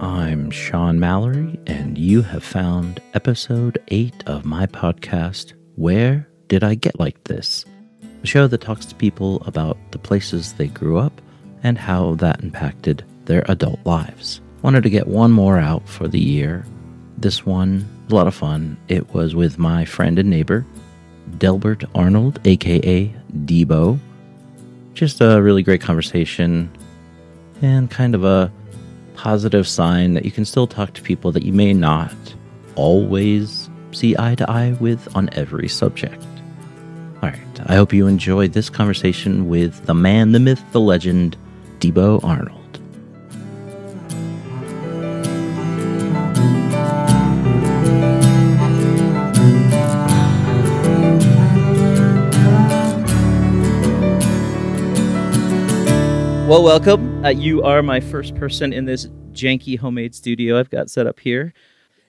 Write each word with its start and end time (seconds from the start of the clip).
I'm 0.00 0.50
Sean 0.50 1.00
Mallory, 1.00 1.58
and 1.66 1.96
you 1.96 2.20
have 2.20 2.44
found 2.44 3.00
episode 3.14 3.78
8 3.88 4.24
of 4.26 4.44
my 4.44 4.66
podcast, 4.66 5.54
Where 5.76 6.28
Did 6.48 6.62
I 6.62 6.74
Get 6.74 7.00
Like 7.00 7.24
This? 7.24 7.64
A 8.22 8.26
show 8.26 8.46
that 8.46 8.60
talks 8.60 8.84
to 8.86 8.94
people 8.94 9.42
about 9.46 9.78
the 9.92 9.98
places 9.98 10.52
they 10.52 10.66
grew 10.66 10.98
up 10.98 11.22
and 11.62 11.78
how 11.78 12.16
that 12.16 12.42
impacted 12.42 13.04
their 13.26 13.44
adult 13.50 13.80
lives. 13.84 14.40
Wanted 14.62 14.82
to 14.84 14.90
get 14.90 15.06
one 15.06 15.32
more 15.32 15.58
out 15.58 15.88
for 15.88 16.08
the 16.08 16.20
year. 16.20 16.64
This 17.18 17.44
one, 17.44 17.88
was 18.04 18.12
a 18.12 18.16
lot 18.16 18.26
of 18.26 18.34
fun. 18.34 18.76
It 18.88 19.12
was 19.14 19.34
with 19.34 19.58
my 19.58 19.84
friend 19.84 20.18
and 20.18 20.30
neighbor, 20.30 20.66
Delbert 21.38 21.84
Arnold, 21.94 22.40
aka 22.44 23.14
Debo. 23.44 23.98
Just 24.94 25.20
a 25.20 25.40
really 25.40 25.62
great 25.62 25.80
conversation 25.80 26.70
and 27.62 27.90
kind 27.90 28.14
of 28.14 28.24
a 28.24 28.52
positive 29.14 29.68
sign 29.68 30.14
that 30.14 30.24
you 30.24 30.30
can 30.30 30.44
still 30.44 30.66
talk 30.66 30.94
to 30.94 31.02
people 31.02 31.32
that 31.32 31.44
you 31.44 31.52
may 31.52 31.72
not 31.72 32.14
always 32.74 33.70
see 33.92 34.16
eye 34.18 34.34
to 34.34 34.50
eye 34.50 34.76
with 34.80 35.14
on 35.16 35.28
every 35.32 35.68
subject. 35.68 36.24
All 37.22 37.28
right, 37.28 37.60
I 37.66 37.76
hope 37.76 37.92
you 37.92 38.06
enjoyed 38.06 38.52
this 38.52 38.68
conversation 38.68 39.48
with 39.48 39.86
the 39.86 39.94
man, 39.94 40.32
the 40.32 40.40
myth, 40.40 40.62
the 40.72 40.80
legend, 40.80 41.36
Debo 41.78 42.22
Arnold. 42.24 42.61
Well, 56.52 56.64
welcome. 56.64 57.24
Uh, 57.24 57.30
you 57.30 57.62
are 57.62 57.82
my 57.82 57.98
first 57.98 58.34
person 58.34 58.74
in 58.74 58.84
this 58.84 59.06
janky 59.32 59.78
homemade 59.78 60.14
studio 60.14 60.60
I've 60.60 60.68
got 60.68 60.90
set 60.90 61.06
up 61.06 61.18
here. 61.18 61.54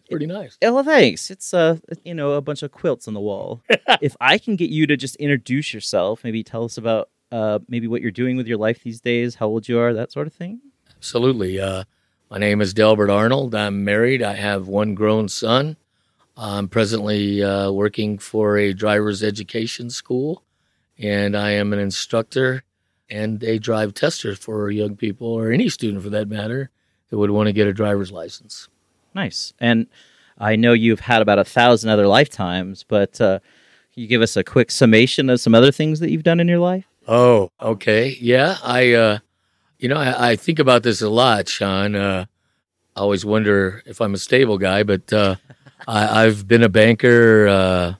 Pretty 0.09 0.25
nice. 0.25 0.57
Oh, 0.61 0.73
well, 0.73 0.83
thanks. 0.83 1.31
It's 1.31 1.53
uh, 1.53 1.77
you 2.03 2.13
know, 2.13 2.33
a 2.33 2.41
bunch 2.41 2.61
of 2.61 2.73
quilts 2.73 3.07
on 3.07 3.13
the 3.13 3.21
wall. 3.21 3.61
if 4.01 4.17
I 4.19 4.37
can 4.37 4.57
get 4.57 4.69
you 4.69 4.85
to 4.87 4.97
just 4.97 5.15
introduce 5.15 5.73
yourself, 5.73 6.25
maybe 6.25 6.43
tell 6.43 6.65
us 6.65 6.77
about 6.77 7.09
uh, 7.31 7.59
maybe 7.69 7.87
what 7.87 8.01
you're 8.01 8.11
doing 8.11 8.35
with 8.35 8.45
your 8.45 8.57
life 8.57 8.83
these 8.83 8.99
days, 8.99 9.35
how 9.35 9.47
old 9.47 9.69
you 9.69 9.79
are, 9.79 9.93
that 9.93 10.11
sort 10.11 10.27
of 10.27 10.33
thing. 10.33 10.59
Absolutely. 10.97 11.61
Uh, 11.61 11.85
my 12.29 12.37
name 12.37 12.59
is 12.59 12.73
Delbert 12.73 13.09
Arnold. 13.09 13.55
I'm 13.55 13.85
married. 13.85 14.21
I 14.21 14.33
have 14.33 14.67
one 14.67 14.93
grown 14.93 15.29
son. 15.29 15.77
I'm 16.35 16.67
presently 16.67 17.41
uh, 17.41 17.71
working 17.71 18.17
for 18.17 18.57
a 18.57 18.73
driver's 18.73 19.23
education 19.23 19.89
school, 19.89 20.43
and 20.97 21.33
I 21.33 21.51
am 21.51 21.71
an 21.71 21.79
instructor 21.79 22.65
and 23.09 23.43
a 23.43 23.59
drive 23.59 23.93
tester 23.93 24.35
for 24.35 24.71
young 24.71 24.95
people 24.95 25.27
or 25.27 25.51
any 25.51 25.69
student 25.69 26.03
for 26.03 26.09
that 26.09 26.27
matter 26.27 26.69
that 27.09 27.17
would 27.17 27.31
want 27.31 27.47
to 27.47 27.53
get 27.53 27.67
a 27.67 27.73
driver's 27.73 28.11
license. 28.11 28.67
Nice. 29.13 29.53
And 29.59 29.87
I 30.37 30.55
know 30.55 30.73
you've 30.73 31.01
had 31.01 31.21
about 31.21 31.39
a 31.39 31.43
thousand 31.43 31.89
other 31.89 32.07
lifetimes, 32.07 32.83
but 32.83 33.19
uh, 33.21 33.39
can 33.93 34.01
you 34.01 34.07
give 34.07 34.21
us 34.21 34.35
a 34.35 34.43
quick 34.43 34.71
summation 34.71 35.29
of 35.29 35.39
some 35.39 35.53
other 35.53 35.71
things 35.71 35.99
that 35.99 36.09
you've 36.09 36.23
done 36.23 36.39
in 36.39 36.47
your 36.47 36.59
life? 36.59 36.85
Oh, 37.07 37.51
okay. 37.61 38.17
Yeah, 38.19 38.57
I, 38.63 38.93
uh, 38.93 39.19
you 39.77 39.89
know, 39.89 39.97
I, 39.97 40.31
I 40.31 40.35
think 40.35 40.59
about 40.59 40.83
this 40.83 41.01
a 41.01 41.09
lot, 41.09 41.47
Sean. 41.47 41.95
Uh, 41.95 42.25
I 42.95 42.99
always 42.99 43.25
wonder 43.25 43.83
if 43.85 44.01
I'm 44.01 44.13
a 44.13 44.17
stable 44.17 44.57
guy, 44.57 44.83
but 44.83 45.11
uh, 45.11 45.35
I, 45.87 46.25
I've 46.25 46.47
been 46.47 46.63
a 46.63 46.69
banker, 46.69 47.47
uh, 47.47 47.93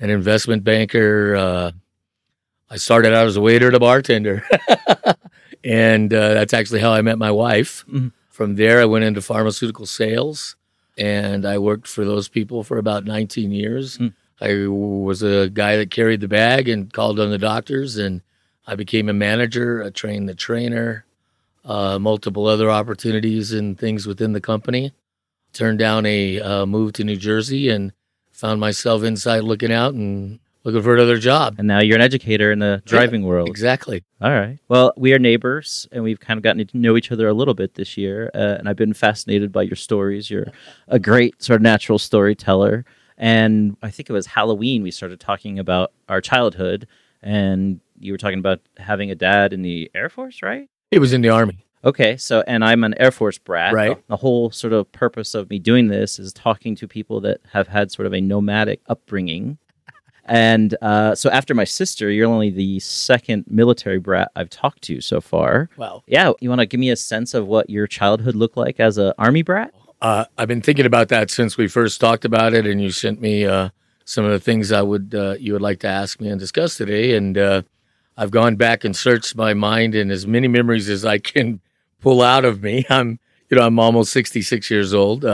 an 0.00 0.10
investment 0.10 0.64
banker. 0.64 1.72
I 2.70 2.76
started 2.76 3.14
out 3.14 3.26
as 3.26 3.36
a 3.36 3.40
waiter 3.40 3.66
and 3.66 3.76
a 3.76 3.80
bartender, 3.80 4.44
and 5.64 6.12
uh, 6.12 6.34
that's 6.34 6.52
actually 6.54 6.80
how 6.80 6.92
I 6.92 7.02
met 7.02 7.18
my 7.18 7.30
wife. 7.30 7.84
Mhm. 7.90 8.12
From 8.30 8.56
there, 8.56 8.80
I 8.80 8.84
went 8.84 9.04
into 9.04 9.20
pharmaceutical 9.20 9.86
sales, 9.86 10.54
and 10.96 11.44
I 11.44 11.58
worked 11.58 11.88
for 11.88 12.04
those 12.04 12.28
people 12.28 12.62
for 12.62 12.78
about 12.78 13.04
19 13.04 13.50
years. 13.50 13.98
Mm. 13.98 14.12
I 14.40 14.66
was 14.68 15.22
a 15.22 15.48
guy 15.48 15.76
that 15.76 15.90
carried 15.90 16.20
the 16.20 16.28
bag 16.28 16.68
and 16.68 16.92
called 16.92 17.18
on 17.18 17.30
the 17.30 17.38
doctors, 17.38 17.96
and 17.96 18.22
I 18.66 18.76
became 18.76 19.08
a 19.08 19.12
manager. 19.12 19.82
I 19.82 19.90
trained 19.90 20.28
the 20.28 20.34
trainer, 20.36 21.04
uh, 21.64 21.98
multiple 21.98 22.46
other 22.46 22.70
opportunities 22.70 23.52
and 23.52 23.76
things 23.76 24.06
within 24.06 24.32
the 24.34 24.40
company. 24.40 24.92
Turned 25.52 25.80
down 25.80 26.06
a 26.06 26.40
uh, 26.40 26.66
move 26.66 26.92
to 26.94 27.04
New 27.04 27.16
Jersey 27.16 27.68
and 27.70 27.92
found 28.30 28.60
myself 28.60 29.02
inside 29.02 29.42
looking 29.42 29.72
out 29.72 29.94
and 29.94 30.38
looking 30.64 30.82
for 30.82 30.94
another 30.94 31.18
job. 31.18 31.56
And 31.58 31.68
now 31.68 31.80
you're 31.80 31.96
an 31.96 32.02
educator 32.02 32.52
in 32.52 32.58
the 32.58 32.82
driving 32.84 33.24
world. 33.24 33.48
Exactly. 33.48 34.04
All 34.20 34.30
right. 34.30 34.58
Well, 34.68 34.92
we 34.96 35.12
are 35.12 35.18
neighbors, 35.18 35.86
and 35.92 36.02
we've 36.02 36.20
kind 36.20 36.36
of 36.36 36.42
gotten 36.42 36.66
to 36.66 36.76
know 36.76 36.96
each 36.96 37.12
other 37.12 37.28
a 37.28 37.34
little 37.34 37.54
bit 37.54 37.74
this 37.74 37.96
year. 37.96 38.30
Uh, 38.34 38.56
and 38.58 38.68
I've 38.68 38.76
been 38.76 38.94
fascinated 38.94 39.52
by 39.52 39.62
your 39.62 39.76
stories. 39.76 40.30
You're 40.30 40.48
a 40.88 40.98
great 40.98 41.42
sort 41.42 41.56
of 41.56 41.62
natural 41.62 41.98
storyteller. 41.98 42.84
And 43.16 43.76
I 43.82 43.90
think 43.90 44.08
it 44.08 44.12
was 44.12 44.26
Halloween 44.26 44.82
we 44.82 44.90
started 44.90 45.20
talking 45.20 45.58
about 45.58 45.92
our 46.08 46.20
childhood, 46.20 46.86
and 47.22 47.80
you 47.98 48.12
were 48.12 48.18
talking 48.18 48.38
about 48.38 48.60
having 48.76 49.10
a 49.10 49.14
dad 49.16 49.52
in 49.52 49.62
the 49.62 49.90
Air 49.94 50.08
Force, 50.08 50.40
right? 50.42 50.68
He 50.90 50.98
was 50.98 51.12
in 51.12 51.20
the 51.20 51.28
army. 51.28 51.64
Okay, 51.84 52.16
so 52.16 52.42
and 52.46 52.64
I'm 52.64 52.82
an 52.84 52.94
Air 52.98 53.10
Force 53.10 53.38
brat. 53.38 53.72
Right. 53.72 54.06
The 54.08 54.16
whole 54.16 54.50
sort 54.50 54.72
of 54.72 54.90
purpose 54.92 55.34
of 55.34 55.48
me 55.50 55.58
doing 55.58 55.88
this 55.88 56.18
is 56.18 56.32
talking 56.32 56.74
to 56.76 56.88
people 56.88 57.20
that 57.22 57.40
have 57.52 57.68
had 57.68 57.90
sort 57.90 58.06
of 58.06 58.14
a 58.14 58.20
nomadic 58.20 58.80
upbringing. 58.88 59.58
And 60.28 60.76
uh, 60.82 61.14
so 61.14 61.30
after 61.30 61.54
my 61.54 61.64
sister, 61.64 62.10
you're 62.10 62.28
only 62.28 62.50
the 62.50 62.78
second 62.80 63.46
military 63.48 63.98
brat 63.98 64.30
I've 64.36 64.50
talked 64.50 64.82
to 64.82 65.00
so 65.00 65.20
far. 65.20 65.70
Wow. 65.76 66.02
Yeah, 66.06 66.32
you 66.40 66.50
want 66.50 66.60
to 66.60 66.66
give 66.66 66.78
me 66.78 66.90
a 66.90 66.96
sense 66.96 67.32
of 67.34 67.46
what 67.46 67.70
your 67.70 67.86
childhood 67.86 68.34
looked 68.34 68.56
like 68.56 68.78
as 68.78 68.98
an 68.98 69.14
army 69.18 69.42
brat? 69.42 69.72
Uh, 70.00 70.26
I've 70.36 70.48
been 70.48 70.60
thinking 70.60 70.86
about 70.86 71.08
that 71.08 71.30
since 71.30 71.56
we 71.56 71.66
first 71.66 72.00
talked 72.00 72.24
about 72.24 72.54
it, 72.54 72.66
and 72.66 72.80
you 72.80 72.90
sent 72.90 73.20
me 73.20 73.46
uh, 73.46 73.70
some 74.04 74.24
of 74.24 74.30
the 74.30 74.38
things 74.38 74.70
I 74.70 74.82
would 74.82 75.14
uh, 75.14 75.34
you 75.40 75.54
would 75.54 75.62
like 75.62 75.80
to 75.80 75.88
ask 75.88 76.20
me 76.20 76.28
and 76.28 76.38
discuss 76.38 76.76
today. 76.76 77.16
And 77.16 77.36
uh, 77.36 77.62
I've 78.16 78.30
gone 78.30 78.56
back 78.56 78.84
and 78.84 78.94
searched 78.94 79.34
my 79.34 79.54
mind 79.54 79.94
and 79.94 80.12
as 80.12 80.26
many 80.26 80.46
memories 80.46 80.88
as 80.88 81.04
I 81.04 81.18
can 81.18 81.60
pull 82.00 82.22
out 82.22 82.44
of 82.44 82.62
me. 82.62 82.84
I'm 82.90 83.18
you 83.50 83.56
know 83.56 83.66
I'm 83.66 83.78
almost 83.78 84.12
66 84.12 84.70
years 84.70 84.92
old. 84.92 85.24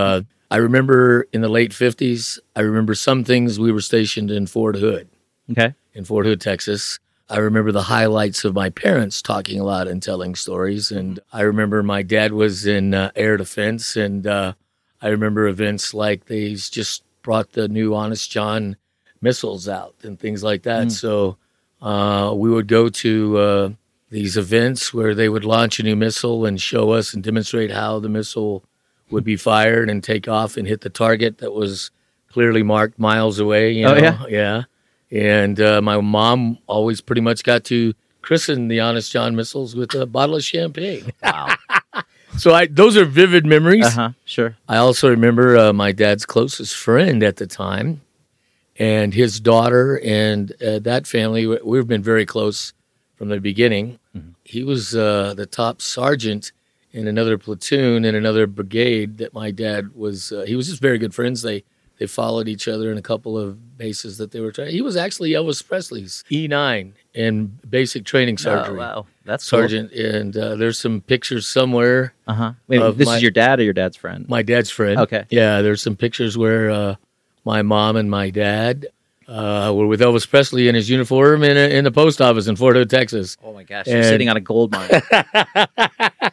I 0.51 0.57
remember 0.57 1.27
in 1.33 1.41
the 1.41 1.49
late 1.49 1.73
50s. 1.73 2.39
I 2.55 2.61
remember 2.61 2.95
some 2.95 3.25
things. 3.25 3.59
We 3.59 3.73
were 3.73 3.81
stationed 3.81 4.31
in 4.31 4.47
Fort 4.47 4.77
Hood. 4.77 5.09
Okay. 5.51 5.75
in 5.93 6.05
Fort 6.05 6.27
Hood, 6.27 6.41
Texas. 6.41 6.99
I 7.29 7.39
remember 7.39 7.73
the 7.73 7.83
highlights 7.83 8.45
of 8.45 8.55
my 8.55 8.71
parents 8.71 9.23
talking 9.23 9.61
a 9.61 9.65
lot 9.65 9.89
and 9.89 10.03
telling 10.03 10.35
stories. 10.35 10.91
And 10.91 11.21
I 11.33 11.43
remember 11.43 11.83
my 11.83 12.03
dad 12.03 12.33
was 12.33 12.67
in 12.67 12.95
uh, 12.95 13.11
air 13.17 13.37
defense. 13.37 13.97
And 13.97 14.27
uh, 14.27 14.55
I 15.01 15.09
remember 15.09 15.47
events 15.47 15.95
like 15.95 16.27
they 16.27 16.55
just 16.55 17.03
brought 17.23 17.53
the 17.53 17.69
new 17.69 17.95
Honest 17.95 18.31
John 18.31 18.77
missiles 19.21 19.69
out 19.69 19.97
and 20.03 20.19
things 20.19 20.43
like 20.43 20.63
that. 20.65 20.89
Mm. 20.89 20.93
So 20.93 21.39
uh, 21.81 22.33
we 22.35 22.51
would 22.51 22.69
go 22.69 22.89
to 22.89 23.39
uh, 23.39 23.69
these 24.11 24.37
events 24.37 24.95
where 24.95 25.15
they 25.15 25.29
would 25.29 25.45
launch 25.45 25.81
a 25.81 25.83
new 25.83 25.97
missile 25.97 26.47
and 26.47 26.61
show 26.61 26.91
us 26.91 27.15
and 27.15 27.25
demonstrate 27.25 27.71
how 27.71 27.99
the 27.99 28.09
missile 28.09 28.65
would 29.11 29.25
be 29.25 29.37
fired 29.37 29.89
and 29.91 30.03
take 30.03 30.29
off 30.29 30.57
and 30.57 30.67
hit 30.67 30.81
the 30.81 30.91
target 30.91 31.39
that 31.39 31.53
was 31.53 31.91
clearly 32.29 32.63
marked 32.63 32.99
miles 32.99 33.39
away. 33.39 33.73
You 33.73 33.87
Oh, 33.87 33.95
yeah? 33.97 34.25
yeah. 34.29 34.63
And 35.11 35.61
uh, 35.61 35.81
my 35.83 36.01
mom 36.01 36.59
always 36.67 37.01
pretty 37.01 37.21
much 37.21 37.45
got 37.45 37.65
to 37.65 37.95
christen 38.23 38.69
the 38.69 38.81
Honest 38.81 39.13
John 39.13 39.37
missiles 39.37 39.77
with 39.77 39.95
a 39.95 40.07
bottle 40.07 40.37
of 40.37 40.45
champagne. 40.45 41.13
Wow. 41.23 41.55
So 42.37 42.53
I, 42.53 42.67
those 42.67 42.97
are 42.97 43.05
vivid 43.05 43.47
memories. 43.47 43.85
uh 43.87 43.91
huh. 43.91 44.11
Sure. 44.25 44.57
I 44.69 44.79
also 44.79 45.09
remember 45.09 45.57
uh, 45.57 45.73
my 45.73 45.93
dad's 45.93 46.27
closest 46.27 46.75
friend 46.77 47.23
at 47.23 47.37
the 47.37 47.47
time 47.47 48.01
and 48.77 49.15
his 49.15 49.39
daughter 49.39 50.01
and 50.03 50.51
uh, 50.61 50.81
that 50.81 51.07
family. 51.07 51.47
we- 51.47 51.61
We've 51.63 51.87
been 51.87 52.03
very 52.03 52.27
close 52.27 52.73
from 53.15 53.29
the 53.29 53.39
beginning. 53.39 54.01
He 54.43 54.65
was 54.65 54.97
uh, 54.97 55.35
the 55.37 55.47
top 55.47 55.81
sergeant 55.81 56.51
in 56.95 57.07
another 57.09 57.37
platoon 57.37 58.05
in 58.07 58.15
another 58.15 58.47
brigade 58.47 59.19
that 59.19 59.35
my 59.35 59.51
dad 59.51 59.95
was. 59.95 60.33
Uh, 60.33 60.43
he 60.47 60.55
was 60.57 60.69
just 60.69 60.81
very 60.81 60.97
good 60.99 61.15
friends. 61.15 61.43
They 61.43 61.65
they 61.99 62.07
followed 62.07 62.49
each 62.49 62.67
other 62.67 62.91
in 62.91 62.99
a 62.99 63.03
couple 63.03 63.39
of 63.39 63.77
bases 63.79 64.17
that 64.19 64.31
they 64.33 64.41
were 64.41 64.51
trying. 64.53 64.71
He 64.71 64.81
was 64.81 64.97
actually 64.97 65.31
Elvis 65.31 65.65
Presley's 65.67 66.25
E 66.33 66.49
nine 66.49 66.95
in 67.13 67.59
basic 67.69 68.05
training 68.05 68.39
surgery. 68.39 68.77
Oh, 68.77 68.79
wow. 68.79 69.07
That's 69.27 69.45
Sergeant, 69.45 69.93
and 69.93 70.37
uh, 70.37 70.55
there's 70.57 70.79
some 70.79 71.01
pictures 71.01 71.47
somewhere 71.47 72.13
Uh 72.27 72.35
huh. 72.35 72.53
Wait, 72.69 72.97
this 72.97 73.07
my- 73.07 73.17
is 73.17 73.23
your 73.23 73.31
dad 73.31 73.59
or 73.61 73.63
your 73.63 73.73
dad's 73.73 73.97
friend? 73.97 74.29
my 74.29 74.43
dad's 74.43 74.71
friend. 74.71 74.99
Okay. 75.01 75.25
Yeah, 75.31 75.63
there's 75.63 75.83
some 75.83 75.97
pictures 75.97 76.37
where 76.39 76.71
uh, 76.71 76.95
my 77.45 77.63
mom 77.63 77.97
and 77.97 78.11
my 78.11 78.29
dad 78.31 78.87
uh, 79.27 79.73
were 79.75 79.87
with 79.87 80.01
Elvis 80.01 80.29
Presley 80.29 80.69
in 80.69 80.75
his 80.75 80.91
uniform 80.91 81.43
in, 81.43 81.57
a, 81.57 81.71
in 81.75 81.85
the 81.85 81.91
post 81.91 82.21
office 82.21 82.47
in 82.49 82.57
Fort 82.57 82.77
Hood, 82.77 82.91
Texas. 82.91 83.37
oh 83.43 83.55
my 83.55 83.63
gosh, 83.63 83.87
you're 83.87 84.03
sitting 84.03 84.29
on 84.29 84.37
a 84.37 84.41
gold 84.41 84.73
mine. 84.73 84.91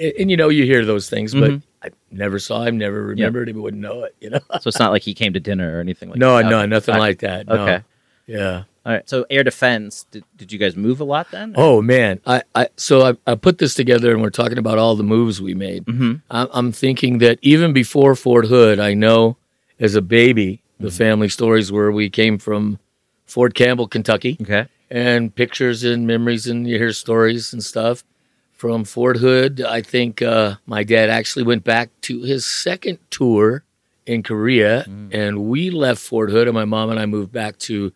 and, 0.00 0.12
and, 0.20 0.30
you 0.30 0.36
know, 0.36 0.48
you 0.48 0.64
hear 0.64 0.84
those 0.84 1.08
things, 1.10 1.34
but 1.34 1.50
Mhm. 1.50 1.62
I 1.82 1.90
never 2.10 2.38
saw 2.38 2.62
him, 2.64 2.76
never 2.78 3.02
remembered 3.02 3.48
him, 3.48 3.60
wouldn't 3.62 3.82
know 3.82 4.04
it. 4.04 4.14
You 4.20 4.30
know, 4.30 4.40
So 4.60 4.68
it's 4.68 4.78
not 4.78 4.92
like 4.92 5.02
he 5.02 5.14
came 5.14 5.32
to 5.34 5.40
dinner 5.40 5.76
or 5.76 5.80
anything 5.80 6.10
like 6.10 6.18
no, 6.18 6.36
that. 6.38 6.48
no, 6.50 6.58
Okay. 6.58 6.66
nothing 6.66 6.94
Okay. 6.94 7.00
like 7.00 7.18
that. 7.20 7.46
no. 7.46 7.54
Okay. 7.62 7.84
Yeah. 8.26 8.64
All 8.86 8.92
right. 8.92 9.08
So 9.08 9.26
air 9.30 9.44
defense. 9.44 10.06
Did, 10.10 10.24
did 10.36 10.52
you 10.52 10.58
guys 10.58 10.74
move 10.76 11.00
a 11.00 11.04
lot 11.04 11.30
then? 11.30 11.52
Oh 11.56 11.82
man, 11.82 12.20
I, 12.26 12.42
I 12.54 12.68
so 12.76 13.02
I, 13.02 13.16
I 13.30 13.34
put 13.34 13.58
this 13.58 13.74
together, 13.74 14.12
and 14.12 14.22
we're 14.22 14.30
talking 14.30 14.56
about 14.58 14.78
all 14.78 14.96
the 14.96 15.02
moves 15.02 15.40
we 15.42 15.54
made. 15.54 15.84
hmm 15.84 16.14
I'm, 16.30 16.48
I'm 16.52 16.72
thinking 16.72 17.18
that 17.18 17.38
even 17.42 17.72
before 17.74 18.14
Fort 18.14 18.46
Hood, 18.46 18.78
I 18.80 18.94
know 18.94 19.36
as 19.78 19.94
a 19.96 20.02
baby 20.02 20.62
the 20.78 20.88
Mm-hmm. 20.88 20.96
family 20.96 21.28
stories 21.28 21.70
where 21.70 21.90
we 21.92 22.08
came 22.08 22.38
from 22.38 22.78
Fort 23.26 23.52
Campbell, 23.54 23.86
Kentucky, 23.86 24.38
Okay. 24.40 24.66
and 24.90 25.34
pictures 25.34 25.84
and 25.84 26.06
memories, 26.06 26.46
and 26.46 26.66
you 26.66 26.78
hear 26.78 26.92
stories 26.92 27.52
and 27.52 27.62
stuff 27.62 28.02
from 28.60 28.84
Fort 28.84 29.16
Hood. 29.16 29.62
I 29.62 29.80
think 29.80 30.20
uh, 30.20 30.56
my 30.66 30.84
dad 30.84 31.08
actually 31.08 31.44
went 31.44 31.64
back 31.64 31.88
to 32.02 32.20
his 32.20 32.44
second 32.44 32.98
tour 33.08 33.64
in 34.04 34.22
Korea, 34.22 34.84
and 35.10 35.44
we 35.44 35.70
left 35.70 36.02
Fort 36.02 36.28
Hood, 36.30 36.46
and 36.46 36.54
my 36.54 36.66
mom 36.66 36.90
and 36.90 37.00
I 37.00 37.06
moved 37.06 37.32
back 37.32 37.56
to 37.70 37.90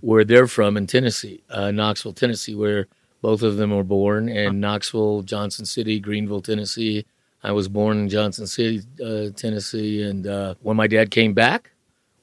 where 0.00 0.24
they're 0.24 0.48
from 0.48 0.76
in 0.76 0.88
Tennessee, 0.88 1.44
uh, 1.50 1.70
Knoxville, 1.70 2.14
Tennessee, 2.14 2.56
where 2.56 2.88
both 3.22 3.42
of 3.42 3.58
them 3.58 3.70
were 3.70 3.84
born. 3.84 4.28
And 4.28 4.60
Knoxville, 4.60 5.22
Johnson 5.22 5.64
City, 5.64 6.00
Greeneville, 6.00 6.42
Tennessee. 6.42 7.06
I 7.44 7.52
was 7.52 7.68
born 7.68 7.98
in 7.98 8.08
Johnson 8.08 8.48
City, 8.48 8.80
uh, 9.00 9.28
Tennessee, 9.36 10.02
and 10.02 10.26
uh, 10.26 10.54
when 10.62 10.76
my 10.76 10.88
dad 10.88 11.12
came 11.12 11.32
back, 11.32 11.70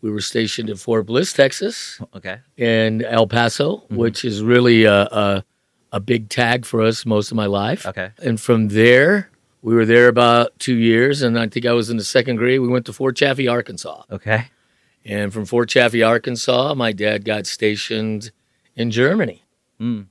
we 0.01 0.11
were 0.11 0.19
stationed 0.19 0.69
at 0.69 0.77
Fort 0.79 1.05
Bliss, 1.05 1.31
Texas 1.31 2.01
Okay. 2.13 2.39
and 2.57 3.01
El 3.03 3.25
Paso, 3.25 3.85
which 3.89 4.25
is 4.25 4.43
really 4.43 4.83
a, 4.83 5.03
a 5.03 5.43
a 5.91 5.99
big 5.99 6.29
tag 6.29 6.65
for 6.65 6.81
us 6.81 7.05
most 7.05 7.31
of 7.31 7.37
my 7.37 7.45
life. 7.45 7.85
Okay. 7.85 8.11
And 8.21 8.39
from 8.39 8.69
there, 8.69 9.29
we 9.61 9.73
were 9.73 9.85
there 9.85 10.07
about 10.07 10.57
two 10.59 10.75
years, 10.75 11.21
and 11.21 11.39
I 11.39 11.47
think 11.47 11.65
I 11.65 11.71
was 11.73 11.89
in 11.89 11.97
the 11.97 12.03
second 12.03 12.35
grade. 12.37 12.59
We 12.59 12.67
went 12.67 12.85
to 12.87 12.93
Fort 12.93 13.15
Chaffee, 13.15 13.47
Arkansas, 13.47 14.03
Okay. 14.11 14.45
and 15.05 15.33
from 15.33 15.45
Fort 15.45 15.69
Chaffee, 15.69 16.03
Arkansas, 16.03 16.73
my 16.75 16.91
dad 16.91 17.25
got 17.25 17.45
stationed 17.47 18.31
in 18.75 18.91
Germany, 18.91 19.43
Mm. 19.81 20.05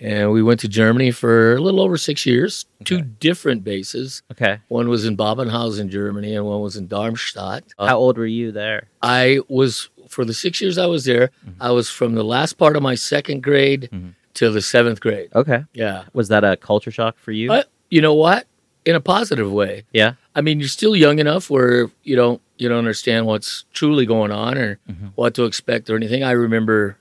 and 0.00 0.32
we 0.32 0.42
went 0.42 0.60
to 0.60 0.68
Germany 0.68 1.10
for 1.10 1.54
a 1.54 1.60
little 1.60 1.80
over 1.80 1.96
six 1.96 2.24
years. 2.26 2.64
Two 2.84 3.00
different 3.02 3.62
bases. 3.62 4.22
Okay. 4.32 4.58
One 4.68 4.88
was 4.88 5.04
in 5.04 5.16
Babenhausen, 5.16 5.88
Germany, 5.88 6.34
and 6.34 6.44
one 6.46 6.60
was 6.62 6.76
in 6.76 6.86
Darmstadt. 6.88 7.64
Uh, 7.78 7.86
How 7.88 7.98
old 7.98 8.16
were 8.18 8.26
you 8.26 8.52
there? 8.52 8.88
I 9.02 9.40
was 9.48 9.88
for 10.08 10.24
the 10.24 10.34
six 10.34 10.60
years 10.60 10.78
I 10.78 10.86
was 10.86 11.04
there. 11.04 11.30
I 11.60 11.70
was 11.72 11.90
from 11.90 12.14
the 12.14 12.24
last 12.24 12.54
part 12.58 12.76
of 12.76 12.82
my 12.82 12.94
second 12.94 13.42
grade 13.42 13.88
Mhm. 13.92 14.14
To 14.36 14.50
the 14.50 14.60
seventh 14.62 15.00
grade. 15.00 15.28
Okay. 15.34 15.64
Yeah, 15.74 16.04
Was 16.12 16.28
that 16.28 16.44
a 16.44 16.56
culture 16.56 16.90
shock 16.90 17.18
for 17.18 17.32
you? 17.32 17.48
but 17.48 17.68
you 17.90 18.00
know 18.00 18.14
what? 18.14 18.46
In 18.84 18.94
a 18.94 19.00
positive 19.00 19.50
way. 19.50 19.84
Yeah. 19.92 20.12
I 20.34 20.40
mean, 20.42 20.60
you're 20.60 20.68
still 20.68 20.94
young 20.94 21.18
enough 21.18 21.50
where 21.50 21.90
you 22.04 22.14
don't 22.16 22.40
you 22.58 22.68
don't 22.70 22.78
understand 22.78 23.26
what's 23.26 23.64
truly 23.74 24.06
going 24.06 24.30
on 24.32 24.56
or 24.56 24.78
Mhm. 24.90 25.12
what 25.14 25.34
to 25.34 25.44
expect 25.44 25.90
or 25.90 25.96
anything. 25.96 26.22
I 26.24 26.30
remember, 26.30 26.96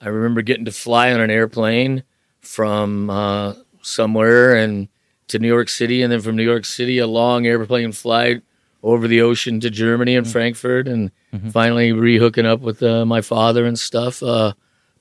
I 0.00 0.08
remember 0.08 0.42
getting 0.42 0.64
to 0.64 0.72
fly 0.72 1.12
on 1.12 1.20
an 1.20 1.30
airplane 1.30 2.02
from 2.40 3.08
uh, 3.10 3.54
somewhere 3.82 4.56
and 4.56 4.88
to 5.28 5.38
New 5.38 5.48
York 5.48 5.68
City, 5.68 6.02
and 6.02 6.10
then 6.12 6.20
from 6.20 6.36
New 6.36 6.42
York 6.44 6.64
City, 6.64 6.98
a 6.98 7.06
long 7.06 7.46
airplane 7.46 7.92
flight 7.92 8.42
over 8.82 9.06
the 9.08 9.20
ocean 9.20 9.58
to 9.60 9.70
Germany 9.70 10.14
and 10.16 10.26
Frankfurt, 10.26 10.86
and 10.88 11.10
Mhm. 11.34 11.52
finally 11.52 11.90
rehooking 11.92 12.44
up 12.44 12.60
with 12.60 12.82
uh, 12.82 13.04
my 13.04 13.20
father 13.20 13.64
and 13.66 13.78
stuff. 13.78 14.22
Uh, 14.22 14.52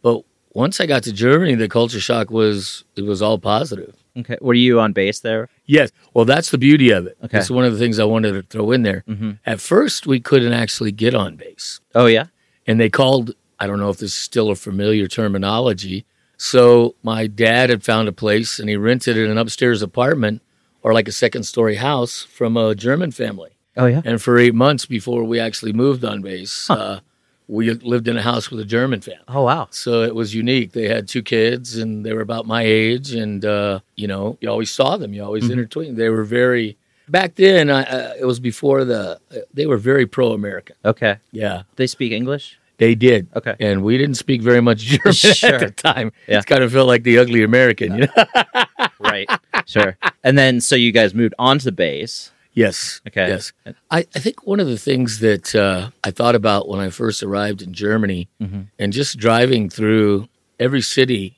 but 0.02 0.22
once 0.56 0.80
I 0.80 0.86
got 0.86 1.04
to 1.04 1.12
Germany, 1.12 1.54
the 1.54 1.68
culture 1.68 2.00
shock 2.00 2.32
was 2.32 2.86
it 2.96 3.04
was 3.04 3.22
all 3.22 3.38
positive. 3.38 3.96
Okay. 4.18 4.38
Were 4.40 4.54
you 4.54 4.80
on 4.80 4.94
base 4.94 5.20
there? 5.20 5.50
Yes. 5.66 5.92
Well, 6.14 6.24
that's 6.24 6.50
the 6.50 6.58
beauty 6.58 6.90
of 6.92 7.06
it. 7.06 7.18
Okay. 7.24 7.38
It's 7.38 7.52
one 7.52 7.66
of 7.66 7.74
the 7.74 7.78
things 7.78 8.00
I 8.00 8.06
wanted 8.06 8.32
to 8.32 8.42
throw 8.44 8.72
in 8.72 8.84
there. 8.84 9.04
Mm-hmm. 9.08 9.32
At 9.46 9.60
first, 9.60 10.08
we 10.08 10.22
couldn't 10.22 10.54
actually 10.54 10.94
get 10.94 11.14
on 11.14 11.36
base. 11.36 11.82
Oh 11.94 12.06
yeah. 12.06 12.28
And 12.66 12.80
they 12.80 12.90
called, 12.90 13.36
I 13.60 13.68
don't 13.68 13.80
know 13.80 13.90
if 13.90 13.98
this 13.98 14.12
is 14.12 14.18
still 14.18 14.50
a 14.50 14.56
familiar 14.56 15.08
terminology. 15.08 16.06
So 16.38 16.96
my 17.04 17.28
dad 17.28 17.70
had 17.70 17.84
found 17.84 18.08
a 18.08 18.14
place 18.14 18.58
and 18.58 18.70
he 18.70 18.78
rented 18.78 19.18
an 19.18 19.38
upstairs 19.38 19.82
apartment 19.82 20.42
or 20.82 20.94
like 20.94 21.10
a 21.10 21.12
second 21.12 21.44
story 21.44 21.76
house 21.76 22.24
from 22.24 22.56
a 22.56 22.76
German 22.76 23.12
family. 23.12 23.52
Oh 23.76 23.88
yeah. 23.88 24.02
And 24.06 24.22
for 24.22 24.38
eight 24.38 24.56
months 24.56 24.86
before 24.86 25.26
we 25.26 25.38
actually 25.38 25.74
moved 25.74 26.06
on 26.06 26.22
base, 26.22 26.70
uh, 26.70 27.02
we 27.48 27.70
lived 27.72 28.08
in 28.08 28.18
a 28.18 28.22
house 28.22 28.50
with 28.50 28.60
a 28.60 28.66
German 28.66 29.02
family. 29.02 29.22
Oh 29.28 29.44
wow. 29.44 29.68
So 29.72 30.02
it 30.04 30.16
was 30.16 30.34
unique. 30.34 30.72
They 30.74 30.88
had 30.88 31.08
two 31.08 31.22
kids, 31.22 31.78
and 31.78 32.06
they 32.06 32.14
were 32.14 32.22
about 32.22 32.46
my 32.48 32.64
age, 32.64 33.14
and 33.14 33.44
uh, 33.46 33.80
you 33.96 34.08
know, 34.08 34.38
you 34.42 34.50
always 34.50 34.72
saw 34.72 34.98
them. 34.98 35.14
You 35.14 35.24
always 35.24 35.44
Mhm. 35.46 35.52
intertwined. 35.52 35.98
They 35.98 36.10
were 36.10 36.24
very 36.24 36.78
back 37.08 37.36
then. 37.36 37.70
I, 37.70 37.84
uh, 37.84 38.14
it 38.20 38.26
was 38.26 38.40
before 38.40 38.84
the. 38.86 39.20
They 39.54 39.66
were 39.68 39.78
very 39.78 40.06
pro-American. 40.08 40.76
Okay. 40.84 41.18
Yeah, 41.32 41.64
They 41.76 41.88
speak 41.88 42.12
English. 42.12 42.58
they 42.78 42.94
did, 42.96 43.28
Okay. 43.36 43.56
and 43.60 43.84
we 43.84 43.98
didn't 43.98 44.16
speak 44.18 44.42
very 44.42 44.60
much 44.62 44.80
German 44.94 45.14
Sure. 45.14 45.54
at 45.56 45.60
the 45.62 45.72
time. 45.72 46.12
Yeah. 46.28 46.40
It 46.40 46.46
kind 46.46 46.64
of 46.64 46.72
felt 46.74 46.88
like 46.88 47.04
the 47.04 47.20
ugly 47.20 47.44
American. 47.44 47.96
You 47.98 48.08
know? 48.08 48.24
right. 49.00 49.30
Sure. 49.66 49.96
And 50.24 50.38
then 50.38 50.60
so 50.62 50.76
you 50.76 50.92
guys 50.92 51.14
moved 51.14 51.36
on 51.40 51.60
to 51.60 51.72
base. 51.72 52.32
Yes. 52.56 53.02
Okay. 53.08 53.28
Yes. 53.28 53.54
I, 53.92 54.00
I 54.16 54.20
think 54.20 54.48
one 54.48 54.60
of 54.60 54.68
the 54.68 54.78
things 54.78 55.20
that 55.20 55.54
uh, 55.54 55.92
I 56.04 56.10
thought 56.12 56.34
about 56.36 56.68
when 56.68 56.80
I 56.80 56.90
first 56.90 57.22
arrived 57.22 57.62
in 57.62 57.74
Germany 57.74 58.28
Mm-hmm. 58.42 58.62
and 58.80 58.92
just 58.94 59.18
driving 59.20 59.70
through 59.70 60.28
every 60.60 60.82
city, 60.82 61.38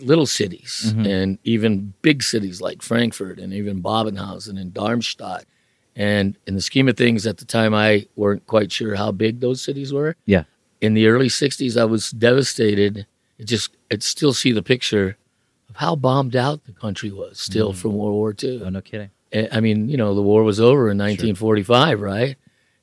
little 0.00 0.26
cities, 0.26 0.92
Mhm. 0.94 1.06
and 1.06 1.38
even 1.44 1.92
big 2.02 2.22
cities 2.22 2.60
like 2.60 2.80
Frankfurt 2.82 3.38
and 3.38 3.52
even 3.52 3.82
Babenhausen 3.82 4.58
and 4.60 4.72
Darmstadt. 4.72 5.44
And 5.94 6.36
in 6.46 6.54
the 6.54 6.60
scheme 6.60 6.88
of 6.88 6.96
things, 6.96 7.26
at 7.26 7.38
the 7.38 7.44
time, 7.46 7.74
I 7.74 8.06
weren't 8.16 8.46
quite 8.46 8.70
sure 8.70 8.94
how 8.96 9.12
big 9.12 9.40
those 9.40 9.60
cities 9.62 9.92
were. 9.92 10.14
Yeah. 10.26 10.44
In 10.82 10.92
the 10.94 11.06
early 11.06 11.28
60s, 11.28 11.76
I 11.80 11.86
was 11.86 12.10
devastated. 12.10 13.06
It 13.38 13.44
just, 13.46 13.70
I'd 13.90 14.02
still 14.02 14.34
see 14.34 14.52
the 14.52 14.62
picture 14.62 15.16
of 15.70 15.76
how 15.76 15.96
bombed 15.96 16.36
out 16.36 16.64
the 16.66 16.72
country 16.72 17.10
was 17.10 17.40
still 17.40 17.72
Mm. 17.72 17.76
from 17.76 17.92
World 17.96 18.14
War 18.14 18.34
II. 18.40 18.62
Oh 18.64 18.68
no 18.68 18.82
kidding. 18.82 19.10
I 19.34 19.48
I 19.52 19.60
mean, 19.60 19.88
you 19.88 19.96
know, 19.96 20.14
the 20.14 20.22
war 20.22 20.42
was 20.44 20.60
over 20.60 20.90
in 20.90 20.98
1945, 20.98 22.00
right? 22.00 22.36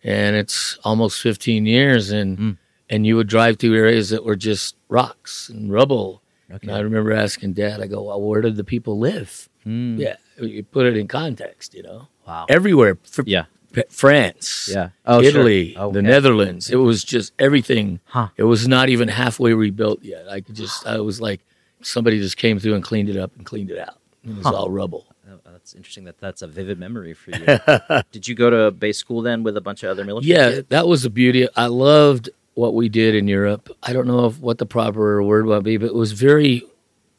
And 0.03 0.35
it's 0.35 0.77
almost 0.83 1.21
15 1.21 1.65
years, 1.65 2.11
and 2.11 2.37
Mm. 2.37 2.57
and 2.89 3.05
you 3.07 3.15
would 3.15 3.27
drive 3.27 3.57
through 3.57 3.75
areas 3.75 4.09
that 4.09 4.23
were 4.25 4.35
just 4.35 4.75
rocks 4.89 5.49
and 5.49 5.71
rubble. 5.71 6.21
Okay. 6.51 6.67
And 6.67 6.75
I 6.75 6.81
remember 6.81 7.11
asking 7.13 7.53
Dad, 7.53 7.81
I 7.81 7.87
go, 7.87 8.03
"Well, 8.03 8.21
where 8.21 8.41
did 8.41 8.57
the 8.57 8.63
people 8.63 8.99
live?" 8.99 9.49
Hmm. 9.63 9.97
Yeah, 9.97 10.17
you 10.39 10.63
put 10.63 10.85
it 10.85 10.97
in 10.97 11.07
context, 11.07 11.73
you 11.73 11.83
know, 11.83 12.07
Wow. 12.27 12.45
everywhere. 12.49 12.97
Yeah. 13.25 13.45
France, 13.89 14.69
Yeah. 14.71 14.89
Oh 15.05 15.21
sure. 15.21 15.29
Italy, 15.29 15.75
Okay. 15.77 15.93
the 15.93 16.01
Netherlands. 16.03 16.69
It 16.69 16.75
was 16.75 17.03
just 17.03 17.31
everything. 17.39 18.01
Huh. 18.05 18.27
It 18.37 18.43
was 18.43 18.67
not 18.67 18.89
even 18.89 19.07
halfway 19.07 19.53
rebuilt 19.53 20.03
yet. 20.03 20.27
I 20.29 20.41
could 20.41 20.55
just, 20.55 20.85
I 20.85 20.99
was 20.99 21.19
like, 21.21 21.41
somebody 21.81 22.19
just 22.19 22.37
came 22.37 22.59
through 22.59 22.75
and 22.75 22.83
cleaned 22.83 23.09
it 23.09 23.17
up 23.17 23.31
and 23.35 23.45
cleaned 23.45 23.71
it 23.71 23.79
out. 23.79 23.97
It 24.27 24.35
was 24.35 24.45
Huh. 24.45 24.53
all 24.53 24.69
rubble. 24.69 25.07
That's 25.63 25.75
interesting. 25.75 26.03
That 26.03 26.19
that's 26.19 26.41
a 26.41 26.47
vivid 26.47 26.77
memory 26.77 27.13
for 27.13 27.31
you. 27.31 28.01
Did 28.11 28.27
you 28.27 28.35
go 28.35 28.49
to 28.49 28.69
base 28.71 28.97
school 28.97 29.21
then 29.21 29.43
with 29.43 29.55
a 29.55 29.61
bunch 29.61 29.81
of 29.83 29.91
other 29.91 30.03
military? 30.03 30.29
Yeah, 30.33 30.49
kids? 30.51 30.67
that 30.69 30.87
was 30.87 31.03
the 31.03 31.09
beauty. 31.09 31.47
I 31.55 31.67
loved 31.67 32.29
what 32.55 32.73
we 32.73 32.89
did 32.89 33.15
in 33.15 33.29
Europe. 33.29 33.69
I 33.81 33.93
don't 33.93 34.05
know 34.05 34.25
if 34.25 34.39
what 34.39 34.57
the 34.57 34.65
proper 34.65 35.23
word 35.23 35.45
would 35.45 35.63
be, 35.63 35.77
but 35.77 35.85
it 35.87 35.95
was 35.95 36.11
very 36.11 36.63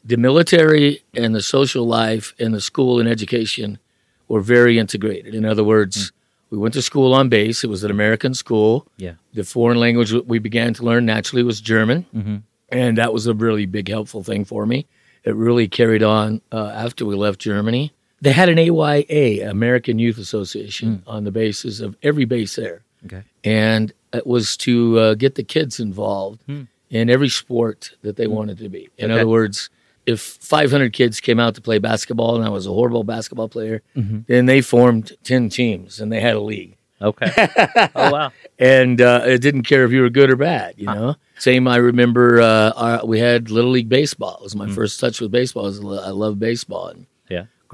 the 0.03 0.17
military 0.17 1.03
and 1.15 1.33
the 1.33 1.41
social 1.41 1.87
life 1.87 2.35
and 2.39 2.53
the 2.53 2.61
school 2.61 2.99
and 2.99 3.09
education 3.09 3.79
were 4.27 4.41
very 4.41 4.77
integrated. 4.77 5.33
In 5.33 5.43
other 5.43 5.63
words, 5.63 6.11
we 6.51 6.59
went 6.59 6.75
to 6.75 6.83
school 6.83 7.15
on 7.15 7.29
base. 7.29 7.63
It 7.63 7.69
was 7.71 7.83
an 7.83 7.89
American 7.89 8.35
school. 8.35 8.87
Yeah. 8.97 9.13
The 9.33 9.43
foreign 9.43 9.79
language 9.79 10.13
we 10.13 10.37
began 10.37 10.75
to 10.75 10.83
learn 10.83 11.05
naturally 11.07 11.41
was 11.41 11.59
German, 11.61 12.05
Mm-hmm. 12.15 12.35
and 12.69 12.97
that 12.99 13.11
was 13.11 13.25
a 13.25 13.33
really 13.33 13.65
big 13.65 13.89
helpful 13.89 14.23
thing 14.23 14.45
for 14.45 14.67
me. 14.67 14.85
It 15.23 15.35
really 15.35 15.67
carried 15.67 16.03
on 16.03 16.41
uh, 16.51 16.67
after 16.67 17.03
we 17.07 17.15
left 17.15 17.39
Germany. 17.39 17.91
They 18.25 18.31
had 18.31 18.49
an 18.49 18.57
AYA, 18.59 19.47
American 19.49 19.99
Youth 19.99 20.17
Association, 20.17 21.03
on 21.07 21.23
the 21.23 21.31
basis 21.31 21.79
of 21.79 21.95
every 22.01 22.25
base 22.25 22.55
there 22.55 22.81
Okay. 23.05 23.21
and 23.43 23.93
it 24.13 24.25
was 24.25 24.57
to 24.57 24.97
uh, 24.99 25.13
get 25.13 25.35
the 25.35 25.43
kids 25.43 25.79
involved 25.79 26.39
Hmm. 26.47 26.63
in 26.89 27.09
every 27.09 27.29
sport 27.29 27.91
that 28.01 28.15
they 28.15 28.27
wanted 28.27 28.57
to 28.59 28.69
be. 28.69 28.89
In 28.97 29.05
Okay. 29.11 29.13
other 29.21 29.27
words, 29.27 29.69
if 30.07 30.19
500 30.21 30.91
kids 30.93 31.19
came 31.19 31.39
out 31.39 31.53
to 31.55 31.61
play 31.61 31.77
basketball 31.79 32.35
and 32.35 32.43
I 32.45 32.49
was 32.49 32.65
a 32.65 32.71
horrible 32.79 33.03
basketball 33.03 33.47
player, 33.49 33.81
Mhm. 33.95 34.25
then 34.27 34.45
they 34.47 34.61
formed 34.61 35.11
10 35.23 35.49
teams 35.49 35.99
and 35.99 36.11
they 36.11 36.21
had 36.21 36.35
a 36.35 36.39
league. 36.41 36.75
Okay. 37.01 37.31
oh 37.95 38.11
wow. 38.11 38.31
And 38.57 39.01
uh, 39.01 39.21
it 39.25 39.39
didn't 39.41 39.63
care 39.63 39.83
if 39.85 39.91
you 39.91 40.01
were 40.01 40.09
good 40.09 40.29
or 40.31 40.35
bad, 40.37 40.75
you 40.77 40.85
know? 40.85 41.15
Same, 41.37 41.67
I 41.67 41.75
remember 41.77 42.39
uh, 42.41 42.71
our, 42.75 43.05
we 43.05 43.19
had 43.19 43.51
Little 43.51 43.71
League 43.71 43.89
Baseball. 43.89 44.37
It 44.39 44.43
was 44.43 44.55
my 44.55 44.69
first 44.69 44.99
touch 44.99 45.19
with 45.21 45.29
baseball. 45.31 45.65
I, 45.67 46.07
I 46.07 46.11
love 46.11 46.39
baseball. 46.39 46.87
And. 46.87 47.05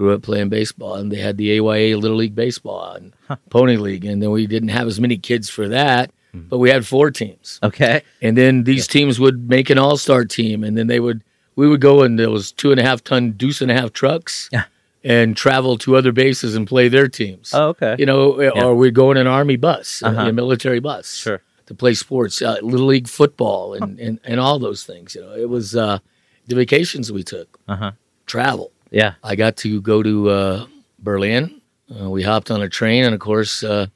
Grew 0.01 0.13
up 0.15 0.23
playing 0.23 0.49
baseball, 0.49 0.95
and 0.95 1.11
they 1.11 1.17
had 1.17 1.37
the 1.37 1.51
AYA 1.59 1.95
Little 1.95 2.17
League 2.17 2.33
Baseball 2.33 2.93
and 2.93 3.13
Pony 3.51 3.77
League, 3.77 4.03
and 4.03 4.21
then 4.21 4.31
we 4.31 4.47
didn't 4.47 4.69
have 4.69 4.87
as 4.87 4.99
many 4.99 5.15
kids 5.17 5.47
for 5.47 5.67
that, 5.69 6.09
but 6.33 6.57
we 6.57 6.71
had 6.71 6.87
four 6.87 7.11
teams, 7.11 7.59
Okay. 7.61 8.01
and 8.21 8.35
then 8.35 8.63
these 8.63 8.87
teams 8.87 9.19
would 9.19 9.47
make 9.47 9.69
an 9.69 9.77
all 9.77 9.97
star 9.97 10.25
team, 10.25 10.63
and 10.63 10.75
then 10.77 10.87
they 10.87 10.99
would 10.99 11.21
we 11.55 11.67
would 11.67 11.81
go 11.81 12.01
in 12.01 12.15
those 12.15 12.51
two 12.51 12.71
and 12.71 12.79
a 12.79 12.83
half 12.83 13.03
ton 13.03 13.33
deuce 13.33 13.61
and 13.61 13.69
a 13.69 13.75
half 13.75 13.91
trucks, 13.93 14.49
Yeah. 14.51 14.63
and 15.03 15.37
travel 15.37 15.77
to 15.79 15.95
other 15.97 16.11
bases 16.11 16.55
and 16.55 16.65
play 16.65 16.87
their 16.87 17.07
teams. 17.09 17.51
Oh, 17.53 17.67
okay. 17.73 17.95
You 17.99 18.05
know, 18.07 18.41
or 18.61 18.73
we'd 18.73 18.95
go 18.95 19.11
in 19.11 19.17
an 19.17 19.27
army 19.27 19.57
bus, 19.57 20.01
Uh-huh. 20.03 20.29
a 20.29 20.33
military 20.33 20.79
bus, 20.79 21.13
Sure. 21.13 21.41
to 21.67 21.73
play 21.75 21.93
sports, 21.93 22.41
uh, 22.41 22.57
little 22.63 22.87
league 22.87 23.07
football, 23.07 23.73
and, 23.75 23.99
and 23.99 24.19
and 24.23 24.39
all 24.39 24.57
those 24.57 24.81
things. 24.83 25.13
You 25.15 25.21
know, 25.21 25.33
it 25.35 25.49
was 25.49 25.75
uh, 25.75 25.99
the 26.47 26.55
vacations 26.55 27.11
we 27.11 27.23
took, 27.23 27.59
Uh 27.67 27.75
huh. 27.83 27.91
travel. 28.25 28.71
Yeah. 28.91 29.13
I 29.23 29.35
got 29.35 29.55
to 29.57 29.81
go 29.81 30.03
to 30.03 30.29
uh, 30.29 30.65
Berlin. 30.99 31.61
Uh, 31.89 32.09
we 32.09 32.23
hopped 32.23 32.51
on 32.51 32.61
a 32.61 32.69
train, 32.69 33.03
and 33.03 33.13
of 33.13 33.19
course, 33.19 33.63
uh, 33.63 33.87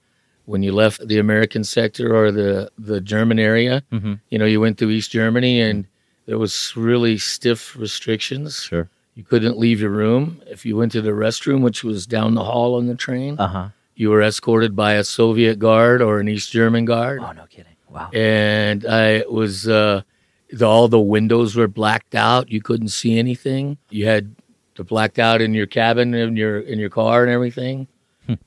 when 0.45 0.63
you 0.63 0.71
left 0.73 1.07
the 1.07 1.17
American 1.19 1.63
sector 1.63 2.15
or 2.15 2.31
the 2.31 2.69
the 2.77 2.99
German 3.01 3.39
area, 3.39 3.83
Mhm. 3.91 4.19
you 4.29 4.37
know, 4.39 4.45
you 4.45 4.59
went 4.61 4.77
through 4.77 4.91
East 4.91 5.11
Germany, 5.11 5.61
and 5.61 5.85
there 6.25 6.37
was 6.37 6.73
really 6.75 7.17
stiff 7.17 7.75
restrictions. 7.77 8.61
Sure. 8.63 8.89
You 9.15 9.23
couldn't 9.23 9.57
leave 9.57 9.79
your 9.79 9.91
room. 9.91 10.41
If 10.47 10.65
you 10.65 10.75
went 10.75 10.91
to 10.91 11.01
the 11.01 11.11
restroom, 11.11 11.61
which 11.61 11.83
was 11.83 12.05
down 12.05 12.35
the 12.35 12.43
hall 12.43 12.75
on 12.75 12.87
the 12.87 12.95
train, 12.95 13.37
Uh 13.39 13.47
huh. 13.47 13.67
you 13.95 14.09
were 14.09 14.21
escorted 14.21 14.75
by 14.75 14.93
a 14.93 15.03
Soviet 15.03 15.57
guard 15.57 16.01
or 16.01 16.19
an 16.19 16.27
East 16.27 16.51
German 16.51 16.83
guard. 16.85 17.21
Oh, 17.23 17.31
no 17.31 17.45
kidding. 17.49 17.75
Wow. 17.89 18.09
And 18.13 18.85
I 18.85 19.23
was 19.29 19.67
uh, 19.69 20.01
the, 20.51 20.65
all 20.65 20.87
the 20.89 20.99
windows 20.99 21.55
were 21.55 21.69
blacked 21.69 22.13
out. 22.13 22.51
You 22.51 22.61
couldn't 22.61 22.89
see 22.89 23.17
anything. 23.17 23.77
You 23.89 24.05
had 24.05 24.35
the 24.75 24.83
blacked 24.83 25.19
out 25.19 25.41
in 25.41 25.53
your 25.53 25.65
cabin, 25.67 26.13
in 26.13 26.35
your 26.35 26.59
in 26.59 26.79
your 26.79 26.89
car, 26.89 27.23
and 27.23 27.31
everything. 27.31 27.87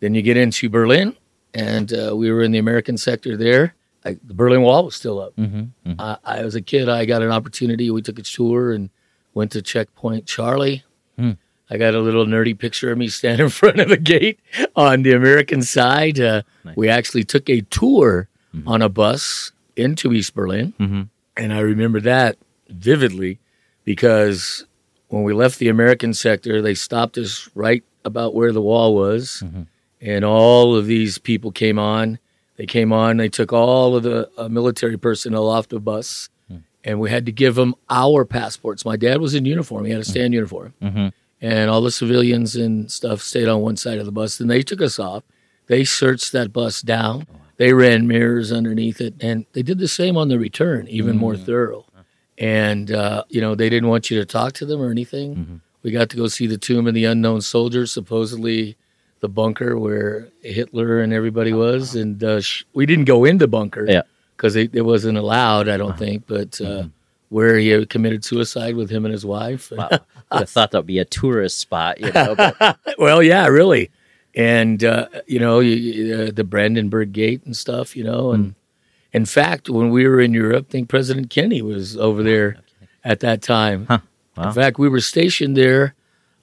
then 0.00 0.14
you 0.14 0.22
get 0.22 0.36
into 0.36 0.68
Berlin, 0.68 1.16
and 1.54 1.92
uh, 1.92 2.14
we 2.16 2.30
were 2.32 2.42
in 2.42 2.50
the 2.52 2.58
American 2.58 2.96
sector 2.98 3.36
there. 3.36 3.74
I, 4.04 4.16
the 4.24 4.34
Berlin 4.34 4.62
Wall 4.62 4.84
was 4.84 4.94
still 4.96 5.20
up. 5.20 5.34
Mm-hmm. 5.36 5.92
I, 5.98 6.16
I 6.24 6.42
was 6.44 6.54
a 6.54 6.62
kid. 6.62 6.88
I 6.88 7.04
got 7.04 7.22
an 7.22 7.30
opportunity. 7.32 7.90
We 7.90 8.00
took 8.02 8.18
a 8.18 8.22
tour 8.22 8.72
and 8.72 8.90
went 9.34 9.52
to 9.52 9.62
Checkpoint 9.62 10.26
Charlie. 10.26 10.84
Hmm. 11.18 11.32
I 11.70 11.76
got 11.76 11.94
a 11.94 12.00
little 12.00 12.24
nerdy 12.24 12.56
picture 12.58 12.90
of 12.92 12.98
me 12.98 13.08
standing 13.08 13.44
in 13.46 13.50
front 13.62 13.78
of 13.80 13.88
the 13.88 13.96
gate 13.98 14.40
on 14.76 15.02
the 15.02 15.12
American 15.12 15.62
side. 15.62 16.18
Uh, 16.20 16.42
Nice. 16.64 16.76
We 16.76 16.88
actually 16.88 17.24
took 17.24 17.48
a 17.50 17.60
tour 17.62 18.28
on 18.66 18.82
a 18.82 18.88
bus 18.88 19.52
into 19.76 20.12
East 20.12 20.34
Berlin, 20.34 20.72
Mm-hmm. 20.80 21.02
and 21.36 21.52
I 21.52 21.60
remember 21.60 22.00
that 22.00 22.36
vividly 22.68 23.38
because 23.84 24.64
when 25.08 25.22
we 25.22 25.32
left 25.32 25.58
the 25.58 25.68
American 25.68 26.12
sector, 26.14 26.60
they 26.62 26.74
stopped 26.74 27.18
us 27.18 27.48
right 27.54 27.82
about 28.04 28.34
where 28.34 28.52
the 28.52 28.62
wall 28.62 28.94
was, 28.94 29.42
Mhm. 29.44 29.66
and 30.00 30.24
all 30.24 30.74
of 30.76 30.86
these 30.86 31.18
people 31.18 31.50
came 31.50 31.78
on. 31.78 32.18
They 32.56 32.66
came 32.66 32.92
on. 32.92 33.16
They 33.18 33.28
took 33.28 33.52
all 33.52 33.94
of 33.96 34.02
the 34.02 34.28
uh, 34.36 34.48
military 34.48 34.96
personnel 34.98 35.48
off 35.48 35.68
the 35.68 35.80
bus, 35.80 36.28
and 36.84 37.00
we 37.00 37.10
had 37.10 37.26
to 37.26 37.32
give 37.32 37.54
them 37.56 37.74
our 37.90 38.24
passports. 38.24 38.84
My 38.84 38.96
dad 38.96 39.20
was 39.20 39.34
in 39.34 39.44
uniform; 39.44 39.84
he 39.84 39.90
had 39.92 40.00
a 40.00 40.04
stand 40.04 40.32
uniform, 40.34 40.74
Mm-hmm. 40.82 41.08
and 41.40 41.70
all 41.70 41.80
the 41.80 41.90
civilians 41.90 42.56
and 42.56 42.90
stuff 42.90 43.20
stayed 43.22 43.48
on 43.48 43.60
one 43.60 43.76
side 43.76 43.98
of 43.98 44.06
the 44.06 44.12
bus. 44.12 44.38
Then 44.38 44.48
they 44.48 44.62
took 44.62 44.80
us 44.80 44.98
off. 44.98 45.22
They 45.66 45.84
searched 45.84 46.32
that 46.32 46.52
bus 46.52 46.80
down. 46.82 47.26
They 47.58 47.72
ran 47.72 48.06
mirrors 48.06 48.52
underneath 48.52 49.00
it, 49.00 49.14
and 49.20 49.44
they 49.52 49.62
did 49.62 49.78
the 49.78 49.88
same 49.88 50.16
on 50.16 50.28
the 50.28 50.38
return, 50.38 50.86
even 50.88 51.16
more 51.16 51.36
thorough. 51.36 51.84
And 52.40 52.90
uh, 52.92 53.24
you 53.28 53.40
know, 53.40 53.54
they 53.54 53.68
didn't 53.68 53.88
want 53.88 54.10
you 54.10 54.18
to 54.20 54.24
talk 54.26 54.52
to 54.54 54.66
them 54.66 54.80
or 54.80 54.90
anything. 54.90 55.34
Mhm. 55.36 55.60
We 55.82 55.90
got 55.90 56.08
to 56.10 56.16
go 56.16 56.26
see 56.28 56.46
the 56.46 56.58
tomb 56.58 56.86
of 56.86 56.94
the 56.94 57.04
unknown 57.04 57.40
soldiers, 57.40 57.92
supposedly 57.92 58.76
the 59.20 59.28
bunker 59.28 59.78
where 59.78 60.28
Hitler 60.42 61.00
and 61.00 61.12
everybody 61.12 61.52
was. 61.52 61.94
And 61.94 62.22
uh, 62.22 62.40
sh- 62.40 62.64
we 62.74 62.86
didn't 62.86 63.04
go 63.06 63.24
in 63.24 63.38
the 63.38 63.48
bunker 63.48 63.86
Yeah. 63.88 64.02
because 64.36 64.54
it, 64.56 64.74
it 64.74 64.82
wasn't 64.82 65.18
allowed, 65.18 65.68
I 65.68 65.76
don't 65.76 65.96
think. 65.98 66.24
But 66.26 66.60
uh, 66.60 66.84
where 67.28 67.58
he 67.58 67.68
had 67.68 67.90
committed 67.90 68.24
suicide 68.24 68.74
with 68.76 68.90
him 68.90 69.04
and 69.04 69.12
his 69.12 69.24
wife. 69.26 69.70
Wow. 69.70 69.88
I 70.30 70.44
thought 70.52 70.70
that 70.72 70.78
would 70.78 70.86
be 70.86 70.98
a 70.98 71.04
tourist 71.04 71.58
spot, 71.58 72.00
you 72.00 72.12
know. 72.12 72.34
But, 72.36 72.78
well, 72.98 73.22
yeah, 73.22 73.46
really. 73.46 73.90
And 74.34 74.84
uh, 74.84 75.08
you 75.26 75.38
know 75.40 75.58
you, 75.60 76.14
uh, 76.14 76.30
the 76.32 76.44
Brandenburg 76.44 77.12
Gate 77.12 77.42
and 77.44 77.56
stuff, 77.56 77.96
you 77.96 78.04
know. 78.04 78.32
And 78.32 78.54
in 79.12 79.24
fact, 79.24 79.68
when 79.70 79.90
we 79.90 80.06
were 80.06 80.20
in 80.20 80.32
Europe, 80.34 80.66
I 80.68 80.72
think 80.72 80.88
President 80.88 81.30
Kennedy 81.30 81.62
was 81.62 81.96
over 81.96 82.22
there 82.22 82.58
at 83.04 83.20
that 83.20 83.42
time. 83.42 83.86
Huh. 83.86 83.98
Wow. 84.36 84.48
In 84.48 84.52
fact, 84.54 84.78
we 84.78 84.88
were 84.88 85.00
stationed 85.00 85.56
there 85.56 85.94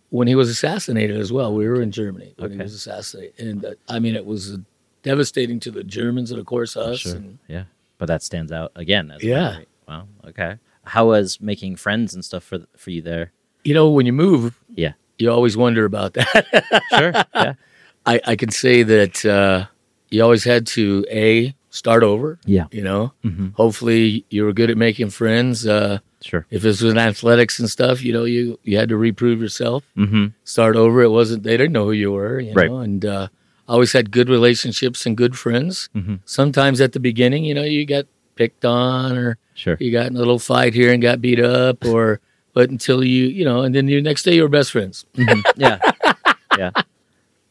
when 0.10 0.28
he 0.28 0.36
was 0.36 0.50
assassinated 0.50 1.18
as 1.20 1.32
well. 1.32 1.54
We 1.54 1.68
were 1.68 1.82
in 1.82 1.92
Germany 1.92 2.34
when 2.38 2.52
he 2.52 2.58
was 2.58 2.74
assassinated, 2.74 3.40
and 3.40 3.66
uh, 3.66 3.72
I 3.88 4.00
mean, 4.00 4.16
it 4.16 4.26
was 4.26 4.58
devastating 5.04 5.60
to 5.62 5.72
the 5.72 5.84
Germans 5.84 6.32
and 6.32 6.40
of 6.40 6.46
course 6.46 6.76
us. 6.76 7.00
sure. 7.00 7.16
And 7.16 7.38
Yeah. 7.48 7.64
But 7.98 8.08
that 8.08 8.24
stands 8.24 8.52
out 8.52 8.72
again. 8.76 9.12
As 9.12 9.24
Yeah. 9.24 9.52
memory. 9.52 9.68
Wow. 9.88 10.08
Okay. 10.28 10.56
How 10.84 11.08
was 11.08 11.40
making 11.40 11.78
friends 11.78 12.14
and 12.14 12.24
stuff 12.26 12.44
for 12.44 12.60
for 12.76 12.92
you 12.92 13.02
there? 13.02 13.32
you 13.64 13.74
know, 13.74 13.90
when 13.90 14.06
you 14.06 14.14
move, 14.14 14.60
Yeah. 14.76 14.94
you 15.18 15.32
always 15.32 15.58
wonder 15.58 15.86
about 15.86 16.14
that. 16.14 16.46
Sure. 16.92 17.12
Yeah. 17.34 17.54
I, 18.06 18.22
I 18.28 18.36
can 18.36 18.52
say 18.52 18.84
that 18.84 19.26
uh, 19.26 19.66
you 20.12 20.22
always 20.22 20.44
had 20.44 20.68
to 20.68 21.04
a 21.10 21.55
start 21.75 22.03
over. 22.03 22.39
Yeah. 22.46 22.65
You 22.72 22.84
know, 22.84 23.13
Mm-hmm. 23.24 23.48
hopefully 23.53 24.25
you 24.29 24.44
were 24.46 24.53
good 24.53 24.70
at 24.70 24.77
making 24.77 25.10
friends. 25.12 25.65
Uh, 25.67 26.00
Sure. 26.22 26.44
if 26.50 26.63
this 26.63 26.82
was 26.82 26.91
in 26.91 26.98
athletics 26.98 27.60
and 27.60 27.70
stuff, 27.70 28.01
you 28.03 28.12
know, 28.12 28.24
you 28.25 28.58
you 28.63 28.77
had 28.77 28.89
to 28.89 28.98
reprove 28.98 29.41
yourself, 29.41 29.84
Mm-hmm. 29.96 30.25
start 30.44 30.75
over. 30.75 31.03
It 31.03 31.12
wasn't 31.12 31.44
they 31.44 31.55
didn't 31.58 31.74
know 31.74 31.86
who 31.86 31.91
you 31.91 32.12
were, 32.12 32.39
you 32.39 32.53
Right. 32.53 32.70
know, 32.70 32.79
and 32.79 33.05
uh, 33.05 33.27
I 33.67 33.72
always 33.74 33.94
had 33.94 34.10
good 34.10 34.29
relationships 34.29 35.05
and 35.05 35.15
good 35.17 35.38
friends. 35.38 35.89
Mhm. 35.96 36.20
Sometimes 36.25 36.82
at 36.82 36.94
the 36.94 37.00
beginning, 37.00 37.46
you 37.46 37.53
know, 37.53 37.63
you 37.63 37.86
got 37.86 38.05
picked 38.36 38.65
on 38.65 39.17
or 39.17 39.38
Sure. 39.53 39.77
you 39.79 39.91
got 39.91 40.08
in 40.10 40.15
a 40.15 40.20
little 40.20 40.39
fight 40.39 40.74
here 40.74 40.91
and 40.94 41.01
got 41.01 41.22
beat 41.22 41.39
up, 41.39 41.86
or 41.86 42.20
but 42.58 42.70
until 42.72 43.03
you 43.03 43.25
you 43.39 43.46
know, 43.46 43.62
and 43.62 43.75
then 43.75 43.86
the 43.86 44.01
next 44.01 44.24
day 44.24 44.34
you 44.36 44.41
were 44.41 44.50
best 44.60 44.72
friends. 44.72 45.05
Mhm. 45.15 45.41
Yeah. 45.58 45.77
Yeah. 46.58 46.72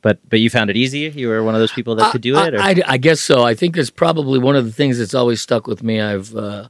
But 0.04 0.18
but 0.28 0.38
you 0.38 0.50
found 0.50 0.68
it 0.68 0.76
easy. 0.76 1.08
You 1.08 1.28
were 1.28 1.42
one 1.42 1.54
of 1.54 1.61
those 1.62 1.73
people 1.73 1.94
that 1.94 2.12
could 2.12 2.20
do 2.20 2.37
it. 2.37 2.54
Or? 2.54 2.61
I, 2.61 2.70
I, 2.73 2.82
I 2.87 2.96
guess 2.99 3.20
so. 3.23 3.42
I 3.42 3.54
think 3.54 3.75
that's 3.75 3.88
probably 3.88 4.38
one 4.38 4.54
of 4.54 4.66
the 4.66 4.70
things 4.70 4.99
that's 4.99 5.14
always 5.14 5.40
stuck 5.40 5.66
with 5.66 5.82
me. 5.82 5.99
I've 5.99 6.37
uh, 6.37 6.68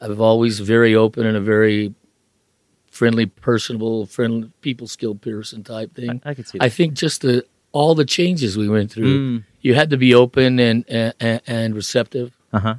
I've 0.00 0.22
always 0.22 0.58
very 0.58 0.94
open 0.94 1.26
and 1.26 1.36
a 1.36 1.40
very 1.42 1.94
friendly, 2.90 3.26
personable, 3.26 4.06
friendly, 4.06 4.50
people 4.62 4.86
skilled 4.86 5.20
person 5.20 5.62
type 5.62 5.94
thing. 5.94 6.22
I, 6.24 6.32
could 6.32 6.48
see. 6.48 6.58
I 6.62 6.70
think 6.70 6.94
just 6.94 7.20
the 7.20 7.44
all 7.72 7.94
the 7.94 8.06
changes 8.06 8.56
we 8.56 8.70
went 8.70 8.90
through, 8.90 9.18
Mm. 9.40 9.44
you 9.60 9.74
had 9.74 9.90
to 9.90 9.98
be 9.98 10.14
open 10.14 10.58
and 10.58 10.86
and, 10.88 11.42
and 11.46 11.74
receptive. 11.74 12.32
Uh 12.54 12.58
huh. 12.60 12.74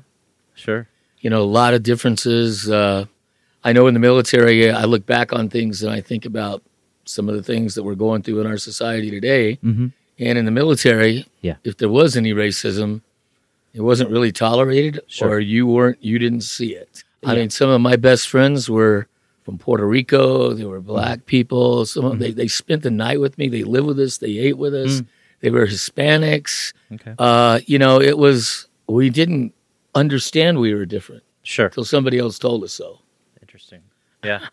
Sure. 0.56 0.88
You 1.20 1.30
know, 1.30 1.44
a 1.44 1.52
lot 1.62 1.76
of 1.76 1.84
differences. 1.84 2.68
Uh, 2.68 3.06
I 3.64 3.74
know 3.74 3.86
in 3.86 3.94
the 3.94 4.00
military, 4.00 4.72
I 4.72 4.86
look 4.86 5.06
back 5.06 5.32
on 5.34 5.50
things 5.50 5.84
and 5.84 5.94
I 5.94 6.02
think 6.02 6.26
about 6.26 6.64
some 7.06 7.30
of 7.30 7.36
the 7.36 7.44
things 7.44 7.76
that 7.76 7.84
we're 7.84 7.96
going 7.96 8.22
through 8.22 8.42
in 8.42 8.48
our 8.48 8.58
society 8.58 9.10
today. 9.12 9.58
Mm-hmm. 9.64 9.88
And 10.20 10.38
in 10.38 10.46
the 10.46 10.52
military, 10.52 11.26
Yeah. 11.42 11.56
if 11.64 11.78
there 11.78 11.90
was 11.90 12.16
any 12.16 12.34
racism, 12.34 13.02
it 13.74 13.82
wasn't 13.82 14.10
really 14.12 14.32
tolerated, 14.32 15.02
Sure. 15.08 15.30
or 15.30 15.40
you 15.40 15.66
weren't, 15.68 15.98
you 16.04 16.20
didn't 16.20 16.42
see 16.42 16.76
it. 16.76 17.04
I 17.26 17.36
mean, 17.36 17.50
some 17.50 17.70
of 17.70 17.82
my 17.82 17.96
best 17.96 18.28
friends 18.30 18.70
were 18.70 19.08
from 19.44 19.58
Puerto 19.58 19.86
Rico. 19.88 20.54
They 20.54 20.66
were 20.66 20.82
black 20.82 21.20
Mm-hmm. 21.20 21.26
people. 21.26 21.86
Some 21.86 22.06
of, 22.06 22.20
they 22.20 22.32
they 22.32 22.48
spent 22.48 22.84
the 22.84 22.92
night 22.92 23.20
with 23.20 23.38
me. 23.38 23.48
They 23.50 23.64
lived 23.64 23.88
with 23.88 24.00
us. 24.00 24.18
They 24.18 24.38
ate 24.38 24.58
with 24.58 24.74
us. 24.76 25.02
They 25.42 25.50
were 25.50 25.66
Hispanics. 25.68 26.74
Okay. 26.94 27.16
Uh, 27.18 27.60
you 27.66 27.80
know, 27.80 28.00
it 28.00 28.18
was 28.18 28.68
we 28.88 29.10
didn't 29.10 29.54
understand 29.96 30.60
we 30.60 30.74
were 30.74 30.86
different 30.86 31.24
Sure. 31.44 31.66
until 31.68 31.84
somebody 31.86 32.18
else 32.20 32.38
told 32.40 32.64
us 32.64 32.74
so. 32.74 33.00
Interesting. 33.42 33.82
Yeah. 34.24 34.48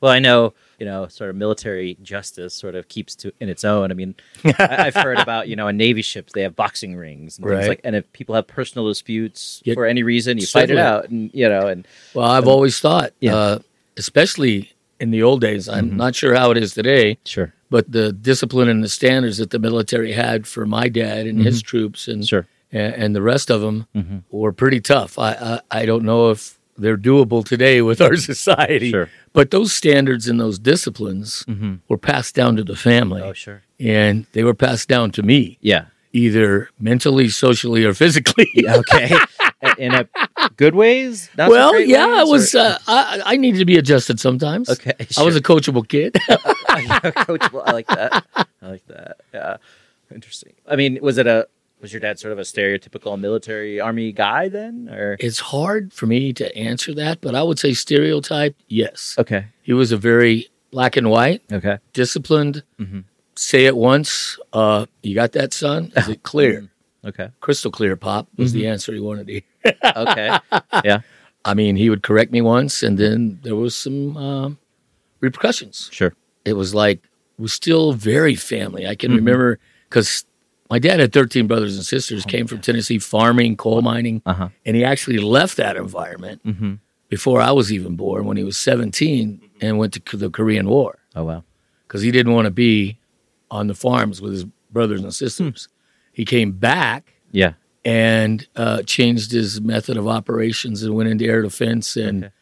Well, 0.00 0.12
I 0.12 0.18
know, 0.18 0.52
you 0.78 0.86
know, 0.86 1.06
sort 1.08 1.30
of 1.30 1.36
military 1.36 1.96
justice 2.02 2.54
sort 2.54 2.74
of 2.74 2.88
keeps 2.88 3.14
to 3.16 3.32
in 3.40 3.48
its 3.48 3.64
own. 3.64 3.90
I 3.90 3.94
mean, 3.94 4.14
I, 4.44 4.86
I've 4.86 4.94
heard 4.94 5.18
about, 5.18 5.48
you 5.48 5.56
know, 5.56 5.68
on 5.68 5.76
Navy 5.76 6.02
ships 6.02 6.32
they 6.32 6.42
have 6.42 6.56
boxing 6.56 6.96
rings 6.96 7.38
and 7.38 7.46
things 7.46 7.58
Right. 7.60 7.68
like 7.68 7.80
and 7.84 7.94
if 7.96 8.12
people 8.12 8.34
have 8.34 8.46
personal 8.46 8.88
disputes 8.88 9.62
Get- 9.64 9.74
for 9.74 9.86
any 9.86 10.02
reason, 10.02 10.38
you 10.38 10.46
fight 10.46 10.70
it 10.70 10.78
out 10.78 11.08
and 11.08 11.30
you 11.34 11.48
know, 11.48 11.66
and 11.68 11.86
Well, 12.14 12.28
I've 12.28 12.48
always 12.48 12.78
thought, 12.80 13.12
Yeah. 13.20 13.34
uh, 13.36 13.58
especially 13.96 14.72
in 15.00 15.10
the 15.10 15.22
old 15.22 15.40
days. 15.40 15.68
I'm 15.68 15.90
Mhm. 15.90 15.96
not 15.96 16.14
sure 16.14 16.34
how 16.34 16.50
it 16.50 16.56
is 16.56 16.74
today. 16.74 17.18
sure. 17.24 17.52
but 17.70 17.90
the 17.90 18.12
discipline 18.12 18.68
and 18.68 18.84
the 18.84 18.88
standards 18.88 19.38
that 19.38 19.50
the 19.50 19.58
military 19.58 20.12
had 20.12 20.46
for 20.46 20.64
my 20.64 20.88
dad 20.88 21.26
and 21.26 21.40
his 21.42 21.60
troops 21.60 22.06
and, 22.06 22.24
Sure. 22.24 22.46
and 22.70 22.94
and 22.94 23.16
the 23.16 23.22
rest 23.22 23.50
of 23.50 23.60
them 23.62 23.86
Mhm. 23.96 24.22
were 24.30 24.52
pretty 24.52 24.80
tough. 24.80 25.18
I, 25.18 25.32
I 25.32 25.80
I 25.82 25.86
don't 25.86 26.04
know 26.04 26.30
if 26.30 26.56
they're 26.76 26.96
doable 26.98 27.44
today 27.44 27.82
with 27.82 28.00
our 28.00 28.16
society, 28.32 28.90
Sure. 28.90 29.08
but 29.32 29.50
those 29.50 29.72
standards 29.72 30.28
and 30.28 30.40
those 30.40 30.58
disciplines 30.58 31.44
Mhm. 31.48 31.80
were 31.88 31.98
passed 31.98 32.34
down 32.34 32.56
to 32.56 32.64
the 32.64 32.76
family, 32.76 33.22
Oh, 33.22 33.32
sure. 33.32 33.62
and 33.80 34.26
they 34.32 34.42
were 34.44 34.54
passed 34.54 34.88
down 34.88 35.10
to 35.12 35.22
me, 35.22 35.58
Yeah. 35.60 35.86
either 36.12 36.68
mentally, 36.80 37.28
socially, 37.28 37.84
or 37.84 37.94
physically. 37.94 38.48
Okay. 38.66 39.10
in 39.78 39.94
a 39.94 40.06
good 40.56 40.74
ways? 40.74 41.30
Not 41.38 41.48
well, 41.50 41.78
yeah, 41.80 42.06
I 42.06 42.24
was. 42.24 42.54
Uh, 42.54 42.76
I 42.86 43.22
I 43.24 43.36
needed 43.38 43.58
to 43.58 43.64
be 43.64 43.78
adjusted 43.78 44.20
sometimes. 44.20 44.68
okay. 44.68 44.92
I 45.16 45.22
was 45.22 45.36
a 45.36 45.40
coachable 45.40 45.88
kid. 45.88 46.12
coachable. 46.68 47.62
I 47.66 47.72
like 47.72 47.86
that. 47.88 48.24
I 48.62 48.66
like 48.68 48.86
that. 48.88 49.16
Yeah. 49.32 49.56
Interesting. 50.14 50.52
I 50.68 50.76
mean, 50.76 50.98
was 51.00 51.16
it 51.18 51.26
a 51.26 51.46
was 51.84 51.92
your 51.92 52.00
dad 52.00 52.18
sort 52.18 52.32
of 52.32 52.38
a 52.38 52.42
stereotypical 52.42 53.20
military 53.20 53.78
army 53.78 54.10
guy 54.10 54.48
then 54.48 54.88
or 54.90 55.16
it's 55.20 55.38
hard 55.38 55.92
for 55.92 56.06
me 56.06 56.32
to 56.32 56.56
answer 56.56 56.94
that, 56.94 57.20
but 57.20 57.34
I 57.34 57.42
would 57.42 57.58
say 57.58 57.74
stereotype. 57.74 58.56
Yes, 58.68 59.14
Okay. 59.18 59.44
he 59.60 59.74
was 59.74 59.92
a 59.92 59.98
very 59.98 60.48
black 60.70 60.96
and 60.96 61.10
white, 61.10 61.42
Okay. 61.52 61.76
disciplined, 61.92 62.62
Mhm. 62.80 63.04
say 63.36 63.66
it 63.66 63.76
once. 63.76 64.38
Uh, 64.54 64.86
you 65.02 65.14
got 65.14 65.32
that, 65.32 65.52
son? 65.52 65.92
Is 65.94 66.08
it 66.08 66.22
clear? 66.32 66.68
Okay. 67.04 67.28
Crystal 67.40 67.70
clear, 67.70 67.96
Pop 67.96 68.28
was 68.38 68.52
the 68.54 68.66
answer 68.66 68.92
he 68.94 69.00
wanted 69.00 69.26
to 69.26 69.32
hear. 69.34 69.42
Okay. 70.04 70.38
yeah. 70.84 71.00
I 71.44 71.52
mean, 71.52 71.76
he 71.76 71.90
would 71.90 72.02
correct 72.02 72.32
me 72.32 72.40
once, 72.40 72.82
and 72.82 72.96
then 72.96 73.38
there 73.42 73.54
was 73.56 73.76
some 73.76 74.16
um, 74.16 74.58
repercussions. 75.20 75.90
Sure. 75.92 76.14
It 76.46 76.54
was 76.54 76.74
like 76.74 77.00
was 77.38 77.52
still 77.52 77.92
very 77.92 78.34
family. 78.36 78.86
I 78.86 78.94
can 78.94 79.12
remember 79.14 79.58
because 79.90 80.24
my 80.74 80.78
dad 80.80 80.98
had 81.00 81.12
13 81.12 81.46
brothers 81.46 81.76
and 81.76 81.84
sisters, 81.86 82.24
came 82.24 82.46
from 82.48 82.60
Tennessee, 82.60 82.98
farming, 82.98 83.56
coal 83.64 83.80
mining, 83.82 84.22
Uh 84.26 84.32
huh. 84.40 84.48
and 84.66 84.76
he 84.76 84.82
actually 84.92 85.18
left 85.18 85.56
that 85.56 85.76
environment 85.76 86.38
Mm-hmm. 86.44 86.74
before 87.08 87.40
I 87.40 87.52
was 87.60 87.68
even 87.76 87.92
born 88.04 88.24
when 88.28 88.36
he 88.36 88.44
was 88.50 88.56
17 88.56 89.40
and 89.60 89.78
went 89.78 89.92
to 90.10 90.16
the 90.16 90.30
Korean 90.30 90.66
War 90.68 90.92
Oh 91.14 91.24
wow. 91.30 91.42
because 91.86 92.02
he 92.06 92.10
didn't 92.16 92.32
want 92.36 92.46
to 92.46 92.50
be 92.68 92.98
on 93.50 93.64
the 93.68 93.74
farms 93.86 94.20
with 94.22 94.32
his 94.32 94.44
brothers 94.76 95.02
and 95.02 95.14
sisters. 95.14 95.68
He 96.12 96.24
came 96.24 96.50
back 96.72 97.02
Yeah. 97.30 97.52
and 97.84 98.36
uh, 98.56 98.82
changed 98.82 99.30
his 99.40 99.60
method 99.60 99.96
of 99.96 100.06
operations 100.08 100.82
and 100.82 100.94
went 100.96 101.08
into 101.12 101.24
air 101.26 101.42
defense. 101.42 101.96
And 101.96 102.24
Okay. 102.24 102.32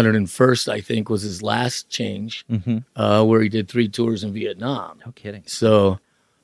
101st, 0.00 0.68
I 0.72 0.80
think, 0.80 1.10
was 1.10 1.22
his 1.30 1.42
last 1.42 1.90
change, 1.90 2.46
Mm-hmm. 2.50 2.78
uh, 3.02 3.22
where 3.28 3.42
he 3.42 3.50
did 3.50 3.68
three 3.68 3.88
tours 3.88 4.24
in 4.24 4.32
Vietnam. 4.32 4.92
No 5.04 5.12
kidding. 5.12 5.42
So, 5.46 5.98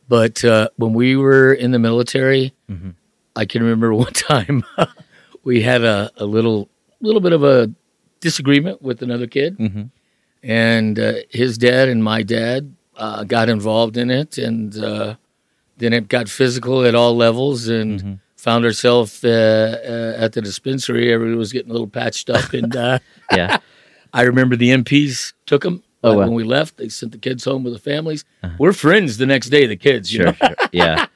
but 0.08 0.44
uh, 0.44 0.68
when 0.76 0.92
we 0.94 1.16
were 1.16 1.52
in 1.52 1.70
the 1.72 1.78
military, 1.78 2.52
Mhm. 2.70 2.94
I 3.36 3.44
can 3.46 3.62
remember 3.62 3.94
one 4.06 4.12
time 4.12 4.64
we 5.44 5.62
had 5.62 5.82
a, 5.82 6.10
a 6.16 6.24
little 6.26 6.68
little 7.00 7.20
bit 7.20 7.32
of 7.32 7.42
a 7.44 7.70
disagreement 8.20 8.80
with 8.82 9.02
another 9.02 9.26
kid, 9.26 9.58
Mm-hmm. 9.58 9.82
and 10.42 10.98
uh, 10.98 11.14
his 11.30 11.58
dad 11.58 11.88
and 11.88 12.02
my 12.04 12.22
dad 12.22 12.74
uh, 12.96 13.24
got 13.24 13.48
involved 13.48 13.96
in 13.96 14.10
it, 14.10 14.38
and 14.38 14.76
uh, 14.78 15.14
then 15.78 15.92
it 15.92 16.08
got 16.08 16.28
physical 16.28 16.84
at 16.84 16.94
all 16.94 17.16
levels, 17.16 17.68
and 17.68 18.00
Mhm. 18.00 18.18
found 18.36 18.64
ourselves 18.64 19.24
uh, 19.24 19.78
uh, 20.18 20.22
at 20.24 20.32
the 20.34 20.42
dispensary. 20.42 21.12
Everybody 21.12 21.36
was 21.36 21.52
getting 21.52 21.70
a 21.70 21.72
little 21.72 21.88
patched 21.88 22.28
up, 22.30 22.52
and 22.52 22.74
uh, 22.76 22.98
Yeah. 23.32 23.58
I 24.12 24.22
remember 24.22 24.56
the 24.56 24.70
MPs 24.70 25.32
took 25.46 25.62
them. 25.62 25.82
Oh, 26.04 26.14
wow. 26.14 26.18
when 26.20 26.32
we 26.32 26.44
left, 26.44 26.76
they 26.78 26.88
sent 26.88 27.12
the 27.12 27.18
kids 27.18 27.44
home 27.44 27.62
with 27.64 27.72
the 27.74 27.78
families. 27.78 28.24
Uh-huh. 28.42 28.54
We're 28.58 28.72
friends 28.72 29.18
the 29.18 29.26
next 29.26 29.48
day, 29.50 29.66
the 29.66 29.76
kids. 29.76 30.12
You 30.12 30.18
Sure. 30.22 30.26
know? 30.26 30.36
sure. 30.48 30.56
Yeah. 30.72 31.06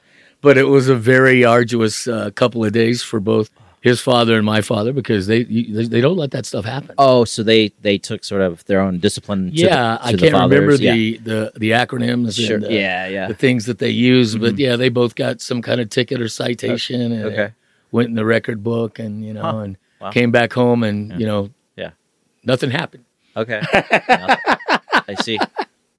But 0.41 0.57
it 0.57 0.63
was 0.65 0.87
a 0.87 0.95
very 0.95 1.43
arduous 1.43 2.07
uh, 2.07 2.29
couple 2.31 2.63
of 2.63 2.71
days 2.71 3.01
for 3.03 3.19
both 3.19 3.49
his 3.81 4.01
father 4.01 4.35
and 4.37 4.45
my 4.45 4.61
father 4.61 4.91
because 4.93 5.27
they 5.27 5.43
they- 5.43 5.85
they 5.87 6.01
don't 6.01 6.17
let 6.17 6.31
that 6.31 6.45
stuff 6.45 6.65
happen. 6.65 6.93
Oh, 6.97 7.25
so 7.25 7.43
they 7.43 7.69
they 7.81 7.97
took 7.97 8.23
sort 8.23 8.41
of 8.41 8.63
their 8.65 8.79
own 8.81 8.99
discipline. 8.99 9.49
To 9.51 9.55
yeah, 9.55 9.97
the, 9.97 10.05
I 10.05 10.09
can't 10.11 10.19
the 10.21 10.25
remember 10.31 10.71
fathers. 10.71 10.81
Yeah. 10.81 10.93
the, 10.93 11.17
the 11.17 11.51
the 11.57 11.71
acronyms 11.71 12.35
Sure. 12.47 12.55
and 12.57 12.65
uh, 12.65 12.69
yeah. 12.69 13.07
Yeah. 13.07 13.27
the 13.27 13.33
things 13.33 13.65
that 13.65 13.79
they 13.79 13.89
use, 13.89 14.35
but 14.35 14.55
Mhm. 14.55 14.59
yeah, 14.59 14.75
they 14.77 14.89
both 14.89 15.15
got 15.15 15.41
some 15.41 15.61
kind 15.61 15.79
of 15.81 15.89
ticket 15.89 16.21
or 16.21 16.27
citation 16.27 17.11
and 17.11 17.25
Okay. 17.25 17.49
went 17.91 18.09
in 18.09 18.15
the 18.15 18.25
record 18.25 18.63
book 18.63 18.99
and 18.99 19.23
you 19.25 19.33
know 19.33 19.41
Huh. 19.41 19.57
and 19.59 19.77
Wow. 20.01 20.11
came 20.11 20.31
back 20.31 20.53
home 20.53 20.83
and 20.83 21.11
Yeah. 21.11 21.17
you 21.19 21.25
know 21.25 21.49
Yeah. 21.75 21.91
nothing 22.43 22.71
happened. 22.71 23.05
Okay. 23.35 23.61
I 25.07 25.15
see. 25.15 25.39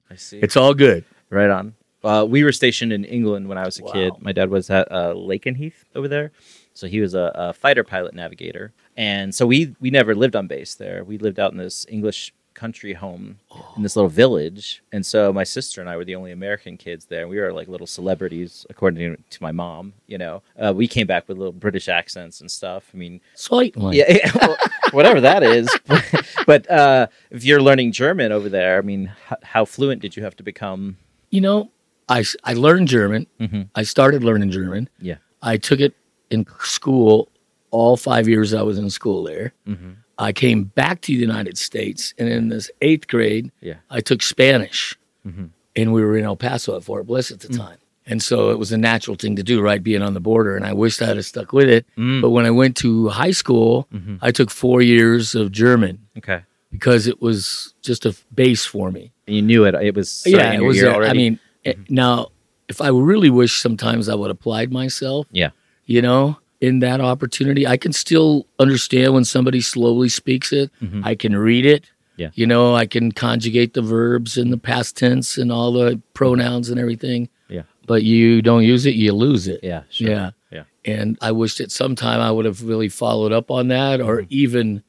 I 0.09 0.15
see. 0.15 0.39
It's 0.39 0.55
all 0.57 0.73
good. 0.73 1.05
Right 1.29 1.49
on. 1.49 1.75
Uh, 2.03 2.25
we 2.27 2.43
were 2.43 2.51
stationed 2.51 2.93
in 2.93 3.03
England 3.05 3.47
when 3.49 3.57
I 3.57 3.65
was 3.65 3.79
a 3.79 3.83
Wow. 3.83 3.91
kid. 3.91 4.13
My 4.19 4.31
dad 4.31 4.49
was 4.49 4.69
at 4.69 4.89
uh, 4.91 5.13
Lakenheath 5.15 5.83
over 5.95 6.07
there, 6.07 6.31
so 6.73 6.87
he 6.87 7.01
was 7.01 7.13
a, 7.13 7.31
a 7.35 7.53
fighter 7.53 7.83
pilot 7.83 8.13
navigator, 8.15 8.71
and 8.95 9.35
so 9.35 9.45
we 9.45 9.75
we 9.81 9.89
never 9.89 10.15
lived 10.15 10.35
on 10.35 10.47
base 10.47 10.75
there. 10.75 11.03
We 11.03 11.17
lived 11.17 11.39
out 11.39 11.51
in 11.51 11.57
this 11.57 11.85
English 11.89 12.33
country 12.53 12.93
home 12.93 13.39
in 13.77 13.83
this 13.83 13.95
little 13.95 14.09
village, 14.09 14.83
and 14.91 15.05
so 15.05 15.31
my 15.31 15.43
sister 15.43 15.81
and 15.81 15.89
I 15.89 15.95
were 15.97 16.05
the 16.05 16.15
only 16.15 16.31
American 16.31 16.77
kids 16.77 17.05
there. 17.05 17.27
We 17.27 17.39
were 17.39 17.53
like 17.53 17.67
little 17.67 17.87
celebrities, 17.87 18.65
according 18.69 19.23
to 19.29 19.43
my 19.43 19.51
mom. 19.51 19.93
You 20.07 20.17
know, 20.17 20.43
uh, 20.57 20.73
we 20.75 20.87
came 20.87 21.07
back 21.07 21.27
with 21.27 21.37
little 21.37 21.53
British 21.53 21.87
accents 21.87 22.41
and 22.41 22.49
stuff. 22.49 22.89
I 22.93 22.97
mean, 22.97 23.21
Sweet 23.35 23.77
one. 23.77 23.93
yeah, 23.95 24.31
well, 24.35 24.57
whatever 24.91 25.21
that 25.21 25.43
is. 25.43 25.69
but 26.45 26.69
uh, 26.69 27.07
if 27.31 27.43
you're 27.43 27.61
learning 27.61 27.91
German 27.91 28.31
over 28.31 28.49
there, 28.49 28.77
I 28.77 28.81
mean, 28.81 29.11
h- 29.31 29.37
how 29.43 29.65
fluent 29.65 30.01
did 30.01 30.15
you 30.15 30.23
have 30.23 30.35
to 30.37 30.43
become? 30.43 30.97
You 31.29 31.41
know, 31.41 31.71
I, 32.07 32.23
I 32.43 32.53
learned 32.53 32.87
German. 32.87 33.27
Mm-hmm. 33.39 33.61
I 33.75 33.83
started 33.83 34.23
learning 34.23 34.51
German. 34.51 34.89
Yeah. 34.99 35.17
I 35.41 35.57
took 35.57 35.79
it 35.79 35.93
in 36.29 36.45
school 36.59 37.29
all 37.71 37.97
five 37.97 38.27
years 38.27 38.53
I 38.53 38.61
was 38.63 38.77
in 38.77 38.89
school 38.89 39.23
there. 39.23 39.53
Mm-hmm. 39.67 39.91
I 40.19 40.31
came 40.33 40.65
back 40.65 41.01
to 41.01 41.13
the 41.13 41.19
United 41.19 41.57
States, 41.57 42.13
and 42.17 42.27
in 42.29 42.49
this 42.49 42.69
eighth 42.81 43.07
grade, 43.07 43.51
Yeah. 43.61 43.75
I 43.89 44.01
took 44.01 44.21
Spanish, 44.21 44.97
Mhm. 45.25 45.49
and 45.75 45.93
we 45.93 46.01
were 46.03 46.17
in 46.17 46.25
El 46.25 46.35
Paso 46.35 46.75
at 46.75 46.83
Fort 46.83 47.07
Bliss 47.07 47.31
at 47.31 47.39
the 47.39 47.47
time. 47.47 47.77
And 48.05 48.21
so 48.23 48.49
it 48.51 48.57
was 48.59 48.71
a 48.71 48.77
natural 48.77 49.15
thing 49.15 49.35
to 49.35 49.43
do, 49.43 49.61
right? 49.61 49.81
Being 49.83 50.01
on 50.01 50.13
the 50.15 50.19
border. 50.19 50.55
And 50.57 50.65
I 50.65 50.73
wished 50.73 50.99
I'd 51.01 51.15
have 51.15 51.25
stuck 51.25 51.53
with 51.53 51.69
it. 51.69 51.85
Mm. 51.97 52.21
But 52.21 52.31
when 52.31 52.45
I 52.45 52.49
went 52.51 52.75
to 52.77 53.09
high 53.09 53.31
school, 53.31 53.87
Mhm. 53.93 54.17
I 54.21 54.31
took 54.31 54.49
four 54.49 54.81
years 54.81 55.35
of 55.35 55.51
German 55.51 55.99
Okay. 56.17 56.41
because 56.71 57.05
it 57.07 57.21
was 57.21 57.75
just 57.83 58.05
a 58.07 58.15
base 58.33 58.65
for 58.65 58.91
me. 58.91 59.11
And 59.27 59.35
you 59.35 59.41
knew 59.43 59.63
it. 59.65 59.75
It 59.75 59.95
was 59.95 60.23
yeah, 60.25 60.51
it 60.53 60.63
was. 60.63 60.81
uh, 60.83 60.87
I 60.87 60.93
already? 60.95 61.17
mean, 61.17 61.39
eh, 61.65 61.73
now, 61.87 62.29
if 62.67 62.81
I 62.81 62.87
really 62.89 63.29
wish 63.29 63.53
sometimes 63.61 64.09
I 64.09 64.15
would 64.15 64.29
have 64.29 64.37
applied 64.37 64.71
myself, 64.71 65.27
Yeah. 65.31 65.51
you 65.85 66.01
know, 66.01 66.39
in 66.61 66.79
that 66.79 66.99
opportunity, 67.01 67.65
I 67.65 67.77
can 67.77 67.93
still 67.93 68.45
understand 68.59 69.13
when 69.13 69.23
somebody 69.25 69.61
slowly 69.61 70.09
speaks 70.09 70.51
it. 70.51 70.71
Mhm. 70.81 71.01
I 71.05 71.15
can 71.15 71.35
read 71.35 71.65
it. 71.65 71.85
Yeah. 72.17 72.31
You 72.33 72.45
know, 72.47 72.75
I 72.75 72.85
can 72.85 73.11
conjugate 73.13 73.73
the 73.73 73.81
verbs 73.81 74.37
in 74.37 74.49
the 74.51 74.57
past 74.57 74.97
tense 74.97 75.37
and 75.37 75.51
all 75.51 75.71
the 75.71 76.01
pronouns 76.13 76.69
and 76.69 76.77
everything. 76.79 77.29
Yeah. 77.49 77.61
But 77.87 78.03
you 78.03 78.41
don't 78.41 78.63
use 78.65 78.85
it, 78.85 78.95
you 78.95 79.13
lose 79.13 79.47
it. 79.47 79.61
yeah. 79.63 79.83
Sure. 79.89 80.09
Yeah. 80.09 80.31
Yeah. 80.51 80.63
And 80.83 81.17
I 81.21 81.31
wished 81.31 81.61
at 81.61 81.71
some 81.71 81.95
time 81.95 82.19
I 82.19 82.29
would 82.31 82.43
have 82.45 82.61
really 82.63 82.89
followed 82.89 83.31
up 83.31 83.49
on 83.49 83.69
that 83.69 84.01
or 84.01 84.17
Mm-hmm. 84.17 84.27
even 84.29 84.83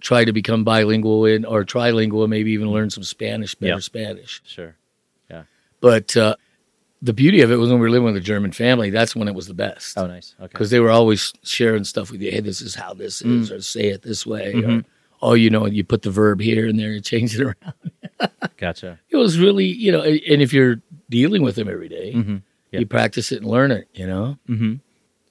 try 0.00 0.26
to 0.26 0.32
become 0.34 0.62
bilingual 0.64 1.24
in 1.24 1.46
or 1.46 1.64
trilingual, 1.64 2.28
maybe 2.28 2.50
even 2.52 2.70
learn 2.70 2.90
some 2.90 3.02
Spanish, 3.04 3.54
better 3.54 3.72
Yeah. 3.74 3.78
Spanish. 3.78 4.42
Sure. 4.44 4.76
Yeah. 5.30 5.44
But 5.80 6.14
uh, 6.18 6.36
the 7.04 7.12
beauty 7.12 7.40
of 7.42 7.50
it 7.52 7.56
was 7.56 7.68
when 7.70 7.78
we 7.78 7.84
were 7.86 7.90
living 7.90 8.06
with 8.06 8.16
a 8.16 8.20
German 8.32 8.50
family, 8.52 8.90
that's 8.90 9.14
when 9.14 9.28
it 9.28 9.34
was 9.34 9.46
the 9.46 9.54
best. 9.54 9.96
Oh, 9.98 10.06
nice. 10.06 10.34
Okay. 10.40 10.48
Because 10.50 10.70
they 10.70 10.80
were 10.80 10.90
always 10.90 11.32
sharing 11.42 11.84
stuff 11.84 12.10
with 12.10 12.20
you. 12.22 12.30
Hey, 12.30 12.40
this 12.40 12.60
is 12.60 12.74
how 12.74 12.94
this 12.94 13.20
is, 13.22 13.50
Mm. 13.50 13.56
or 13.56 13.60
say 13.60 13.88
it 13.88 14.02
this 14.02 14.24
way. 14.26 14.54
Mhm. 14.54 14.80
Or, 14.80 14.84
oh, 15.22 15.34
you 15.34 15.50
know, 15.50 15.66
you 15.66 15.84
put 15.84 16.02
the 16.02 16.10
verb 16.10 16.40
here 16.40 16.66
and 16.66 16.78
there, 16.78 16.92
and 16.92 17.04
change 17.04 17.38
it 17.38 17.42
around. 17.42 17.74
Gotcha. 18.56 18.98
It 19.10 19.16
was 19.16 19.38
really, 19.38 19.66
you 19.66 19.92
know, 19.92 20.00
and 20.02 20.20
and 20.28 20.42
if 20.42 20.52
you're 20.52 20.80
dealing 21.10 21.42
with 21.42 21.56
them 21.56 21.68
every 21.68 21.88
day, 21.88 22.12
Mm-hmm. 22.14 22.36
Yeah. 22.72 22.80
you 22.80 22.86
practice 22.86 23.30
it 23.32 23.42
and 23.42 23.50
learn 23.50 23.70
it, 23.70 23.86
you 23.94 24.06
know? 24.06 24.38
Mm-hmm. 24.48 24.74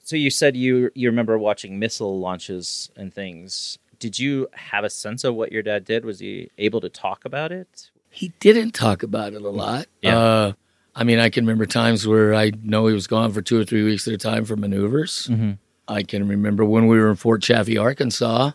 So 0.04 0.16
you 0.16 0.30
said 0.30 0.56
you 0.56 0.90
you 0.94 1.08
remember 1.08 1.36
watching 1.38 1.78
missile 1.78 2.18
launches 2.20 2.90
and 2.96 3.12
things. 3.12 3.78
Did 3.98 4.18
you 4.18 4.48
have 4.52 4.84
a 4.84 4.90
sense 4.90 5.24
of 5.24 5.34
what 5.34 5.50
your 5.52 5.62
dad 5.62 5.84
did? 5.84 6.04
Was 6.04 6.20
he 6.20 6.50
able 6.58 6.80
to 6.82 6.88
talk 6.88 7.24
about 7.24 7.50
it? 7.52 7.90
He 8.10 8.32
didn't 8.38 8.72
talk 8.72 9.02
about 9.02 9.32
it 9.32 9.42
a 9.42 9.48
lot. 9.50 9.86
Yeah. 10.02 10.18
Uh, 10.18 10.52
I 10.96 11.04
mean, 11.04 11.18
I 11.18 11.28
can 11.30 11.44
remember 11.44 11.66
times 11.66 12.06
where 12.06 12.34
I 12.34 12.52
know 12.62 12.86
he 12.86 12.94
was 12.94 13.06
gone 13.06 13.32
for 13.32 13.42
two 13.42 13.58
or 13.60 13.64
three 13.64 13.82
weeks 13.82 14.06
at 14.06 14.14
a 14.14 14.18
time 14.18 14.44
for 14.44 14.56
maneuvers. 14.56 15.28
Mm-hmm. 15.30 15.52
I 15.88 16.02
can 16.02 16.28
remember 16.28 16.64
when 16.64 16.86
we 16.86 16.98
were 16.98 17.10
in 17.10 17.16
Fort 17.16 17.42
Chaffee, 17.42 17.76
Arkansas, 17.76 18.52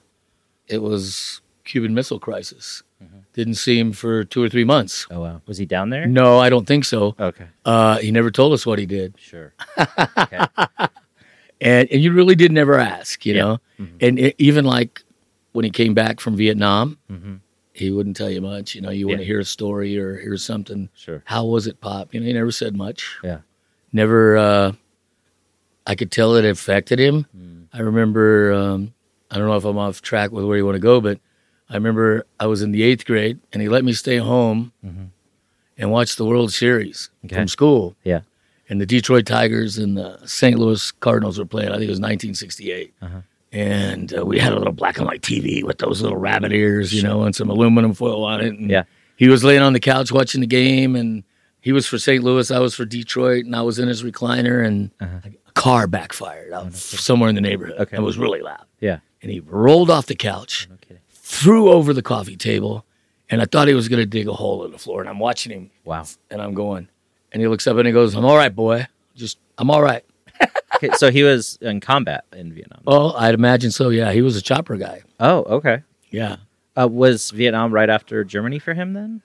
it 0.67 0.81
was 0.81 1.41
Cuban 1.65 1.93
Missile 1.93 2.19
Crisis. 2.19 2.81
Mhm. 3.03 3.23
Didn't 3.33 3.53
see 3.55 3.77
him 3.79 3.91
for 3.93 4.23
two 4.23 4.41
or 4.43 4.49
three 4.49 4.63
months. 4.63 5.05
Oh 5.11 5.21
wow. 5.21 5.41
Was 5.45 5.57
he 5.57 5.65
down 5.65 5.89
there? 5.89 6.05
No, 6.07 6.39
I 6.39 6.49
don't 6.49 6.65
think 6.65 6.85
so. 6.85 7.15
Okay. 7.19 7.45
Uh, 7.65 7.97
he 7.99 8.11
never 8.11 8.31
told 8.31 8.53
us 8.53 8.65
what 8.65 8.79
he 8.79 8.85
did, 8.85 9.15
Sure. 9.19 9.53
okay. 10.17 10.45
and 11.61 11.87
and 11.91 12.01
you 12.01 12.11
really 12.13 12.35
did 12.35 12.51
never 12.51 12.79
ask, 12.79 13.25
you 13.25 13.33
Yeah. 13.35 13.41
know. 13.41 13.57
Mhm. 13.79 13.89
And 14.01 14.19
it, 14.19 14.35
even 14.37 14.65
like 14.65 15.03
when 15.51 15.65
he 15.65 15.71
came 15.71 15.93
back 15.93 16.19
from 16.19 16.35
Vietnam, 16.35 16.97
Mm-hmm. 17.11 17.35
He 17.79 17.91
wouldn't 17.91 18.15
tell 18.17 18.29
you 18.29 18.41
much. 18.41 18.75
You 18.75 18.81
know, 18.81 18.89
you 18.91 19.07
want 19.07 19.19
to 19.19 19.25
hear 19.25 19.39
a 19.39 19.45
story 19.45 19.97
or 19.97 20.17
hear 20.17 20.37
something. 20.37 20.89
Sure. 20.95 21.23
How 21.25 21.45
was 21.45 21.65
it, 21.67 21.81
Pop? 21.81 22.13
You 22.13 22.19
know, 22.19 22.25
he 22.27 22.33
never 22.33 22.51
said 22.51 22.75
much. 22.75 23.17
Yeah. 23.23 23.39
Never. 23.91 24.37
Uh, 24.37 24.71
I 25.87 25.95
could 25.95 26.11
tell 26.11 26.35
it 26.35 26.45
affected 26.45 26.99
him. 26.99 27.25
Mm. 27.35 27.65
I 27.73 27.79
remember. 27.81 28.53
Um, 28.53 28.93
I 29.31 29.37
don't 29.37 29.47
know 29.47 29.55
if 29.57 29.65
I'm 29.65 29.77
off 29.77 30.01
track 30.01 30.31
with 30.31 30.45
where 30.45 30.57
you 30.57 30.65
want 30.65 30.75
to 30.75 30.79
go, 30.79 30.99
but 31.01 31.19
I 31.69 31.75
remember 31.75 32.25
I 32.39 32.47
was 32.47 32.61
in 32.61 32.71
the 32.71 32.81
eighth 32.83 33.05
grade, 33.05 33.39
and 33.53 33.61
he 33.61 33.69
let 33.69 33.83
me 33.83 33.93
stay 33.93 34.17
home 34.17 34.71
Mhm. 34.85 35.09
and 35.77 35.91
watch 35.91 36.15
the 36.15 36.25
World 36.25 36.51
Series 36.51 37.09
Okay. 37.25 37.35
from 37.35 37.47
school. 37.47 37.95
Yeah. 38.03 38.21
And 38.69 38.79
the 38.81 38.85
Detroit 38.87 39.25
Tigers 39.27 39.77
and 39.77 39.95
the 39.97 40.19
St. 40.25 40.57
Louis 40.59 40.91
Cardinals 40.93 41.37
were 41.39 41.45
playing. 41.45 41.69
I 41.69 41.73
think 41.73 41.83
it 41.85 41.89
was 41.89 41.99
1968. 41.99 42.93
Uh-huh. 43.01 43.21
And 43.51 44.15
uh, 44.15 44.25
we 44.25 44.37
had 44.39 44.53
a 44.53 44.57
little 44.57 44.73
black 44.73 44.97
and 44.97 45.07
white 45.07 45.21
TV 45.21 45.63
with 45.63 45.79
those 45.79 46.01
little 46.01 46.17
rabbit 46.17 46.51
ears, 46.51 46.93
you 46.93 47.01
know, 47.01 47.23
and 47.23 47.35
some 47.35 47.49
aluminum 47.49 47.93
foil 47.93 48.23
on 48.23 48.41
it. 48.41 48.53
And 48.53 48.69
Yeah. 48.69 48.83
he 49.17 49.27
was 49.27 49.43
laying 49.43 49.61
on 49.61 49.73
the 49.73 49.79
couch 49.79 50.11
watching 50.11 50.41
the 50.41 50.47
game, 50.47 50.95
and 50.95 51.23
he 51.61 51.71
was 51.71 51.87
for 51.87 51.97
St. 51.97 52.23
Louis, 52.23 52.51
I 52.51 52.59
was 52.59 52.75
for 52.75 52.85
Detroit, 52.85 53.45
and 53.45 53.55
I 53.55 53.61
was 53.63 53.79
in 53.79 53.87
his 53.87 54.03
recliner, 54.03 54.63
and 54.65 54.91
Uh-huh. 55.01 55.29
a 55.47 55.51
car 55.53 55.87
backfired 55.87 56.53
out 56.53 56.73
somewhere 56.75 57.27
in 57.29 57.35
the 57.35 57.41
neighborhood. 57.41 57.77
Okay. 57.79 57.97
It 57.97 58.01
was 58.03 58.17
really 58.19 58.41
loud. 58.41 58.65
Yeah. 58.79 58.99
And 59.23 59.31
he 59.31 59.39
rolled 59.39 59.89
off 59.89 60.05
the 60.05 60.15
couch, 60.15 60.67
No 60.69 60.77
threw 61.11 61.69
over 61.69 61.93
the 61.93 62.01
coffee 62.01 62.35
table, 62.37 62.85
and 63.29 63.41
I 63.41 63.45
thought 63.45 63.67
he 63.67 63.73
was 63.73 63.87
going 63.89 63.99
to 63.99 64.05
dig 64.05 64.27
a 64.27 64.33
hole 64.33 64.63
in 64.65 64.71
the 64.71 64.77
floor. 64.79 64.99
And 65.01 65.09
I'm 65.09 65.19
watching 65.19 65.51
him, 65.51 65.69
Wow. 65.85 66.05
and 66.31 66.41
I'm 66.41 66.53
going, 66.53 66.87
and 67.31 67.41
he 67.41 67.47
looks 67.47 67.67
up 67.67 67.77
and 67.77 67.85
he 67.85 67.93
goes, 67.93 68.15
"I'm 68.15 68.25
all 68.25 68.35
right, 68.37 68.53
boy. 68.55 68.87
Just 69.15 69.37
I'm 69.57 69.69
all 69.69 69.81
right." 69.81 70.03
Okay, 70.75 70.89
so 70.95 71.11
he 71.11 71.23
was 71.23 71.57
in 71.61 71.79
combat 71.81 72.23
in 72.31 72.53
Vietnam. 72.53 72.81
Well, 72.85 73.13
I'd 73.17 73.33
imagine 73.33 73.71
so. 73.71 73.89
Yeah, 73.89 74.11
he 74.13 74.21
was 74.21 74.35
a 74.37 74.41
chopper 74.41 74.77
guy. 74.77 75.01
Oh, 75.19 75.39
okay. 75.57 75.83
Yeah. 76.09 76.37
Uh, 76.79 76.87
was 76.87 77.31
Vietnam 77.31 77.73
right 77.73 77.89
after 77.89 78.23
Germany 78.23 78.59
for 78.59 78.73
him 78.73 78.93
then? 78.93 79.21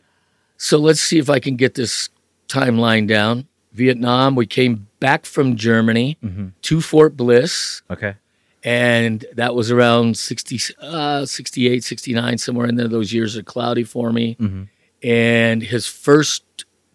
So 0.57 0.79
let's 0.79 1.01
see 1.01 1.19
if 1.19 1.31
I 1.31 1.39
can 1.39 1.55
get 1.57 1.75
this 1.75 2.09
timeline 2.49 3.07
down. 3.07 3.47
Vietnam, 3.73 4.35
we 4.35 4.47
came 4.47 4.89
back 5.01 5.27
from 5.27 5.57
Germany 5.57 6.17
to 6.63 6.81
Fort 6.81 7.17
Bliss, 7.17 7.83
Okay. 7.91 8.15
and 8.63 9.25
that 9.35 9.55
was 9.55 9.71
around 9.71 10.17
60, 10.17 10.75
uh, 10.81 11.27
68, 11.27 11.83
69, 11.85 12.39
somewhere 12.39 12.67
in 12.69 12.77
there. 12.77 12.89
Those 12.89 13.13
years 13.13 13.37
are 13.37 13.43
cloudy 13.43 13.85
for 13.85 14.13
me. 14.13 14.37
And 15.03 15.63
his 15.63 15.87
first 15.87 16.45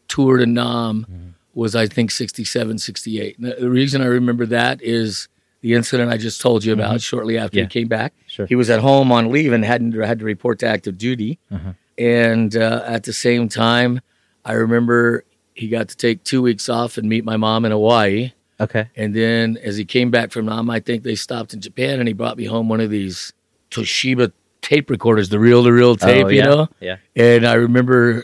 tour 0.07 0.37
to 0.37 0.45
Nam 0.45 1.28
was, 1.59 1.75
I 1.75 1.85
think, 1.87 2.09
67, 2.11 2.77
68. 2.79 3.37
And 3.37 3.53
the- 3.57 3.69
reason 3.69 4.01
I 4.01 4.05
remember 4.05 4.45
that 4.47 4.81
is 4.81 5.27
the 5.61 5.73
incident 5.73 6.11
I 6.11 6.17
just 6.17 6.39
told 6.41 6.63
you 6.63 6.71
about 6.73 7.01
shortly 7.01 7.37
after 7.37 7.57
Yeah. 7.57 7.63
he 7.65 7.69
came 7.69 7.87
back. 7.87 8.13
Sure. 8.27 8.45
He 8.47 8.55
was 8.55 8.69
at 8.69 8.79
home 8.79 9.11
on 9.11 9.29
leave 9.29 9.51
and 9.51 9.63
hadn't 9.65 9.91
had 9.93 10.19
to 10.19 10.25
report 10.25 10.59
to 10.59 10.67
active 10.67 10.97
duty. 10.97 11.37
Uh-huh. 11.51 11.73
And 11.97 12.55
uh, 12.55 12.81
at 12.85 13.03
the 13.03 13.11
same 13.13 13.49
time, 13.49 13.99
I 14.45 14.53
remember 14.53 15.25
he 15.53 15.67
got 15.67 15.89
to 15.89 15.97
take 15.97 16.23
two 16.23 16.41
weeks 16.41 16.69
off 16.69 16.97
and 16.97 17.09
meet 17.09 17.25
my 17.25 17.35
mom 17.35 17.65
in 17.65 17.71
Hawaii. 17.73 18.31
Okay. 18.61 18.87
And 18.95 19.13
then 19.13 19.57
as 19.61 19.75
he 19.75 19.83
came 19.83 20.09
back 20.11 20.31
from 20.31 20.45
Nam, 20.45 20.69
I 20.69 20.79
think 20.79 21.03
they 21.03 21.15
stopped 21.15 21.53
in 21.53 21.59
Japan 21.59 21.99
and 21.99 22.07
he 22.07 22.13
brought 22.13 22.37
me 22.37 22.45
home 22.45 22.69
one 22.69 22.79
of 22.79 22.89
these 22.89 23.33
Toshiba 23.69 24.31
tape 24.61 24.89
recorders, 24.89 25.27
the 25.29 25.39
reel 25.39 25.63
to 25.65 25.71
reel 25.73 25.95
tape, 25.97 26.25
oh, 26.25 26.29
you 26.29 26.41
know? 26.43 26.67
Yeah. 26.79 26.97
And 27.17 27.45
I 27.45 27.53
remember 27.55 28.23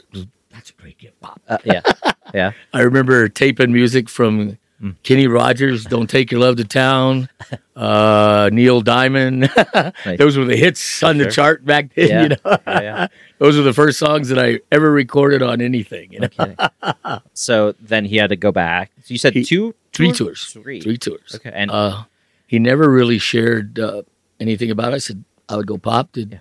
that's 0.51 0.69
a 0.69 0.73
great 0.81 0.97
gift, 0.97 1.19
Pop. 1.19 1.41
Uh, 1.47 1.57
yeah. 1.65 1.81
yeah. 2.35 2.51
I 2.73 2.81
remember 2.81 3.27
taping 3.29 3.71
music 3.73 4.09
from 4.09 4.57
Mm. 4.81 4.93
Kenny 5.03 5.25
Rogers, 5.25 5.85
Don't 5.85 6.09
Take 6.09 6.31
Your 6.33 6.41
Love 6.41 6.57
to 6.57 6.65
Town, 6.65 7.29
uh, 7.77 8.49
Neil 8.51 8.81
Diamond. 8.81 9.49
Nice. 9.73 10.17
Those 10.17 10.35
were 10.37 10.43
the 10.43 10.57
hits 10.57 11.01
on 11.01 11.17
the 11.17 11.31
chart 11.31 11.63
back 11.63 11.93
then. 11.95 12.09
Yeah. 12.09 12.21
You 12.23 12.29
know? 12.29 12.37
Yeah, 12.67 12.81
yeah. 12.81 13.07
Those 13.39 13.55
were 13.55 13.63
the 13.63 13.71
first 13.71 13.97
songs 13.97 14.27
that 14.27 14.37
I 14.37 14.59
ever 14.73 14.91
recorded 14.91 15.41
on 15.41 15.61
anything. 15.61 16.11
You 16.11 16.27
know? 16.27 17.19
So 17.33 17.73
then 17.79 18.03
he 18.03 18.17
had 18.17 18.27
to 18.31 18.35
go 18.35 18.51
back. 18.51 18.91
So 19.03 19.13
you 19.13 19.17
said 19.17 19.31
He- 19.33 19.45
two, 19.45 19.75
Three 19.93 20.11
tours? 20.11 20.43
Three. 20.51 20.81
Three 20.81 20.97
tours. 20.97 21.35
Okay. 21.35 21.51
And 21.53 21.71
Uh, 21.71 22.03
he 22.45 22.59
never 22.59 22.89
really 22.91 23.17
shared 23.17 23.79
uh, 23.79 24.01
anything 24.41 24.71
about 24.71 24.91
it. 24.91 24.95
I 24.95 24.99
said, 24.99 25.23
I 25.47 25.55
would 25.55 25.67
go, 25.67 25.77
Pop, 25.77 26.11
did 26.11 26.33
Yeah. 26.33 26.39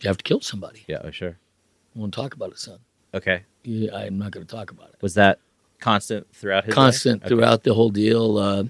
you 0.00 0.08
have 0.08 0.16
to 0.16 0.24
kill 0.24 0.40
somebody? 0.40 0.84
yeah, 0.88 1.00
oh, 1.04 1.10
sure. 1.10 1.36
I 1.94 1.98
won't 1.98 2.14
talk 2.14 2.32
about 2.32 2.52
it, 2.52 2.58
son. 2.58 2.78
Okay. 3.12 3.42
Yeah, 3.64 3.94
I'm 3.96 4.18
not 4.18 4.30
going 4.32 4.46
to 4.46 4.54
talk 4.56 4.70
about 4.70 4.88
it. 4.88 4.96
Was 5.02 5.14
that 5.14 5.38
constant 5.80 6.26
throughout 6.34 6.64
his 6.64 6.76
life? 6.76 6.84
Constant 6.84 7.22
Okay. 7.22 7.28
throughout 7.28 7.62
the 7.64 7.74
whole 7.74 7.90
deal. 7.90 8.38
Uh, 8.38 8.64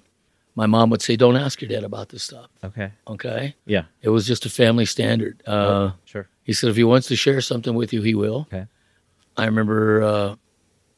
my 0.57 0.66
mom 0.66 0.90
would 0.90 1.00
say, 1.03 1.16
Don't 1.16 1.37
ask 1.37 1.61
your 1.62 1.68
dad 1.68 1.85
about 1.85 2.09
this 2.09 2.22
stuff. 2.24 2.48
Okay. 2.64 2.90
Okay. 3.07 3.55
Yeah. 3.66 3.85
It 4.03 4.09
was 4.11 4.26
just 4.26 4.46
a 4.46 4.50
family 4.50 4.85
standard. 4.85 5.42
Uh, 5.46 5.50
oh, 5.50 5.92
sure. 6.05 6.29
He 6.42 6.53
said 6.53 6.70
if 6.70 6.76
he 6.76 6.85
wants 6.85 7.07
to 7.09 7.16
share 7.16 7.40
something 7.40 7.74
with 7.74 7.92
you, 7.92 8.03
he 8.03 8.14
will. 8.14 8.46
Okay. 8.53 8.66
I 9.37 9.44
remember 9.46 10.03
uh, 10.03 10.35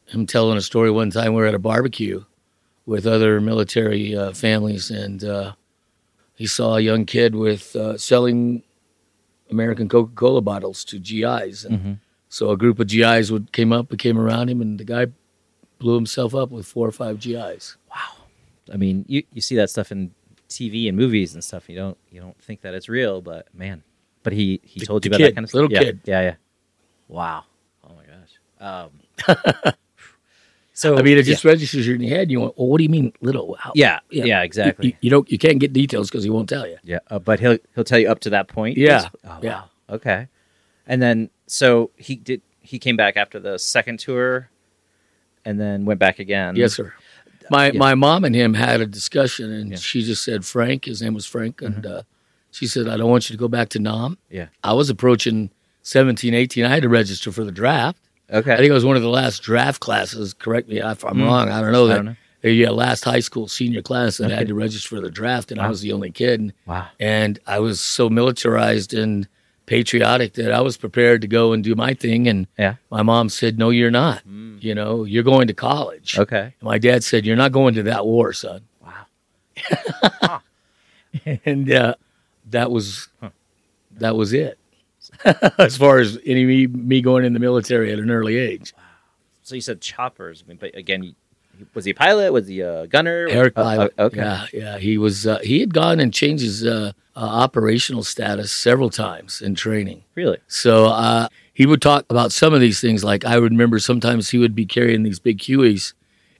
him 0.06 0.26
telling 0.26 0.56
a 0.56 0.62
story 0.62 0.90
one 0.90 1.10
time. 1.10 1.34
We 1.34 1.40
were 1.42 1.46
at 1.46 1.54
a 1.54 1.58
barbecue 1.58 2.24
with 2.86 3.06
other 3.06 3.40
military 3.40 4.16
uh, 4.16 4.32
families, 4.32 4.90
and 4.90 5.22
uh, 5.22 5.52
he 6.34 6.46
saw 6.46 6.76
a 6.76 6.80
young 6.80 7.04
kid 7.04 7.34
with 7.34 7.76
uh, 7.76 7.96
selling 7.98 8.62
American 9.50 9.88
Coca 9.88 10.12
Cola 10.14 10.40
bottles 10.40 10.82
to 10.86 10.98
GIs, 10.98 11.64
and 11.64 11.78
Mhm. 11.78 11.98
So 12.32 12.50
a 12.50 12.56
group 12.56 12.80
of 12.80 12.86
GIs 12.88 13.30
would 13.30 13.52
came 13.52 13.72
up 13.74 13.90
and 13.90 13.98
came 13.98 14.18
around 14.18 14.48
him, 14.48 14.60
and 14.62 14.80
the 14.80 14.84
guy 14.84 15.06
blew 15.78 15.94
himself 15.96 16.34
up 16.34 16.50
with 16.50 16.64
four 16.66 16.88
or 16.88 16.92
five 16.92 17.20
GIs. 17.20 17.76
Wow. 17.90 18.24
I 18.72 18.76
mean, 18.78 19.04
you, 19.06 19.22
you 19.32 19.42
see 19.42 19.56
that 19.56 19.68
stuff 19.68 19.92
in 19.92 20.12
TV 20.48 20.88
and 20.88 20.96
movies 20.96 21.34
and 21.34 21.44
stuff. 21.44 21.68
You 21.68 21.76
don't 21.76 21.98
you 22.10 22.20
don't 22.22 22.40
think 22.40 22.62
that 22.62 22.72
it's 22.72 22.88
real, 22.88 23.20
but 23.20 23.48
man, 23.54 23.82
but 24.22 24.32
he 24.32 24.60
he 24.64 24.80
The- 24.80 24.86
told 24.86 25.04
you 25.04 25.10
about 25.10 25.18
kid, 25.18 25.26
that 25.26 25.34
kind 25.34 25.44
of 25.44 25.52
little 25.52 25.68
stuff. 25.68 25.82
Yeah, 25.82 25.90
kid. 25.92 26.00
Yeah, 26.04 26.20
yeah. 26.22 26.34
Wow. 27.08 27.44
Oh 27.84 27.90
my 27.94 28.04
gosh. 28.06 28.88
Um, 29.36 29.72
so 30.72 30.96
I 30.96 31.02
mean, 31.02 31.18
it 31.18 31.24
just 31.24 31.44
registers 31.44 31.86
in 31.88 32.00
your 32.00 32.16
head. 32.16 32.30
You 32.30 32.40
went, 32.40 32.56
well, 32.56 32.68
what 32.68 32.78
do 32.78 32.84
you 32.84 32.90
mean, 32.90 33.12
little? 33.20 33.56
How? 33.58 33.72
yeah, 33.74 33.98
yeah, 34.10 34.24
Yeah. 34.24 34.42
exactly. 34.42 34.86
You, 34.88 34.94
you 35.02 35.10
don't. 35.10 35.30
You 35.30 35.38
can't 35.38 35.58
get 35.58 35.72
details 35.72 36.08
because 36.10 36.24
he 36.24 36.30
won't 36.30 36.48
tell 36.48 36.66
you. 36.66 36.78
Yeah, 36.82 37.00
uh, 37.10 37.18
but 37.18 37.40
he'll 37.40 37.58
he'll 37.74 37.84
tell 37.84 37.98
you 37.98 38.08
up 38.08 38.20
to 38.20 38.30
that 38.30 38.48
point. 38.48 38.78
Yeah, 38.78 39.08
Oh, 39.24 39.38
yeah. 39.42 39.52
wow. 39.52 39.64
Okay. 39.90 40.28
And 40.86 41.00
then 41.02 41.30
so 41.52 41.90
he 41.96 42.16
did 42.16 42.40
he 42.60 42.78
came 42.78 42.96
back 42.96 43.16
after 43.16 43.38
the 43.40 43.58
second 43.58 43.98
tour, 43.98 44.48
and 45.44 45.60
then 45.60 45.84
went 45.84 46.00
back 46.00 46.18
again. 46.18 46.56
Yes, 46.56 46.74
sir. 46.74 46.92
My 47.50 47.70
Yeah. 47.70 47.78
my 47.78 47.94
mom 47.94 48.24
and 48.24 48.34
him 48.34 48.54
had 48.54 48.80
a 48.80 48.86
discussion, 48.86 49.52
and 49.52 49.68
Yeah. 49.70 49.74
Mm-hmm. 49.76 49.80
she 49.82 50.02
just 50.02 50.24
said, 50.24 50.44
"Frank." 50.44 50.84
His 50.86 51.02
name 51.02 51.12
was 51.14 51.26
Frank, 51.26 51.60
and 51.60 51.84
uh, 51.84 52.02
she 52.50 52.66
said, 52.66 52.88
"I 52.88 52.96
don't 52.96 53.10
want 53.10 53.28
you 53.28 53.34
to 53.36 53.38
go 53.40 53.48
back 53.48 53.68
to 53.70 53.78
Nam." 53.78 54.16
Yeah. 54.30 54.46
I 54.64 54.72
was 54.72 54.88
approaching 54.88 55.50
17, 55.82 56.32
18. 56.34 56.64
I 56.64 56.68
had 56.68 56.82
to 56.84 56.88
register 56.88 57.32
for 57.32 57.44
the 57.44 57.52
draft. 57.52 57.98
Okay. 58.32 58.52
I 58.52 58.56
think 58.56 58.70
it 58.70 58.72
was 58.72 58.84
one 58.84 58.96
of 58.96 59.02
the 59.02 59.10
last 59.10 59.42
draft 59.42 59.80
classes. 59.80 60.32
Correct 60.32 60.68
me 60.68 60.78
if 60.78 61.04
I'm 61.04 61.16
Mm. 61.16 61.24
wrong. 61.24 61.48
I 61.50 61.60
don't 61.60 61.72
know 61.72 61.84
I 61.84 61.88
that. 61.88 61.94
don't 61.96 62.04
know. 62.06 62.16
Uh, 62.44 62.48
Yeah, 62.48 62.70
last 62.70 63.04
high 63.04 63.20
school 63.20 63.46
senior 63.46 63.82
class 63.82 64.16
that 64.16 64.26
Okay. 64.26 64.34
had 64.36 64.48
to 64.48 64.54
register 64.54 64.88
for 64.88 65.00
the 65.02 65.10
draft, 65.10 65.52
and 65.52 65.60
I 65.60 65.68
was 65.68 65.80
the 65.82 65.92
only 65.92 66.10
kid. 66.10 66.40
And, 66.40 66.52
Wow. 66.66 66.86
and 66.98 67.38
I 67.46 67.58
was 67.58 67.80
so 67.80 68.08
militarized 68.08 68.94
and 68.94 69.28
patriotic 69.66 70.34
that 70.34 70.52
I 70.52 70.60
was 70.60 70.76
prepared 70.76 71.20
to 71.22 71.28
go 71.28 71.52
and 71.52 71.62
do 71.64 71.74
my 71.74 71.94
thing. 71.94 72.26
And 72.28 72.46
Yeah. 72.58 72.74
my 72.90 73.02
mom 73.02 73.28
said, 73.28 73.58
"No, 73.58 73.70
you're 73.70 73.90
not. 73.90 74.22
Mm. 74.26 74.62
You 74.62 74.74
know, 74.74 75.04
you're 75.04 75.22
going 75.22 75.46
to 75.48 75.54
college." 75.54 76.18
Okay. 76.18 76.54
My 76.60 76.78
dad 76.78 77.04
said, 77.04 77.24
"You're 77.26 77.36
not 77.36 77.52
going 77.52 77.74
to 77.74 77.82
that 77.84 78.04
war, 78.06 78.32
son." 78.32 78.62
Wow. 78.80 80.40
and 81.44 81.70
uh, 81.72 81.94
that 82.50 82.70
was 82.70 83.08
Huh. 83.20 83.30
that 83.98 84.16
was 84.16 84.32
it. 84.32 84.58
as 85.58 85.76
far 85.76 85.98
as 85.98 86.18
any 86.24 86.44
me, 86.44 86.66
me 86.66 87.00
going 87.02 87.24
in 87.24 87.32
the 87.32 87.40
military 87.40 87.92
at 87.92 87.98
an 87.98 88.10
early 88.10 88.36
age, 88.36 88.72
Wow. 88.76 88.82
So 89.42 89.54
you 89.56 89.60
said 89.60 89.80
choppers, 89.80 90.42
I 90.44 90.48
mean, 90.48 90.56
but 90.60 90.74
again, 90.76 91.14
was 91.74 91.84
he 91.84 91.90
a 91.90 91.94
pilot? 91.94 92.32
Was 92.32 92.46
he 92.46 92.60
a 92.60 92.86
gunner? 92.86 93.26
Eric 93.28 93.54
Uh, 93.56 93.62
Pilot. 93.62 93.94
uh, 93.98 94.02
okay. 94.04 94.16
Yeah, 94.18 94.46
yeah. 94.52 94.78
He 94.78 94.96
was. 94.98 95.26
Uh, 95.26 95.38
he 95.40 95.60
had 95.60 95.74
gone 95.74 95.98
and 96.00 96.14
changed 96.14 96.42
his 96.44 96.64
uh, 96.64 96.92
uh, 97.16 97.20
operational 97.20 98.02
status 98.02 98.52
several 98.52 98.90
times 98.90 99.40
in 99.42 99.54
training. 99.54 100.02
Really? 100.14 100.38
So 100.48 100.86
uh, 100.86 101.28
he 101.52 101.66
would 101.66 101.82
talk 101.82 102.04
about 102.10 102.32
some 102.32 102.54
of 102.54 102.60
these 102.60 102.80
things. 102.80 103.04
Like 103.04 103.24
I 103.24 103.38
would 103.38 103.52
remember 103.52 103.78
sometimes 103.78 104.30
he 104.30 104.38
would 104.38 104.54
be 104.54 104.66
carrying 104.66 105.02
these 105.02 105.18
big 105.18 105.38
Hueys, 105.40 105.92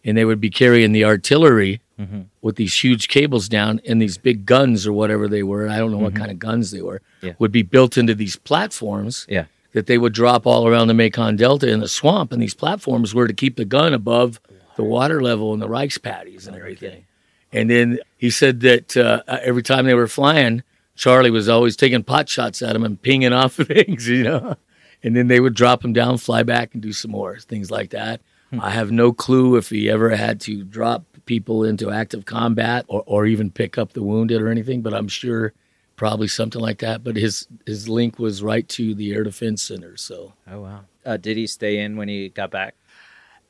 and 0.05 0.17
they 0.17 0.25
would 0.25 0.41
be 0.41 0.51
carrying 0.51 0.93
the 0.93 1.05
artillery 1.05 1.81
Mhm. 2.01 2.25
with 2.41 2.57
these 2.57 2.83
huge 2.83 3.07
cables 3.09 3.49
down, 3.49 3.81
and 3.87 4.01
these 4.03 4.17
big 4.19 4.47
guns 4.47 4.87
or 4.87 4.93
whatever 4.95 5.29
they 5.29 5.43
were. 5.43 5.69
I 5.69 5.77
don't 5.79 5.93
know 5.93 5.99
what 5.99 6.17
kind 6.17 6.31
of 6.31 6.39
guns 6.39 6.71
they 6.71 6.81
were. 6.83 7.01
Mm-hmm. 7.19 7.27
Yeah. 7.27 7.33
Would 7.39 7.53
be 7.53 7.63
built 7.63 7.97
into 7.99 8.15
these 8.15 8.35
platforms. 8.37 9.27
Yeah. 9.29 9.45
That 9.75 9.87
they 9.87 9.99
would 9.99 10.13
drop 10.13 10.47
all 10.47 10.67
around 10.67 10.89
the 10.89 10.95
Mekong 10.95 11.37
Delta 11.37 11.69
in 11.69 11.81
the 11.81 11.89
swamp, 11.89 12.33
and 12.33 12.43
these 12.43 12.55
platforms 12.55 13.15
were 13.15 13.27
to 13.29 13.33
keep 13.35 13.57
the 13.57 13.65
gun 13.65 13.93
above 13.95 14.41
the 14.77 14.83
water 14.83 15.23
level 15.23 15.53
in 15.55 15.61
the 15.61 15.69
rice 15.69 15.97
paddies 15.99 16.47
and 16.47 16.57
everything. 16.57 17.05
And 17.53 17.69
then 17.69 17.99
he 18.17 18.31
said 18.31 18.61
that 18.61 18.97
uh, 18.97 19.23
every 19.27 19.63
time 19.63 19.85
they 19.87 19.95
were 19.95 20.09
flying, 20.09 20.63
Charlie 20.97 21.31
was 21.31 21.49
always 21.49 21.77
taking 21.77 22.03
pot 22.03 22.29
shots 22.29 22.63
at 22.63 22.75
him 22.75 22.85
and 22.85 23.01
pinging 23.01 23.33
off 23.41 23.55
things, 23.55 24.09
you 24.09 24.25
know. 24.25 24.57
And 25.03 25.17
then 25.17 25.27
they 25.29 25.41
would 25.41 25.55
drop 25.55 25.85
him 25.85 25.93
down, 25.93 26.19
fly 26.19 26.43
back, 26.45 26.75
and 26.75 26.83
do 26.83 26.93
some 26.93 27.11
more 27.11 27.39
things 27.39 27.71
like 27.71 27.91
that. 27.91 28.21
I 28.61 28.69
have 28.69 28.91
no 28.93 29.15
clue 29.15 29.57
if 29.57 29.71
he 29.71 29.89
ever 29.89 30.11
had 30.11 30.39
to 30.43 30.63
drop 30.63 31.05
people 31.25 31.65
into 31.65 31.91
active 31.91 32.27
combat 32.27 32.85
or, 32.87 33.03
or 33.07 33.25
even 33.25 33.51
pick 33.51 33.79
up 33.79 33.95
the 33.95 34.03
wounded 34.03 34.43
or 34.43 34.49
anything, 34.49 34.83
but 34.83 34.93
I'm 34.93 35.09
sure 35.09 35.55
probably 35.97 36.29
something 36.29 36.61
like 36.61 36.79
that. 36.81 37.03
But 37.03 37.17
his 37.17 37.49
his 37.65 37.89
link 37.89 38.19
was 38.19 38.43
right 38.43 38.69
to 38.71 38.95
the 38.95 39.15
Air 39.15 39.25
Defense 39.25 39.63
Center, 39.63 39.97
so 39.97 40.35
Oh 40.47 40.61
wow. 40.61 40.81
Uh, 41.05 41.17
did 41.17 41.39
he 41.39 41.47
stay 41.47 41.79
in 41.79 41.97
when 41.97 42.09
he 42.09 42.29
got 42.29 42.51
back? 42.51 42.75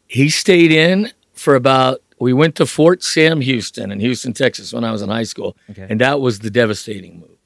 he 0.06 0.28
stayed 0.28 0.70
in 0.70 1.10
for 1.32 1.54
about. 1.54 2.00
We 2.22 2.32
went 2.32 2.54
to 2.56 2.66
Fort 2.66 3.02
Sam 3.02 3.40
Houston 3.40 3.90
in 3.90 3.98
Houston, 3.98 4.32
Texas, 4.32 4.72
when 4.72 4.84
I 4.84 4.92
was 4.92 5.02
in 5.02 5.08
high 5.08 5.24
school, 5.32 5.56
Okay. 5.70 5.86
and 5.90 6.00
that 6.00 6.20
was 6.20 6.38
the 6.38 6.50
devastating 6.50 7.14
move. 7.20 7.38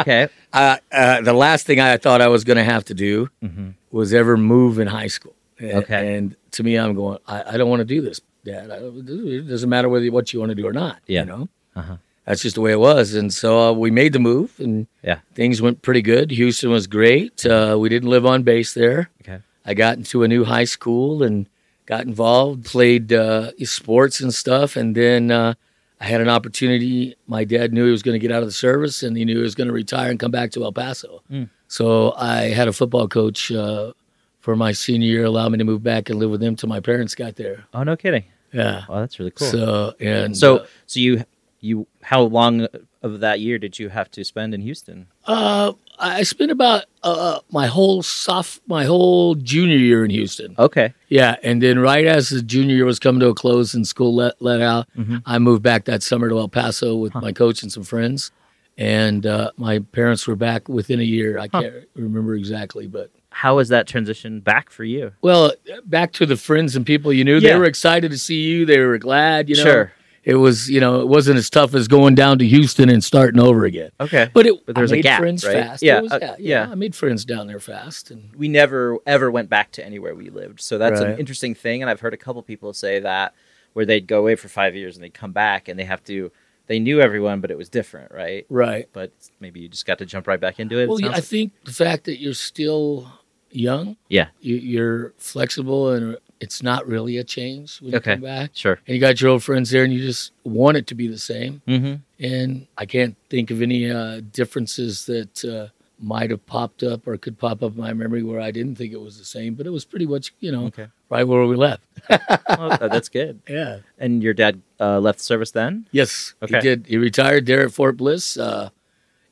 okay. 0.00 0.28
uh, 0.52 0.76
uh, 0.92 1.20
the 1.22 1.32
last 1.32 1.66
thing 1.66 1.80
I 1.80 1.96
thought 1.96 2.20
I 2.20 2.28
was 2.28 2.44
going 2.44 2.58
to 2.58 2.64
have 2.74 2.84
to 2.86 2.94
do 2.94 3.28
hmm 3.40 3.70
was 3.90 4.14
ever 4.14 4.36
move 4.38 4.78
in 4.78 4.86
high 4.88 5.08
school. 5.16 5.34
And, 5.58 5.72
Okay. 5.80 6.02
And 6.16 6.36
to 6.52 6.62
me, 6.62 6.76
I'm 6.76 6.94
going, 6.94 7.18
I, 7.26 7.38
I 7.52 7.56
don't 7.58 7.68
want 7.70 7.80
to 7.80 7.84
do 7.94 8.00
this, 8.00 8.20
Dad. 8.44 8.70
I, 8.70 8.76
it 8.76 9.48
doesn't 9.48 9.68
matter 9.68 9.88
whether 9.90 10.10
what 10.10 10.32
you 10.32 10.40
want 10.40 10.50
to 10.50 10.54
do 10.62 10.66
or 10.66 10.72
not. 10.72 10.96
Yeah. 11.06 11.20
You 11.24 11.26
know, 11.32 11.48
Uh-huh. 11.76 11.96
that's 12.26 12.42
just 12.42 12.54
the 12.56 12.62
way 12.66 12.72
it 12.72 12.80
was. 12.80 13.14
And 13.14 13.32
so 13.32 13.48
uh, 13.60 13.72
we 13.72 13.90
made 13.90 14.12
the 14.14 14.18
move, 14.30 14.48
and 14.58 14.86
Yeah. 15.02 15.18
things 15.34 15.60
went 15.60 15.82
pretty 15.82 16.00
good. 16.02 16.30
Houston 16.30 16.70
was 16.70 16.86
great. 16.86 17.44
Uh, 17.46 17.76
we 17.82 17.88
didn't 17.88 18.10
live 18.16 18.24
on 18.26 18.42
base 18.44 18.72
there. 18.74 19.10
Okay. 19.22 19.38
I 19.70 19.74
got 19.74 19.96
into 19.98 20.22
a 20.22 20.28
new 20.28 20.44
high 20.44 20.64
school 20.76 21.22
and 21.22 21.46
got 21.92 22.06
involved, 22.06 22.64
played 22.64 23.12
uh, 23.12 23.50
sports 23.64 24.20
and 24.20 24.32
stuff, 24.32 24.76
and 24.76 24.94
then 24.94 25.30
uh, 25.30 25.52
I 26.00 26.06
had 26.06 26.22
an 26.22 26.28
opportunity. 26.30 27.14
My 27.26 27.44
dad 27.44 27.74
knew 27.74 27.84
he 27.84 27.90
was 27.90 28.02
going 28.02 28.18
to 28.18 28.18
get 28.18 28.32
out 28.34 28.42
of 28.42 28.48
the 28.48 28.52
service, 28.66 29.02
and 29.02 29.14
he 29.14 29.26
knew 29.26 29.36
he 29.36 29.42
was 29.42 29.54
going 29.54 29.68
to 29.68 29.74
retire 29.74 30.10
and 30.10 30.18
come 30.18 30.30
back 30.30 30.52
to 30.52 30.64
El 30.64 30.72
Paso. 30.72 31.22
Mm. 31.30 31.50
So 31.68 32.14
I 32.16 32.44
had 32.58 32.66
a 32.66 32.72
football 32.72 33.08
coach 33.08 33.52
uh, 33.52 33.92
for 34.40 34.56
my 34.56 34.72
senior 34.72 35.06
year, 35.06 35.24
allowed 35.26 35.52
me 35.52 35.58
to 35.58 35.64
move 35.64 35.82
back 35.82 36.08
and 36.08 36.18
live 36.18 36.30
with 36.30 36.42
him 36.42 36.56
till 36.56 36.70
my 36.70 36.80
parents 36.80 37.14
got 37.14 37.36
there. 37.36 37.66
Oh, 37.74 37.82
no 37.82 37.94
kidding. 37.94 38.24
Yeah. 38.52 38.84
Oh, 38.88 39.00
that's 39.00 39.18
really 39.18 39.30
cool. 39.30 39.48
So 39.48 39.94
and 40.00 40.34
so, 40.34 40.58
uh, 40.58 40.66
so 40.86 40.98
you 40.98 41.24
you 41.60 41.86
how 42.00 42.22
long 42.22 42.68
of 43.02 43.20
that 43.20 43.40
year 43.40 43.58
did 43.58 43.78
you 43.78 43.90
have 43.90 44.10
to 44.12 44.24
spend 44.24 44.54
in 44.54 44.62
Houston? 44.62 45.08
uh, 45.26 45.72
I 46.02 46.22
spent 46.24 46.50
about 46.50 46.84
uh, 47.02 47.38
my 47.50 47.66
whole 47.68 48.02
soft 48.02 48.60
my 48.66 48.84
whole 48.84 49.34
junior 49.36 49.76
year 49.76 50.04
in 50.04 50.10
Houston. 50.10 50.54
Okay. 50.58 50.92
Yeah, 51.08 51.36
and 51.42 51.62
then 51.62 51.78
right 51.78 52.04
as 52.06 52.30
the 52.30 52.42
junior 52.42 52.74
year 52.74 52.84
was 52.84 52.98
coming 52.98 53.20
to 53.20 53.28
a 53.28 53.34
close 53.34 53.72
and 53.74 53.86
school 53.86 54.14
let 54.14 54.34
let 54.42 54.60
out, 54.60 54.88
Mhm. 54.98 55.22
I 55.26 55.38
moved 55.38 55.62
back 55.62 55.84
that 55.86 56.02
summer 56.02 56.28
to 56.28 56.38
El 56.38 56.48
Paso 56.48 56.96
with 56.96 57.14
my 57.14 57.32
coach 57.32 57.62
and 57.62 57.70
some 57.72 57.84
friends, 57.84 58.32
and 58.76 59.24
uh, 59.26 59.50
my 59.56 59.78
parents 59.78 60.26
were 60.26 60.36
back 60.36 60.68
within 60.68 60.98
a 61.00 61.04
year. 61.04 61.38
I 61.38 61.48
can't 61.48 61.72
remember 61.94 62.34
exactly, 62.34 62.86
but 62.86 63.10
How 63.30 63.56
was 63.56 63.68
that 63.70 63.86
transition 63.86 64.40
back 64.40 64.70
for 64.70 64.84
you? 64.84 65.12
well, 65.22 65.52
back 65.86 66.12
to 66.14 66.26
the 66.26 66.36
friends 66.36 66.74
and 66.76 66.84
people 66.84 67.12
you 67.12 67.24
knew. 67.24 67.38
Yeah. 67.38 67.52
They 67.54 67.58
were 67.58 67.64
excited 67.64 68.10
to 68.10 68.18
see 68.18 68.42
you. 68.42 68.66
They 68.66 68.78
were 68.80 68.98
glad. 68.98 69.48
You 69.48 69.56
know, 69.56 69.62
Sure. 69.62 69.92
It 70.24 70.36
was 70.36 70.70
you 70.70 70.80
know 70.80 71.00
it 71.00 71.08
wasn't 71.08 71.36
as 71.38 71.50
tough 71.50 71.74
as 71.74 71.88
going 71.88 72.14
down 72.14 72.38
to 72.38 72.46
Houston 72.46 72.88
and 72.88 73.02
starting 73.02 73.40
over 73.40 73.64
again. 73.64 73.90
Okay. 74.00 74.30
But 74.32 74.46
it, 74.46 74.64
But 74.66 74.74
there 74.76 74.82
was 74.82 74.92
I 74.92 74.96
a 74.96 74.98
made 74.98 75.02
gap, 75.02 75.20
friends 75.20 75.44
right? 75.44 75.54
fast. 75.54 75.82
Yeah, 75.82 76.00
was- 76.00 76.12
uh, 76.12 76.18
yeah, 76.20 76.34
yeah. 76.38 76.68
I 76.70 76.74
made 76.74 76.94
friends 76.94 77.24
down 77.24 77.46
there 77.46 77.60
fast, 77.60 78.10
and 78.10 78.34
we 78.36 78.48
never 78.48 78.98
ever 79.06 79.30
went 79.30 79.48
back 79.48 79.72
to 79.72 79.84
anywhere 79.84 80.14
we 80.14 80.30
lived. 80.30 80.60
So 80.60 80.78
that's 80.78 81.00
an 81.00 81.18
interesting 81.18 81.54
thing, 81.54 81.82
and 81.82 81.90
I've 81.90 82.00
heard 82.00 82.14
a 82.14 82.18
couple 82.18 82.42
people 82.42 82.72
say 82.72 83.00
that 83.00 83.34
where 83.72 83.86
they'd 83.86 84.06
go 84.06 84.18
away 84.20 84.34
for 84.36 84.48
five 84.48 84.74
years 84.76 84.96
and 84.96 85.02
they'd 85.02 85.14
come 85.14 85.32
back 85.32 85.66
and 85.68 85.78
they 85.78 85.84
have 85.84 86.04
to. 86.04 86.30
They 86.68 86.78
knew 86.78 87.00
everyone, 87.00 87.40
but 87.40 87.50
it 87.50 87.58
was 87.58 87.68
different, 87.68 88.12
right? 88.12 88.46
right. 88.48 88.88
But 88.92 89.10
maybe 89.40 89.58
you 89.60 89.68
just 89.68 89.84
got 89.84 89.98
to 89.98 90.06
jump 90.06 90.28
right 90.28 90.38
back 90.40 90.60
into 90.60 90.78
it. 90.78 90.84
it 90.84 90.88
Well, 90.88 91.00
yeah, 91.00 91.08
sounds 91.08 91.18
I 91.18 91.20
think 91.20 91.52
the 91.64 91.72
fact 91.72 92.04
that 92.04 92.20
you're 92.20 92.34
still 92.34 93.10
young, 93.50 93.96
Yeah. 94.08 94.28
you, 94.40 94.54
you're 94.56 95.12
flexible, 95.18 95.90
and 95.90 96.16
it's 96.42 96.62
not 96.62 96.86
really 96.86 97.16
a 97.18 97.24
change 97.24 97.80
when 97.80 97.92
you 97.92 98.00
come 98.00 98.20
back. 98.20 98.50
Sure. 98.54 98.78
And 98.86 98.94
you 98.94 99.00
got 99.00 99.20
your 99.20 99.30
old 99.30 99.42
friends 99.42 99.70
there, 99.70 99.84
and 99.84 99.92
you 99.92 100.00
just 100.00 100.32
want 100.44 100.76
it 100.76 100.86
to 100.88 100.94
be 100.94 101.06
the 101.06 101.18
same. 101.18 101.62
Mm-hmm. 101.68 101.94
And 102.24 102.66
I 102.76 102.84
can't 102.86 103.16
think 103.30 103.50
of 103.50 103.62
any 103.62 103.90
uh, 103.90 104.20
differences 104.32 105.06
that 105.06 105.44
uh, 105.44 105.68
might 106.00 106.30
have 106.30 106.44
popped 106.46 106.82
up 106.82 107.06
or 107.06 107.16
could 107.16 107.38
pop 107.38 107.62
up 107.62 107.72
in 107.74 107.78
my 107.80 107.92
memory 107.92 108.22
where 108.24 108.40
I 108.40 108.50
didn't 108.50 108.74
think 108.76 108.92
it 108.92 109.00
was 109.00 109.18
the 109.18 109.24
same. 109.24 109.54
But 109.54 109.66
it 109.66 109.70
was 109.70 109.84
pretty 109.84 110.06
much, 110.06 110.34
you 110.40 110.50
know, 110.50 110.66
Okay. 110.66 110.88
right 111.08 111.22
where 111.26 111.46
we 111.46 111.56
left. 111.56 111.84
Well, 112.48 112.72
uh, 112.72 112.88
that's 112.88 113.08
good. 113.08 113.40
Yeah. 113.48 113.78
And 113.98 114.22
your 114.22 114.34
dad 114.34 114.60
uh, 114.80 114.98
left 115.00 115.20
service 115.20 115.52
then? 115.52 115.86
Yes, 115.92 116.34
Okay. 116.42 116.56
he 116.56 116.60
did. 116.60 116.86
He 116.86 116.96
retired 116.96 117.46
there 117.46 117.62
at 117.64 117.72
Fort 117.72 117.96
Bliss. 117.96 118.36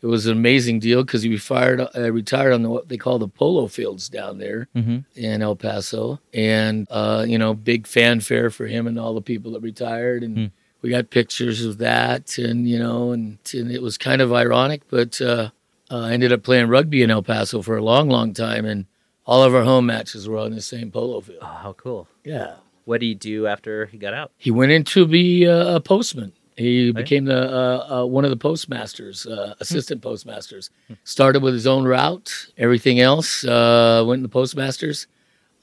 It 0.02 0.06
was 0.06 0.24
an 0.26 0.32
amazing 0.32 0.78
deal 0.80 1.02
because 1.04 1.22
he 1.22 1.36
fired, 1.36 1.80
uh, 1.94 2.10
retired 2.12 2.52
on 2.52 2.62
the, 2.62 2.70
what 2.70 2.88
they 2.88 2.96
call 2.96 3.18
the 3.18 3.28
polo 3.28 3.66
fields 3.66 4.08
down 4.08 4.38
there 4.38 4.66
Mm-hmm. 4.74 4.98
in 5.14 5.42
El 5.42 5.56
Paso, 5.56 6.20
and 6.32 6.86
uh, 6.90 7.24
you 7.28 7.36
know, 7.38 7.52
big 7.54 7.86
fanfare 7.86 8.48
for 8.50 8.66
him 8.66 8.86
and 8.86 8.98
all 8.98 9.14
the 9.14 9.20
people 9.20 9.52
that 9.52 9.60
retired, 9.60 10.22
and 10.22 10.36
Hmm. 10.36 10.44
we 10.82 10.88
got 10.90 11.10
pictures 11.10 11.64
of 11.64 11.78
that, 11.78 12.38
and 12.38 12.66
you 12.68 12.78
know, 12.78 13.12
and, 13.12 13.38
and 13.52 13.70
it 13.70 13.82
was 13.82 13.98
kind 13.98 14.22
of 14.22 14.32
ironic, 14.32 14.82
but 14.88 15.20
uh, 15.20 15.50
uh, 15.90 15.98
I 16.00 16.12
ended 16.12 16.32
up 16.32 16.42
playing 16.42 16.68
rugby 16.68 17.02
in 17.02 17.10
El 17.10 17.22
Paso 17.22 17.60
for 17.60 17.76
a 17.76 17.82
long, 17.84 18.08
long 18.08 18.32
time, 18.32 18.64
and 18.64 18.86
all 19.26 19.42
of 19.42 19.54
our 19.54 19.64
home 19.64 19.86
matches 19.86 20.26
were 20.28 20.38
on 20.38 20.52
the 20.52 20.62
same 20.62 20.90
polo 20.90 21.20
field. 21.20 21.40
Oh, 21.42 21.46
how 21.46 21.72
cool. 21.74 22.08
Yeah. 22.24 22.54
What 22.86 23.00
did 23.02 23.06
he 23.06 23.14
do 23.14 23.46
after 23.46 23.86
he 23.86 23.98
got 23.98 24.14
out? 24.14 24.32
He 24.38 24.50
went 24.50 24.72
in 24.72 24.82
to 24.84 25.06
be 25.06 25.46
uh, 25.46 25.76
a 25.76 25.80
postman. 25.80 26.32
He 26.60 26.86
Right. 26.90 26.96
became 27.02 27.24
the 27.24 27.40
uh, 27.50 27.86
uh, 28.02 28.06
one 28.06 28.24
of 28.24 28.30
the 28.30 28.36
postmasters, 28.36 29.26
uh, 29.26 29.54
assistant 29.60 30.02
postmasters. 30.02 30.70
Started 31.04 31.42
with 31.42 31.54
his 31.54 31.66
own 31.66 31.84
route. 31.84 32.30
Everything 32.58 33.00
else 33.00 33.44
uh, 33.44 34.04
went 34.06 34.18
in 34.18 34.22
the 34.22 34.28
postmasters. 34.28 35.06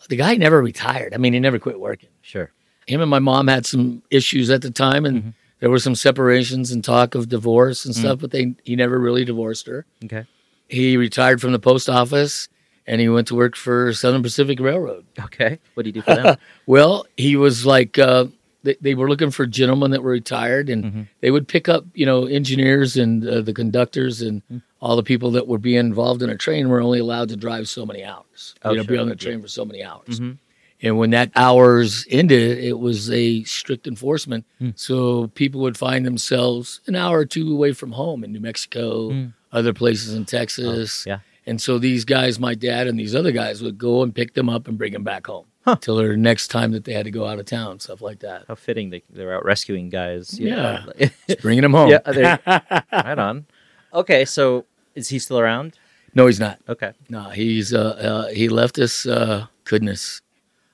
The 0.10 0.16
guy 0.16 0.36
never 0.36 0.62
retired. 0.62 1.14
I 1.14 1.18
mean, 1.18 1.34
he 1.34 1.40
never 1.40 1.60
quit 1.60 1.80
working. 1.80 2.10
Sure. 2.22 2.52
Him 2.88 3.02
and 3.02 3.10
my 3.10 3.20
mom 3.20 3.48
had 3.48 3.66
some 3.66 4.02
issues 4.10 4.50
at 4.50 4.62
the 4.62 4.72
time, 4.72 5.06
and 5.06 5.34
there 5.60 5.70
were 5.70 5.80
some 5.80 5.96
separations 5.96 6.72
and 6.72 6.84
talk 6.84 7.14
of 7.16 7.28
divorce 7.30 7.86
and 7.86 7.94
stuff. 7.96 8.20
But 8.20 8.32
they 8.32 8.56
he 8.64 8.76
never 8.76 8.98
really 9.00 9.26
divorced 9.26 9.68
her. 9.68 9.86
Okay. 10.06 10.26
He 10.70 10.98
retired 10.98 11.42
from 11.42 11.52
the 11.52 11.60
post 11.60 11.90
office, 11.90 12.48
and 12.88 13.00
he 13.02 13.10
went 13.10 13.28
to 13.28 13.36
work 13.36 13.56
for 13.56 13.94
Southern 13.94 14.24
Pacific 14.24 14.60
Railroad. 14.60 15.06
Okay. 15.20 15.60
What 15.76 15.84
did 15.84 15.96
he 15.96 16.02
do 16.02 16.04
for 16.04 16.16
them? 16.16 16.38
Well, 16.66 17.06
he 17.18 17.36
was 17.36 17.66
like 17.66 17.98
uh, 18.00 18.26
they, 18.68 18.76
they 18.82 18.96
were 18.96 19.10
looking 19.10 19.32
for 19.32 19.46
gentlemen 19.48 19.92
that 19.92 20.04
were 20.04 20.12
retired, 20.12 20.70
and 20.70 20.84
Mhm. 20.84 21.08
they 21.22 21.32
would 21.32 21.48
pick 21.48 21.68
up 21.68 21.86
you 21.94 22.06
know 22.06 22.26
engineers 22.26 22.96
and 22.98 23.28
uh, 23.28 23.42
the 23.42 23.54
conductors 23.54 24.22
and 24.22 24.42
Mm. 24.52 24.62
all 24.82 24.96
the 24.96 25.04
people 25.12 25.32
that 25.32 25.48
were 25.48 25.58
being 25.58 25.80
involved 25.92 26.22
in 26.22 26.30
a 26.30 26.38
train 26.38 26.70
were 26.70 26.82
only 26.82 27.00
allowed 27.00 27.30
to 27.30 27.36
drive 27.36 27.68
so 27.68 27.86
many 27.86 28.04
hours. 28.04 28.56
Oh, 28.64 28.72
you 28.72 28.78
know, 28.78 28.84
be 28.84 28.98
on 28.98 29.10
the 29.10 29.16
train 29.16 29.42
for 29.42 29.48
so 29.48 29.66
many 29.66 29.84
hours. 29.84 30.20
Mhm. 30.20 30.38
And 30.84 30.98
when 31.00 31.10
that 31.10 31.32
hours 31.36 32.06
ended, 32.12 32.60
it 32.60 32.78
was 32.78 33.10
a 33.10 33.44
strict 33.46 33.88
enforcement. 33.88 34.46
Hmm. 34.60 34.70
So 34.76 35.28
people 35.34 35.60
would 35.62 35.76
find 35.78 36.06
themselves 36.06 36.82
an 36.86 36.96
hour 36.96 37.18
or 37.20 37.26
two 37.26 37.52
away 37.52 37.72
from 37.74 37.94
home 37.94 38.24
in 38.24 38.32
New 38.32 38.40
Mexico, 38.40 39.10
Hmm. 39.12 39.26
other 39.52 39.74
places 39.74 40.14
in 40.14 40.26
Texas. 40.26 41.04
yeah. 41.08 41.20
And 41.48 41.60
so 41.62 41.80
these 41.80 42.04
guys, 42.06 42.40
my 42.40 42.54
dad 42.54 42.88
and 42.88 43.00
these 43.00 43.16
other 43.16 43.32
guys, 43.32 43.62
would 43.64 43.78
go 43.78 44.04
and 44.04 44.14
pick 44.14 44.34
them 44.34 44.50
up 44.50 44.68
and 44.68 44.78
bring 44.78 44.94
them 44.94 45.04
back 45.04 45.26
home. 45.28 45.46
Till 45.82 45.96
their 45.98 46.16
next 46.18 46.48
time 46.50 46.72
that 46.72 46.84
they 46.86 46.94
had 46.94 47.06
to 47.06 47.12
go 47.12 47.26
out 47.26 47.40
of 47.40 47.46
town, 47.46 47.80
stuff 47.80 48.02
like 48.02 48.20
that. 48.20 48.46
How 48.48 48.56
fitting 48.56 48.90
they, 48.90 49.04
they're 49.10 49.36
out 49.36 49.46
rescuing 49.46 49.90
guys. 49.90 50.40
you 50.40 50.50
Yeah. 50.50 50.86
know. 51.00 51.08
Just 51.28 51.42
bringing 51.42 51.62
them 51.64 51.74
home. 51.74 51.90
Yeah, 51.90 52.00
there- 52.06 52.40
right 52.92 53.20
on. 53.20 53.46
Okay, 53.94 54.26
so 54.26 54.66
is 54.96 55.10
he 55.10 55.20
still 55.20 55.40
around? 55.40 55.78
no, 56.14 56.26
he's 56.26 56.40
not. 56.40 56.60
Okay. 56.68 56.94
No, 57.10 57.30
he's 57.30 57.74
uh, 57.74 57.80
uh, 57.80 58.28
he 58.34 58.50
left 58.50 58.80
us. 58.80 59.06
Uh, 59.06 59.46
goodness, 59.66 60.22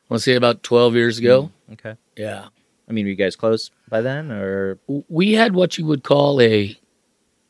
I 0.09 0.13
want 0.13 0.19
to 0.21 0.23
say 0.23 0.35
about 0.35 0.63
twelve 0.63 0.95
years 0.95 1.19
ago. 1.19 1.51
Okay. 1.73 1.95
Yeah, 2.15 2.47
I 2.87 2.91
mean, 2.93 3.05
were 3.05 3.09
you 3.09 3.15
guys 3.15 3.35
close 3.35 3.69
by 3.89 4.01
then, 4.01 4.31
or 4.31 4.79
we 5.09 5.33
had 5.33 5.53
what 5.53 5.77
you 5.77 5.85
would 5.85 6.03
call 6.03 6.39
a 6.41 6.77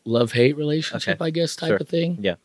love 0.05 0.31
hate 0.31 0.57
relationship, 0.57 1.21
Okay. 1.21 1.25
I 1.25 1.29
guess, 1.29 1.55
type 1.55 1.67
Sure. 1.69 1.77
of 1.77 1.87
thing. 1.87 2.17
Yeah. 2.19 2.35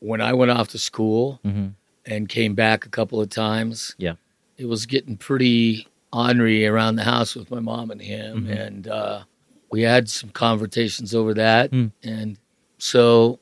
When 0.00 0.20
I 0.20 0.32
went 0.32 0.50
off 0.52 0.68
to 0.68 0.78
school 0.78 1.38
mm-hmm. 1.44 1.68
and 2.06 2.28
came 2.28 2.54
back 2.54 2.86
a 2.86 2.88
couple 2.88 3.20
of 3.20 3.28
times, 3.30 3.94
Yeah. 3.98 4.14
It 4.58 4.66
was 4.66 4.86
getting 4.86 5.16
pretty 5.16 5.86
ornery 6.12 6.66
around 6.66 6.96
the 6.96 7.04
house 7.04 7.34
with 7.34 7.50
my 7.50 7.60
mom 7.60 7.90
and 7.90 8.00
him, 8.02 8.46
Mhm. 8.46 8.66
and 8.66 8.88
uh, 8.88 9.20
we 9.70 9.82
had 9.82 10.08
some 10.08 10.30
conversations 10.30 11.14
over 11.14 11.32
that, 11.34 11.70
Mm. 11.70 11.92
and 12.02 12.38
so 12.78 13.38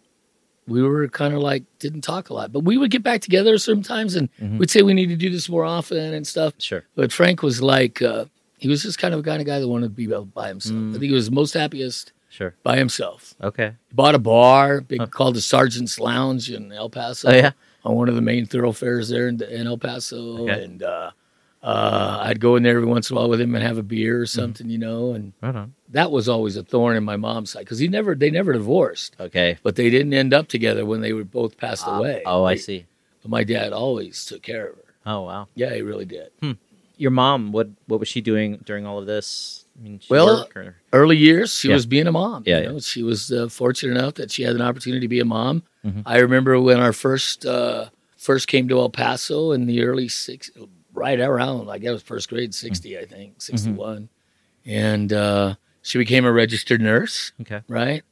we 0.68 0.82
were 0.82 1.06
kind 1.08 1.32
of 1.32 1.40
like 1.40 1.62
didn't 1.78 2.00
talk 2.02 2.28
a 2.28 2.34
lot, 2.34 2.52
but 2.52 2.60
we 2.64 2.76
would 2.76 2.90
get 2.90 3.02
back 3.04 3.20
together 3.20 3.56
sometimes, 3.56 4.14
and 4.16 4.28
Mhm. 4.42 4.58
we'd 4.58 4.70
say 4.70 4.82
we 4.82 4.94
need 4.94 5.08
to 5.08 5.16
do 5.16 5.30
this 5.30 5.48
more 5.48 5.64
often 5.64 6.12
and 6.14 6.26
stuff. 6.26 6.54
sure? 6.58 6.84
But 6.96 7.12
Frank 7.12 7.42
was 7.42 7.62
like, 7.62 8.02
uh, 8.02 8.24
he 8.58 8.68
was 8.68 8.82
just 8.82 8.98
kind 8.98 9.14
of 9.14 9.20
a 9.20 9.22
kind 9.22 9.40
of 9.40 9.46
guy 9.46 9.60
that 9.60 9.68
wanted 9.68 9.86
to 9.86 9.90
be 9.90 10.06
by 10.06 10.48
himself. 10.48 10.76
Mm. 10.76 10.90
I 10.90 10.92
think 10.94 11.04
he 11.04 11.12
was 11.12 11.30
most 11.30 11.54
happiest 11.54 12.12
Sure. 12.28 12.54
by 12.64 12.76
himself. 12.78 13.34
Okay. 13.40 13.74
He 13.88 13.94
bought 13.94 14.14
a 14.16 14.18
bar, 14.18 14.80
big 14.80 14.98
Huh. 15.00 15.06
called 15.06 15.36
the 15.36 15.40
Sergeant's 15.40 16.00
Lounge 16.00 16.50
in 16.50 16.72
El 16.72 16.90
Paso 16.90 17.28
Oh 17.28 17.32
yeah. 17.34 17.52
On 17.86 17.94
one 17.96 18.08
of 18.08 18.14
the 18.16 18.20
main 18.22 18.44
thoroughfares 18.46 19.08
there 19.08 19.28
in, 19.28 19.40
in 19.42 19.66
El 19.66 19.78
Paso, 19.78 20.38
Okay. 20.42 20.64
and 20.64 20.82
uh, 20.82 21.10
uh, 21.62 22.18
I'd 22.22 22.40
go 22.40 22.56
in 22.56 22.62
there 22.62 22.76
every 22.76 22.86
once 22.88 23.10
in 23.10 23.16
a 23.16 23.20
while 23.20 23.28
with 23.28 23.40
him 23.40 23.54
and 23.54 23.64
have 23.64 23.78
a 23.78 23.82
beer 23.82 24.14
Mm-hmm. 24.16 24.22
or 24.22 24.26
something, 24.26 24.68
you 24.68 24.78
know. 24.78 25.12
And 25.12 25.32
Right 25.40 25.68
that 25.90 26.10
was 26.10 26.28
always 26.28 26.56
a 26.56 26.62
thorn 26.64 26.96
in 26.96 27.04
my 27.04 27.16
mom's 27.16 27.50
side 27.52 27.60
because 27.60 27.78
he 27.78 27.88
never, 27.88 28.14
they 28.14 28.30
never 28.30 28.52
divorced, 28.52 29.16
Okay. 29.20 29.56
but 29.62 29.76
they 29.76 29.88
didn't 29.88 30.12
end 30.12 30.34
up 30.34 30.48
together 30.48 30.84
when 30.84 31.00
they 31.00 31.12
were 31.12 31.24
both 31.24 31.56
passed 31.56 31.86
away. 31.86 32.22
Oh, 32.26 32.44
I 32.44 32.56
see. 32.56 32.86
But 33.22 33.30
my 33.30 33.44
dad 33.44 33.72
always 33.72 34.24
took 34.26 34.42
care 34.42 34.68
of 34.68 34.76
her. 34.76 34.82
Oh 35.06 35.22
wow. 35.22 35.46
Yeah, 35.54 35.72
he 35.74 35.82
really 35.82 36.04
did. 36.04 36.30
Your 36.98 37.10
mom, 37.12 37.52
what 37.52 37.68
what 37.86 38.00
was 38.00 38.08
she 38.08 38.20
doing 38.20 38.58
during 38.64 38.84
all 38.86 38.98
of 38.98 39.06
this? 39.06 39.64
I 39.78 39.82
mean, 39.84 39.98
she 40.00 40.06
Well, 40.10 40.48
or 40.56 40.76
Early 40.92 41.16
years, 41.16 41.52
she 41.52 41.68
Yeah. 41.68 41.74
was 41.74 41.84
being 41.86 42.06
a 42.06 42.12
mom. 42.12 42.42
Yeah. 42.46 42.62
know? 42.62 42.78
she 42.80 43.02
was 43.02 43.30
uh, 43.30 43.48
fortunate 43.48 43.96
enough 43.98 44.14
that 44.14 44.30
she 44.32 44.42
had 44.44 44.54
an 44.56 44.62
opportunity 44.62 45.00
to 45.02 45.08
be 45.08 45.20
a 45.20 45.24
mom. 45.24 45.62
Mhm. 45.86 46.02
I 46.04 46.18
remember 46.18 46.60
when 46.60 46.80
our 46.80 46.92
first 46.92 47.46
uh, 47.46 47.86
first 48.16 48.48
came 48.48 48.66
to 48.68 48.78
El 48.78 48.90
Paso 48.90 49.52
in 49.52 49.66
the 49.66 49.82
early 49.82 50.08
six, 50.08 50.50
right 50.92 51.20
around 51.20 51.68
I 51.70 51.78
guess 51.78 51.90
it 51.90 51.92
was 51.92 52.02
first 52.02 52.28
grade, 52.28 52.54
sixty, 52.54 52.98
I 52.98 53.04
think, 53.04 53.40
61 53.40 54.08
and 54.64 55.12
uh, 55.12 55.54
she 55.82 55.98
became 55.98 56.24
a 56.24 56.32
registered 56.32 56.80
nurse, 56.80 57.32
okay. 57.42 57.60
right? 57.68 58.02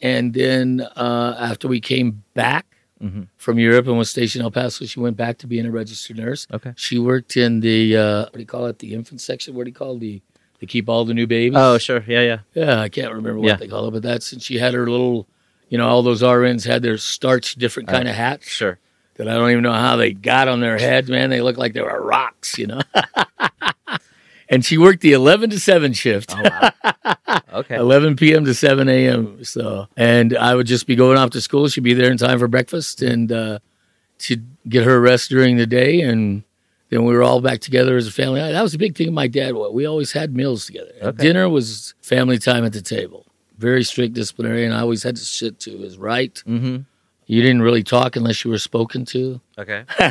And 0.00 0.32
then 0.32 0.80
uh, 0.96 1.36
after 1.38 1.68
we 1.68 1.80
came 1.80 2.22
back 2.34 2.66
Mm-hmm. 3.02 3.22
from 3.38 3.58
Europe 3.58 3.86
and 3.86 3.96
was 3.96 4.10
stationed 4.10 4.40
in 4.42 4.44
El 4.44 4.50
Paso, 4.50 4.84
she 4.84 5.00
went 5.00 5.16
back 5.16 5.38
to 5.38 5.46
being 5.46 5.64
a 5.64 5.70
registered 5.70 6.18
nurse. 6.18 6.46
Okay. 6.52 6.74
She 6.76 6.98
worked 6.98 7.34
in 7.34 7.60
the 7.60 7.96
uh, 7.96 8.20
what 8.24 8.34
do 8.34 8.40
you 8.40 8.44
call 8.44 8.66
it? 8.66 8.78
The 8.78 8.92
infant 8.92 9.22
section. 9.22 9.54
What 9.54 9.64
do 9.64 9.70
you 9.70 9.74
call 9.74 9.96
it? 9.96 10.00
the? 10.00 10.20
They 10.60 10.66
keep 10.66 10.86
all 10.86 11.06
the 11.06 11.14
new 11.14 11.26
babies. 11.26 11.56
Oh 11.58 11.78
sure. 11.78 12.04
Yeah. 12.06 12.20
Yeah. 12.20 12.38
Yeah, 12.52 12.78
I 12.78 12.90
can't 12.90 13.14
remember 13.14 13.38
what 13.40 13.48
Yeah. 13.48 13.56
they 13.56 13.68
call 13.68 13.88
it, 13.88 13.92
but 13.92 14.02
that's 14.02 14.34
and 14.34 14.42
she 14.42 14.58
had 14.58 14.74
her 14.74 14.86
little, 14.86 15.26
you 15.70 15.78
know, 15.78 15.88
all 15.88 16.02
those 16.02 16.20
RNs 16.22 16.66
had 16.66 16.82
their 16.82 16.98
starch 16.98 17.54
different 17.54 17.88
Oh. 17.88 17.92
kind 17.92 18.08
of 18.08 18.14
hats 18.14 18.48
Sure. 18.50 18.78
that 19.16 19.26
I 19.28 19.34
don't 19.34 19.50
even 19.50 19.62
know 19.62 19.72
how 19.72 19.96
they 19.96 20.12
got 20.12 20.48
on 20.48 20.60
their 20.60 20.76
heads, 20.78 21.08
man. 21.08 21.30
They 21.30 21.40
look 21.40 21.56
like 21.56 21.72
they 21.72 21.80
were 21.80 22.02
rocks, 22.02 22.58
you 22.58 22.66
know. 22.66 22.80
and 24.48 24.64
she 24.64 24.78
worked 24.78 25.00
the 25.00 25.12
11 25.12 25.50
to 25.50 25.60
7 25.60 25.92
shift, 25.92 26.34
Oh 26.36 26.42
wow. 26.42 27.40
okay. 27.54 27.76
11 27.76 28.16
p.m. 28.16 28.44
to 28.44 28.54
7 28.54 28.88
a.m. 28.88 29.44
So, 29.44 29.86
and 29.96 30.36
I 30.36 30.54
would 30.54 30.66
just 30.66 30.86
be 30.86 30.96
going 30.96 31.16
off 31.18 31.30
to 31.30 31.40
school. 31.40 31.68
She'd 31.68 31.84
be 31.84 31.94
there 31.94 32.10
in 32.10 32.18
time 32.18 32.38
for 32.38 32.48
breakfast 32.48 33.02
and 33.02 33.30
uh, 33.30 33.58
to 34.20 34.36
get 34.68 34.84
her 34.84 35.00
rest 35.00 35.30
during 35.30 35.56
the 35.56 35.66
day, 35.66 36.00
and 36.00 36.42
then 36.90 37.04
we 37.04 37.14
were 37.14 37.22
all 37.22 37.40
back 37.40 37.60
together 37.60 37.96
as 37.96 38.06
a 38.08 38.12
family. 38.12 38.40
That 38.40 38.62
was 38.62 38.74
a 38.74 38.78
big 38.78 38.96
thing 38.96 39.14
my 39.14 39.28
dad. 39.28 39.54
We 39.54 39.86
always 39.86 40.12
had 40.12 40.34
meals 40.34 40.66
together. 40.66 40.92
Okay. 41.00 41.22
Dinner 41.22 41.48
was 41.48 41.94
family 42.02 42.38
time 42.38 42.64
at 42.64 42.72
the 42.72 42.82
table. 42.82 43.26
Very 43.60 43.84
strict 43.84 44.14
disciplinarian. 44.14 44.72
I 44.72 44.80
always 44.80 45.02
had 45.02 45.16
to 45.16 45.24
sit 45.24 45.60
to 45.60 45.76
his 45.78 45.98
right. 45.98 46.34
Mm-hmm. 46.46 46.78
You 47.26 47.42
didn't 47.42 47.62
really 47.62 47.82
talk 47.84 48.16
unless 48.16 48.42
you 48.44 48.50
were 48.50 48.58
spoken 48.58 49.04
to. 49.06 49.40
Okay. 49.58 49.84
All 50.00 50.08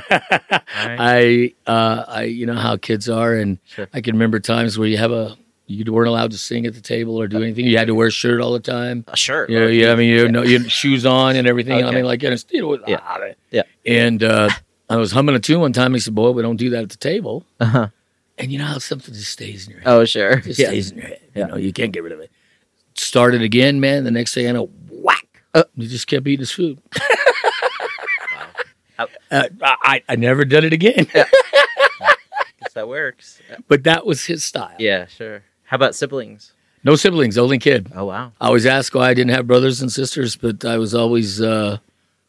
right. 0.88 1.54
I, 1.68 1.70
uh, 1.70 2.06
I, 2.08 2.24
you 2.24 2.46
know 2.46 2.54
how 2.56 2.78
kids 2.78 3.10
are, 3.10 3.34
and 3.36 3.58
Sure. 3.66 3.88
I 3.94 4.02
can 4.02 4.14
remember 4.16 4.40
times 4.40 4.78
where 4.78 4.88
you 4.88 4.98
have 4.98 5.12
a, 5.12 5.36
you 5.68 5.84
weren't 5.92 6.08
allowed 6.10 6.32
to 6.32 6.38
sing 6.38 6.66
at 6.66 6.74
the 6.76 6.82
table 6.82 7.20
or 7.20 7.28
do 7.28 7.42
anything. 7.44 7.66
You 7.66 7.78
had 7.78 7.88
to 7.88 7.96
wear 7.96 8.08
a 8.08 8.12
shirt 8.12 8.40
all 8.42 8.54
the 8.54 8.60
time. 8.60 9.04
A 9.08 9.18
shirt. 9.18 9.50
You 9.50 9.60
know, 9.60 9.68
yeah, 9.68 9.92
I 9.92 9.96
mean, 9.96 10.10
you 10.10 10.28
know, 10.30 10.44
you 10.44 10.60
had 10.60 10.72
shoes 10.72 11.06
on 11.06 11.36
and 11.36 11.48
everything. 11.48 11.84
I 11.84 11.92
mean, 11.92 12.06
like, 12.06 12.22
you 12.24 12.30
know, 12.30 12.38
you 12.52 12.62
know, 12.62 12.80
Yeah. 12.88 13.00
ah, 13.02 13.20
Yeah. 13.52 13.64
And 13.86 14.24
uh, 14.24 14.50
I 14.90 14.96
was 14.98 15.12
humming 15.12 15.36
a 15.36 15.40
tune 15.40 15.60
one 15.60 15.74
time. 15.74 15.94
He 15.94 16.00
said, 16.00 16.16
"Boy, 16.16 16.32
we 16.32 16.42
don't 16.42 16.58
do 16.58 16.70
that 16.72 16.84
at 16.84 16.90
the 16.90 16.98
table." 16.98 17.44
Uh-huh. 17.60 17.90
And 18.38 18.52
you 18.52 18.58
know 18.60 18.66
how 18.66 18.78
something 18.78 19.14
just 19.14 19.32
stays 19.32 19.68
in 19.68 19.74
your 19.74 19.82
head. 19.82 19.90
Oh, 19.90 20.06
sure. 20.06 20.32
It 20.40 20.44
just 20.46 20.60
Yeah. 20.60 20.68
stays 20.68 20.92
in 20.92 20.98
your 21.00 21.08
head. 21.08 21.20
Yeah. 21.36 21.46
You 21.46 21.52
know, 21.52 21.58
you 21.58 21.74
can't 21.74 21.92
get 21.92 22.04
rid 22.04 22.14
of 22.14 22.20
it. 22.22 22.32
Started 23.00 23.42
again, 23.42 23.80
man. 23.80 24.04
The 24.04 24.12
next 24.12 24.34
day, 24.34 24.48
I 24.50 24.52
know, 24.52 24.70
whack. 24.92 25.26
Uh. 25.54 25.64
he 25.76 25.88
just 25.88 26.06
kept 26.08 26.28
eating 26.28 26.40
his 26.42 26.52
food. 26.52 26.80
How- 28.98 29.08
Uh, 29.32 29.48
I, 29.62 30.04
I 30.10 30.16
never 30.18 30.44
done 30.44 30.66
it 30.66 30.74
again. 30.74 31.08
Guess 31.14 32.74
that 32.74 32.88
works. 32.90 33.42
but 33.70 33.84
that 33.86 34.06
was 34.06 34.26
his 34.26 34.44
style. 34.44 34.76
Yeah, 34.78 35.06
sure. 35.06 35.44
How 35.64 35.76
about 35.76 35.96
siblings? 35.96 36.52
No 36.84 36.96
siblings, 36.98 37.38
only 37.38 37.60
kid. 37.60 37.90
Oh, 37.96 38.06
wow. 38.06 38.34
I 38.42 38.50
was 38.50 38.66
asked 38.66 38.94
why 38.94 39.10
I 39.10 39.14
didn't 39.14 39.32
have 39.34 39.48
brothers 39.48 39.82
and 39.82 39.90
sisters, 39.92 40.36
but 40.36 40.66
I 40.66 40.78
was 40.78 40.94
always 40.94 41.42
uh, 41.42 41.78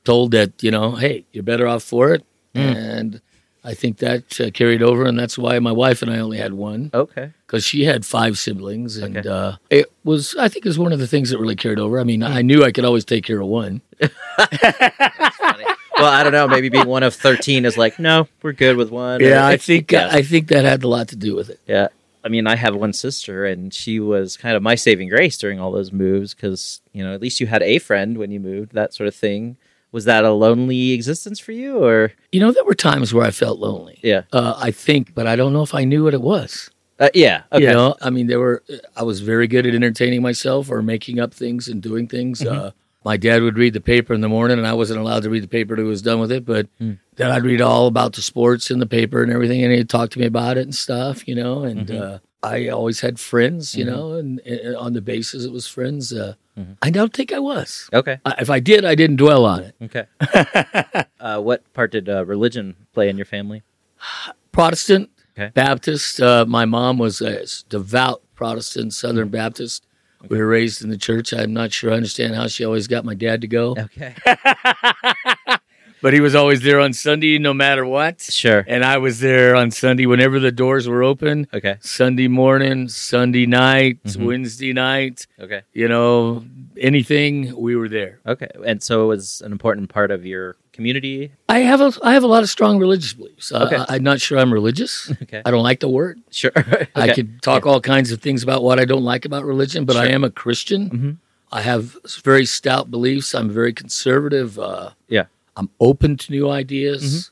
told 0.05 0.31
that 0.33 0.63
you 0.63 0.71
know, 0.71 0.93
hey, 0.93 1.25
you're 1.33 1.43
better 1.43 1.67
off 1.67 1.83
for 1.83 2.13
it, 2.15 2.25
Mm. 2.55 2.77
and 2.77 3.21
I 3.63 3.75
think 3.75 3.99
that 3.99 4.41
uh, 4.41 4.51
carried 4.53 4.83
over, 4.83 5.05
and 5.05 5.19
that's 5.19 5.37
why 5.37 5.59
my 5.59 5.73
wife 5.73 6.01
and 6.03 6.11
I 6.11 6.19
only 6.19 6.39
had 6.39 6.55
one 6.55 6.91
Okay. 6.95 7.31
because 7.47 7.63
she 7.65 7.85
had 7.85 8.07
five 8.07 8.39
siblings, 8.39 8.97
and 8.97 9.19
Okay. 9.19 9.29
uh, 9.29 9.53
it 9.69 9.93
was 10.05 10.35
I 10.39 10.49
think 10.49 10.65
it 10.65 10.69
was 10.69 10.79
one 10.79 10.93
of 10.93 10.99
the 10.99 11.07
things 11.07 11.31
that 11.31 11.39
really 11.39 11.57
carried 11.57 11.79
over. 11.79 12.01
I 12.01 12.05
mean. 12.05 12.23
I 12.23 12.41
knew 12.43 12.65
I 12.65 12.73
could 12.73 12.85
always 12.87 13.05
take 13.05 13.25
care 13.25 13.41
of 13.41 13.49
one. 13.49 13.83
Funny. 14.01 15.65
well, 15.99 16.13
I 16.13 16.23
don't 16.23 16.33
know. 16.33 16.49
Maybe 16.49 16.69
being 16.69 16.87
one 16.89 17.03
of 17.03 17.15
13 17.15 17.65
is 17.65 17.77
like, 17.77 17.99
no, 17.99 18.29
we're 18.43 18.53
good 18.53 18.77
with 18.77 18.91
one. 18.91 19.21
Yeah, 19.21 19.47
I 19.47 19.57
think 19.57 19.93
yeah. 19.93 20.09
I 20.11 20.23
think 20.23 20.49
that 20.49 20.65
had 20.65 20.83
a 20.83 20.89
lot 20.89 21.09
to 21.09 21.17
do 21.17 21.35
with 21.35 21.51
it. 21.51 21.61
Yeah. 21.67 21.89
I 22.23 22.29
mean, 22.29 22.47
I 22.47 22.55
have 22.57 22.77
one 22.77 22.93
sister, 22.93 23.47
and 23.47 23.73
she 23.73 23.99
was 23.99 24.37
kind 24.37 24.55
of 24.55 24.63
my 24.63 24.75
saving 24.75 25.09
grace 25.09 25.39
during 25.39 25.59
all 25.59 25.73
those 25.73 25.91
moves 25.91 26.35
because, 26.35 26.83
you 26.93 27.03
know, 27.03 27.15
at 27.15 27.21
least 27.23 27.41
you 27.41 27.47
had 27.47 27.63
a 27.63 27.79
friend 27.79 28.19
when 28.19 28.31
you 28.31 28.39
moved, 28.41 28.73
that 28.73 28.93
sort 28.93 29.07
of 29.09 29.15
thing. 29.15 29.57
Was 29.93 30.05
that 30.05 30.25
a 30.25 30.31
lonely 30.33 30.93
existence 30.93 31.41
for 31.41 31.53
you, 31.53 31.83
or? 31.83 32.13
You 32.33 32.41
know, 32.41 32.53
there 32.53 32.65
were 32.65 32.75
times 32.75 33.13
where 33.13 33.27
I 33.27 33.31
felt 33.33 33.59
lonely. 33.59 33.99
Yeah. 34.03 34.23
Uh, 34.33 34.55
I 34.57 34.71
think, 34.71 35.15
but 35.15 35.27
I 35.27 35.35
don't 35.37 35.53
know 35.53 35.63
if 35.63 35.75
I 35.75 35.85
knew 35.85 36.05
what 36.05 36.15
it 36.15 36.23
was. 36.23 36.71
Uh, 37.01 37.09
yeah. 37.15 37.43
Okay. 37.51 37.65
You 37.65 37.71
know, 37.73 37.97
I 38.01 38.11
mean, 38.11 38.27
there 38.27 38.39
were. 38.39 38.63
I 38.95 39.03
was 39.03 39.21
very 39.21 39.47
good 39.49 39.67
at 39.67 39.75
entertaining 39.75 40.23
myself 40.23 40.71
or 40.71 40.83
making 40.83 41.19
up 41.19 41.33
things 41.35 41.67
and 41.67 41.83
doing 41.83 42.07
things. 42.07 42.41
Mm-hmm. 42.41 42.57
Uh, 42.67 42.71
my 43.05 43.17
dad 43.17 43.43
would 43.43 43.57
read 43.57 43.73
the 43.73 43.81
paper 43.81 44.13
in 44.13 44.21
the 44.21 44.29
morning, 44.29 44.59
and 44.59 44.67
I 44.67 44.75
wasn't 44.75 45.01
allowed 45.01 45.23
to 45.23 45.31
read 45.31 45.43
the 45.43 45.49
paper 45.49 45.75
till 45.75 45.87
he 45.87 45.91
was 45.91 46.03
done 46.03 46.21
with 46.21 46.31
it. 46.31 46.45
But 46.45 46.69
Mm. 46.81 46.99
then 47.17 47.31
I'd 47.31 47.45
read 47.45 47.63
all 47.63 47.87
about 47.87 48.13
the 48.13 48.23
sports 48.23 48.71
in 48.71 48.79
the 48.79 48.87
paper 48.87 49.23
and 49.23 49.33
everything, 49.33 49.65
and 49.65 49.73
he'd 49.73 49.89
talk 49.89 50.11
to 50.11 50.19
me 50.19 50.27
about 50.27 50.59
it 50.59 50.63
and 50.65 50.75
stuff. 50.75 51.27
You 51.27 51.35
know, 51.37 51.63
and 51.65 51.87
Mhm. 51.89 52.01
uh, 52.01 52.19
I 52.43 52.69
always 52.69 53.01
had 53.01 53.19
friends. 53.19 53.75
You 53.75 53.87
Mhm. 53.87 53.89
know, 53.89 54.13
and, 54.13 54.39
and 54.41 54.77
on 54.77 54.93
the 54.93 55.01
basis 55.01 55.45
it 55.47 55.51
was 55.53 55.67
friends. 55.67 56.13
Uh, 56.61 56.65
Mhm. 56.65 56.77
I 56.83 56.91
don't 56.91 57.13
think 57.15 57.33
I 57.33 57.39
was. 57.39 57.89
Okay. 57.93 58.19
I, 58.25 58.35
if 58.41 58.51
I 58.51 58.61
did, 58.61 58.85
I 58.85 58.95
didn't 58.95 59.17
dwell 59.17 59.45
on 59.47 59.63
it. 59.63 59.75
Okay. 59.83 60.07
uh, 61.21 61.41
what 61.41 61.61
part 61.73 61.93
did 61.93 62.09
uh, 62.09 62.25
religion 62.27 62.77
play 62.93 63.09
in 63.09 63.17
your 63.17 63.27
family? 63.27 63.63
Protestant, 64.53 65.11
Okay. 65.39 65.51
Baptist. 65.55 66.21
Uh, 66.21 66.45
my 66.47 66.65
mom 66.65 66.99
was 66.99 67.21
a 67.23 67.45
devout 67.69 68.21
Protestant, 68.35 68.93
Southern 68.93 69.29
Mm. 69.29 69.33
Baptist. 69.33 69.87
We 70.29 70.37
were 70.37 70.47
raised 70.49 70.83
in 70.83 70.91
the 70.91 70.99
church. 70.99 71.33
I'm 71.33 71.55
not 71.55 71.73
sure 71.73 71.93
I 71.93 71.95
understand 71.97 72.35
how 72.35 72.47
she 72.47 72.63
always 72.65 72.87
got 72.89 73.07
my 73.07 73.15
dad 73.15 73.41
to 73.41 73.47
go, 73.49 73.75
Okay. 73.79 74.15
but 76.03 76.13
he 76.13 76.21
was 76.21 76.35
always 76.35 76.61
there 76.63 76.81
on 76.81 76.93
Sunday 76.93 77.39
no 77.39 77.53
matter 77.55 77.85
what. 77.85 78.21
Sure. 78.21 78.65
And 78.67 78.85
I 78.85 78.99
was 78.99 79.21
there 79.21 79.55
on 79.55 79.71
Sunday 79.71 80.07
whenever 80.07 80.39
the 80.41 80.53
doors 80.53 80.89
were 80.89 81.03
open. 81.03 81.47
Okay. 81.53 81.77
Sunday 81.81 82.29
morning, 82.29 82.89
Sunday 82.89 83.47
night, 83.47 84.03
Mhm. 84.05 84.25
Wednesday 84.27 84.73
night, 84.73 85.27
Okay. 85.41 85.63
you 85.73 85.89
know, 85.89 86.45
anything, 86.79 87.55
we 87.57 87.77
were 87.77 87.89
there. 87.89 88.21
Okay. 88.27 88.49
And 88.65 88.83
so 88.83 89.05
it 89.05 89.07
was 89.09 89.43
an 89.45 89.53
important 89.53 89.89
part 89.91 90.11
of 90.11 90.25
your 90.25 90.57
community. 90.73 91.31
I 91.49 91.59
have 91.61 91.81
a 91.81 91.93
I 92.03 92.15
have 92.15 92.23
a 92.23 92.27
lot 92.27 92.43
of 92.43 92.49
strong 92.49 92.79
religious 92.79 93.13
beliefs. 93.13 93.53
Uh, 93.53 93.65
Okay. 93.67 93.85
I, 93.89 93.97
am 93.97 94.03
not 94.03 94.21
sure 94.21 94.39
I'm 94.39 94.53
religious. 94.53 95.13
Okay. 95.23 95.43
I 95.45 95.51
don't 95.51 95.63
like 95.63 95.81
the 95.81 95.89
word. 95.89 96.19
Sure. 96.31 96.53
I 96.95 97.13
could 97.13 97.43
talk 97.43 97.67
all 97.67 97.81
kinds 97.81 98.13
of 98.13 98.21
things 98.23 98.43
about 98.43 98.63
what 98.63 98.81
I 98.81 98.85
don't 98.87 99.05
like 99.05 99.25
about 99.27 99.45
religion, 99.45 99.85
but 99.85 99.97
I 99.97 100.07
am 100.09 100.25
a 100.25 100.31
Christian. 100.31 100.91
Mhm. 100.91 101.17
I 101.53 101.63
have 101.63 101.97
very 102.25 102.47
stout 102.47 102.91
beliefs. 102.91 103.35
I'm 103.35 103.51
very 103.51 103.73
conservative. 103.73 104.59
Uh, 104.59 104.91
Yeah. 105.09 105.25
I'm 105.61 105.69
open 105.79 106.17
to 106.17 106.33
new 106.33 106.49
ideas. 106.49 107.03
Mhm. 107.05 107.31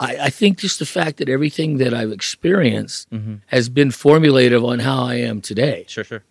I, 0.00 0.16
I 0.26 0.30
think 0.30 0.58
just 0.58 0.78
the 0.78 0.86
fact 0.86 1.18
that 1.18 1.28
everything 1.28 1.76
that 1.78 1.92
I've 1.94 2.10
experienced 2.12 3.10
Mhm. 3.10 3.40
has 3.46 3.68
been 3.68 3.90
formulative 3.90 4.64
on 4.64 4.78
how 4.80 5.04
I 5.04 5.16
am 5.16 5.40
today. 5.42 5.84
Sure. 5.88 6.04
Sure. 6.04 6.22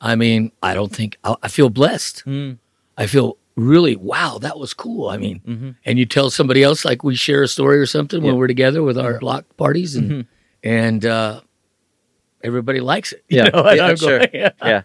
I 0.00 0.14
mean, 0.14 0.52
I 0.62 0.74
don't 0.74 0.94
think 0.94 1.16
I, 1.24 1.34
I 1.42 1.48
feel 1.48 1.70
blessed. 1.70 2.24
Mm. 2.26 2.58
I 2.98 3.06
feel 3.06 3.36
really, 3.56 3.96
wow, 3.96 4.38
that 4.40 4.58
was 4.58 4.72
cool. 4.74 5.08
I 5.08 5.16
mean, 5.18 5.40
Mhm. 5.46 5.74
and 5.86 5.98
you 5.98 6.06
tell 6.06 6.28
somebody 6.30 6.62
else 6.62 6.84
like 6.84 7.02
we 7.02 7.14
share 7.16 7.42
a 7.42 7.48
story 7.48 7.78
or 7.78 7.86
something 7.86 8.22
when 8.22 8.36
we're 8.36 8.46
together 8.46 8.82
with 8.82 8.98
our 8.98 9.18
block 9.18 9.44
parties 9.56 9.96
and 9.96 10.10
Mhm. 10.10 10.26
and 10.62 11.04
uh, 11.06 11.40
everybody 12.42 12.80
likes 12.80 13.12
it. 13.12 13.24
you 13.28 13.38
Yeah. 13.38 13.48
know, 13.48 13.70
Yeah, 13.72 13.86
I'm 13.86 13.96
sure. 13.96 14.18
going, 14.18 14.30
Yeah. 14.62 14.82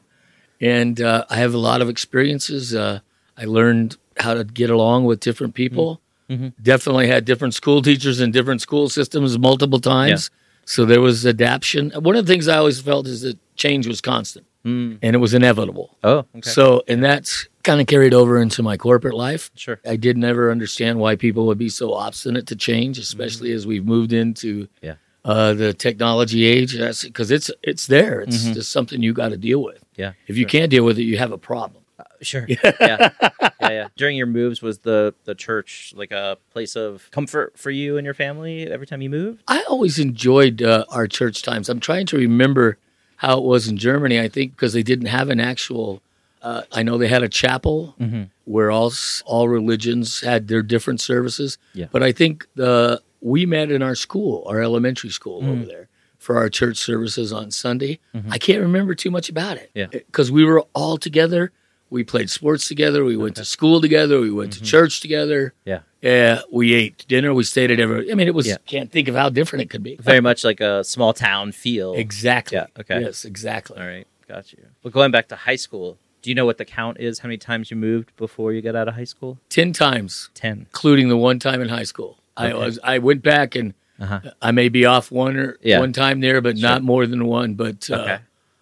And 0.61 1.01
uh, 1.01 1.25
I 1.29 1.35
have 1.37 1.53
a 1.53 1.57
lot 1.57 1.81
of 1.81 1.89
experiences. 1.89 2.73
Uh, 2.73 2.99
I 3.37 3.45
learned 3.45 3.97
how 4.17 4.33
to 4.33 4.43
get 4.45 4.69
along 4.69 5.03
with 5.05 5.19
different 5.19 5.53
people. 5.53 6.01
Mhm. 6.29 6.53
Definitely 6.61 7.07
had 7.07 7.25
different 7.25 7.53
school 7.53 7.81
teachers 7.81 8.19
in 8.19 8.31
different 8.31 8.61
school 8.61 8.89
systems 8.89 9.37
multiple 9.37 9.79
times. 9.79 10.31
So 10.65 10.83
there 10.85 11.01
was 11.01 11.25
adaptation. 11.25 11.91
One 11.91 12.15
of 12.15 12.25
the 12.25 12.31
things 12.33 12.47
I 12.47 12.57
always 12.57 12.81
felt 12.81 13.05
is 13.07 13.21
that 13.21 13.37
change 13.55 13.85
was 13.87 14.01
constant 14.01 14.45
Mm. 14.65 14.97
and 15.03 15.15
it 15.15 15.19
was 15.19 15.35
inevitable. 15.35 15.95
Oh. 16.03 16.25
Okay. 16.35 16.49
So, 16.49 16.81
and 16.87 17.03
that's 17.03 17.47
kind 17.61 17.79
of 17.79 17.85
carried 17.85 18.15
over 18.15 18.39
into 18.41 18.63
my 18.63 18.75
corporate 18.77 19.13
life. 19.13 19.51
sure. 19.55 19.79
I 19.85 19.95
did 19.95 20.17
never 20.17 20.49
understand 20.49 20.97
why 20.99 21.15
people 21.15 21.45
would 21.45 21.59
be 21.59 21.69
so 21.69 21.93
obstinate 21.93 22.47
to 22.47 22.55
change, 22.55 22.97
especially 22.97 23.51
as 23.51 23.67
we've 23.67 23.85
moved 23.85 24.11
into 24.11 24.63
Mm-hmm. 24.63 24.85
Yeah. 24.87 24.95
uh, 25.23 25.53
the 25.53 25.71
technology 25.75 26.45
age. 26.45 26.75
Because 27.03 27.29
it's 27.29 27.51
it's 27.61 27.85
there. 27.85 28.21
It's 28.21 28.43
Mhm. 28.45 28.53
just 28.55 28.71
something 28.71 29.03
you 29.03 29.13
got 29.13 29.29
to 29.29 29.37
deal 29.37 29.61
with. 29.61 29.83
Yeah. 29.95 30.13
If 30.27 30.35
you 30.37 30.43
sure. 30.45 30.49
can't 30.49 30.71
deal 30.71 30.83
with 30.83 30.97
it, 30.97 31.03
you 31.03 31.17
have 31.19 31.31
a 31.31 31.37
problem. 31.37 31.83
Sure. 32.25 32.45
Yeah. 32.47 32.71
yeah. 32.79 33.09
Yeah. 33.61 33.87
During 33.97 34.15
your 34.15 34.27
moves, 34.27 34.61
was 34.61 34.79
the 34.79 35.13
the 35.23 35.33
church 35.33 35.93
like 35.95 36.11
a 36.11 36.37
place 36.51 36.75
of 36.75 37.09
comfort 37.11 37.57
for 37.57 37.71
you 37.71 37.97
and 37.97 38.05
your 38.05 38.13
family 38.13 38.67
every 38.69 38.85
time 38.85 39.01
you 39.01 39.09
moved? 39.09 39.43
I 39.47 39.63
always 39.63 39.97
enjoyed 39.97 40.61
uh, 40.61 40.85
our 40.89 41.07
church 41.07 41.41
times. 41.41 41.67
I'm 41.67 41.79
trying 41.79 42.05
to 42.07 42.17
remember 42.17 42.77
how 43.17 43.37
it 43.39 43.43
was 43.43 43.67
in 43.67 43.77
Germany. 43.77 44.19
I 44.19 44.27
think 44.27 44.51
because 44.55 44.73
they 44.73 44.83
didn't 44.83 45.07
have 45.07 45.29
an 45.29 45.39
actual. 45.39 46.01
Uh, 46.43 46.61
I 46.71 46.83
know 46.83 46.97
they 46.99 47.07
had 47.07 47.23
a 47.23 47.29
chapel 47.29 47.95
Mm-hmm. 47.99 48.23
where 48.45 48.69
all 48.69 48.91
all 49.25 49.47
religions 49.49 50.21
had 50.21 50.47
their 50.47 50.61
different 50.61 51.01
services. 51.01 51.57
Yeah. 51.73 51.87
But 51.91 52.03
I 52.03 52.11
think 52.11 52.45
the 52.55 53.01
we 53.21 53.45
met 53.47 53.71
in 53.71 53.81
our 53.81 53.95
school, 53.95 54.43
our 54.47 54.61
elementary 54.61 55.09
school 55.09 55.41
Mm. 55.41 55.49
over 55.51 55.65
there, 55.65 55.87
for 56.19 56.37
our 56.37 56.49
church 56.49 56.77
services 56.77 57.33
on 57.33 57.49
Sunday. 57.51 57.97
Mhm. 58.13 58.31
I 58.31 58.37
can't 58.37 58.61
remember 58.61 58.93
too 58.93 59.09
much 59.09 59.27
about 59.29 59.57
it. 59.57 59.71
Yeah. 59.73 59.87
Because 59.87 60.31
we 60.31 60.43
were 60.45 60.61
all 60.75 60.97
together. 60.97 61.51
We 61.89 62.03
played 62.03 62.29
sports 62.29 62.67
together. 62.67 63.05
We 63.05 63.15
went 63.15 63.35
to 63.37 63.45
school 63.45 63.79
together. 63.79 64.19
We 64.19 64.31
went 64.31 64.51
Mhm. 64.51 64.57
to 64.59 64.63
church 64.63 64.99
together. 65.01 65.53
Yeah. 65.65 65.79
Yeah. 66.01 66.41
We 66.51 66.73
ate 66.73 67.05
dinner. 67.07 67.33
We 67.33 67.43
stayed 67.43 67.71
at 67.71 67.79
every. 67.79 68.11
I 68.11 68.15
mean, 68.15 68.27
it 68.27 68.33
was. 68.33 68.47
Yeah. 68.47 68.57
Can't 68.65 68.91
think 68.91 69.07
of 69.07 69.15
how 69.15 69.29
different 69.29 69.63
it 69.63 69.69
could 69.69 69.83
be. 69.83 69.95
Very 69.97 70.19
much 70.21 70.43
like 70.43 70.59
a 70.61 70.83
small 70.83 71.13
town 71.13 71.51
feel. 71.51 71.93
Exactly. 71.93 72.57
Yeah, 72.57 72.67
okay. 72.79 73.01
Yes. 73.01 73.23
Exactly. 73.25 73.77
All 73.79 73.85
right. 73.87 74.07
Got 74.27 74.51
you. 74.51 74.59
But 74.83 74.91
going 74.93 75.11
back 75.11 75.27
to 75.29 75.35
high 75.35 75.55
school, 75.55 75.97
do 76.23 76.29
you 76.31 76.35
know 76.35 76.45
what 76.45 76.57
the 76.57 76.65
count 76.65 76.97
is? 76.99 77.19
How 77.19 77.27
many 77.27 77.37
times 77.37 77.69
you 77.69 77.77
moved 77.77 78.15
before 78.17 78.51
you 78.51 78.61
got 78.61 78.75
out 78.75 78.87
of 78.87 78.95
high 78.95 79.03
school? 79.03 79.37
Ten 79.49 79.71
times, 79.71 80.29
Ten. 80.33 80.65
including 80.71 81.09
the 81.09 81.17
one 81.17 81.37
time 81.39 81.61
in 81.61 81.69
high 81.69 81.83
school. 81.83 82.17
I 82.35 82.53
was. 82.53 82.79
I 82.83 82.97
went 82.97 83.21
back 83.21 83.55
and 83.55 83.73
Uh-huh. 83.97 84.19
I 84.41 84.51
may 84.51 84.67
be 84.67 84.83
off 84.85 85.09
one 85.11 85.37
or 85.37 85.57
Yeah. 85.61 85.79
one 85.79 85.93
time 85.93 86.19
there, 86.19 86.41
but 86.41 86.57
Sure. 86.57 86.67
not 86.69 86.83
more 86.83 87.07
than 87.07 87.25
one. 87.25 87.53
But 87.53 87.89
uh, 87.89 87.95
Okay. 87.95 88.17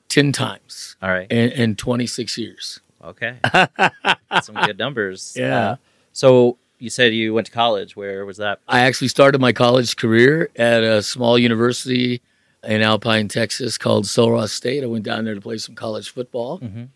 ten 0.08 0.32
times 0.32 0.96
All 1.02 1.10
right. 1.10 1.26
in, 1.32 1.50
in 1.52 1.76
26 1.76 2.38
years. 2.38 2.82
Okay. 3.04 3.38
Some 4.42 4.56
good 4.66 4.78
numbers. 4.78 5.36
Yeah. 5.38 5.70
Uh, 5.72 5.76
so 6.12 6.58
you 6.80 6.90
said 6.90 7.14
you 7.14 7.34
went 7.34 7.48
to 7.48 7.52
college. 7.54 7.96
Where 7.96 8.26
was 8.26 8.38
that? 8.38 8.60
I 8.68 8.82
actually 8.82 9.08
started 9.10 9.40
my 9.42 9.52
college 9.54 9.96
career 9.96 10.50
at 10.56 10.84
a 10.84 11.02
small 11.04 11.38
university 11.38 12.22
in 12.64 12.82
Alpine, 12.82 13.28
Texas, 13.28 13.78
called 13.78 14.06
Sul 14.08 14.46
State. 14.48 14.84
I 14.84 14.88
went 14.88 15.04
down 15.04 15.26
there 15.26 15.36
to 15.36 15.42
play 15.42 15.58
some 15.58 15.76
college 15.76 16.10
football. 16.10 16.60
Mhm. 16.60 16.90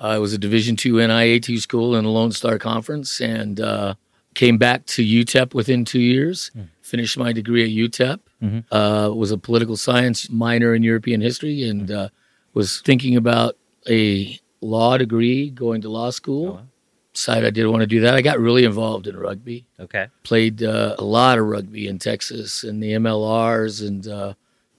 Uh, 0.00 0.14
it 0.16 0.20
was 0.20 0.32
a 0.32 0.38
Division 0.38 0.76
two 0.76 0.94
NAIA 0.94 1.42
two 1.42 1.58
school 1.58 1.96
in 1.96 2.04
the 2.04 2.10
Lone 2.10 2.30
Star 2.30 2.56
Conference, 2.58 3.20
and 3.20 3.60
uh, 3.60 3.94
came 4.34 4.56
back 4.58 4.86
to 4.86 5.02
UTEP 5.04 5.54
within 5.54 5.84
two 5.84 5.98
years, 6.00 6.52
finished 6.82 7.18
my 7.18 7.32
degree 7.32 7.64
at 7.64 7.70
UTEP, 7.70 8.20
Mhm. 8.40 8.64
uh, 8.70 9.12
was 9.12 9.32
a 9.32 9.38
political 9.38 9.76
science 9.76 10.30
minor 10.30 10.72
in 10.72 10.84
European 10.84 11.20
history, 11.20 11.68
and 11.68 11.90
uh, 11.90 12.08
was 12.54 12.80
thinking 12.82 13.16
about 13.16 13.56
a 13.88 14.38
law 14.60 14.96
degree, 14.96 15.50
going 15.50 15.82
to 15.82 15.88
law 15.88 16.10
school. 16.10 16.60
Oh. 16.60 16.66
Decided 17.14 17.46
I 17.46 17.50
didn't 17.50 17.72
want 17.72 17.80
to 17.80 17.86
do 17.86 18.00
that. 18.02 18.14
I 18.14 18.22
got 18.22 18.38
really 18.38 18.64
involved 18.64 19.08
in 19.08 19.16
rugby. 19.16 19.66
Okay. 19.80 20.06
Played 20.22 20.62
uh, 20.62 20.94
a 20.98 21.04
lot 21.04 21.38
of 21.38 21.46
rugby 21.46 21.88
in 21.88 21.98
Texas 21.98 22.62
and 22.62 22.80
the 22.80 22.92
MLRs, 22.92 23.86
and 23.86 24.06
uh, 24.06 24.34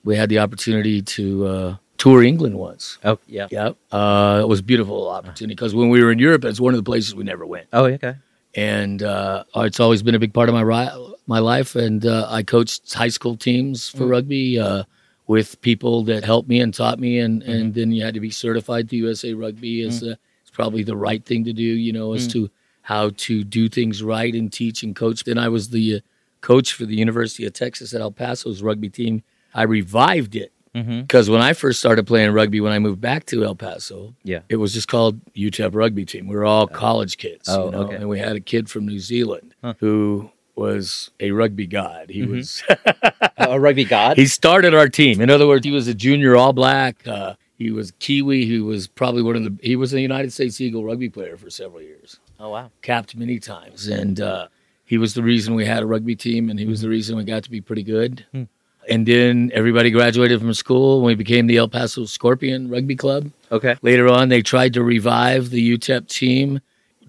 we 0.05 0.15
had 0.15 0.29
the 0.29 0.39
opportunity 0.39 1.01
to 1.01 1.45
uh, 1.45 1.75
tour 1.97 2.23
England 2.23 2.57
once. 2.57 2.97
Oh, 3.03 3.19
yeah. 3.27 3.47
Yep. 3.51 3.75
Uh, 3.91 4.39
it 4.41 4.47
was 4.47 4.61
a 4.61 4.63
beautiful 4.63 5.09
opportunity 5.09 5.53
because 5.53 5.75
when 5.75 5.89
we 5.89 6.01
were 6.01 6.11
in 6.11 6.19
Europe, 6.19 6.45
it's 6.45 6.61
one 6.61 6.73
of 6.73 6.77
the 6.77 6.89
places 6.89 7.13
we 7.13 7.23
never 7.25 7.45
went. 7.45 7.67
Oh, 7.73 7.85
okay. 7.85 8.15
And 8.55 9.03
uh, 9.03 9.43
it's 9.57 9.79
always 9.79 10.01
been 10.01 10.15
a 10.15 10.19
big 10.19 10.33
part 10.33 10.49
of 10.49 10.55
my 10.55 10.61
ri- 10.61 11.13
my 11.27 11.39
life. 11.39 11.75
And 11.75 12.05
uh, 12.05 12.27
I 12.29 12.41
coached 12.41 12.91
high 12.93 13.09
school 13.09 13.35
teams 13.35 13.89
for 13.89 14.07
rugby 14.07 14.59
uh, 14.59 14.83
with 15.29 15.61
people 15.61 16.03
that 16.03 16.23
helped 16.23 16.49
me 16.49 16.59
and 16.59 16.73
taught 16.73 16.99
me. 16.99 17.19
And, 17.19 17.43
and 17.43 17.71
then 17.75 17.91
you 17.91 18.03
had 18.03 18.15
to 18.15 18.19
be 18.19 18.31
certified 18.31 18.89
to 18.89 18.95
USA 18.95 19.33
Rugby. 19.35 19.81
Is 19.83 20.01
uh, 20.03 20.15
it's 20.41 20.49
probably 20.51 20.81
the 20.83 20.97
right 20.97 21.23
thing 21.23 21.43
to 21.45 21.53
do, 21.53 21.61
you 21.63 21.93
know, 21.93 22.13
as 22.13 22.27
to 22.29 22.49
how 22.81 23.11
to 23.15 23.43
do 23.43 23.69
things 23.69 24.01
right 24.01 24.33
and 24.33 24.51
teach 24.51 24.81
and 24.81 24.95
coach. 24.95 25.23
Then 25.25 25.37
I 25.37 25.47
was 25.47 25.69
the 25.69 25.97
uh, 25.97 25.99
coach 26.41 26.73
for 26.73 26.85
the 26.87 26.95
University 26.95 27.45
of 27.45 27.53
Texas 27.53 27.93
at 27.93 28.01
El 28.01 28.11
Paso's 28.11 28.63
rugby 28.63 28.89
team. 28.89 29.21
I 29.53 29.63
revived 29.63 30.35
it 30.35 30.51
Mm-hmm. 30.75 31.01
because 31.01 31.31
when 31.31 31.41
I 31.41 31.53
first 31.53 31.79
started 31.79 32.05
playing 32.05 32.31
rugby, 32.31 32.61
when 32.61 32.71
I 32.71 32.77
moved 32.77 33.01
back 33.01 33.25
to 33.27 33.43
El 33.43 33.55
Paso, 33.55 34.13
Yeah. 34.23 34.41
it 34.49 34.57
was 34.57 34.71
just 34.71 34.87
called 34.87 35.19
UTEP 35.33 35.73
rugby 35.73 36.05
team. 36.05 36.27
We 36.27 36.35
were 36.35 36.45
all 36.45 36.67
college 36.67 37.17
kids, 37.17 37.49
Oh, 37.49 37.65
you 37.65 37.71
know, 37.71 37.81
okay. 37.85 37.95
and 37.95 38.07
we 38.07 38.19
had 38.19 38.35
a 38.35 38.39
kid 38.39 38.69
from 38.69 38.85
New 38.85 38.99
Zealand 38.99 39.55
Huh. 39.63 39.73
who 39.79 40.29
was 40.59 41.09
a 41.19 41.31
rugby 41.31 41.65
god. 41.65 42.09
He 42.09 42.21
Mhm. 42.21 42.29
was 42.35 42.63
a 43.37 43.59
rugby 43.59 43.85
god. 43.85 44.17
he 44.17 44.27
started 44.27 44.75
our 44.75 44.89
team. 44.89 45.21
In 45.21 45.29
other 45.29 45.47
words, 45.47 45.65
he 45.65 45.71
was 45.71 45.87
a 45.87 45.93
junior 45.93 46.35
All 46.35 46.53
Black. 46.53 47.07
Uh, 47.07 47.35
he 47.57 47.71
was 47.71 47.91
Kiwi. 47.99 48.45
He 48.45 48.59
was 48.59 48.87
probably 48.87 49.21
one 49.23 49.35
of 49.35 49.43
the. 49.43 49.55
He 49.61 49.75
was 49.75 49.93
a 49.93 50.01
United 50.01 50.31
States 50.33 50.59
Eagle 50.61 50.83
rugby 50.83 51.09
player 51.09 51.37
for 51.37 51.49
several 51.49 51.81
years, 51.81 52.19
oh, 52.39 52.49
wow. 52.49 52.71
capped 52.81 53.15
many 53.15 53.39
times, 53.39 53.87
and 53.87 54.19
uh, 54.21 54.47
he 54.85 54.97
was 54.97 55.13
the 55.13 55.23
reason 55.23 55.55
we 55.55 55.65
had 55.65 55.81
a 55.83 55.85
rugby 55.85 56.15
team, 56.15 56.49
and 56.49 56.59
he 56.59 56.65
was 56.65 56.81
the 56.81 56.89
reason 56.89 57.17
we 57.17 57.23
got 57.23 57.43
to 57.43 57.51
be 57.51 57.61
pretty 57.61 57.83
good. 57.83 58.25
Hmm. 58.31 58.43
And 58.89 59.05
then 59.05 59.51
everybody 59.53 59.91
graduated 59.91 60.39
from 60.39 60.53
school, 60.53 60.97
and 60.97 61.05
we 61.05 61.15
became 61.15 61.47
the 61.47 61.57
El 61.57 61.67
Paso 61.67 62.05
Scorpion 62.05 62.69
Rugby 62.69 62.95
Club. 62.95 63.29
Okay. 63.51 63.75
Later 63.83 64.07
on, 64.07 64.29
they 64.29 64.41
tried 64.41 64.73
to 64.73 64.83
revive 64.83 65.49
the 65.51 65.77
UTEP 65.77 66.07
team. 66.07 66.59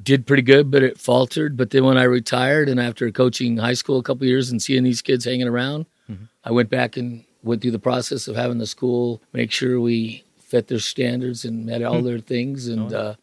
Did 0.03 0.27
pretty 0.27 0.43
good, 0.43 0.71
but 0.71 0.83
it 0.83 0.99
faltered. 0.99 1.57
But 1.57 1.71
then 1.71 1.85
when 1.85 1.99
I 1.99 2.05
retired 2.05 2.69
and 2.69 2.81
after 2.81 3.11
coaching 3.11 3.57
high 3.59 3.75
school 3.75 3.99
a 3.99 4.03
couple 4.03 4.27
years 4.27 4.51
and 4.51 4.63
seeing 4.63 4.85
these 4.85 5.03
kids 5.03 5.25
hanging 5.25 5.49
around, 5.49 5.87
Mhm. 6.11 6.29
I 6.45 6.53
went 6.53 6.71
back 6.71 6.97
and 6.97 7.25
went 7.43 7.63
through 7.63 7.71
the 7.73 7.79
process 7.79 8.29
of 8.29 8.37
having 8.37 8.59
the 8.59 8.67
school 8.67 9.21
make 9.33 9.51
sure 9.51 9.81
we 9.81 10.25
fit 10.39 10.69
their 10.69 10.79
standards 10.79 11.45
and 11.45 11.65
met 11.67 11.83
all 11.83 12.03
their 12.03 12.19
things. 12.19 12.67
And 12.69 12.93
Oh. 12.93 12.97
uh, 12.99 13.15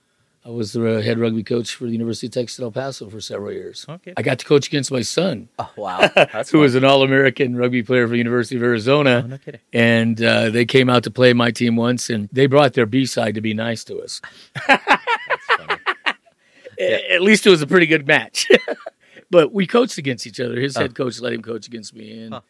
I 0.46 0.50
was 0.50 0.72
the 0.72 1.02
head 1.04 1.20
rugby 1.20 1.44
coach 1.44 1.76
for 1.76 1.84
the 1.86 1.92
University 1.92 2.28
of 2.28 2.32
Texas 2.32 2.58
at 2.60 2.64
El 2.64 2.72
Paso 2.72 3.10
for 3.10 3.20
several 3.20 3.52
years. 3.52 3.86
Okay. 3.90 4.14
I 4.16 4.22
got 4.22 4.40
to 4.40 4.46
coach 4.46 4.68
against 4.68 4.92
my 4.94 5.02
son, 5.02 5.50
Oh, 5.60 5.70
wow. 5.76 6.00
That's 6.16 6.52
who 6.52 6.60
fun. 6.60 6.62
was 6.62 6.76
an 6.76 6.86
All 6.86 7.04
American 7.04 7.58
rugby 7.58 7.84
player 7.84 8.08
for 8.08 8.12
the 8.12 8.18
University 8.18 8.56
of 8.56 8.64
Arizona 8.64 9.24
Oh, 9.26 9.28
no 9.28 9.38
kidding. 9.40 9.60
and 9.74 10.22
uh, 10.24 10.50
they 10.50 10.64
came 10.66 10.90
out 10.90 11.04
to 11.04 11.12
play 11.12 11.34
my 11.34 11.52
team 11.52 11.76
once, 11.76 12.10
and 12.10 12.30
they 12.32 12.46
brought 12.46 12.74
their 12.74 12.86
B 12.86 13.06
side 13.06 13.36
to 13.36 13.42
be 13.42 13.54
nice 13.54 13.84
to 13.86 14.00
us. 14.00 14.22
A- 16.80 17.14
At 17.16 17.22
least 17.22 17.46
it 17.46 17.50
was 17.50 17.62
a 17.62 17.68
pretty 17.68 17.88
good 17.88 18.08
match. 18.08 18.48
but 19.32 19.52
we 19.54 19.68
coached 19.68 19.98
against 19.98 20.26
each 20.28 20.40
other. 20.40 20.60
His 20.60 20.78
Oh. 20.78 20.82
head 20.82 20.96
coach 20.96 21.20
let 21.20 21.34
him 21.34 21.42
coach 21.42 21.68
against 21.68 21.94
me, 21.96 22.24
and 22.24 22.34
Huh. 22.34 22.42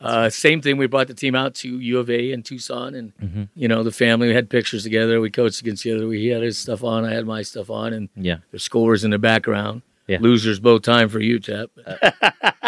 uh, 0.00 0.30
same 0.30 0.60
thing. 0.60 0.76
We 0.76 0.86
brought 0.86 1.08
the 1.08 1.14
team 1.14 1.34
out 1.34 1.54
to 1.56 1.78
U 1.80 1.98
of 1.98 2.10
A 2.10 2.32
in 2.32 2.42
Tucson, 2.42 2.94
and 2.94 3.12
hmm 3.18 3.44
you 3.54 3.68
know 3.68 3.82
the 3.82 3.92
family. 3.92 4.28
We 4.28 4.34
had 4.34 4.50
pictures 4.50 4.82
together. 4.82 5.20
We 5.20 5.30
coached 5.30 5.60
against 5.60 5.86
each 5.86 5.94
other. 5.94 6.06
We 6.06 6.20
he 6.20 6.28
had 6.28 6.42
his 6.42 6.58
stuff 6.58 6.84
on. 6.84 7.04
I 7.04 7.12
had 7.14 7.26
my 7.26 7.42
stuff 7.42 7.70
on, 7.70 7.92
and 7.92 8.08
Yeah. 8.16 8.38
the 8.50 8.58
scores 8.58 9.04
in 9.04 9.10
the 9.10 9.18
background. 9.18 9.82
Yeah. 10.06 10.18
Losers 10.20 10.60
both 10.60 10.82
time 10.82 11.08
for 11.08 11.20
UTEP. 11.20 11.68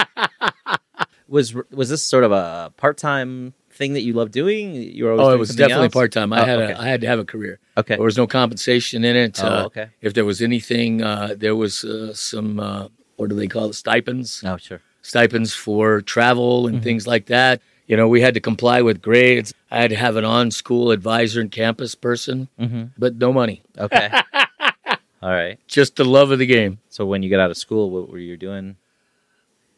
Was 1.28 1.54
was 1.70 1.90
this 1.90 2.02
sort 2.02 2.24
of 2.24 2.32
a 2.32 2.72
part 2.78 2.96
time 2.96 3.52
thing 3.78 3.94
that 3.94 4.02
you 4.02 4.12
love 4.12 4.30
doing? 4.30 4.74
You 4.74 5.04
were 5.04 5.12
always 5.12 5.26
Oh, 5.28 5.30
it 5.32 5.38
was 5.38 5.54
definitely 5.56 5.88
part 5.88 6.12
time. 6.12 6.32
I 6.32 6.40
Oh, 6.40 6.44
had 6.44 6.58
okay. 6.60 6.72
a, 6.74 6.80
I 6.80 6.86
had 6.88 7.00
to 7.02 7.06
have 7.06 7.18
a 7.20 7.24
career. 7.24 7.58
Okay. 7.76 7.94
There 7.96 8.04
was 8.04 8.18
no 8.18 8.26
compensation 8.26 9.04
in 9.04 9.16
it. 9.16 9.38
Oh, 9.42 9.46
Uh, 9.46 9.62
okay. 9.66 9.86
if 10.02 10.12
there 10.14 10.24
was 10.24 10.42
anything, 10.42 11.02
uh, 11.02 11.34
there 11.36 11.54
was 11.56 11.84
uh, 11.84 12.12
some 12.12 12.58
uh, 12.60 12.88
what 13.16 13.28
do 13.30 13.36
they 13.36 13.46
call 13.46 13.70
it? 13.70 13.74
Stipends, 13.74 14.42
Oh, 14.44 14.56
sure. 14.56 14.80
stipends 15.02 15.54
for 15.54 16.02
travel 16.02 16.66
and 16.66 16.80
Mhm. 16.80 16.82
things 16.82 17.06
like 17.06 17.26
that. 17.26 17.62
You 17.86 17.96
know, 17.96 18.08
we 18.08 18.20
had 18.20 18.34
to 18.34 18.40
comply 18.40 18.82
with 18.82 19.00
grades. 19.00 19.54
I 19.70 19.78
had 19.80 19.90
to 19.90 19.96
have 19.96 20.16
an 20.16 20.24
on-school 20.24 20.90
advisor 20.90 21.40
and 21.40 21.50
campus 21.50 21.94
person, 21.94 22.48
hmm 22.58 22.84
but 22.98 23.16
no 23.16 23.32
money, 23.32 23.62
Okay. 23.78 24.08
All 25.22 25.30
right. 25.30 25.58
just 25.68 25.96
the 25.96 26.04
love 26.04 26.30
of 26.30 26.38
the 26.38 26.46
game. 26.46 26.78
So 26.90 27.06
when 27.06 27.22
you 27.22 27.30
got 27.30 27.40
out 27.40 27.50
of 27.50 27.56
school, 27.56 27.90
what 27.90 28.08
were 28.10 28.18
you 28.18 28.36
doing? 28.36 28.76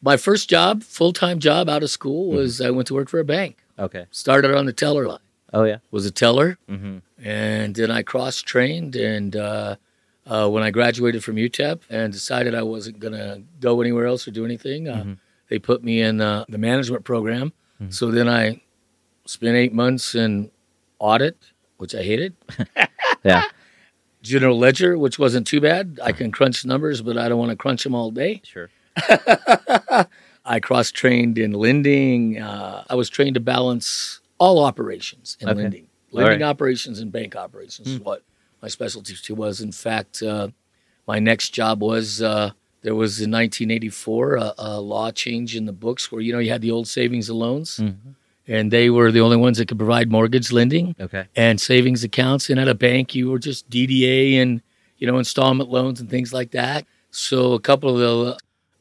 My 0.02 0.16
first 0.16 0.48
job, 0.48 0.82
full-time 0.82 1.38
job 1.38 1.68
out 1.68 1.82
of 1.82 1.88
Mm-hmm. 1.90 2.00
school, 2.00 2.28
was 2.30 2.60
I 2.60 2.70
went 2.70 2.88
to 2.88 2.94
work 2.94 3.08
for 3.08 3.20
a 3.20 3.24
bank. 3.24 3.52
Okay. 3.80 4.06
Started 4.10 4.54
on 4.54 4.66
the 4.66 4.72
teller 4.72 5.06
line. 5.08 5.18
Oh 5.52 5.64
yeah. 5.64 5.78
Was 5.90 6.06
a 6.06 6.10
teller, 6.10 6.58
hmm 6.68 6.98
and 7.22 7.74
then 7.74 7.90
I 7.90 8.02
cross 8.02 8.40
trained 8.40 8.94
and 8.96 9.34
uh, 9.36 9.76
uh, 10.26 10.48
when 10.48 10.62
I 10.62 10.70
graduated 10.70 11.22
from 11.24 11.36
UTEP 11.36 11.80
and 11.90 12.12
decided 12.12 12.54
I 12.54 12.62
wasn't 12.62 12.98
going 12.98 13.12
to 13.14 13.42
go 13.60 13.80
anywhere 13.82 14.06
else 14.06 14.26
or 14.26 14.30
do 14.30 14.44
anything, 14.44 14.88
uh, 14.88 15.02
Mhm. 15.04 15.18
they 15.48 15.58
put 15.58 15.82
me 15.84 16.00
in 16.00 16.20
uh, 16.20 16.44
the 16.48 16.56
management 16.58 17.04
program. 17.04 17.52
Mhm. 17.82 17.92
So 17.92 18.10
then 18.10 18.28
I 18.28 18.62
spent 19.26 19.56
eight 19.56 19.74
months 19.74 20.14
in 20.14 20.50
audit, 20.98 21.36
which 21.78 21.94
I 21.94 22.02
hated. 22.02 22.34
Yeah. 23.24 23.42
General 24.22 24.56
ledger, 24.58 24.96
which 24.96 25.18
wasn't 25.18 25.46
too 25.46 25.60
bad. 25.60 26.00
I 26.02 26.12
can 26.12 26.30
crunch 26.32 26.64
numbers, 26.64 27.02
but 27.02 27.18
I 27.18 27.28
don't 27.28 27.38
want 27.38 27.50
to 27.50 27.56
crunch 27.56 27.82
them 27.84 27.94
all 27.94 28.10
day. 28.10 28.40
Sure. 28.44 28.70
I 30.44 30.60
cross 30.60 30.90
trained 30.90 31.38
in 31.38 31.52
lending. 31.52 32.40
Uh, 32.40 32.84
I 32.88 32.94
was 32.94 33.08
trained 33.08 33.34
to 33.34 33.40
balance 33.40 34.20
all 34.38 34.64
operations 34.64 35.36
in 35.40 35.48
Okay. 35.48 35.62
lending. 35.62 35.86
Lending 36.12 36.40
right. 36.40 36.48
operations 36.48 36.98
and 36.98 37.12
bank 37.12 37.36
operations 37.36 37.88
is 37.88 37.98
Hmm. 37.98 38.04
what 38.04 38.22
my 38.62 38.68
specialty 38.68 39.14
was. 39.32 39.60
In 39.60 39.70
fact, 39.72 40.22
uh, 40.22 40.48
my 41.06 41.18
next 41.18 41.50
job 41.50 41.82
was 41.82 42.20
uh, 42.22 42.50
there 42.82 42.94
was 42.94 43.20
in 43.20 43.30
1984 43.30 44.36
a, 44.36 44.54
a 44.58 44.80
law 44.80 45.10
change 45.10 45.54
in 45.54 45.66
the 45.66 45.72
books 45.72 46.10
where 46.10 46.20
you 46.20 46.32
know 46.32 46.38
you 46.38 46.50
had 46.50 46.62
the 46.62 46.70
old 46.70 46.88
savings 46.88 47.28
and 47.28 47.38
loans, 47.38 47.76
hmm 47.78 47.90
and 48.48 48.72
they 48.72 48.90
were 48.90 49.12
the 49.12 49.20
only 49.20 49.36
ones 49.36 49.58
that 49.58 49.68
could 49.68 49.78
provide 49.78 50.10
mortgage 50.10 50.50
lending 50.50 50.96
Okay. 50.98 51.26
and 51.36 51.60
savings 51.60 52.02
accounts. 52.02 52.50
And 52.50 52.58
at 52.58 52.66
a 52.66 52.74
bank, 52.74 53.14
you 53.14 53.30
were 53.30 53.38
just 53.38 53.68
DDA 53.70 54.42
and 54.42 54.62
you 54.98 55.06
know 55.06 55.18
installment 55.18 55.70
loans 55.70 56.00
and 56.00 56.10
things 56.10 56.32
like 56.32 56.50
that. 56.52 56.84
So 57.10 57.52
a 57.52 57.60
couple 57.60 57.90
of 57.90 57.98
the 58.00 58.38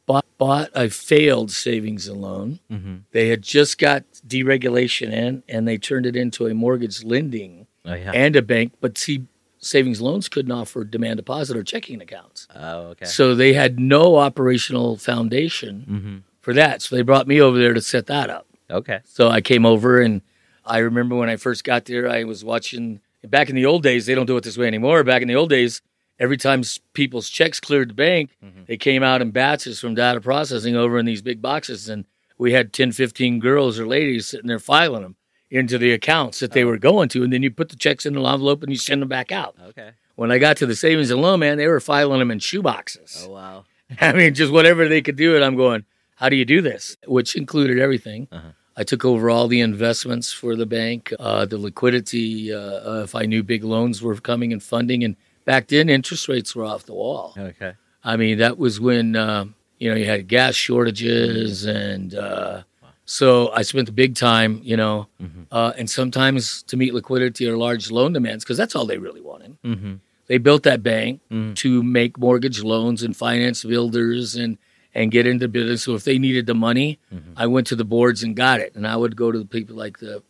bought, 0.10 0.26
bought 0.38 0.70
a 0.74 0.90
failed 0.90 1.52
savings 1.52 2.08
and 2.08 2.20
loan. 2.22 2.60
hmm 2.70 2.96
They 3.12 3.30
had 3.30 3.42
just 3.44 3.78
got 3.78 4.04
deregulation 4.28 5.12
in, 5.12 5.44
and 5.48 5.68
they 5.68 5.78
turned 5.78 6.06
it 6.06 6.16
into 6.16 6.48
a 6.48 6.54
mortgage 6.54 7.04
lending 7.04 7.68
Oh 7.86 7.94
yeah. 7.94 8.12
and 8.14 8.36
a 8.36 8.42
bank. 8.42 8.74
But 8.82 8.98
see, 8.98 9.26
savings 9.60 10.02
loans 10.02 10.28
couldn't 10.30 10.52
offer 10.52 10.84
demand 10.84 11.18
deposit 11.18 11.56
or 11.58 11.64
checking 11.64 12.02
accounts, 12.02 12.48
oh 12.56 12.80
okay. 12.92 13.06
so 13.06 13.36
they 13.36 13.54
had 13.54 13.80
no 13.80 14.16
operational 14.18 14.98
foundation 14.98 15.76
hmm 15.88 16.18
for 16.42 16.54
that. 16.54 16.82
So 16.82 16.96
they 16.96 17.02
brought 17.04 17.28
me 17.28 17.42
over 17.42 17.58
there 17.60 17.74
to 17.74 17.82
set 17.82 18.06
that 18.08 18.30
up. 18.30 18.46
Okay. 18.72 19.00
So 19.04 19.28
I 19.28 19.42
came 19.42 19.66
over 19.66 20.00
and 20.00 20.22
I 20.66 20.78
remember 20.80 21.16
when 21.16 21.30
I 21.30 21.36
first 21.36 21.64
got 21.66 21.86
there, 21.86 22.08
I 22.10 22.24
was 22.24 22.44
watching. 22.46 23.02
Back 23.28 23.50
in 23.50 23.56
the 23.58 23.66
old 23.66 23.84
days, 23.84 24.06
they 24.06 24.16
don't 24.16 24.26
do 24.26 24.38
it 24.38 24.46
this 24.46 24.58
way 24.58 24.66
anymore. 24.68 25.04
Back 25.04 25.22
in 25.22 25.28
the 25.28 25.36
old 25.36 25.50
days, 25.50 25.82
every 26.20 26.38
time 26.38 26.62
people's 26.94 27.30
checks 27.30 27.60
cleared 27.60 27.90
the 27.92 27.94
bank, 27.94 28.32
Mhm. 28.44 28.66
they 28.68 28.78
came 28.78 29.04
out 29.04 29.22
in 29.22 29.32
batches 29.32 29.80
from 29.80 29.96
data 29.96 30.20
processing 30.22 30.76
over 30.76 30.98
in 31.00 31.06
these 31.06 31.22
big 31.22 31.42
boxes. 31.42 31.88
And 31.90 32.06
we 32.38 32.52
had 32.54 32.74
10, 32.74 32.92
15 32.92 33.40
girls 33.40 33.80
or 33.80 33.88
ladies 33.88 34.28
sitting 34.28 34.48
there 34.48 34.60
filing 34.60 35.02
them 35.04 35.16
into 35.52 35.78
the 35.78 35.92
accounts 35.92 36.40
that 36.40 36.52
they 36.52 36.64
were 36.64 36.78
going 36.78 37.10
to. 37.10 37.24
And 37.24 37.34
then 37.34 37.42
you 37.44 37.52
put 37.52 37.70
the 37.70 37.76
checks 37.76 38.06
in 38.06 38.14
the 38.14 38.24
envelope 38.24 38.62
and 38.64 38.72
you 38.72 38.78
send 38.78 39.02
them 39.02 39.10
back 39.10 39.32
out. 39.32 39.56
Okay. 39.70 39.92
When 40.16 40.32
I 40.32 40.38
got 40.38 40.58
to 40.58 40.66
the 40.66 40.76
savings 40.76 41.10
and 41.12 41.22
loan, 41.22 41.40
man, 41.40 41.58
they 41.58 41.68
were 41.68 41.80
filing 41.80 42.20
them 42.20 42.32
in 42.32 42.40
shoe 42.40 42.62
boxes. 42.62 43.24
Oh 43.26 43.32
wow. 43.32 43.66
I 44.02 44.14
mean, 44.14 44.34
just 44.34 44.52
whatever 44.52 44.88
they 44.88 45.02
could 45.02 45.16
do 45.16 45.36
And 45.36 45.44
I'm 45.44 45.56
going, 45.56 45.86
how 46.16 46.28
do 46.30 46.36
you 46.36 46.46
do 46.46 46.62
this? 46.62 46.98
Which 47.08 47.36
included 47.36 47.80
everything. 47.80 48.28
Uh-huh. 48.32 48.50
I 48.78 48.84
took 48.84 49.04
over 49.04 49.30
all 49.30 49.48
the 49.48 49.60
investments 49.62 50.32
for 50.32 50.56
the 50.56 50.66
bank, 50.66 51.12
uh, 51.20 51.46
the 51.46 51.58
liquidity, 51.58 52.54
uh, 52.54 52.58
uh, 52.60 53.02
if 53.04 53.16
I 53.16 53.26
knew 53.26 53.44
big 53.44 53.64
loans 53.64 54.02
were 54.02 54.16
coming 54.16 54.54
and 54.54 54.62
funding. 54.64 55.04
And 55.04 55.16
back 55.46 55.68
then, 55.68 55.90
interest 55.90 56.28
rates 56.28 56.56
were 56.56 56.66
off 56.66 56.86
the 56.86 56.94
wall. 56.94 57.34
Okay. 57.38 57.74
I 58.04 58.16
mean, 58.18 58.38
that 58.40 58.58
was 58.58 58.80
when, 58.80 59.16
uh, 59.16 59.46
you 59.78 59.90
know, 59.90 59.96
you 59.96 60.06
had 60.06 60.28
gas 60.28 60.56
shortages. 60.56 61.66
And 61.66 62.16
uh, 62.16 62.64
so 63.06 63.52
I 63.52 63.62
spent 63.64 63.88
the 63.88 63.92
big 63.94 64.16
time, 64.16 64.62
you 64.64 64.78
know, 64.78 65.08
hmm 65.20 65.44
uh, 65.52 65.74
and 65.80 65.90
sometimes 65.90 66.62
to 66.64 66.78
meet 66.78 66.94
liquidity 66.94 67.48
or 67.50 67.58
large 67.58 67.90
loan 67.90 68.14
demands, 68.14 68.44
because 68.44 68.56
that's 68.56 68.76
all 68.76 68.86
they 68.86 69.00
really 69.00 69.22
wanted. 69.22 69.58
hmm 69.64 69.96
They 70.28 70.38
built 70.38 70.62
that 70.64 70.84
bank 70.84 71.22
Mhm. 71.32 71.56
to 71.56 71.82
make 71.82 72.20
mortgage 72.20 72.62
loans 72.62 73.02
and 73.02 73.18
finance 73.18 73.64
builders 73.64 74.36
and 74.36 74.58
and 74.94 75.12
get 75.12 75.26
into 75.26 75.48
business. 75.48 75.84
So 75.84 75.96
if 75.96 76.04
they 76.04 76.18
needed 76.20 76.46
the 76.46 76.54
money, 76.54 77.00
Mhm. 77.12 77.34
I 77.36 77.46
went 77.48 77.66
to 77.68 77.76
the 77.76 77.84
boards 77.96 78.22
and 78.24 78.36
got 78.36 78.60
it. 78.60 78.76
And 78.76 78.86
I 78.86 78.96
would 78.96 79.16
go 79.16 79.32
to 79.32 79.40
the 79.40 79.46
people 79.58 79.76
like 79.76 79.98
the 80.00 80.22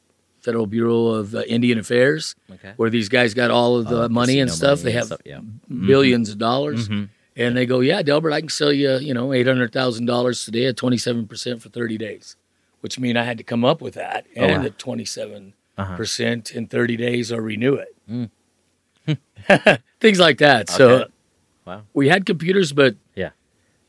Federal 0.41 0.65
Bureau 0.67 1.07
of 1.07 1.35
uh, 1.35 1.41
Indian 1.47 1.77
Affairs, 1.79 2.35
Okay. 2.51 2.73
where 2.77 2.89
these 2.89 3.09
guys 3.09 3.33
got 3.33 3.51
all 3.51 3.77
of 3.77 3.87
the 3.87 4.03
Oh, 4.03 4.09
money 4.09 4.39
and 4.39 4.49
stuff. 4.51 4.79
they 4.79 4.85
money 4.85 4.95
have 4.97 5.05
stuff, 5.07 5.21
yeah. 5.25 5.39
1000000000s 5.69 6.31
of 6.31 6.37
dollars. 6.37 6.89
Mhm. 6.89 7.09
And 7.35 7.55
they 7.55 7.65
go, 7.65 7.79
yeah, 7.79 8.01
Delbert, 8.01 8.33
I 8.33 8.41
can 8.41 8.49
sell 8.49 8.73
you, 8.73 8.97
you 8.97 9.13
know, 9.13 9.31
eight 9.33 9.47
hundred 9.47 9.71
thousand 9.71 10.05
dollars 10.07 10.43
today 10.43 10.65
at 10.65 10.75
twenty 10.77 10.97
seven 10.97 11.25
percent 11.27 11.61
for 11.61 11.69
thirty 11.69 11.97
days, 11.97 12.35
which 12.81 12.99
mean 12.99 13.15
I 13.17 13.23
had 13.23 13.37
to 13.37 13.43
come 13.43 13.63
up 13.63 13.81
with 13.81 13.93
that 13.93 14.25
Oh, 14.35 14.43
and 14.43 14.61
wow. 14.61 14.65
at 14.65 14.77
twenty 14.77 15.05
seven 15.05 15.53
Uh-huh. 15.77 15.95
percent 15.95 16.51
in 16.51 16.67
thirty 16.67 16.97
days 16.97 17.31
or 17.31 17.41
renew 17.41 17.75
it. 17.75 17.95
Mm. 18.09 18.29
Things 19.99 20.19
like 20.19 20.37
that. 20.39 20.69
So 20.69 21.05
Wow. 21.65 21.83
we 21.93 22.09
had 22.09 22.25
computers, 22.25 22.73
but 22.73 22.95
Yeah. 23.15 23.29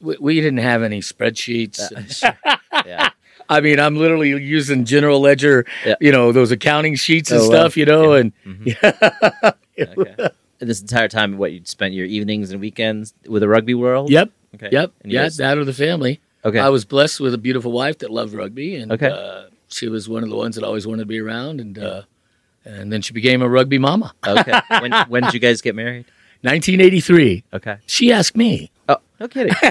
we, 0.00 0.16
we 0.20 0.34
didn't 0.40 0.58
have 0.58 0.82
any 0.82 1.00
spreadsheets. 1.00 1.80
Uh, 2.22 2.32
yeah. 2.86 3.09
I 3.50 3.60
mean, 3.60 3.78
I'm 3.80 3.96
literally 3.96 4.30
using 4.30 4.84
General 4.84 5.20
Ledger, 5.20 5.66
Yeah. 5.84 5.96
you 6.00 6.12
know, 6.12 6.32
those 6.32 6.50
accounting 6.50 6.94
sheets 6.94 7.30
and 7.30 7.40
Oh, 7.40 7.48
wow. 7.48 7.50
stuff, 7.50 7.76
you 7.76 7.84
know, 7.84 8.12
and 8.12 8.32
Mhm. 8.46 9.54
Okay. 9.78 10.28
This 10.60 10.80
entire 10.82 11.08
time, 11.08 11.38
what 11.38 11.52
you'd 11.52 11.66
spent 11.68 11.94
your 11.94 12.06
evenings 12.06 12.50
and 12.52 12.60
weekends 12.60 13.14
with 13.26 13.40
the 13.40 13.48
rugby 13.48 13.74
world? 13.74 14.10
yep, 14.10 14.30
Okay. 14.54 14.68
yep, 14.70 14.92
And 15.02 15.10
yeah, 15.12 15.28
that 15.38 15.56
or 15.58 15.64
the 15.64 15.72
family. 15.72 16.20
okay. 16.44 16.58
I 16.58 16.68
was 16.68 16.84
blessed 16.84 17.18
with 17.20 17.32
a 17.34 17.38
beautiful 17.38 17.72
wife 17.72 17.98
that 17.98 18.10
loved 18.10 18.34
rugby, 18.34 18.76
and 18.76 18.92
Okay. 18.92 19.08
uh, 19.08 19.44
she 19.68 19.88
was 19.88 20.08
one 20.08 20.22
of 20.22 20.28
the 20.28 20.36
ones 20.36 20.56
that 20.56 20.64
always 20.64 20.86
wanted 20.86 21.00
to 21.02 21.06
be 21.06 21.18
around, 21.18 21.60
and 21.60 21.78
uh, 21.78 22.02
and 22.66 22.92
then 22.92 23.00
she 23.00 23.12
became 23.14 23.40
a 23.42 23.48
rugby 23.48 23.78
mama. 23.78 24.12
okay. 24.26 24.60
When 24.80 24.92
when 25.08 25.22
did 25.24 25.32
you 25.34 25.40
guys 25.40 25.62
get 25.62 25.74
married? 25.74 26.04
1983. 26.42 27.44
Okay. 27.54 27.76
She 27.86 28.12
asked 28.12 28.36
me. 28.36 28.70
Oh, 28.88 28.96
no 29.20 29.28
kidding. 29.28 29.52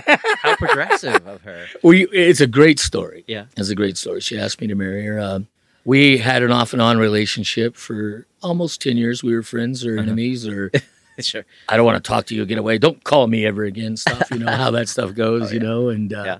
How 0.42 0.56
progressive 0.56 1.28
of 1.28 1.42
her. 1.42 1.66
We, 1.84 2.08
it's 2.10 2.40
a 2.42 2.48
great 2.48 2.80
story. 2.80 3.24
Yeah. 3.28 3.46
It's 3.58 3.70
a 3.70 3.76
great 3.76 3.98
story. 3.98 4.22
She 4.22 4.38
asked 4.40 4.62
me 4.62 4.68
to 4.68 4.76
marry 4.76 5.04
her. 5.06 5.20
Um, 5.20 5.48
we 5.86 6.18
had 6.20 6.44
an 6.44 6.52
off 6.52 6.72
and 6.74 6.82
on 6.82 6.98
relationship 7.00 7.76
for 7.76 8.28
almost 8.44 8.82
10 8.82 8.96
years. 8.98 9.24
We 9.24 9.34
were 9.34 9.44
friends 9.44 9.84
or 9.86 9.98
enemies, 9.98 10.48
or 10.48 10.72
Sure. 11.20 11.44
I 11.68 11.76
don't 11.76 11.86
want 11.86 12.02
to 12.02 12.08
talk 12.08 12.28
to 12.28 12.36
you, 12.36 12.46
get 12.46 12.58
away. 12.58 12.78
Don't 12.78 13.04
call 13.04 13.28
me 13.28 13.46
ever 13.46 13.66
again. 13.66 13.98
Stuff, 13.98 14.30
you 14.32 14.40
know 14.40 14.52
how 14.56 14.72
that 14.72 14.88
stuff 14.96 15.14
goes, 15.16 15.50
Oh, 15.50 15.54
you 15.54 15.60
know. 15.60 15.90
And 15.90 16.14
uh, 16.14 16.24
Yeah. 16.24 16.36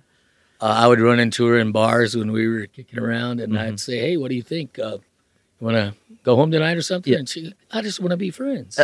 uh, 0.62 0.74
I 0.78 0.88
would 0.88 1.02
run 1.02 1.20
into 1.20 1.46
her 1.48 1.58
in 1.60 1.74
bars 1.74 2.16
when 2.16 2.32
we 2.32 2.48
were 2.48 2.66
kicking 2.68 2.98
around, 3.00 3.42
and 3.42 3.52
Mhm. 3.54 3.60
I'd 3.60 3.80
say, 3.82 3.98
"Hey, 4.00 4.16
what 4.16 4.30
do 4.30 4.36
you 4.36 4.42
think? 4.42 4.80
Uh, 4.80 5.00
you 5.60 5.66
want 5.68 5.76
to 5.76 5.94
go 6.24 6.38
home 6.38 6.50
tonight 6.52 6.78
or 6.78 6.82
something?" 6.82 7.12
Yeah. 7.12 7.20
And 7.20 7.28
she, 7.28 7.54
"I 7.72 7.82
just 7.82 8.00
want 8.00 8.12
to 8.12 8.18
be 8.18 8.30
friends." 8.30 8.80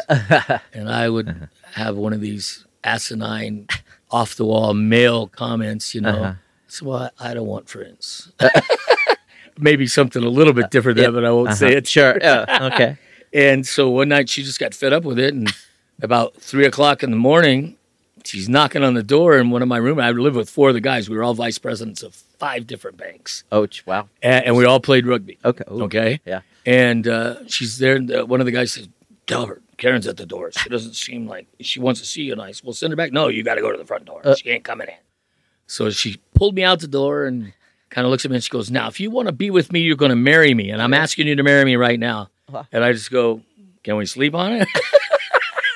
and 0.73 0.89
I 0.89 1.07
would 1.07 1.29
Uh-huh. 1.29 1.45
have 1.75 1.95
one 1.95 2.11
of 2.11 2.19
these 2.19 2.65
asinine, 2.83 3.67
off 4.15 4.35
the 4.35 4.45
wall 4.45 4.73
male 4.73 5.27
comments, 5.27 5.93
you 5.93 6.01
know. 6.01 6.09
Uh-huh. 6.23 6.33
So 6.67 6.85
well, 6.85 7.11
I, 7.19 7.33
don't 7.33 7.47
want 7.47 7.67
friends. 7.69 8.31
Maybe 9.57 9.87
something 9.87 10.23
a 10.23 10.29
little 10.29 10.53
bit 10.53 10.71
different 10.71 10.97
than 10.97 11.03
Yeah. 11.05 11.09
that, 11.11 11.15
but 11.21 11.25
I 11.25 11.31
won't 11.31 11.53
say 11.53 11.67
Uh-huh. 11.67 11.77
it. 11.77 11.87
Sure. 11.87 12.17
Yeah. 12.21 12.69
Okay. 12.73 12.97
And 13.33 13.67
so 13.67 13.89
one 13.89 14.07
night 14.09 14.29
she 14.29 14.43
just 14.43 14.59
got 14.59 14.73
fed 14.73 14.93
up 14.93 15.03
with 15.03 15.19
it, 15.19 15.33
and 15.33 15.53
about 16.01 16.35
three 16.37 16.65
o'clock 16.65 17.03
in 17.03 17.11
the 17.11 17.17
morning, 17.17 17.75
she's 18.23 18.47
knocking 18.47 18.81
on 18.83 18.93
the 18.93 19.03
door 19.03 19.37
in 19.37 19.49
one 19.49 19.61
of 19.61 19.67
my 19.67 19.75
rooms. 19.77 19.99
I 19.99 20.11
lived 20.11 20.37
with 20.37 20.49
four 20.49 20.69
of 20.69 20.73
the 20.73 20.79
guys. 20.81 21.09
We 21.09 21.17
were 21.17 21.23
all 21.23 21.33
vice 21.33 21.57
presidents 21.57 22.01
of 22.01 22.15
five 22.15 22.65
different 22.65 22.95
banks, 22.97 23.43
Oh, 23.51 23.67
wow. 23.85 24.07
and, 24.23 24.45
and 24.45 24.55
we 24.55 24.63
all 24.63 24.79
played 24.79 25.05
rugby. 25.05 25.37
Okay. 25.43 25.65
Ooh. 25.69 25.83
Okay. 25.83 26.21
Yeah. 26.25 26.41
And 26.65 27.07
uh, 27.09 27.45
she's 27.47 27.77
there, 27.77 27.95
and 27.97 28.09
uh, 28.09 28.25
one 28.25 28.39
of 28.39 28.45
the 28.45 28.51
guys 28.53 28.71
says, 28.71 28.87
"Delbert, 29.27 29.61
Karen's 29.85 30.07
at 30.07 30.17
the 30.17 30.25
door. 30.25 30.51
She 30.51 30.69
doesn't 30.69 30.95
seem 30.95 31.27
like 31.27 31.47
she 31.59 31.79
wants 31.79 31.99
to 32.01 32.07
see 32.07 32.23
you." 32.23 32.31
And 32.33 32.41
I 32.41 32.51
said, 32.51 32.63
"Well, 32.65 32.73
send 32.73 32.91
her 32.91 32.97
back." 32.97 33.11
No, 33.11 33.27
you 33.27 33.43
got 33.43 33.55
to 33.55 33.61
go 33.61 33.71
to 33.71 33.77
the 33.77 33.85
front 33.85 34.05
door. 34.05 34.21
Uh. 34.23 34.35
she 34.35 34.49
ain't 34.49 34.63
coming 34.63 34.87
in. 34.87 34.95
So 35.67 35.89
she 35.89 36.19
pulled 36.33 36.55
me 36.55 36.63
out 36.63 36.79
the 36.79 36.87
door 36.87 37.25
and 37.25 37.53
kind 37.89 38.05
of 38.05 38.11
looks 38.11 38.25
at 38.25 38.31
me 38.31 38.37
and 38.37 38.43
she 38.43 38.49
goes, 38.49 38.71
"Now, 38.71 38.87
if 38.87 38.99
you 38.99 39.11
want 39.11 39.27
to 39.27 39.31
be 39.31 39.51
with 39.51 39.71
me, 39.71 39.81
you're 39.81 39.95
going 39.95 40.09
to 40.09 40.15
marry 40.15 40.53
me, 40.53 40.71
and 40.71 40.81
I'm 40.81 40.93
asking 40.93 41.27
you 41.27 41.35
to 41.35 41.43
marry 41.43 41.65
me 41.65 41.75
right 41.75 41.99
now." 41.99 42.29
And 42.71 42.83
I 42.83 42.93
just 42.93 43.11
go, 43.11 43.41
"Can 43.83 43.95
we 43.97 44.05
sleep 44.05 44.33
on 44.33 44.53
it?" 44.53 44.67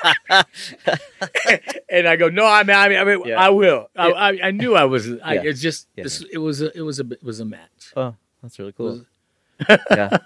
and 1.89 2.07
I 2.07 2.15
go, 2.15 2.29
"No, 2.29 2.45
I 2.45 2.63
mean, 2.63 2.75
I 2.75 2.89
mean, 2.89 2.97
I, 2.97 3.03
mean, 3.03 3.21
Yeah. 3.25 3.39
I 3.39 3.49
will. 3.49 3.89
I, 3.95 4.11
I, 4.11 4.39
I 4.45 4.51
knew 4.51 4.75
I 4.75 4.85
was. 4.85 5.07
I, 5.23 5.35
Yeah. 5.35 5.41
It's 5.43 5.61
just, 5.61 5.87
Yeah. 5.95 6.03
this, 6.03 6.23
it 6.31 6.37
was, 6.37 6.61
a, 6.61 6.75
it 6.77 6.81
was 6.81 6.99
a, 6.99 7.03
it 7.11 7.23
was 7.23 7.39
a 7.39 7.45
match. 7.45 7.93
Oh, 7.95 8.15
that's 8.41 8.57
really 8.59 8.71
cool. 8.71 9.05
yeah. 9.91 10.17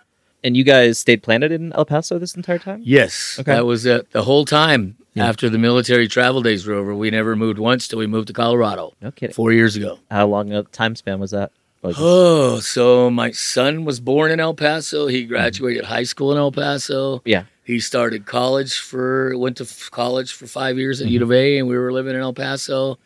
And 0.44 0.58
you 0.58 0.64
guys 0.64 1.00
stayed 1.00 1.24
planted 1.24 1.52
in 1.52 1.72
El 1.74 1.86
Paso 1.86 2.20
this 2.20 2.36
entire 2.36 2.60
time? 2.60 2.82
Yes, 2.84 3.38
Okay. 3.39 3.54
that 3.54 3.66
was 3.66 3.86
it. 3.86 4.12
The 4.12 4.24
whole 4.24 4.44
time 4.46 4.98
Yeah. 5.14 5.28
after 5.28 5.50
the 5.50 5.58
military 5.58 6.08
travel 6.08 6.41
days 6.41 6.66
were 6.66 6.74
over, 6.74 6.94
we 6.94 7.10
never 7.12 7.36
moved 7.36 7.60
once 7.60 7.88
till 7.88 8.00
we 8.00 8.08
moved 8.08 8.28
to 8.28 8.34
Colorado 8.34 8.94
No 9.02 9.12
kidding. 9.12 9.34
four 9.34 9.54
years 9.54 9.76
ago. 9.76 10.00
How 10.12 10.28
long 10.28 10.52
a 10.52 10.64
time 10.64 10.96
span 10.96 11.20
was 11.20 11.32
that? 11.32 11.52
Like, 11.82 11.96
Oh, 11.98 12.60
so 12.60 13.10
my 13.10 13.32
son 13.32 13.84
was 13.86 14.00
born 14.00 14.32
in 14.32 14.39
El 14.39 14.54
Paso. 14.54 15.08
He 15.08 15.24
graduated 15.24 15.86
high 15.86 16.04
school 16.04 16.32
in 16.32 16.38
El 16.38 16.52
Paso. 16.52 17.22
yeah. 17.26 17.44
He 17.66 17.80
started 17.80 18.26
college 18.26 18.78
for 18.78 19.38
went 19.38 19.56
to 19.58 19.64
f- 19.64 19.89
college 19.91 20.34
for 20.34 20.48
five 20.48 20.78
years 20.78 21.00
at 21.00 21.08
Mhm. 21.08 21.12
U 21.12 21.24
of 21.24 21.32
A, 21.32 21.58
and 21.58 21.68
we 21.68 21.78
were 21.78 21.94
living 21.94 22.14
in 22.16 22.20
El 22.22 22.34
Paso. 22.34 22.98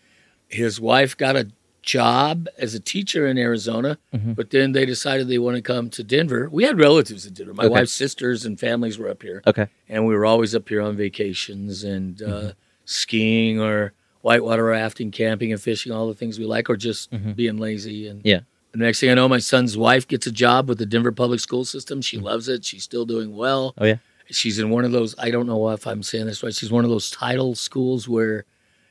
His 0.47 0.79
wife 0.81 1.15
got 1.15 1.35
a 1.35 1.47
job 1.87 2.47
as 2.57 2.75
a 2.75 2.79
teacher 2.81 3.25
in 3.27 3.37
Arizona, 3.37 3.97
Mhm. 4.13 4.35
but 4.35 4.49
then 4.51 4.73
they 4.73 4.85
decided 4.85 5.27
they 5.29 5.39
want 5.39 5.55
to 5.55 5.61
come 5.61 5.89
to 5.91 6.03
Denver. 6.03 6.49
We 6.51 6.65
had 6.65 6.77
relatives 6.77 7.25
in 7.25 7.33
Denver. 7.33 7.53
My 7.53 7.63
Okay. 7.63 7.71
wife's 7.71 7.93
sisters 7.93 8.45
and 8.45 8.59
families 8.59 8.97
were 8.99 9.09
up 9.09 9.23
here. 9.23 9.41
Okay. 9.47 9.67
and 9.89 10.05
we 10.05 10.13
were 10.13 10.25
always 10.25 10.53
up 10.53 10.67
here 10.67 10.81
on 10.81 10.97
vacations 10.97 11.83
and 11.83 12.21
uh, 12.21 12.25
Mm-hmm. 12.27 12.49
skiing 12.83 13.59
or 13.61 13.93
whitewater 14.21 14.65
rafting, 14.65 15.11
camping 15.11 15.51
and 15.53 15.61
fishing, 15.61 15.91
all 15.93 16.07
the 16.09 16.13
things 16.13 16.37
we 16.37 16.45
like, 16.45 16.69
or 16.69 16.75
just 16.75 17.09
Mhm. 17.11 17.35
being 17.37 17.57
lazy. 17.57 18.05
And 18.07 18.19
Yeah. 18.25 18.41
the 18.73 18.79
next 18.79 18.99
thing 18.99 19.09
I 19.09 19.13
know, 19.13 19.29
my 19.29 19.39
son's 19.39 19.77
wife 19.77 20.05
gets 20.07 20.27
a 20.27 20.31
job 20.31 20.67
with 20.67 20.77
the 20.79 20.85
Denver 20.85 21.13
public 21.13 21.39
school 21.39 21.63
system. 21.63 22.01
She 22.01 22.17
loves 22.17 22.49
it. 22.49 22.65
She's 22.65 22.83
still 22.83 23.05
doing 23.05 23.33
well. 23.35 23.71
Mm-hmm. 23.71 23.83
Oh, 23.83 23.87
yeah. 23.87 23.97
She's 24.29 24.59
in 24.59 24.69
one 24.69 24.83
of 24.83 24.91
those. 24.91 25.15
I 25.17 25.31
don't 25.31 25.47
know 25.47 25.69
if 25.69 25.87
I'm 25.87 26.03
saying 26.03 26.25
this 26.25 26.43
right. 26.43 26.53
She's 26.53 26.69
one 26.71 26.83
of 26.83 26.89
those 26.89 27.09
title 27.09 27.55
schools 27.55 28.09
where. 28.09 28.43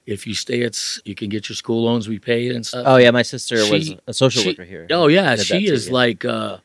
If 0.06 0.26
you 0.26 0.34
stay 0.34 0.62
at, 0.62 0.78
you 1.04 1.14
can 1.16 1.28
get 1.28 1.48
your 1.48 1.56
school 1.56 1.82
loans 1.84 2.08
repaid 2.08 2.52
and 2.52 2.64
stuff. 2.64 2.84
Oh, 2.86 2.96
yeah. 2.96 3.10
My 3.10 3.22
sister 3.22 3.56
was 3.70 3.92
a 4.06 4.14
social 4.14 4.42
she- 4.42 4.48
worker 4.50 4.64
here. 4.64 4.86
Oh 4.90 5.08
yeah, 5.08 5.34
she 5.36 5.66
too, 5.66 5.72
is 5.74 5.88
yeah. 5.88 5.92
like 5.94 6.24
uh 6.24 6.58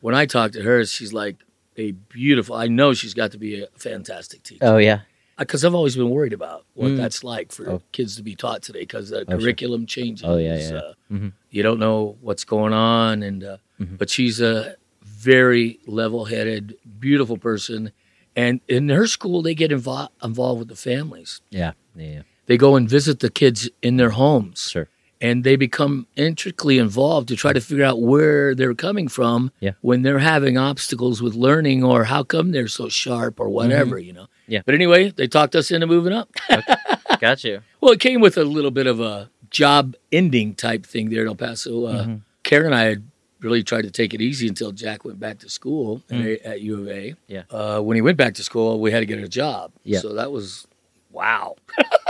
when 0.00 0.14
I 0.14 0.26
talk 0.26 0.52
to 0.52 0.62
her, 0.62 0.84
she's 0.84 1.12
like 1.12 1.36
a 1.76 1.90
beautiful. 1.92 2.54
I 2.54 2.68
know 2.68 2.94
she's 2.94 3.14
got 3.14 3.32
to 3.32 3.38
be 3.38 3.62
a 3.62 3.66
fantastic 3.76 4.42
teacher 4.44 4.60
Oh, 4.64 4.76
yeah. 4.76 5.00
because 5.38 5.64
I've 5.64 5.74
always 5.74 5.96
been 5.96 6.10
worried 6.10 6.32
about 6.32 6.66
what 6.74 6.90
Mm. 6.92 6.96
that's 6.98 7.24
like 7.24 7.50
for 7.50 7.68
Oh. 7.68 7.82
kids 7.90 8.14
to 8.16 8.22
be 8.22 8.36
taught 8.36 8.62
today 8.62 8.80
because 8.80 9.08
the 9.10 9.20
Oh, 9.22 9.24
sure. 9.30 9.40
curriculum 9.40 9.86
changes. 9.86 10.24
Oh, 10.24 10.36
yeah, 10.36 10.56
yeah. 10.58 10.74
Uh, 10.76 10.92
Mhm. 11.12 11.32
You 11.50 11.62
don't 11.64 11.80
know 11.80 12.16
what's 12.20 12.44
going 12.44 12.72
on, 12.72 13.22
and 13.24 13.42
uh, 13.42 13.56
Mhm. 13.80 13.98
but 13.98 14.08
she's 14.08 14.40
a 14.40 14.76
very 15.02 15.80
level-headed, 15.86 16.76
beautiful 17.00 17.38
person, 17.38 17.90
and 18.36 18.60
in 18.68 18.88
her 18.90 19.06
school 19.06 19.42
they 19.42 19.54
get 19.54 19.70
invo- 19.72 20.10
involved 20.22 20.58
with 20.60 20.68
the 20.68 20.76
families. 20.76 21.40
Yeah. 21.50 21.72
Yeah. 21.96 22.22
They 22.46 22.56
go 22.56 22.76
and 22.76 22.88
visit 22.88 23.20
the 23.20 23.30
kids 23.30 23.68
in 23.82 23.96
their 23.96 24.10
homes 24.10 24.68
Sure. 24.70 24.88
and 25.20 25.44
they 25.44 25.56
become 25.56 26.06
intricately 26.16 26.78
involved 26.78 27.28
to 27.28 27.36
try 27.36 27.52
to 27.52 27.60
figure 27.60 27.84
out 27.84 28.00
where 28.02 28.54
they're 28.54 28.74
coming 28.74 29.08
from 29.08 29.50
Yeah. 29.60 29.72
when 29.80 30.02
they're 30.02 30.18
having 30.18 30.58
obstacles 30.58 31.22
with 31.22 31.34
learning 31.34 31.82
or 31.82 32.04
how 32.04 32.22
come 32.22 32.52
they're 32.52 32.68
so 32.68 32.88
sharp 32.88 33.40
or 33.40 33.48
whatever, 33.48 33.98
you 33.98 34.12
know. 34.12 34.22
Mm-hmm. 34.24 34.52
Yeah. 34.52 34.62
But 34.66 34.74
anyway, 34.74 35.10
they 35.10 35.26
talked 35.26 35.54
us 35.56 35.70
into 35.70 35.86
moving 35.86 36.12
up. 36.12 36.28
Got 37.20 37.44
you. 37.44 37.60
well, 37.80 37.92
it 37.92 38.00
came 38.00 38.20
with 38.20 38.36
a 38.36 38.44
little 38.44 38.70
bit 38.70 38.86
of 38.86 39.00
a 39.00 39.30
job 39.50 39.94
ending 40.12 40.54
type 40.54 40.84
thing 40.84 41.08
there 41.10 41.22
in 41.22 41.28
El 41.28 41.34
Paso. 41.36 41.86
Uh, 41.86 42.04
Mhm. 42.04 42.20
Karen 42.42 42.66
and 42.66 42.74
I 42.74 42.82
had 42.84 43.02
really 43.40 43.62
tried 43.62 43.82
to 43.82 43.90
take 43.90 44.12
it 44.12 44.20
easy 44.20 44.48
until 44.48 44.72
Jack 44.72 45.04
went 45.04 45.18
back 45.20 45.38
to 45.38 45.48
school 45.48 46.02
at, 46.10 46.20
at 46.44 46.60
U 46.60 46.80
of 46.82 46.88
A. 46.88 47.10
Mm. 47.12 47.16
Yeah. 47.28 47.42
Uh, 47.50 47.80
when 47.80 47.94
he 47.94 48.02
went 48.02 48.18
back 48.18 48.34
to 48.34 48.42
school, 48.42 48.80
we 48.80 48.90
had 48.90 49.00
to 49.00 49.06
get 49.06 49.18
a 49.18 49.28
job. 49.28 49.72
Yeah. 49.82 50.00
So 50.00 50.12
that 50.14 50.30
was 50.32 50.66
wow. 51.10 51.56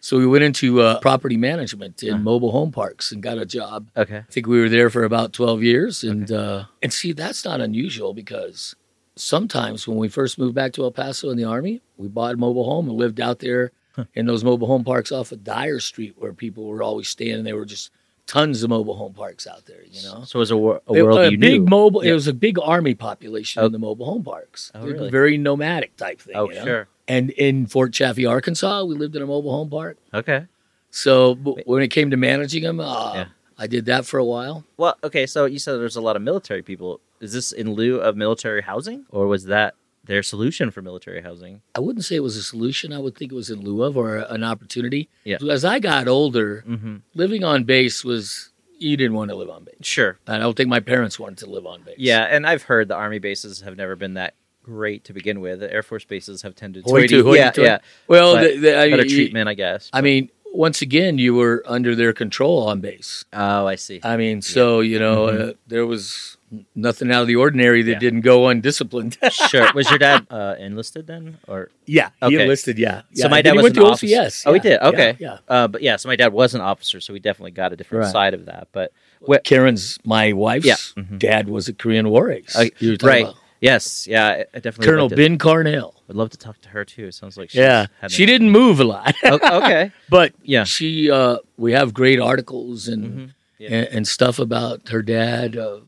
so 0.00 0.18
we 0.18 0.26
went 0.26 0.42
into 0.44 0.80
uh, 0.80 0.98
property 1.00 1.36
management 1.36 2.02
in 2.02 2.14
Uh-huh. 2.14 2.22
mobile 2.22 2.52
home 2.52 2.72
parks 2.72 3.12
and 3.12 3.22
got 3.22 3.38
a 3.38 3.46
job. 3.46 3.88
Okay. 3.96 4.18
I 4.18 4.32
think 4.32 4.46
we 4.46 4.58
were 4.60 4.68
there 4.68 4.88
for 4.90 5.04
about 5.04 5.32
12 5.32 5.62
years. 5.62 6.02
And, 6.02 6.30
uh, 6.32 6.64
and 6.82 6.92
see, 6.92 7.12
that's 7.12 7.44
not 7.44 7.60
unusual 7.60 8.14
because 8.14 8.74
sometimes 9.16 9.86
when 9.86 9.98
we 9.98 10.08
first 10.08 10.38
moved 10.38 10.54
back 10.54 10.72
to 10.72 10.82
El 10.84 10.90
Paso 10.90 11.30
in 11.30 11.36
the 11.36 11.44
Army, 11.44 11.82
we 11.98 12.08
bought 12.08 12.34
a 12.34 12.38
mobile 12.38 12.64
home 12.64 12.88
and 12.88 12.96
lived 12.96 13.20
out 13.20 13.40
there 13.40 13.72
in 14.14 14.24
those 14.26 14.42
mobile 14.44 14.66
home 14.66 14.84
parks 14.84 15.12
off 15.12 15.32
of 15.32 15.44
Dyer 15.44 15.78
Street 15.80 16.14
where 16.16 16.32
people 16.32 16.64
were 16.66 16.82
always 16.82 17.08
staying. 17.08 17.34
And 17.34 17.46
there 17.46 17.56
were 17.56 17.66
just 17.66 17.90
tons 18.26 18.62
of 18.62 18.70
mobile 18.70 18.96
home 18.96 19.12
parks 19.12 19.46
out 19.46 19.66
there, 19.66 19.82
you 19.90 20.02
know? 20.04 20.22
So 20.24 20.38
it 20.38 20.40
was 20.40 20.50
a, 20.52 20.56
wor- 20.56 20.80
a 20.88 20.92
It- 20.94 21.34
a 21.34 21.36
big 21.36 21.62
knew. 21.62 21.66
mobile. 21.68 22.04
Yeah. 22.04 22.12
It 22.12 22.14
was 22.14 22.28
a 22.28 22.32
big 22.32 22.58
army 22.62 22.94
population 22.94 23.62
Oh. 23.62 23.66
in 23.66 23.72
the 23.72 23.78
mobile 23.78 24.06
home 24.06 24.22
parks. 24.22 24.70
Oh, 24.74 24.86
really? 24.86 25.10
Very 25.10 25.36
nomadic 25.36 25.96
type 25.96 26.20
thing. 26.20 26.36
Oh, 26.36 26.48
you 26.48 26.54
know? 26.56 26.64
sure. 26.64 26.88
And 27.10 27.30
in 27.30 27.66
Fort 27.66 27.92
Chaffee, 27.92 28.24
Arkansas, 28.26 28.84
we 28.84 28.94
lived 28.94 29.16
in 29.16 29.22
a 29.22 29.26
mobile 29.26 29.50
home 29.50 29.68
park. 29.70 29.96
Okay. 30.14 30.46
So 30.90 31.34
when 31.66 31.82
it 31.82 31.88
came 31.88 32.10
to 32.10 32.16
managing 32.16 32.62
them, 32.62 32.80
uh, 32.80 33.12
Yeah. 33.14 33.24
I 33.58 33.66
did 33.66 33.84
that 33.86 34.06
for 34.06 34.18
a 34.18 34.24
while. 34.24 34.64
Well, 34.76 34.96
okay. 35.04 35.26
So 35.26 35.44
you 35.44 35.58
said 35.58 35.72
there's 35.78 35.96
a 35.96 36.00
lot 36.00 36.16
of 36.16 36.22
military 36.22 36.62
people. 36.62 37.00
Is 37.20 37.32
this 37.32 37.52
in 37.52 37.74
lieu 37.74 37.96
of 38.00 38.16
military 38.16 38.62
housing, 38.62 39.04
or 39.10 39.26
was 39.26 39.44
that 39.46 39.74
their 40.02 40.22
solution 40.22 40.70
for 40.70 40.80
military 40.82 41.20
housing. 41.20 41.60
I 41.74 41.80
wouldn't 41.80 42.04
say 42.06 42.16
it 42.16 42.22
was 42.22 42.36
a 42.36 42.42
solution. 42.42 42.90
I 42.92 42.98
would 42.98 43.14
think 43.16 43.30
it 43.32 43.34
was 43.34 43.50
in 43.50 43.60
lieu 43.60 43.82
of 43.82 43.96
or 43.98 44.16
an 44.16 44.42
opportunity. 44.42 45.08
Yeah. 45.24 45.36
As 45.48 45.62
I 45.64 45.78
got 45.78 46.08
older, 46.08 46.64
Mm-hmm. 46.66 46.96
living 47.14 47.44
on 47.44 47.64
base 47.64 48.02
was 48.02 48.50
you 48.78 48.96
didn't 48.96 49.12
want 49.14 49.28
to 49.30 49.36
live 49.36 49.50
on 49.50 49.62
base. 49.64 49.74
Sure. 49.82 50.18
I 50.26 50.38
don't 50.38 50.56
think 50.56 50.70
my 50.70 50.80
parents 50.80 51.18
wanted 51.20 51.38
to 51.44 51.50
live 51.50 51.66
on 51.66 51.82
base. 51.82 51.96
Yeah, 51.98 52.22
and 52.22 52.46
I've 52.46 52.62
heard 52.62 52.88
the 52.88 52.94
army 52.96 53.18
bases 53.18 53.60
have 53.60 53.76
never 53.76 53.94
been 53.94 54.14
that 54.14 54.32
great 54.74 55.04
to 55.04 55.12
begin 55.12 55.40
with. 55.40 55.62
Air 55.62 55.82
Force 55.82 56.04
bases 56.04 56.42
have 56.42 56.54
tended 56.54 56.84
to 56.86 56.90
yeah, 57.34 57.52
yeah, 57.56 57.78
Well, 58.06 58.34
But 58.34 58.42
the, 58.42 58.56
the, 58.58 58.78
I, 58.80 58.90
better 58.90 59.04
treatment, 59.04 59.48
I 59.48 59.54
guess. 59.54 59.90
I 59.92 60.00
mean, 60.00 60.30
once 60.52 60.82
again, 60.82 61.18
you 61.18 61.34
were 61.34 61.62
under 61.66 61.94
their 61.94 62.12
control 62.12 62.66
on 62.68 62.80
base. 62.80 63.24
oh, 63.32 63.66
I 63.66 63.76
see. 63.76 64.00
I 64.02 64.16
mean, 64.16 64.42
so 64.42 64.80
you 64.80 64.98
know, 64.98 65.26
Mhm. 65.26 65.50
uh, 65.50 65.52
there 65.66 65.86
was 65.86 66.36
nothing 66.74 67.12
out 67.12 67.22
of 67.22 67.28
the 67.28 67.36
ordinary 67.36 67.82
that 67.84 67.92
Yeah. 67.92 67.98
didn't 68.00 68.22
go 68.22 68.48
undisciplined. 68.48 69.16
sure. 69.30 69.68
Was 69.72 69.88
your 69.88 70.00
dad 70.00 70.26
uh, 70.30 70.56
enlisted 70.58 71.06
then, 71.06 71.38
or 71.46 71.70
yeah, 71.86 72.10
he 72.22 72.30
he 72.30 72.42
enlisted. 72.42 72.76
Yeah, 72.78 73.02
So 73.14 73.28
my 73.28 73.40
dad 73.42 73.54
was 73.54 73.62
went 73.62 73.76
an 73.76 73.84
to 73.84 73.88
officer. 73.90 74.06
OCS. 74.06 74.42
Oh, 74.46 74.52
he 74.54 74.58
did? 74.58 74.80
Okay. 74.80 75.16
Yeah. 75.20 75.38
uh, 75.48 75.68
but 75.68 75.82
yeah, 75.82 75.94
so 75.94 76.08
my 76.08 76.16
dad 76.16 76.32
was 76.32 76.54
an 76.56 76.60
officer, 76.60 77.00
so 77.00 77.12
we 77.12 77.20
definitely 77.20 77.52
got 77.52 77.72
a 77.72 77.76
different 77.76 78.04
Right. 78.04 78.12
side 78.12 78.34
of 78.34 78.46
that. 78.46 78.66
But 78.72 78.90
Wh- 79.28 79.36
Karen's 79.44 79.98
my 80.04 80.32
wife's 80.32 80.66
Yeah. 80.66 80.74
Mhm. 80.98 81.18
dad 81.20 81.48
was 81.48 81.68
a 81.68 81.72
Korean 81.72 82.08
War 82.08 82.32
ace. 82.32 82.56
Right. 82.56 83.22
about 83.22 83.36
yes, 83.60 84.06
yeah, 84.06 84.44
I, 84.52 84.58
definitely 84.58 84.86
Colonel 84.86 85.04
would 85.06 85.12
like 85.12 85.16
to- 85.16 85.28
Ben 85.28 85.38
Carnell. 85.38 85.94
I'd 86.08 86.16
love 86.16 86.30
to 86.30 86.38
talk 86.38 86.60
to 86.62 86.68
her 86.70 86.84
too. 86.84 87.06
It 87.06 87.14
sounds 87.14 87.36
like 87.36 87.50
she's 87.50 87.58
Yeah, 87.60 87.86
she 88.08 88.26
didn't 88.26 88.50
move 88.50 88.80
a 88.80 88.84
lot, 88.84 89.14
okay. 89.24 89.92
but 90.08 90.32
Yeah. 90.42 90.64
she. 90.64 91.10
Uh, 91.10 91.38
we 91.56 91.72
have 91.72 91.94
great 91.94 92.18
articles 92.20 92.88
and 92.88 93.04
Mhm. 93.04 93.30
Yeah. 93.58 93.68
and, 93.70 93.88
and 93.88 94.08
stuff 94.08 94.38
about 94.38 94.88
her 94.88 95.02
dad. 95.02 95.56
Uh, 95.56 95.80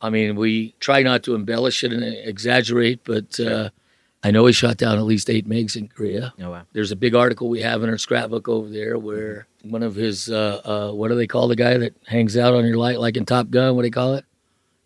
I 0.00 0.10
mean, 0.10 0.36
we 0.36 0.74
try 0.80 1.02
not 1.02 1.22
to 1.24 1.34
embellish 1.34 1.82
it 1.84 1.92
and 1.92 2.02
exaggerate, 2.04 3.00
but 3.04 3.38
uh, 3.40 3.70
I 4.22 4.30
know 4.30 4.46
he 4.46 4.52
shot 4.52 4.76
down 4.76 4.96
at 4.96 5.04
least 5.04 5.28
eight 5.28 5.48
MiGs 5.48 5.76
in 5.76 5.88
Korea. 5.88 6.32
Oh 6.40 6.50
wow. 6.50 6.62
There's 6.72 6.90
a 6.92 6.96
big 6.96 7.14
article 7.14 7.48
we 7.48 7.60
have 7.62 7.82
in 7.82 7.90
our 7.90 7.98
scrapbook 7.98 8.48
over 8.48 8.68
there 8.68 8.96
where 8.98 9.46
one 9.62 9.82
of 9.82 9.94
his, 9.96 10.30
uh, 10.30 10.60
uh, 10.64 10.92
what 10.92 11.08
do 11.08 11.14
they 11.16 11.26
call 11.26 11.48
the 11.48 11.56
guy 11.56 11.76
that 11.78 11.94
hangs 12.06 12.36
out 12.36 12.54
on 12.54 12.64
your 12.64 12.76
light, 12.76 12.98
like 13.00 13.16
in 13.16 13.26
Top 13.26 13.50
Gun? 13.50 13.74
What 13.76 13.82
do 13.82 13.86
they 13.86 13.90
call 13.90 14.14
it? 14.14 14.24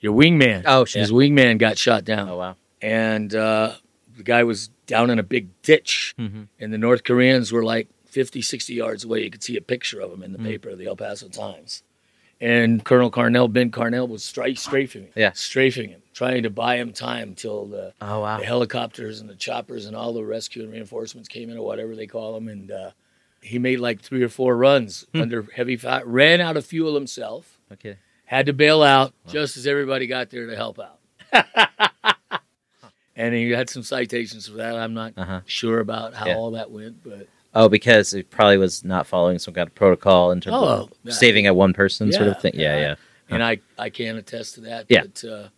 Your 0.02 0.14
wingman. 0.14 0.64
Oh, 0.66 0.84
shit. 0.84 1.00
His 1.00 1.10
wingman 1.12 1.56
got 1.58 1.78
shot 1.78 2.04
down. 2.04 2.28
Oh 2.28 2.36
wow. 2.36 2.56
And 2.82 3.34
uh, 3.34 3.76
the 4.16 4.22
guy 4.24 4.42
was 4.44 4.68
down 4.86 5.08
in 5.08 5.18
a 5.18 5.22
big 5.22 5.48
ditch, 5.62 6.14
Mhm. 6.18 6.48
and 6.60 6.72
the 6.72 6.76
North 6.78 7.04
Koreans 7.04 7.50
were 7.52 7.62
like 7.64 7.88
50, 8.06 8.42
60 8.42 8.74
yards 8.74 9.04
away. 9.04 9.22
You 9.22 9.30
could 9.30 9.42
see 9.42 9.56
a 9.56 9.62
picture 9.62 10.00
of 10.00 10.12
him 10.12 10.22
in 10.22 10.32
the 10.32 10.38
Mm. 10.38 10.44
paper, 10.44 10.74
the 10.76 10.86
El 10.88 10.96
Paso 10.96 11.28
Times. 11.28 11.82
And 12.40 12.84
Colonel 12.84 13.10
Carnell, 13.10 13.50
Ben 13.50 13.70
Carnell, 13.70 14.08
was 14.08 14.22
stri- 14.24 14.58
strafing 14.58 15.04
him, 15.04 15.12
Yeah. 15.14 15.30
strafing 15.32 15.90
him, 15.90 16.02
trying 16.12 16.42
to 16.42 16.50
buy 16.50 16.76
him 16.76 16.92
time 16.92 17.34
till 17.36 17.66
the 17.66 17.94
Oh 18.02 18.20
wow. 18.20 18.38
the 18.40 18.44
helicopters 18.44 19.20
and 19.20 19.30
the 19.30 19.36
choppers 19.36 19.86
and 19.86 19.94
all 19.94 20.12
the 20.12 20.24
rescue 20.24 20.64
and 20.64 20.72
reinforcements 20.72 21.28
came 21.28 21.48
in 21.50 21.56
or 21.56 21.64
whatever 21.64 21.94
they 21.94 22.08
call 22.08 22.34
them 22.34 22.48
and 22.48 22.70
uh, 22.72 22.90
he 23.40 23.60
made 23.60 23.78
like 23.78 24.00
three 24.00 24.22
or 24.24 24.28
four 24.28 24.56
runs 24.56 25.06
Hmm. 25.14 25.20
under 25.22 25.42
heavy 25.54 25.76
fire 25.76 26.04
ran 26.04 26.40
out 26.40 26.56
of 26.56 26.66
fuel 26.66 26.94
himself 26.96 27.58
Okay. 27.72 27.96
Had 28.32 28.46
to 28.46 28.52
bail 28.52 28.82
out 28.82 29.12
just 29.28 29.56
as 29.56 29.66
everybody 29.66 30.06
got 30.06 30.30
there 30.30 30.46
to 30.46 30.56
help 30.56 30.78
out 30.80 30.98
and 33.16 33.34
he 33.34 33.50
had 33.50 33.68
some 33.68 33.82
citations 33.82 34.48
for 34.48 34.56
that 34.56 34.76
i'm 34.76 34.94
not 34.94 35.12
Uh 35.16 35.24
huh. 35.24 35.40
sure 35.46 35.80
about 35.80 36.14
how 36.14 36.26
Yeah. 36.26 36.36
all 36.36 36.50
that 36.52 36.70
went 36.70 37.02
but 37.04 37.28
Oh, 37.54 37.68
because 37.68 38.14
it 38.14 38.30
probably 38.30 38.56
was 38.56 38.82
not 38.82 39.06
following 39.06 39.38
some 39.38 39.52
kind 39.52 39.68
of 39.68 39.74
protocol 39.74 40.30
in 40.30 40.40
terms 40.40 40.56
Oh, 40.58 40.64
of 40.84 40.92
yeah. 41.04 41.12
saving 41.12 41.44
at 41.46 41.54
one 41.54 41.74
person 41.74 42.10
sort 42.10 42.28
of 42.28 42.40
thing. 42.40 42.52
Yeah, 42.54 42.76
yeah. 42.76 42.80
yeah. 42.80 42.94
and 43.34 43.42
i 43.44 43.58
i 43.78 43.90
can 43.90 44.16
attest 44.16 44.54
to 44.54 44.62
that 44.62 44.86
Yeah. 44.88 45.02
but 45.02 45.24
uh, 45.24 45.48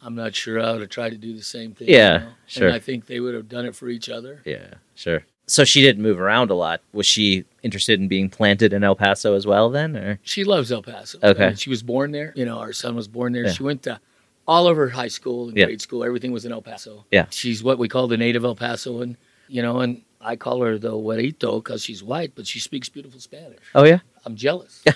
i'm 0.00 0.14
not 0.14 0.34
sure 0.34 0.58
i 0.60 0.72
would 0.72 0.80
have 0.80 0.88
tried 0.90 1.10
to 1.10 1.18
do 1.18 1.34
the 1.36 1.42
same 1.42 1.72
thing 1.74 1.88
Yeah, 1.90 2.18
know? 2.18 2.28
sure. 2.46 2.68
and 2.68 2.74
i 2.76 2.78
think 2.78 3.04
they 3.06 3.20
would 3.20 3.34
have 3.34 3.48
done 3.50 3.66
it 3.66 3.76
for 3.76 3.88
each 3.90 4.08
other 4.08 4.40
Yeah, 4.46 4.74
sure. 4.94 5.24
So 5.46 5.64
she 5.64 5.82
didn't 5.82 6.02
move 6.02 6.20
around 6.20 6.50
a 6.50 6.54
lot. 6.54 6.80
Was 6.92 7.06
she 7.06 7.44
interested 7.62 8.00
in 8.00 8.08
being 8.08 8.28
planted 8.30 8.72
in 8.72 8.84
El 8.84 8.94
Paso 8.96 9.34
as 9.34 9.46
well 9.46 9.70
then 9.70 9.96
or 9.96 10.18
She 10.22 10.44
loves 10.44 10.70
El 10.72 10.82
Paso. 10.82 11.18
Okay. 11.22 11.44
I 11.44 11.48
mean, 11.48 11.56
she 11.56 11.70
was 11.70 11.82
born 11.82 12.12
there. 12.12 12.32
You 12.36 12.44
know, 12.44 12.58
our 12.58 12.72
son 12.72 12.94
was 12.96 13.08
born 13.08 13.32
there. 13.32 13.46
Yeah. 13.46 13.52
She 13.52 13.62
went 13.62 13.82
to 13.84 14.00
all 14.46 14.66
of 14.66 14.76
her 14.76 14.88
high 14.88 15.08
school 15.08 15.48
and 15.48 15.56
Yeah. 15.56 15.66
grade 15.66 15.80
school. 15.80 16.04
Everything 16.04 16.32
was 16.32 16.44
in 16.44 16.52
El 16.52 16.62
Paso. 16.62 17.04
Yeah. 17.10 17.26
She's 17.30 17.62
what 17.62 17.78
we 17.78 17.88
call 17.88 18.08
the 18.08 18.16
native 18.16 18.44
El 18.44 18.56
Pasoan. 18.56 19.16
You 19.48 19.62
know, 19.62 19.80
and 19.80 20.02
I 20.20 20.36
call 20.36 20.62
her 20.62 20.78
the 20.78 20.92
güerito 20.92 21.62
because 21.62 21.82
she's 21.82 22.02
white, 22.02 22.32
but 22.34 22.46
she 22.46 22.58
speaks 22.58 22.88
beautiful 22.88 23.20
Spanish. 23.20 23.58
Oh 23.74 23.84
yeah? 23.84 23.98
I'm 24.24 24.36
jealous. 24.36 24.82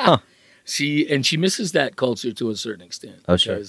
Huh. 0.00 0.18
She 0.64 1.08
and 1.10 1.24
she 1.26 1.36
misses 1.36 1.72
that 1.72 1.96
culture 1.96 2.32
to 2.32 2.50
a 2.50 2.56
certain 2.56 2.84
extent. 2.84 3.16
Oh, 3.28 3.36
sure. 3.36 3.60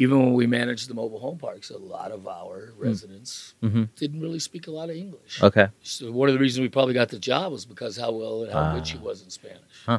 Even 0.00 0.18
when 0.20 0.32
we 0.34 0.46
managed 0.46 0.88
the 0.88 0.94
mobile 0.94 1.18
home 1.20 1.38
parks, 1.38 1.70
a 1.70 1.78
lot 1.78 2.10
of 2.10 2.26
our 2.26 2.72
residents 2.78 3.54
Mhm. 3.62 3.88
didn't 3.96 4.20
really 4.20 4.38
speak 4.38 4.66
a 4.66 4.70
lot 4.70 4.88
of 4.90 4.96
English. 4.96 5.42
Okay. 5.42 5.68
So 5.82 6.10
one 6.10 6.28
of 6.28 6.32
the 6.32 6.38
reasons 6.40 6.62
we 6.62 6.68
probably 6.68 6.94
got 6.94 7.10
the 7.10 7.18
job 7.18 7.52
was 7.52 7.64
because 7.66 7.96
how 7.98 8.10
well 8.10 8.42
and 8.44 8.52
how 8.52 8.58
Ah. 8.60 8.74
good 8.74 8.86
she 8.86 8.96
was 8.96 9.22
in 9.22 9.30
Spanish. 9.30 9.60
Huh. 9.86 9.98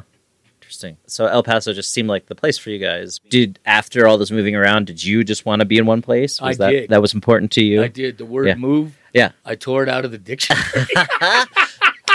Interesting. 0.60 0.96
So 1.06 1.26
El 1.26 1.42
Paso 1.42 1.72
just 1.72 1.92
seemed 1.92 2.08
like 2.08 2.26
the 2.26 2.34
place 2.34 2.58
for 2.58 2.70
you 2.70 2.78
guys. 2.78 3.20
Did 3.30 3.58
after 3.64 4.06
all 4.06 4.18
this 4.18 4.30
moving 4.30 4.56
around, 4.56 4.86
did 4.86 5.04
you 5.04 5.22
just 5.24 5.44
want 5.46 5.60
to 5.60 5.66
be 5.66 5.78
in 5.78 5.86
one 5.86 6.02
place? 6.02 6.40
I 6.42 6.54
that 6.54 6.70
did. 6.70 6.90
that 6.90 7.00
was 7.02 7.14
important 7.14 7.50
to 7.52 7.62
you? 7.64 7.82
I 7.82 7.88
did. 7.88 8.18
The 8.18 8.24
word 8.24 8.46
Yeah. 8.48 8.54
move. 8.54 8.96
Yeah. 9.14 9.32
I 9.44 9.54
tore 9.54 9.82
it 9.82 9.88
out 9.88 10.04
of 10.04 10.10
the 10.10 10.18
dictionary. 10.18 10.64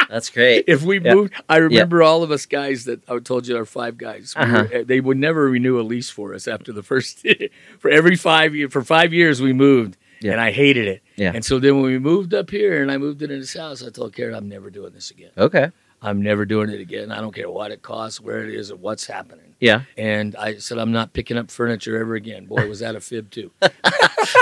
That's 0.09 0.29
great. 0.29 0.65
if 0.67 0.83
we 0.83 0.99
moved, 0.99 1.33
I 1.49 1.57
remember 1.57 2.01
all 2.03 2.23
of 2.23 2.31
us 2.31 2.45
guys 2.45 2.85
that 2.85 3.07
I 3.09 3.19
told 3.19 3.47
you 3.47 3.57
are 3.57 3.65
five 3.65 3.97
guys. 3.97 4.33
we 4.37 4.43
Uh-huh. 4.43 4.67
were- 4.71 4.83
they 4.83 4.99
would 4.99 5.17
never 5.17 5.49
renew 5.49 5.79
a 5.79 5.83
lease 5.83 6.09
for 6.09 6.33
us 6.33 6.47
after 6.47 6.71
the 6.71 6.83
first. 6.83 7.25
for 7.79 7.89
every 7.91 8.15
five 8.15 8.55
year, 8.55 8.69
for 8.69 8.83
five 8.83 9.13
years 9.13 9.41
we 9.41 9.53
moved, 9.53 9.97
Yeah. 10.21 10.31
and 10.33 10.41
I 10.41 10.51
hated 10.51 10.87
it. 10.87 11.01
Yeah. 11.15 11.31
And 11.35 11.43
so 11.43 11.59
then 11.59 11.75
when 11.81 11.85
we 11.91 11.99
moved 11.99 12.33
up 12.33 12.49
here 12.49 12.81
and 12.81 12.91
I 12.91 12.97
moved 12.97 13.21
into 13.21 13.37
this 13.37 13.53
house, 13.53 13.83
I 13.83 13.89
told 13.89 14.15
Karen, 14.15 14.33
I'm 14.35 14.47
never 14.49 14.69
doing 14.69 14.93
this 14.93 15.11
again. 15.11 15.31
Okay. 15.37 15.71
I'm 16.01 16.21
never 16.21 16.45
doing 16.45 16.69
it 16.69 16.79
again. 16.79 17.11
I 17.11 17.21
don't 17.21 17.33
care 17.33 17.49
what 17.49 17.71
it 17.71 17.81
costs, 17.81 18.21
where 18.21 18.43
it 18.43 18.53
is, 18.53 18.71
or 18.71 18.75
what's 18.75 19.07
happening. 19.07 19.55
Yeah. 19.59 19.81
And 19.97 20.35
I 20.35 20.57
said, 20.57 20.77
I'm 20.77 20.91
not 20.91 21.13
picking 21.13 21.35
up 21.37 21.49
furniture 21.49 21.99
ever 21.99 22.13
again. 22.13 22.45
Boy, 22.45 22.67
was 22.67 22.79
that 22.81 22.95
a 22.95 22.99
fib 22.99 23.31
too. 23.31 23.49
I 23.61 23.71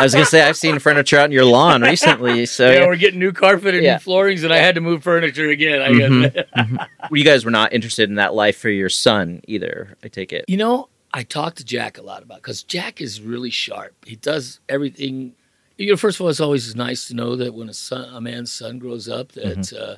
was 0.02 0.14
gonna 0.14 0.26
say 0.26 0.42
I've 0.42 0.58
seen 0.58 0.80
furniture 0.80 1.18
out 1.18 1.26
in 1.26 1.32
your 1.32 1.46
lawn 1.46 1.82
recently. 1.82 2.46
So 2.46 2.70
yeah, 2.70 2.86
we're 2.86 2.98
getting 2.98 3.20
new 3.20 3.32
carpet 3.32 3.74
and 3.76 3.84
Yeah. 3.84 3.94
new 3.94 4.00
floorings, 4.00 4.44
and 4.44 4.52
I 4.52 4.58
had 4.58 4.76
to 4.76 4.82
move 4.82 5.04
furniture 5.04 5.48
again. 5.50 5.82
I 5.82 5.90
Mhm. 5.92 6.88
you 7.12 7.24
guys 7.24 7.46
were 7.46 7.52
not 7.52 7.72
interested 7.72 8.10
in 8.10 8.16
that 8.16 8.34
life 8.34 8.58
for 8.58 8.70
your 8.70 8.90
son 8.90 9.42
either. 9.48 9.96
I 10.04 10.10
take 10.10 10.34
it. 10.34 10.44
You 10.50 10.58
know, 10.58 10.90
I 11.14 11.24
talked 11.24 11.58
to 11.60 11.66
Jack 11.66 11.98
a 11.98 12.02
lot 12.02 12.22
about 12.24 12.40
because 12.42 12.64
Jack 12.64 13.00
is 13.00 13.22
really 13.22 13.50
sharp. 13.52 13.94
He 14.06 14.18
does 14.18 14.60
everything. 14.68 15.34
You 15.78 15.92
know, 15.92 15.98
first 15.98 16.18
of 16.18 16.24
all, 16.24 16.30
it's 16.30 16.42
always 16.42 16.76
nice 16.76 17.08
to 17.08 17.14
know 17.14 17.38
that 17.38 17.54
when 17.54 17.70
a 17.70 17.74
son, 17.74 18.14
a 18.14 18.20
man's 18.20 18.52
son 18.52 18.80
grows 18.80 19.08
up, 19.08 19.32
that 19.34 19.60
Mm-hmm. 19.60 19.92
uh, 19.94 19.96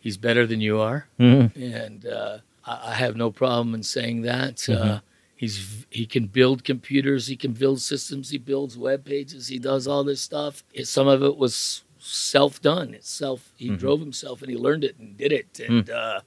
he's 0.00 0.16
better 0.16 0.46
than 0.46 0.60
you 0.60 0.80
are, 0.80 1.06
Mhm. 1.18 1.54
and 1.56 2.06
uh, 2.06 2.38
I, 2.64 2.90
I 2.90 2.94
have 2.94 3.16
no 3.16 3.30
problem 3.30 3.74
in 3.74 3.82
saying 3.82 4.22
that. 4.22 4.56
Mm-hmm. 4.56 4.88
Uh, 4.90 4.98
he's 5.36 5.86
he 5.90 6.06
can 6.06 6.26
build 6.26 6.64
computers, 6.64 7.26
he 7.28 7.36
can 7.36 7.52
build 7.52 7.80
systems, 7.80 8.30
he 8.30 8.38
builds 8.38 8.76
web 8.76 9.04
pages, 9.04 9.48
he 9.48 9.58
does 9.58 9.86
all 9.86 10.04
this 10.04 10.20
stuff. 10.20 10.62
Some 10.84 11.06
of 11.08 11.22
it 11.22 11.36
was 11.36 11.82
self 11.98 12.60
done. 12.62 12.94
It's 12.94 13.10
self. 13.10 13.52
He 13.56 13.68
Mhm. 13.68 13.78
drove 13.78 14.00
himself 14.00 14.40
and 14.42 14.50
he 14.50 14.56
learned 14.56 14.84
it 14.84 14.96
and 14.98 15.16
did 15.18 15.32
it. 15.32 15.60
Hmm. 15.66 15.72
And 15.78 15.90
uh, 15.90 16.20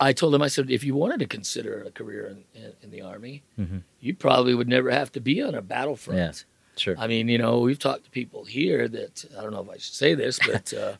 I 0.00 0.12
told 0.12 0.34
him, 0.34 0.42
I 0.42 0.48
said, 0.48 0.68
if 0.68 0.82
you 0.82 0.96
wanted 0.96 1.20
to 1.20 1.26
consider 1.26 1.84
a 1.86 1.92
career 1.92 2.26
in, 2.26 2.60
in, 2.60 2.72
in 2.82 2.90
the 2.90 3.02
army, 3.02 3.44
Mhm. 3.56 3.82
you 4.00 4.14
probably 4.16 4.52
would 4.52 4.66
never 4.66 4.90
have 4.90 5.12
to 5.12 5.20
be 5.20 5.40
on 5.40 5.54
a 5.54 5.62
battlefront. 5.62 6.18
Yeah. 6.18 6.32
Sure. 6.76 6.96
I 6.98 7.06
mean, 7.06 7.28
you 7.28 7.38
know, 7.38 7.60
we've 7.60 7.78
talked 7.78 8.04
to 8.04 8.10
people 8.10 8.44
here 8.44 8.88
that 8.88 9.24
I 9.38 9.42
don't 9.42 9.52
know 9.52 9.60
if 9.62 9.68
I 9.70 9.74
should 9.74 9.94
say 9.94 10.14
this, 10.14 10.40
but 10.52 10.72
uh, 10.74 10.94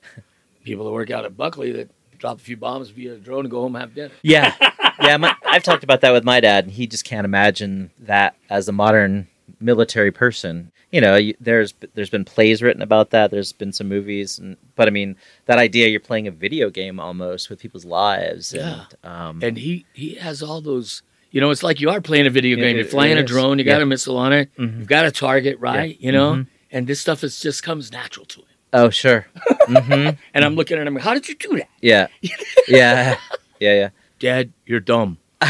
people 0.62 0.85
that 0.85 0.93
work 0.93 1.11
out 1.11 1.25
at 1.25 1.37
Buckley 1.37 1.73
that 1.73 1.91
drop 2.23 2.39
a 2.39 2.41
few 2.41 2.57
bombs 2.57 2.89
via 2.91 3.14
a 3.14 3.18
drone 3.18 3.41
and 3.41 3.51
go 3.51 3.61
home 3.62 3.75
and 3.75 3.83
have 3.83 3.95
dinner. 3.95 4.14
Yeah, 4.23 4.55
yeah. 5.03 5.16
My, 5.16 5.35
I've 5.45 5.64
talked 5.64 5.83
about 5.85 6.01
that 6.03 6.12
with 6.12 6.23
my 6.25 6.39
dad, 6.41 6.64
and 6.64 6.73
he 6.73 6.87
just 6.87 7.05
can't 7.05 7.25
imagine 7.25 7.91
that 7.99 8.37
as 8.49 8.68
a 8.68 8.73
modern 8.73 9.27
military 9.61 10.12
person. 10.12 10.70
You 10.93 11.01
know, 11.01 11.16
you, 11.16 11.35
there's 11.41 11.75
there's 11.95 12.11
been 12.11 12.25
plays 12.25 12.62
written 12.62 12.81
about 12.81 13.11
that. 13.11 13.33
There's 13.33 13.53
been 13.53 13.73
some 13.73 13.89
movies, 13.89 14.39
and 14.39 14.57
but 14.77 14.87
I 14.87 14.91
mean, 14.93 15.16
that 15.47 15.59
idea 15.59 15.89
you're 15.89 15.99
playing 16.01 16.29
a 16.29 16.31
video 16.31 16.70
game 16.70 17.01
almost 17.01 17.51
with 17.51 17.59
people's 17.59 17.85
lives. 17.85 18.53
Yeah. 18.53 18.85
And, 19.03 19.12
um, 19.12 19.41
And 19.43 19.59
he 19.59 19.85
he 19.93 20.14
has 20.14 20.43
all 20.45 20.61
those. 20.61 21.03
You 21.33 21.41
know, 21.41 21.51
it's 21.51 21.62
like 21.64 21.81
you 21.81 21.91
are 21.91 22.01
playing 22.01 22.27
a 22.27 22.31
video 22.31 22.57
Yeah, 22.57 22.64
game. 22.64 22.77
You're 22.77 22.85
flying 22.85 23.18
a 23.18 23.23
drone. 23.25 23.59
You 23.59 23.64
got 23.64 23.83
a 23.83 23.87
missile 23.87 24.18
on 24.18 24.33
it. 24.35 24.55
Mhm. 24.57 24.79
You've 24.81 24.87
got 24.87 25.07
a 25.07 25.11
target, 25.11 25.59
right? 25.59 25.99
You 25.99 26.12
know, 26.12 26.35
Mhm. 26.35 26.47
and 26.70 26.87
this 26.87 27.01
stuff 27.01 27.25
is 27.25 27.41
just 27.41 27.62
comes 27.64 27.91
natural 27.91 28.27
to 28.27 28.41
him. 28.41 28.47
Oh, 28.73 28.91
sure. 28.91 29.27
hmm 29.66 30.09
And 30.35 30.45
I'm 30.45 30.55
looking 30.55 30.79
at 30.79 30.87
him. 30.87 30.97
How 30.97 31.14
did 31.14 31.29
you 31.29 31.35
do 31.37 31.57
that, 31.59 31.68
Yeah, 31.81 32.07
yeah, 32.68 33.16
yeah, 33.61 33.75
yeah. 33.75 33.89
Dad? 34.18 34.53
You're 34.66 34.81
dumb. 34.81 35.18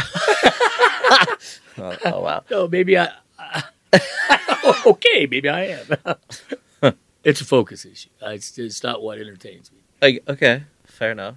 Oh, 1.79 1.97
oh 2.05 2.21
wow. 2.21 2.45
Oh, 2.51 2.69
maybe 2.69 2.99
I. 2.99 3.09
okay, 4.87 5.27
maybe 5.27 5.49
I 5.49 5.79
am. 6.83 6.97
it's 7.25 7.41
a 7.41 7.45
focus 7.47 7.87
issue. 7.87 8.11
Uh, 8.25 8.31
It's, 8.31 8.59
it's 8.59 8.83
not 8.83 9.03
what 9.03 9.19
entertains 9.19 9.73
me. 9.73 9.79
Like, 10.03 10.23
okay, 10.29 10.65
fair 10.85 11.13
enough. 11.13 11.37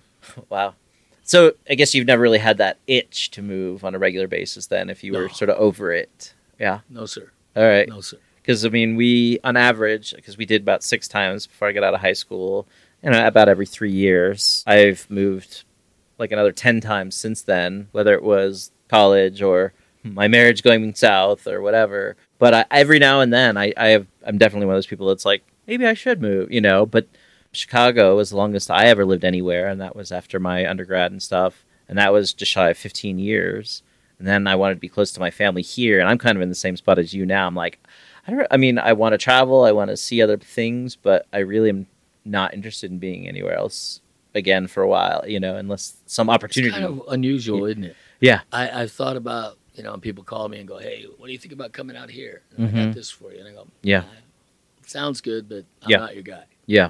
Wow. 0.50 0.76
So 1.24 1.54
I 1.70 1.76
guess 1.76 1.96
you've 1.96 2.06
never 2.06 2.22
really 2.22 2.40
had 2.40 2.58
that 2.58 2.80
itch 2.86 3.32
to 3.32 3.42
move 3.42 3.86
on 3.86 3.96
a 3.96 4.00
regular 4.00 4.28
basis. 4.28 4.68
Then, 4.68 4.90
if 4.90 5.04
you 5.06 5.14
were 5.14 5.30
sort 5.30 5.50
of 5.50 5.58
over 5.58 5.92
it. 5.94 6.34
Yeah. 6.60 6.82
No, 6.90 7.06
sir. 7.06 7.32
All 7.56 7.64
right. 7.64 7.88
No, 7.88 8.02
sir. 8.02 8.18
Because 8.46 8.64
I 8.64 8.70
mean, 8.70 8.96
we 8.96 9.39
on 9.43 9.58
average, 9.58 10.14
because 10.16 10.38
we 10.38 10.46
did 10.46 10.62
about 10.62 10.84
six 10.84 11.08
times 11.08 11.48
before 11.48 11.68
I 11.68 11.72
got 11.72 11.84
out 11.84 11.96
of 11.96 12.02
high 12.02 12.14
school, 12.14 12.68
you 13.02 13.10
know, 13.10 13.26
about 13.26 13.50
every 13.50 13.66
three 13.66 13.91
years. 13.91 14.64
I've 14.68 15.10
moved 15.10 15.64
like 16.20 16.32
another 16.32 16.52
ten 16.52 16.80
times 16.80 17.16
since 17.16 17.41
then, 17.41 17.88
whether 17.91 18.14
it 18.14 18.22
was 18.22 18.72
college 18.88 19.41
or 19.41 19.74
my 20.04 20.28
marriage 20.28 20.62
going 20.62 20.93
south 20.93 21.48
or 21.48 21.60
whatever. 21.62 22.18
But 22.38 22.54
I, 22.54 22.66
every 22.70 23.00
now 23.00 23.22
and 23.22 23.34
then, 23.34 23.58
I, 23.58 23.74
I 23.76 23.88
have, 23.88 24.06
I'm 24.24 24.38
definitely 24.38 24.68
one 24.68 24.76
of 24.76 24.78
those 24.78 24.86
people 24.86 25.08
that's 25.08 25.26
like, 25.26 25.43
maybe 25.66 25.88
I 25.88 25.96
should 25.96 26.22
move, 26.22 26.52
you 26.52 26.62
know. 26.62 26.86
But 26.86 27.08
Chicago 27.52 28.16
was 28.16 28.30
the 28.30 28.38
longest 28.38 28.70
I 28.70 28.86
ever 28.86 29.06
lived 29.06 29.26
anywhere, 29.26 29.68
and 29.68 29.82
that 29.82 29.96
was 29.96 30.12
after 30.12 30.39
my 30.39 30.70
undergrad 30.70 31.12
and 31.12 31.24
stuff, 31.24 31.66
and 31.89 31.98
that 31.98 32.14
was 32.14 32.32
just 32.32 32.52
shy 32.52 32.70
of 32.70 32.78
15 32.78 33.18
years. 33.18 33.82
And 34.20 34.28
then 34.28 34.46
I 34.46 34.56
wanted 34.56 34.76
to 34.76 34.80
be 34.80 34.88
close 34.88 35.12
to 35.14 35.20
my 35.20 35.32
family 35.32 35.64
here, 35.64 36.00
and 36.00 36.08
I'm 36.08 36.20
kind 36.20 36.38
of 36.38 36.43
in 36.43 36.50
the 36.50 36.56
same 36.56 36.78
spot 36.78 37.00
as 37.00 37.14
you 37.14 37.26
now. 37.26 37.48
I'm 37.48 37.56
like, 37.56 37.80
I 38.28 38.32
don't. 38.32 38.47
I 38.51 38.57
mean, 38.57 38.80
I 38.80 38.93
want 38.93 39.13
to 39.13 39.17
travel, 39.17 39.63
I 39.63 39.71
want 39.71 39.89
to 39.91 39.97
see 39.97 40.21
other 40.21 40.38
things, 40.38 40.95
but 40.95 41.28
I 41.32 41.39
really 41.39 41.69
am 41.69 41.88
not 42.23 42.53
interested 42.53 42.89
in 42.91 42.97
being 42.97 43.28
anywhere 43.28 43.55
else 43.55 44.01
again 44.34 44.67
for 44.67 44.82
a 44.84 44.88
while, 44.88 45.23
you 45.28 45.39
know, 45.39 45.55
unless 45.57 45.95
some 46.07 46.30
opportunity. 46.30 46.69
It's 46.69 46.78
kind 46.78 46.99
of 46.99 47.03
unusual, 47.09 47.65
isn't 47.65 47.84
it? 47.84 47.95
Yeah. 48.19 48.41
I, 48.51 48.82
I've 48.82 48.91
thought 48.91 49.15
about, 49.15 49.57
you 49.76 49.84
know, 49.84 49.95
people 49.97 50.23
call 50.23 50.49
me 50.49 50.57
and 50.59 50.67
go, 50.67 50.78
hey, 50.80 51.05
what 51.17 51.28
do 51.28 51.32
you 51.34 51.38
think 51.38 51.53
about 51.53 51.71
coming 51.71 51.95
out 51.95 52.09
here? 52.09 52.41
And 52.57 52.67
I 52.67 52.86
got 52.86 52.93
this 52.95 53.11
for 53.11 53.32
you. 53.32 53.39
And 53.39 53.47
I 53.47 53.51
go, 53.51 53.67
Yeah. 53.84 54.03
"Ah, 54.05 54.11
Sounds 54.88 55.21
good, 55.21 55.47
but 55.47 55.65
I'm 55.84 55.89
Yeah. 55.91 55.97
not 55.97 56.13
your 56.15 56.23
guy. 56.23 56.43
Yeah. 56.65 56.89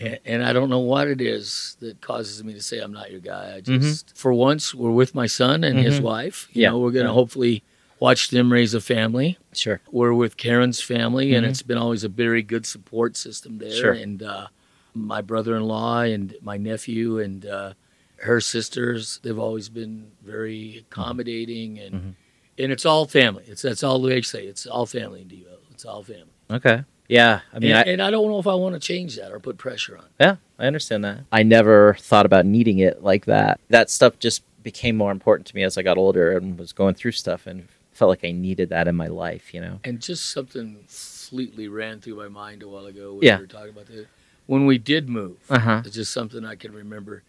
And, 0.00 0.18
and 0.24 0.44
I 0.44 0.52
don't 0.52 0.68
know 0.70 0.80
what 0.80 1.06
it 1.06 1.20
is 1.20 1.76
that 1.80 2.00
causes 2.00 2.42
me 2.42 2.54
to 2.54 2.62
say 2.62 2.78
I'm 2.80 2.92
not 2.92 3.10
your 3.10 3.20
guy. 3.20 3.54
I 3.56 3.60
Mhm. 3.60 3.80
just, 3.82 4.16
for 4.16 4.32
once, 4.32 4.74
we're 4.74 4.90
with 4.90 5.14
my 5.14 5.26
son 5.26 5.62
and 5.64 5.78
his 5.78 6.00
Mhm. 6.00 6.02
wife. 6.02 6.48
You 6.52 6.62
Yeah. 6.62 6.70
know, 6.70 6.78
we're 6.78 6.90
going 6.92 7.04
to 7.06 7.10
Yeah. 7.10 7.14
hopefully 7.14 7.62
watch 8.00 8.30
them 8.30 8.52
raise 8.52 8.74
a 8.74 8.80
family. 8.80 9.38
Sure. 9.52 9.80
We're 9.90 10.12
with 10.14 10.36
Karen's 10.36 10.80
family, 10.80 11.34
and 11.34 11.46
Mhm. 11.46 11.50
it's 11.50 11.62
been 11.62 11.78
always 11.78 12.04
a 12.04 12.08
very 12.08 12.42
good 12.42 12.66
support 12.66 13.16
system 13.16 13.58
there. 13.58 13.70
Sure. 13.70 13.92
And 13.92 14.22
uh, 14.22 14.48
my 14.94 15.20
brother-in-law 15.22 16.00
and 16.02 16.34
my 16.42 16.56
nephew 16.56 17.18
and 17.18 17.44
uh, 17.46 17.72
her 18.18 18.40
sisters, 18.40 19.20
they've 19.22 19.38
always 19.38 19.68
been 19.68 20.08
very 20.24 20.78
accommodating, 20.90 21.78
and 21.78 21.94
Mhm. 21.94 22.14
and 22.58 22.72
it's 22.72 22.86
all 22.86 23.06
family. 23.06 23.44
It's 23.46 23.62
that's 23.62 23.82
all 23.82 24.00
they 24.00 24.22
say. 24.22 24.46
It's 24.46 24.66
all 24.66 24.86
family 24.86 25.20
in 25.22 25.28
Devo. 25.28 25.58
It's 25.72 25.84
all 25.84 26.02
family. 26.02 26.32
Okay. 26.50 26.84
Yeah. 27.08 27.40
I 27.52 27.58
mean, 27.58 27.70
and, 27.72 27.78
I, 27.78 27.82
and 27.92 28.02
I 28.02 28.10
don't 28.10 28.28
know 28.28 28.38
if 28.38 28.46
I 28.46 28.54
want 28.54 28.74
to 28.74 28.80
change 28.80 29.16
that 29.16 29.30
or 29.30 29.38
put 29.38 29.58
pressure 29.58 29.96
on. 29.96 30.04
it. 30.04 30.10
Yeah, 30.18 30.36
I 30.58 30.66
understand 30.66 31.04
that. 31.04 31.20
I 31.30 31.42
never 31.42 31.96
thought 32.00 32.24
about 32.26 32.46
needing 32.46 32.78
it 32.78 33.02
like 33.02 33.26
that. 33.26 33.60
That 33.68 33.90
stuff 33.90 34.18
just 34.18 34.42
became 34.62 34.96
more 34.96 35.12
important 35.12 35.46
to 35.48 35.54
me 35.54 35.62
as 35.62 35.76
I 35.78 35.82
got 35.82 35.98
older 35.98 36.36
and 36.36 36.58
was 36.58 36.72
going 36.72 36.94
through 36.94 37.12
stuff 37.12 37.46
and 37.46 37.68
felt 37.96 38.10
like 38.10 38.24
I 38.24 38.30
needed 38.30 38.68
that 38.68 38.86
in 38.88 38.94
my 38.94 39.06
life, 39.08 39.52
you 39.54 39.60
know. 39.60 39.80
And 39.82 40.00
just 40.00 40.30
something 40.30 40.84
fleetly 40.86 41.66
ran 41.68 42.00
through 42.00 42.16
my 42.16 42.28
mind 42.28 42.62
a 42.62 42.68
while 42.68 42.86
ago 42.86 43.14
when 43.14 43.22
Yeah. 43.22 43.36
we 43.36 43.42
were 43.42 43.46
talking 43.48 43.70
about 43.70 43.86
this. 43.86 44.06
When 44.46 44.66
we 44.66 44.78
did 44.78 45.08
move, 45.08 45.38
Uh-huh. 45.50 45.82
it's 45.84 45.94
just 45.96 46.12
something 46.12 46.44
I 46.44 46.54
can 46.54 46.72
remember. 46.72 47.22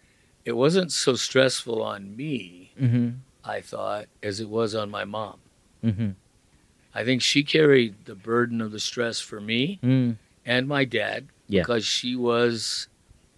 It 0.44 0.52
wasn't 0.52 0.92
so 0.92 1.14
stressful 1.16 1.82
on 1.82 2.16
me, 2.16 2.72
Mhm. 2.80 3.16
I 3.44 3.60
thought, 3.60 4.06
as 4.22 4.40
it 4.40 4.48
was 4.48 4.74
on 4.74 4.90
my 4.90 5.04
mom. 5.04 5.38
Mhm. 5.84 6.14
I 6.94 7.04
think 7.04 7.22
she 7.22 7.42
carried 7.42 8.04
the 8.04 8.14
burden 8.14 8.60
of 8.60 8.70
the 8.72 8.80
stress 8.80 9.20
for 9.20 9.40
me 9.40 9.78
Mm. 9.82 10.16
and 10.46 10.68
my 10.68 10.84
dad 10.84 11.26
Yeah. 11.48 11.62
because 11.62 11.84
she 11.86 12.14
was 12.14 12.88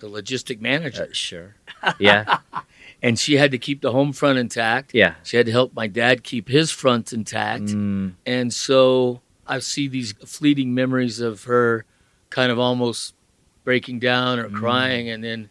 the 0.00 0.08
logistic 0.08 0.60
manager 0.60 1.04
Uh, 1.10 1.12
sure. 1.12 1.54
Yeah. 1.98 2.38
and 3.02 3.18
she 3.18 3.36
had 3.36 3.50
to 3.50 3.58
keep 3.58 3.80
the 3.80 3.92
home 3.92 4.12
front 4.12 4.38
intact. 4.38 4.94
Yeah. 4.94 5.14
She 5.22 5.36
had 5.36 5.46
to 5.46 5.52
help 5.52 5.74
my 5.74 5.86
dad 5.86 6.22
keep 6.22 6.48
his 6.48 6.70
front 6.70 7.12
intact. 7.12 7.64
Mm. 7.64 8.14
And 8.26 8.52
so 8.52 9.20
I 9.46 9.58
see 9.60 9.88
these 9.88 10.12
fleeting 10.24 10.74
memories 10.74 11.20
of 11.20 11.44
her 11.44 11.84
kind 12.30 12.52
of 12.52 12.58
almost 12.58 13.14
breaking 13.64 13.98
down 14.00 14.38
or 14.38 14.48
Mm. 14.48 14.54
crying, 14.54 15.08
and 15.08 15.22
then 15.24 15.48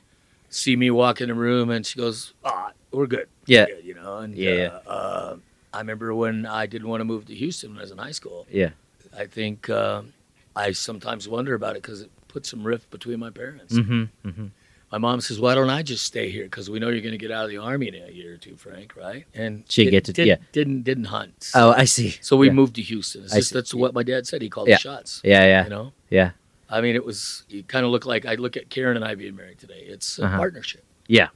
see 0.49 0.75
me 0.75 0.89
walk 0.89 1.21
in 1.21 1.27
the 1.29 1.35
room, 1.35 1.69
and 1.69 1.85
she 1.85 1.97
goes, 1.99 2.33
"Ah, 2.43 2.71
we're 2.91 3.05
good, 3.07 3.27
Yeah. 3.45 3.65
We're 3.69 3.75
good," 3.75 3.85
you 3.85 3.93
know." 3.93 4.17
And 4.19 4.35
Yeah, 4.35 4.79
uh, 4.87 4.89
uh, 4.89 5.35
I 5.73 5.77
remember 5.79 6.13
when 6.15 6.45
I 6.45 6.65
didn't 6.65 6.87
want 6.87 7.01
to 7.01 7.05
move 7.05 7.25
to 7.25 7.35
Houston 7.35 7.69
when 7.71 7.79
I 7.79 7.81
was 7.81 7.91
in 7.91 7.97
high 7.99 8.11
school. 8.11 8.47
Yeah. 8.51 8.71
I 9.15 9.25
think 9.25 9.69
um 9.69 10.13
I 10.55 10.71
sometimes 10.71 11.27
wonder 11.27 11.53
about 11.53 11.75
it 11.75 11.81
because 11.83 12.01
it 12.01 12.11
put 12.27 12.45
some 12.45 12.63
rift 12.63 12.89
between 12.89 13.19
my 13.19 13.29
parents. 13.29 13.73
Mhm. 13.75 14.09
Mhm. 14.25 14.49
My 14.91 14.97
mom 14.97 15.21
says, 15.21 15.39
"Why 15.39 15.53
don't 15.55 15.69
I 15.69 15.83
just 15.83 16.05
stay 16.05 16.29
here? 16.31 16.45
Because 16.45 16.69
we 16.69 16.79
know 16.79 16.89
you're 16.89 17.01
going 17.01 17.11
to 17.11 17.17
get 17.17 17.31
out 17.31 17.43
of 17.45 17.51
the 17.51 17.57
army 17.57 17.87
in 17.89 17.95
a 17.95 18.11
year 18.11 18.33
or 18.33 18.37
two, 18.37 18.55
Frank, 18.55 18.95
right?" 18.95 19.25
And 19.35 19.63
She 19.69 19.83
did- 19.85 19.91
get 19.91 20.03
to- 20.05 20.13
did, 20.13 20.27
yeah. 20.27 20.35
didn't 20.51 20.81
didn't 20.83 21.05
hunt. 21.05 21.51
Oh, 21.53 21.71
I 21.71 21.85
see. 21.85 22.15
So 22.21 22.35
we 22.37 22.47
Yeah. 22.47 22.53
moved 22.53 22.75
to 22.75 22.81
Houston. 22.81 23.27
Just, 23.27 23.53
that's 23.53 23.73
what 23.73 23.93
my 23.93 24.03
dad 24.03 24.25
said. 24.27 24.41
He 24.41 24.49
called 24.49 24.67
Yeah. 24.67 24.75
the 24.77 24.81
shots. 24.81 25.21
Yeah, 25.23 25.45
yeah. 25.45 25.63
You 25.65 25.69
know, 25.69 25.93
Yeah. 26.09 26.31
I 26.69 26.81
mean, 26.81 26.95
it 26.95 27.05
was. 27.05 27.43
You 27.49 27.63
kind 27.63 27.85
of 27.85 27.91
look 27.91 28.05
like 28.05 28.25
I 28.25 28.35
look 28.35 28.55
at 28.57 28.69
Karen 28.69 28.95
and 28.95 29.05
I 29.05 29.15
being 29.15 29.35
married 29.35 29.59
today. 29.59 29.83
It's 29.87 30.19
a 30.19 30.25
Uh-huh. 30.25 30.37
partnership. 30.37 30.83
Yeah. 31.07 31.29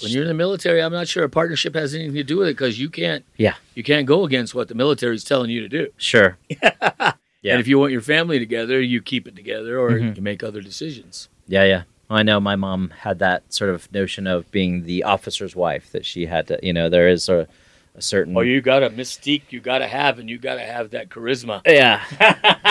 When 0.00 0.10
you're 0.10 0.22
in 0.22 0.28
the 0.28 0.34
military, 0.34 0.82
I'm 0.82 0.92
not 0.92 1.06
sure 1.06 1.22
a 1.24 1.28
partnership 1.28 1.74
has 1.76 1.94
anything 1.94 2.14
to 2.14 2.24
do 2.24 2.38
with 2.38 2.48
it 2.48 2.52
because 2.56 2.80
you 2.80 2.90
can't. 2.90 3.24
Yeah. 3.36 3.54
You 3.76 3.82
can't 3.84 4.06
go 4.06 4.24
against 4.24 4.54
what 4.54 4.66
the 4.68 4.74
military's 4.74 5.22
telling 5.24 5.50
you 5.50 5.60
to 5.60 5.68
do. 5.68 5.88
Sure. 5.98 6.36
Yeah. 7.44 7.52
And 7.52 7.60
if 7.60 7.68
you 7.68 7.78
want 7.78 7.92
your 7.92 8.00
family 8.00 8.38
together, 8.38 8.80
you 8.80 9.02
keep 9.02 9.28
it 9.28 9.36
together, 9.36 9.78
or 9.78 9.90
Mhm. 9.90 10.16
you 10.16 10.22
make 10.22 10.42
other 10.42 10.62
decisions. 10.62 11.28
Yeah, 11.46 11.64
yeah. 11.64 11.82
I 12.10 12.22
know 12.22 12.38
my 12.40 12.56
mom 12.56 12.90
had 12.90 13.18
that 13.20 13.52
sort 13.52 13.70
of 13.70 13.90
notion 13.92 14.26
of 14.26 14.50
being 14.50 14.84
the 14.84 15.04
officer's 15.04 15.56
wife 15.56 15.90
that 15.92 16.04
she 16.04 16.26
had 16.26 16.46
to, 16.48 16.58
you 16.62 16.72
know, 16.72 16.88
there 16.88 17.08
is 17.08 17.28
a, 17.28 17.48
a 17.96 18.02
certain 18.02 18.36
Or 18.36 18.44
you 18.44 18.60
got 18.60 18.82
a 18.82 18.90
mystique 18.90 19.42
you 19.50 19.60
got 19.60 19.78
to 19.78 19.86
have, 19.86 20.18
and 20.18 20.28
you 20.28 20.38
got 20.38 20.56
to 20.56 20.60
have 20.62 20.90
that 20.90 21.08
charisma. 21.08 21.62
Yeah. 21.66 22.02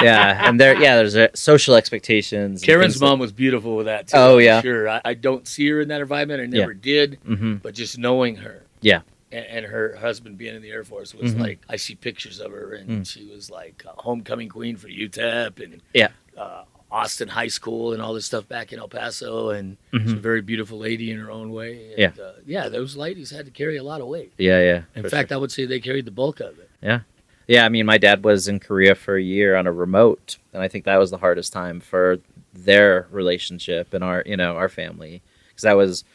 yeah, 0.01 0.47
and 0.47 0.59
there 0.59 0.75
yeah, 0.79 0.97
there's 0.97 1.15
uh 1.15 1.27
social 1.33 1.75
expectations. 1.75 2.61
Karen's 2.61 2.99
mom 2.99 3.19
was 3.19 3.31
beautiful 3.31 3.75
with 3.75 3.85
that 3.87 4.07
too. 4.07 4.17
Oh, 4.17 4.37
yeah. 4.37 4.61
sure. 4.61 4.89
I, 4.89 5.01
I 5.05 5.13
don't 5.13 5.47
see 5.47 5.67
her 5.69 5.81
in 5.81 5.87
that 5.89 6.01
environment. 6.01 6.41
I 6.41 6.43
Yeah. 6.43 6.61
never 6.61 6.73
did. 6.73 7.19
Mhm. 7.27 7.61
but 7.61 7.73
just 7.73 7.97
knowing 7.97 8.35
her. 8.37 8.63
Yeah. 8.81 9.01
And, 9.31 9.45
and 9.45 9.65
her 9.65 9.95
husband 9.95 10.37
being 10.37 10.55
in 10.55 10.61
the 10.61 10.69
Air 10.71 10.83
Force 10.83 11.15
was 11.15 11.33
Mhm. 11.33 11.39
like, 11.39 11.59
I 11.69 11.77
see 11.77 11.95
pictures 11.95 12.39
of 12.39 12.51
her, 12.51 12.73
and 12.73 12.89
Mm. 13.01 13.07
she 13.09 13.25
was 13.25 13.49
like 13.49 13.83
a 13.87 13.99
homecoming 14.01 14.49
queen 14.49 14.75
for 14.75 14.89
UTEP 14.89 15.59
and 15.63 15.81
Yeah. 15.93 16.09
uh, 16.37 16.63
Austin 16.93 17.27
High 17.27 17.47
School 17.47 17.91
and 17.91 18.01
all 18.01 18.13
this 18.13 18.25
stuff 18.25 18.47
back 18.47 18.71
in 18.71 18.79
El 18.79 18.87
Paso. 18.87 19.49
And 19.49 19.77
she's 19.91 20.13
a 20.13 20.15
very 20.15 20.41
beautiful 20.41 20.77
lady 20.77 21.11
in 21.11 21.19
her 21.19 21.31
own 21.31 21.51
way. 21.51 21.89
And, 21.89 21.97
Yeah. 21.97 22.23
Uh, 22.23 22.33
yeah, 22.45 22.69
those 22.69 22.95
ladies 22.95 23.31
had 23.31 23.45
to 23.45 23.51
carry 23.51 23.77
a 23.77 23.83
lot 23.83 23.99
of 23.99 24.07
weight. 24.07 24.31
Yeah, 24.37 24.59
yeah. 24.61 24.81
In 24.95 25.09
fact, 25.09 25.29
sure. 25.29 25.37
I 25.37 25.39
would 25.39 25.51
say 25.51 25.65
they 25.65 25.79
carried 25.79 26.05
the 26.05 26.11
bulk 26.11 26.39
of 26.39 26.59
it. 26.59 26.69
Yeah, 26.81 26.99
yeah, 27.47 27.65
I 27.65 27.69
mean, 27.69 27.85
my 27.85 27.97
dad 27.97 28.23
was 28.23 28.47
in 28.47 28.59
Korea 28.59 28.95
for 28.95 29.15
a 29.15 29.21
year 29.21 29.55
on 29.55 29.67
a 29.67 29.71
remote, 29.71 30.37
and 30.53 30.61
I 30.61 30.67
think 30.67 30.85
that 30.85 30.97
was 30.97 31.11
the 31.11 31.17
hardest 31.17 31.51
time 31.51 31.79
for 31.79 32.19
their 32.53 33.07
relationship 33.11 33.93
and 33.93 34.03
our, 34.03 34.23
you 34.25 34.37
know, 34.37 34.55
our 34.55 34.69
family, 34.69 35.21
because 35.49 35.63
that 35.63 35.75
was 35.75 36.05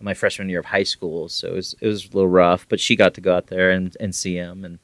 my 0.00 0.12
freshman 0.12 0.48
year 0.48 0.58
of 0.58 0.66
high 0.66 0.82
school, 0.82 1.28
so 1.28 1.48
it 1.48 1.54
was 1.54 1.74
it 1.80 1.86
was 1.86 2.04
a 2.04 2.08
little 2.08 2.28
rough. 2.28 2.66
But 2.68 2.80
she 2.80 2.96
got 2.96 3.14
to 3.14 3.20
go 3.20 3.34
out 3.34 3.46
there 3.46 3.70
and 3.70 3.96
and 3.98 4.14
see 4.14 4.34
him, 4.34 4.64
and 4.64 4.78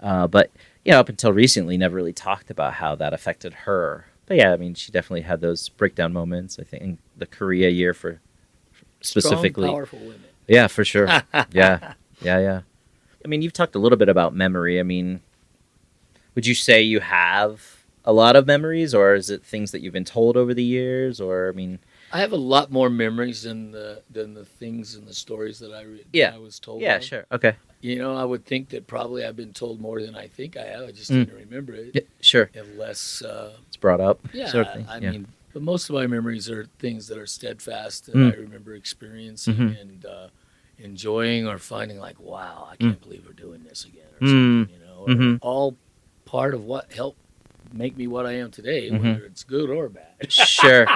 uh, 0.00 0.26
but 0.26 0.50
you 0.84 0.92
know, 0.92 1.00
up 1.00 1.08
until 1.08 1.32
recently, 1.32 1.78
never 1.78 1.96
really 1.96 2.12
talked 2.12 2.50
about 2.50 2.74
how 2.74 2.94
that 2.96 3.14
affected 3.14 3.54
her. 3.54 4.06
But 4.30 4.36
yeah, 4.36 4.52
I 4.52 4.56
mean, 4.58 4.74
she 4.74 4.92
definitely 4.92 5.22
had 5.22 5.40
those 5.40 5.68
breakdown 5.70 6.12
moments. 6.12 6.56
I 6.60 6.62
think 6.62 6.82
in 6.84 6.98
the 7.16 7.26
Korea 7.26 7.68
year 7.68 7.92
for 7.92 8.20
specifically, 9.00 9.64
Strong, 9.64 9.74
powerful 9.74 9.98
women. 9.98 10.22
yeah, 10.46 10.68
for 10.68 10.84
sure. 10.84 11.06
yeah, 11.50 11.94
yeah, 12.22 12.38
yeah. 12.38 12.60
I 13.24 13.26
mean, 13.26 13.42
you've 13.42 13.52
talked 13.52 13.74
a 13.74 13.80
little 13.80 13.98
bit 13.98 14.08
about 14.08 14.32
memory. 14.32 14.78
I 14.78 14.84
mean, 14.84 15.18
would 16.36 16.46
you 16.46 16.54
say 16.54 16.80
you 16.80 17.00
have 17.00 17.82
a 18.04 18.12
lot 18.12 18.36
of 18.36 18.46
memories, 18.46 18.94
or 18.94 19.14
is 19.16 19.30
it 19.30 19.42
things 19.44 19.72
that 19.72 19.80
you've 19.80 19.92
been 19.92 20.04
told 20.04 20.36
over 20.36 20.54
the 20.54 20.62
years? 20.62 21.20
Or 21.20 21.48
I 21.48 21.52
mean, 21.52 21.80
I 22.12 22.20
have 22.20 22.30
a 22.30 22.36
lot 22.36 22.70
more 22.70 22.88
memories 22.88 23.42
than 23.42 23.72
the 23.72 24.00
than 24.12 24.34
the 24.34 24.44
things 24.44 24.94
and 24.94 25.08
the 25.08 25.12
stories 25.14 25.58
that 25.58 25.72
I 25.72 25.82
read. 25.82 26.04
Yeah. 26.12 26.32
I 26.36 26.38
was 26.38 26.60
told. 26.60 26.82
yeah, 26.82 26.98
of. 26.98 27.02
sure, 27.04 27.26
okay, 27.32 27.56
You 27.80 27.98
know, 27.98 28.14
I 28.16 28.24
would 28.24 28.44
think 28.46 28.68
that 28.68 28.86
probably 28.86 29.24
I've 29.24 29.34
been 29.36 29.52
told 29.52 29.80
more 29.80 30.00
than 30.00 30.14
I 30.14 30.28
think 30.28 30.56
I 30.56 30.66
have. 30.66 30.82
I 30.88 30.92
just 30.92 31.10
Mm. 31.10 31.26
didn't 31.26 31.38
remember 31.50 31.74
it. 31.74 31.90
yeah, 31.94 32.00
sure. 32.20 32.48
Unless, 32.54 33.22
uh, 33.22 33.54
brought 33.80 34.00
up. 34.00 34.20
yeah, 34.32 34.48
sort 34.48 34.66
of. 34.68 34.88
I 34.88 34.98
yeah. 34.98 35.10
mean, 35.12 35.26
but 35.52 35.62
most 35.62 35.88
of 35.90 35.94
my 35.94 36.06
memories 36.06 36.48
are 36.50 36.66
things 36.78 37.08
that 37.08 37.18
are 37.18 37.26
steadfast 37.26 38.06
that 38.06 38.14
Mm. 38.14 38.32
I 38.32 38.36
remember 38.36 38.74
experiencing 38.74 39.54
Mhm. 39.56 39.80
and 39.80 40.06
uh, 40.06 40.28
enjoying 40.78 41.46
or 41.46 41.58
finding 41.58 41.98
like, 41.98 42.18
wow, 42.20 42.68
I 42.70 42.76
can't 42.76 43.00
believe 43.00 43.24
we're 43.26 43.32
doing 43.32 43.64
this 43.64 43.84
again. 43.84 44.06
Or 44.20 44.26
Mm. 44.26 44.60
something, 44.68 44.74
you 44.80 44.86
know, 44.86 45.06
Mhm. 45.08 45.38
all 45.42 45.76
part 46.24 46.54
of 46.54 46.64
what 46.64 46.92
helped 46.92 47.18
make 47.72 47.96
me 47.96 48.06
what 48.06 48.26
I 48.26 48.32
am 48.32 48.50
today, 48.50 48.90
Mhm. 48.90 49.02
whether 49.14 49.24
it's 49.26 49.44
good 49.44 49.70
or 49.70 49.88
bad. 49.88 50.04
sure. 50.32 50.86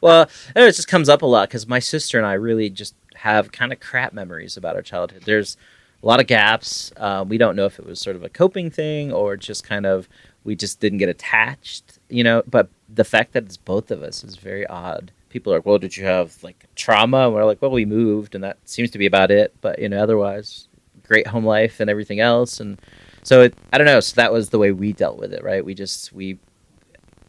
Well, 0.00 0.28
it 0.54 0.60
just 0.74 0.88
comes 0.88 1.08
up 1.08 1.22
a 1.22 1.26
lot 1.26 1.48
because 1.48 1.66
my 1.66 1.78
sister 1.78 2.18
and 2.18 2.26
I 2.26 2.34
really 2.34 2.68
just 2.70 2.94
have 3.14 3.52
kind 3.52 3.72
of 3.72 3.80
crap 3.80 4.12
memories 4.12 4.56
about 4.56 4.76
our 4.76 4.82
childhood. 4.82 5.22
There's 5.24 5.56
a 6.02 6.06
lot 6.06 6.20
of 6.20 6.26
gaps. 6.26 6.92
Uh, 6.96 7.24
we 7.26 7.38
don't 7.38 7.56
know 7.56 7.64
if 7.64 7.78
it 7.78 7.86
was 7.86 7.98
sort 8.00 8.14
of 8.16 8.22
a 8.22 8.28
coping 8.28 8.70
thing 8.70 9.12
or 9.12 9.36
just 9.36 9.64
kind 9.64 9.86
of 9.86 10.08
we 10.44 10.54
just 10.54 10.80
didn't 10.80 10.98
get 10.98 11.08
attached, 11.08 11.98
you 12.08 12.22
know. 12.22 12.42
But 12.48 12.68
the 12.88 13.04
fact 13.04 13.32
that 13.32 13.44
it's 13.44 13.56
both 13.56 13.90
of 13.90 14.02
us 14.02 14.22
is 14.22 14.36
very 14.36 14.66
odd. 14.66 15.10
People 15.30 15.52
are 15.52 15.56
like, 15.56 15.66
"Well, 15.66 15.78
did 15.78 15.96
you 15.96 16.04
have 16.04 16.42
like 16.42 16.66
trauma?" 16.76 17.26
And 17.26 17.34
we're 17.34 17.44
like, 17.44 17.60
"Well, 17.60 17.70
we 17.70 17.84
moved, 17.84 18.34
and 18.34 18.44
that 18.44 18.58
seems 18.64 18.90
to 18.92 18.98
be 18.98 19.06
about 19.06 19.30
it." 19.30 19.54
But 19.60 19.78
you 19.78 19.88
know, 19.88 20.02
otherwise, 20.02 20.68
great 21.06 21.26
home 21.26 21.44
life 21.44 21.80
and 21.80 21.90
everything 21.90 22.20
else. 22.20 22.60
And 22.60 22.80
so 23.22 23.42
it, 23.42 23.54
I 23.72 23.78
don't 23.78 23.86
know. 23.86 24.00
So 24.00 24.14
that 24.16 24.32
was 24.32 24.50
the 24.50 24.58
way 24.58 24.72
we 24.72 24.92
dealt 24.92 25.18
with 25.18 25.32
it, 25.32 25.42
right? 25.42 25.64
We 25.64 25.74
just 25.74 26.12
we 26.12 26.38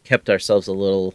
kept 0.04 0.30
ourselves 0.30 0.68
a 0.68 0.72
little 0.72 1.14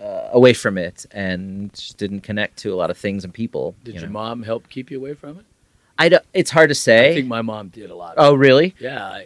uh, 0.00 0.28
away 0.32 0.52
from 0.52 0.78
it 0.78 1.06
and 1.12 1.72
just 1.72 1.96
didn't 1.96 2.20
connect 2.20 2.58
to 2.58 2.72
a 2.72 2.76
lot 2.76 2.90
of 2.90 2.98
things 2.98 3.24
and 3.24 3.32
people. 3.32 3.74
Did 3.84 3.94
you 3.94 4.00
your 4.00 4.08
know. 4.08 4.14
mom 4.14 4.42
help 4.42 4.68
keep 4.68 4.90
you 4.90 4.98
away 4.98 5.14
from 5.14 5.38
it? 5.38 5.44
I 5.98 6.10
don't, 6.10 6.24
it's 6.34 6.50
hard 6.50 6.68
to 6.68 6.74
say. 6.74 7.12
I 7.12 7.14
think 7.14 7.28
my 7.28 7.40
mom 7.40 7.68
did 7.68 7.90
a 7.90 7.94
lot. 7.94 8.14
oh, 8.18 8.34
really? 8.34 8.74
Yeah, 8.78 9.22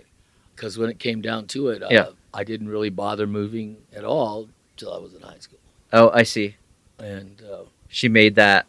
because 0.61 0.77
when 0.77 0.91
it 0.91 0.99
came 0.99 1.23
down 1.23 1.47
to 1.47 1.69
it, 1.69 1.83
uh, 1.83 1.89
Yeah. 1.91 2.09
I 2.35 2.45
didn't 2.45 2.69
really 2.69 2.91
bother 2.91 3.27
moving 3.27 3.79
at 3.95 4.05
all 4.05 4.51
till 4.77 4.93
I 4.93 4.99
was 4.99 5.15
in 5.15 5.23
high 5.23 5.39
school. 5.39 5.59
Oh, 5.91 6.11
I 6.13 6.23
see. 6.23 6.57
And 6.99 7.43
uh, 7.51 7.63
She 7.89 8.09
made 8.09 8.35
that 8.35 8.67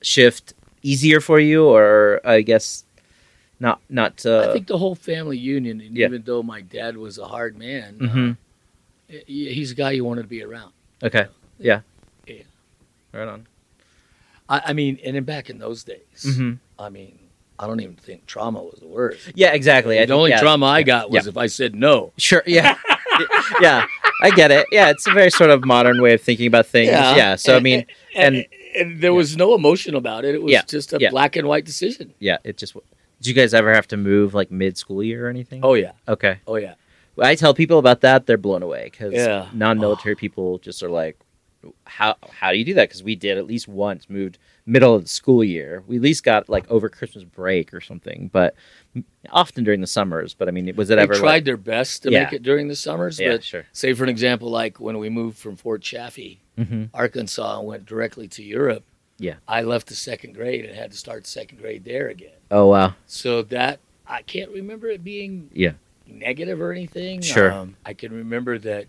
shift 0.00 0.54
easier 0.82 1.20
for 1.20 1.38
you, 1.38 1.66
or 1.66 2.22
I 2.24 2.40
guess 2.40 2.84
not. 3.60 3.82
Not. 3.90 4.24
Uh, 4.24 4.48
I 4.48 4.52
think 4.54 4.68
the 4.68 4.78
whole 4.78 4.94
family 4.94 5.36
union, 5.36 5.82
and 5.82 5.94
Yeah. 5.94 6.06
even 6.06 6.22
though 6.22 6.42
my 6.42 6.62
dad 6.62 6.96
was 6.96 7.18
a 7.18 7.26
hard 7.26 7.58
man, 7.58 7.98
Mhm. 7.98 8.36
uh, 9.12 9.22
he's 9.26 9.72
a 9.72 9.74
guy 9.74 9.90
you 9.90 10.04
wanted 10.04 10.22
to 10.22 10.28
be 10.28 10.42
around. 10.42 10.72
Okay. 11.02 11.26
Yeah. 11.58 11.82
Yeah. 12.26 12.44
Right 13.12 13.28
on. 13.28 13.46
I, 14.48 14.62
I 14.68 14.72
mean, 14.72 14.98
and 15.04 15.14
then 15.14 15.24
back 15.24 15.50
in 15.50 15.58
those 15.58 15.84
days, 15.84 16.22
hmm 16.24 16.54
I 16.78 16.88
mean, 16.88 17.18
I 17.60 17.66
don't 17.66 17.80
even 17.80 17.96
think 17.96 18.24
trauma 18.26 18.62
was 18.62 18.80
the 18.80 18.88
word. 18.88 19.18
Yeah. 19.34 19.52
Exactly. 19.52 19.98
I 19.98 20.02
the 20.02 20.06
think- 20.06 20.16
only 20.16 20.30
yeah. 20.30 20.40
trauma 20.40 20.66
I 20.66 20.82
got 20.82 21.10
was 21.10 21.26
Yeah. 21.26 21.30
if 21.30 21.36
I 21.36 21.46
said 21.46 21.74
no. 21.74 22.12
Sure. 22.16 22.42
Yeah. 22.46 22.76
yeah. 23.60 23.84
I 24.22 24.30
get 24.30 24.50
it. 24.50 24.66
Yeah. 24.72 24.88
It's 24.90 25.06
a 25.06 25.12
very 25.12 25.30
sort 25.30 25.50
of 25.50 25.64
modern 25.64 26.00
way 26.00 26.14
of 26.14 26.22
thinking 26.22 26.46
about 26.46 26.66
things. 26.66 26.88
Yeah. 26.90 27.36
so 27.36 27.56
I 27.56 27.60
mean, 27.60 27.84
and, 28.16 28.36
and- 28.36 28.46
and 28.76 29.00
there 29.00 29.12
was 29.12 29.36
no 29.36 29.54
emotion 29.56 29.94
about 29.96 30.24
it. 30.24 30.34
It 30.36 30.42
was 30.42 30.52
Yeah. 30.52 30.62
just 30.62 30.92
a 30.92 30.98
Yeah. 31.00 31.10
black 31.10 31.36
and 31.36 31.46
white 31.48 31.64
decision. 31.64 32.14
yeah. 32.18 32.38
It 32.44 32.56
just. 32.56 32.72
Did 32.74 33.26
you 33.26 33.34
guys 33.34 33.52
ever 33.52 33.74
have 33.74 33.86
to 33.88 33.96
move 33.98 34.32
like 34.32 34.50
mid 34.50 34.78
school 34.78 35.02
year 35.02 35.26
or 35.26 35.28
anything? 35.28 35.60
Oh 35.62 35.74
yeah, 35.74 35.92
Okay. 36.08 36.38
oh 36.46 36.56
yeah. 36.56 36.74
When 37.16 37.26
I 37.26 37.34
tell 37.34 37.52
people 37.52 37.78
about 37.78 38.00
that, 38.00 38.26
they're 38.26 38.38
blown 38.38 38.62
away 38.62 38.84
because 38.90 39.12
Yeah. 39.12 39.48
non-military 39.52 40.14
oh. 40.14 40.18
people 40.18 40.58
just 40.58 40.82
are 40.82 40.88
like, 40.88 41.18
"How 41.84 42.16
how 42.30 42.52
do 42.52 42.58
you 42.58 42.64
do 42.64 42.74
that?" 42.74 42.88
Because 42.88 43.02
we 43.02 43.16
did 43.16 43.36
at 43.36 43.46
least 43.46 43.68
once 43.68 44.08
moved 44.08 44.38
middle 44.66 44.94
of 44.94 45.02
the 45.02 45.08
school 45.08 45.42
year. 45.42 45.82
We 45.86 45.96
at 45.96 46.02
least 46.02 46.24
got 46.24 46.48
like 46.48 46.70
over 46.70 46.88
Christmas 46.88 47.24
break 47.24 47.72
or 47.74 47.80
something, 47.80 48.30
but 48.32 48.54
often 49.30 49.64
during 49.64 49.80
the 49.80 49.86
summers. 49.86 50.34
But 50.34 50.48
I 50.48 50.50
mean, 50.50 50.74
was 50.76 50.90
it 50.90 50.96
They 50.96 51.02
ever 51.02 51.14
tried 51.14 51.26
like, 51.28 51.44
their 51.44 51.56
best 51.56 52.02
to 52.04 52.10
Yeah. 52.10 52.24
make 52.24 52.32
it 52.32 52.42
during 52.42 52.68
the 52.68 52.76
summers, 52.76 53.18
yeah, 53.18 53.32
but 53.32 53.44
sure. 53.44 53.66
say 53.72 53.92
for 53.92 54.04
an 54.04 54.10
example, 54.10 54.50
like 54.50 54.80
when 54.80 54.98
we 54.98 55.08
moved 55.08 55.38
from 55.38 55.56
Fort 55.56 55.82
Chaffee, 55.82 56.40
hmm 56.56 56.84
Arkansas, 56.94 57.58
and 57.58 57.66
went 57.66 57.86
directly 57.86 58.28
to 58.28 58.42
Europe. 58.42 58.84
Yeah. 59.18 59.34
I 59.46 59.62
left 59.62 59.88
the 59.88 59.94
second 59.94 60.34
grade 60.34 60.64
and 60.64 60.74
had 60.74 60.92
to 60.92 60.96
start 60.96 61.26
second 61.26 61.58
grade 61.60 61.84
there 61.84 62.08
again. 62.08 62.32
Oh 62.50 62.68
wow. 62.68 62.94
So 63.06 63.42
that 63.42 63.80
I 64.06 64.22
can't 64.22 64.50
remember 64.50 64.88
it 64.88 65.04
being 65.04 65.50
Yeah. 65.52 65.72
negative 66.06 66.60
or 66.60 66.72
anything. 66.72 67.20
Sure. 67.20 67.52
Um, 67.52 67.76
I 67.84 67.92
can 67.94 68.12
remember 68.12 68.58
that 68.58 68.86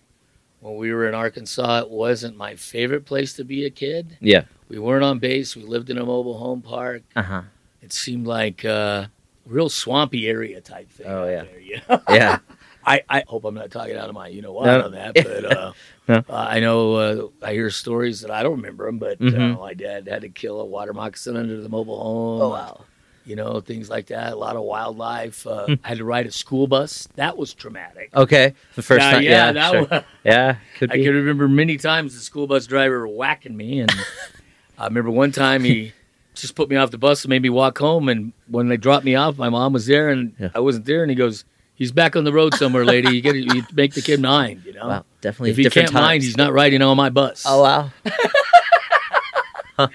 when 0.62 0.78
we 0.78 0.94
were 0.94 1.08
in 1.08 1.14
Arkansas, 1.16 1.80
it 1.82 1.90
wasn't 1.90 2.38
my 2.38 2.56
favorite 2.56 3.04
place 3.06 3.34
to 3.34 3.44
be 3.44 3.66
a 3.66 3.70
kid. 3.70 4.18
Yeah. 4.22 4.44
We 4.72 4.80
weren't 4.80 5.04
on 5.04 5.20
base. 5.20 5.54
We 5.58 5.64
lived 5.64 5.90
in 5.90 5.98
a 5.98 6.06
mobile 6.06 6.38
home 6.38 6.62
park. 6.62 7.04
Uh 7.14 7.22
huh. 7.24 7.42
It 7.82 7.92
seemed 7.92 8.26
like 8.26 8.64
a 8.64 9.12
real 9.46 9.68
swampy 9.68 10.30
area 10.30 10.62
type 10.62 10.90
thing. 10.90 11.08
Oh, 11.08 11.28
yeah. 11.28 11.44
There, 11.44 11.60
you 11.60 11.82
know? 11.90 12.00
Yeah. 12.08 12.38
I, 12.86 13.02
I 13.10 13.24
hope 13.28 13.44
I'm 13.44 13.54
not 13.54 13.70
talking 13.70 13.98
out 13.98 14.08
of 14.08 14.16
my 14.16 14.30
you 14.30 14.42
know 14.42 14.54
what 14.54 14.68
No. 14.68 14.86
on 14.86 14.92
that, 14.94 15.14
but 15.16 15.46
uh, 15.58 15.74
No. 16.08 16.16
uh, 16.30 16.34
I 16.34 16.62
know 16.62 16.96
uh, 16.96 17.28
I 17.46 17.52
hear 17.52 17.70
stories 17.70 18.22
that 18.22 18.32
I 18.32 18.44
don't 18.44 18.56
remember 18.56 18.86
them, 18.86 18.98
but 18.98 19.20
Mhm. 19.20 19.56
uh, 19.56 19.60
my 19.60 19.74
dad 19.74 20.08
had 20.08 20.22
to 20.22 20.30
kill 20.30 20.62
a 20.62 20.66
water 20.66 20.94
moccasin 20.94 21.36
under 21.36 21.60
the 21.62 21.68
mobile 21.70 22.02
home. 22.02 22.42
Oh 22.42 22.50
wow. 22.52 22.86
You 23.26 23.36
know 23.36 23.60
things 23.60 23.90
like 23.90 24.08
that. 24.08 24.32
A 24.32 24.36
lot 24.38 24.56
of 24.56 24.64
wildlife. 24.64 25.46
Uh, 25.46 25.66
Hmm. 25.66 25.74
I 25.84 25.90
had 25.90 25.98
to 25.98 26.06
ride 26.06 26.28
a 26.28 26.32
school 26.32 26.66
bus. 26.66 27.10
That 27.16 27.38
was 27.38 27.54
traumatic. 27.54 28.10
Okay. 28.16 28.54
The 28.76 28.82
first 28.82 29.04
Yeah, 29.06 29.12
time. 29.12 29.24
yeah, 29.24 29.30
Yeah. 29.32 29.52
that 29.52 29.72
sure. 29.72 29.82
was, 29.92 30.04
yeah. 30.24 30.56
Could 30.78 30.92
I 30.92 30.96
can 30.96 31.14
remember 31.14 31.50
many 31.50 31.76
times 31.78 32.14
the 32.16 32.22
school 32.22 32.48
bus 32.48 32.66
driver 32.68 33.06
whacking 33.08 33.56
me, 33.58 33.82
and 33.82 33.92
I 34.78 34.86
remember 34.86 35.12
one 35.12 35.32
time 35.32 35.64
he 35.64 35.94
just 36.36 36.56
put 36.56 36.70
me 36.70 36.76
off 36.76 36.92
the 36.92 36.98
bus 36.98 37.24
and 37.24 37.30
made 37.30 37.42
me 37.42 37.50
walk 37.50 37.78
home. 37.78 38.10
And 38.10 38.34
when 38.48 38.68
they 38.68 38.78
dropped 38.78 39.06
me 39.06 39.16
off, 39.16 39.38
my 39.38 39.50
mom 39.50 39.74
was 39.74 39.86
there, 39.86 40.10
and 40.10 40.34
Yeah. 40.40 40.50
I 40.56 40.60
wasn't 40.60 40.86
there. 40.86 41.02
And 41.04 41.10
he 41.12 41.16
goes, 41.16 41.46
"He's 41.76 41.92
back 41.92 42.16
on 42.16 42.24
the 42.24 42.34
road 42.34 42.54
somewhere, 42.56 42.86
lady. 42.86 43.16
You 43.16 43.22
get 43.22 43.36
you 43.36 43.64
make 43.74 43.94
the 43.94 44.02
kid 44.02 44.20
mind, 44.22 44.64
you 44.66 44.74
know. 44.74 44.88
Wow. 44.88 45.06
Definitely 45.22 45.52
If 45.52 45.58
he 45.58 45.70
can't 45.70 45.94
mind, 45.94 46.24
he's 46.24 46.38
not 46.38 46.52
riding 46.54 46.82
on 46.82 46.98
my 46.98 47.10
bus. 47.10 47.44
Oh 47.48 47.62
wow. 47.64 47.92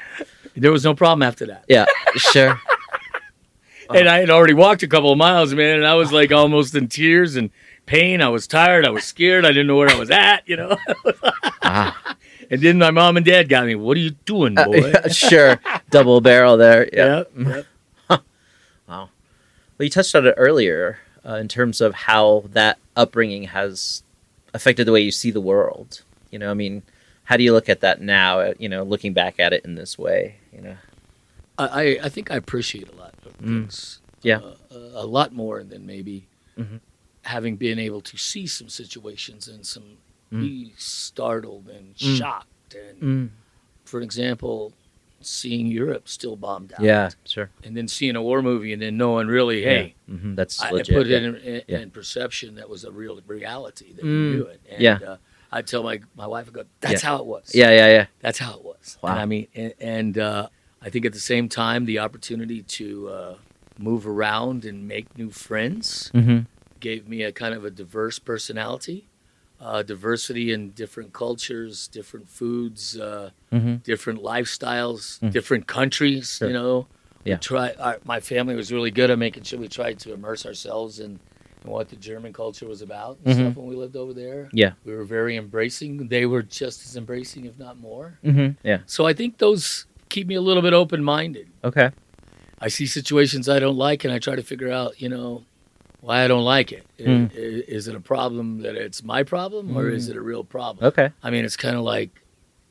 There 0.59 0.73
was 0.73 0.85
no 0.85 0.95
problem 0.95 1.23
after 1.23 1.45
that. 1.47 1.65
Yeah. 1.69 1.85
Sure. 2.17 2.59
And 3.95 4.09
I 4.09 4.19
had 4.21 4.31
already 4.31 4.55
walked 4.55 4.83
a 4.83 4.89
couple 4.89 5.13
of 5.13 5.19
miles, 5.19 5.53
man, 5.55 5.77
and 5.77 5.87
I 5.87 5.95
was 5.95 6.11
like 6.13 6.33
almost 6.33 6.75
in 6.75 6.89
tears 6.89 7.37
and 7.37 7.51
pain. 7.85 8.23
I 8.23 8.31
was 8.31 8.47
tired. 8.47 8.87
I 8.87 8.91
was 8.91 9.05
scared. 9.05 9.45
I 9.45 9.49
didn't 9.49 9.67
know 9.67 9.77
where 9.77 9.91
I 9.91 9.99
was 9.99 10.11
at, 10.11 10.49
you 10.49 10.57
know. 10.57 10.79
ah. 11.63 12.17
And 12.51 12.61
then 12.61 12.79
my 12.79 12.91
mom 12.91 13.17
and 13.17 13.25
dad 13.27 13.49
got 13.49 13.67
me. 13.67 13.75
What 13.75 13.97
are 13.97 14.01
you 14.01 14.11
doing, 14.25 14.55
boy? 14.55 14.63
Uh, 14.93 14.93
yeah, 15.05 15.09
sure. 15.09 15.61
Double 15.91 16.21
barrel 16.21 16.57
there. 16.57 16.89
Yeah. 16.93 17.25
yeah. 17.37 17.63
yeah. 18.11 18.17
Well, 18.89 19.85
you 19.85 19.91
touched 19.91 20.15
on 20.15 20.27
it 20.27 20.35
earlier 20.39 20.99
uh, 21.27 21.35
in 21.35 21.49
terms 21.49 21.81
of 21.83 21.93
how 21.95 22.45
that 22.53 22.79
upbringing 22.97 23.45
has 23.45 24.03
affected 24.55 24.87
the 24.87 24.93
way 24.93 25.01
you 25.03 25.11
see 25.11 25.31
the 25.31 25.41
world. 25.41 26.03
You 26.31 26.39
know, 26.39 26.51
I 26.51 26.55
mean, 26.55 26.83
how 27.25 27.37
do 27.37 27.43
you 27.45 27.53
look 27.53 27.69
at 27.69 27.81
that 27.81 28.01
now? 28.01 28.41
uh, 28.41 28.55
You 28.59 28.69
know, 28.71 28.83
looking 28.85 29.13
back 29.13 29.39
at 29.39 29.53
it 29.53 29.65
in 29.67 29.75
this 29.75 29.99
way. 29.99 30.37
You 30.55 30.63
know. 30.63 30.77
I, 31.59 31.65
I- 31.67 31.99
I 32.05 32.09
think 32.09 32.31
I 32.31 32.37
appreciate 32.37 32.89
a 32.89 32.97
lot 32.97 33.15
of 33.27 33.37
Mm. 33.39 33.45
things. 33.65 33.99
Yeah. 34.23 34.39
Uh, 34.39 34.55
a, 34.71 34.77
a 35.03 35.07
lot 35.07 35.33
more 35.35 35.63
than 35.63 35.85
maybe 35.85 36.27
Mhm. 36.59 36.81
having 37.25 37.57
been 37.57 37.79
able 37.79 38.01
to 38.01 38.17
see 38.17 38.47
some 38.47 38.71
situations 38.71 39.47
and 39.47 39.67
some 39.67 39.99
Mm. 40.33 40.41
be 40.41 40.73
startled 40.77 41.69
and 41.69 41.95
Mm. 41.97 42.19
shocked. 42.19 42.75
And 42.75 43.31
for 43.85 44.01
example, 44.01 44.73
seeing 45.21 45.67
Europe 45.67 46.09
still 46.09 46.37
bombed 46.37 46.73
out. 46.73 46.81
Yeah. 46.81 47.11
Sure. 47.25 47.51
And 47.65 47.77
then 47.77 47.89
seeing 47.89 48.17
a 48.17 48.23
war 48.23 48.43
movie 48.43 48.73
and 48.73 48.81
then 48.83 48.97
knowing 48.97 49.29
really, 49.29 49.63
hey, 49.63 49.95
Yeah. 50.09 50.15
hmm 50.17 50.35
That's 50.35 50.61
I, 50.63 50.69
I 50.69 50.71
put 50.71 50.89
yeah. 51.07 51.17
it 51.17 51.23
in, 51.23 51.35
in, 51.37 51.63
Yeah. 51.69 51.79
in 51.79 51.91
perception 51.91 52.57
that 52.57 52.69
was 52.69 52.85
a 52.85 52.91
real 52.91 53.21
reality 53.27 53.93
that 53.95 54.05
Mm. 54.05 54.31
we 54.31 54.37
knew 54.37 54.43
it. 54.45 54.61
And, 54.69 54.81
Yeah. 54.83 54.99
Uh, 55.07 55.17
I 55.53 55.63
tell 55.63 55.83
my 55.85 56.01
my 56.17 56.27
wife, 56.27 56.49
I 56.49 56.51
go, 56.53 56.65
that's 56.81 57.03
how 57.03 57.17
it 57.19 57.27
was. 57.27 57.53
Yeah. 57.55 57.71
Yeah. 57.71 57.89
Yeah. 57.89 58.07
That's 58.21 58.39
how 58.39 58.53
it 58.59 58.65
was. 58.65 58.99
Wow. 59.03 59.11
And 59.13 59.19
I 59.21 59.27
mean, 59.27 59.47
and, 59.55 59.75
and 59.81 60.19
uh, 60.19 60.49
I 60.83 60.91
think 60.91 61.07
at 61.07 61.13
the 61.13 61.21
same 61.21 61.49
time, 61.49 61.85
the 61.87 61.99
opportunity 62.01 62.63
to 62.63 63.09
uh, 63.09 63.35
move 63.79 64.07
around 64.07 64.65
and 64.65 64.87
make 64.89 65.17
new 65.17 65.31
friends 65.31 66.11
Mm-hmm. 66.13 66.41
gave 66.81 67.09
me 67.09 67.23
a 67.23 67.33
kind 67.33 67.55
of 67.55 67.65
a 67.65 67.71
diverse 67.71 68.19
personality, 68.19 69.07
uh, 69.61 69.83
diversity 69.83 70.53
in 70.53 70.71
different 70.71 71.13
cultures, 71.13 71.89
different 71.89 72.29
foods, 72.29 72.99
uh, 72.99 73.31
Mm-hmm. 73.53 73.77
different 73.85 74.23
lifestyles, 74.23 75.19
Mm. 75.21 75.33
different 75.33 75.67
countries. 75.67 76.37
Sure. 76.39 76.49
You 76.49 76.55
know, 76.55 76.87
Yeah. 77.25 77.35
we 77.37 77.39
try. 77.41 77.73
Our, 77.79 77.99
my 78.05 78.21
family 78.21 78.55
was 78.55 78.71
really 78.73 78.91
good 78.91 79.11
at 79.11 79.19
making 79.19 79.45
sure 79.45 79.59
we 79.59 79.69
tried 79.69 79.99
to 80.01 80.13
immerse 80.13 80.45
ourselves 80.45 81.01
in, 81.01 81.19
in 81.65 81.71
what 81.71 81.89
the 81.89 81.97
German 81.97 82.33
culture 82.33 82.67
was 82.69 82.83
about 82.83 83.19
and 83.25 83.35
Mhm. 83.35 83.41
stuff 83.41 83.57
when 83.57 83.67
we 83.67 83.77
lived 83.77 83.97
over 83.97 84.13
there. 84.13 84.49
Yeah. 84.53 84.73
We 84.85 84.95
were 84.95 85.05
very 85.05 85.37
embracing. 85.37 86.09
They 86.09 86.27
were 86.27 86.43
just 86.43 86.85
as 86.87 86.97
embracing, 86.97 87.47
if 87.47 87.59
not 87.59 87.79
more. 87.79 88.19
Mm-hmm. 88.25 88.59
Yeah. 88.63 88.81
So 88.87 89.07
I 89.07 89.15
think 89.15 89.39
those 89.39 89.87
keep 90.09 90.27
me 90.27 90.35
a 90.35 90.41
little 90.43 90.63
bit 90.63 90.73
open 90.75 91.03
minded. 91.03 91.49
Okay. 91.65 91.91
I 92.61 92.69
see 92.69 92.87
situations 92.87 93.49
I 93.49 93.59
don't 93.59 93.77
like, 93.77 94.05
and 94.05 94.13
I 94.13 94.19
try 94.19 94.35
to 94.37 94.43
figure 94.43 94.71
out, 94.71 95.01
you 95.01 95.09
know, 95.09 95.45
why 96.07 96.23
I 96.25 96.29
don't 96.29 96.45
like 96.45 96.71
it. 96.73 96.87
Mm. 97.01 97.31
i- 97.33 97.65
Is 97.77 97.89
it 97.89 97.95
a 97.97 98.01
problem 98.01 98.63
that 98.63 98.77
it's 98.77 99.03
my 99.03 99.23
problem, 99.25 99.77
or 99.77 99.91
is 99.91 100.07
Mm. 100.07 100.11
it 100.13 100.17
a 100.17 100.21
real 100.21 100.45
problem? 100.45 100.87
Okay. 100.87 101.11
I 101.23 101.31
mean, 101.31 101.45
it's 101.45 101.57
kind 101.57 101.77
of 101.77 101.83
like 101.83 102.11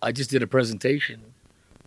I 0.01 0.11
just 0.11 0.29
did 0.29 0.41
a 0.41 0.47
presentation 0.47 1.19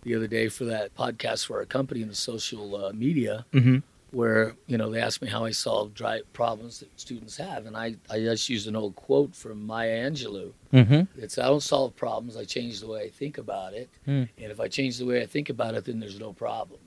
the 0.02 0.14
other 0.14 0.26
day 0.26 0.48
for 0.48 0.64
that 0.66 0.94
podcast 0.94 1.46
for 1.46 1.56
our 1.58 1.64
company 1.64 2.02
in 2.02 2.08
the 2.08 2.14
social 2.14 2.76
uh, 2.76 2.92
media, 2.92 3.46
Mm-hmm. 3.52 3.78
where 4.10 4.54
you 4.66 4.76
know 4.78 4.90
they 4.90 5.00
asked 5.00 5.22
me 5.22 5.28
how 5.28 5.44
I 5.46 5.52
solve 5.52 5.94
dry 5.94 6.20
problems 6.32 6.80
that 6.80 6.88
students 7.00 7.36
have, 7.38 7.64
and 7.66 7.76
I 7.76 7.96
I 8.10 8.18
just 8.20 8.48
used 8.50 8.66
an 8.68 8.76
old 8.76 8.94
quote 8.96 9.34
from 9.34 9.66
Maya 9.66 9.96
Angelou. 10.10 10.52
Mm-hmm. 10.72 11.02
It's 11.22 11.38
I 11.38 11.46
don't 11.46 11.62
solve 11.62 11.96
problems, 11.96 12.36
I 12.36 12.44
change 12.44 12.80
the 12.80 12.88
way 12.88 13.00
I 13.04 13.10
think 13.20 13.38
about 13.38 13.72
it. 13.72 13.88
Hmm. 14.04 14.24
And 14.42 14.50
if 14.54 14.60
I 14.60 14.68
change 14.68 14.98
the 14.98 15.06
way 15.06 15.22
I 15.22 15.26
think 15.26 15.48
about 15.48 15.74
it, 15.74 15.84
then 15.86 15.98
there's 16.00 16.20
no 16.20 16.32
problem. 16.34 16.80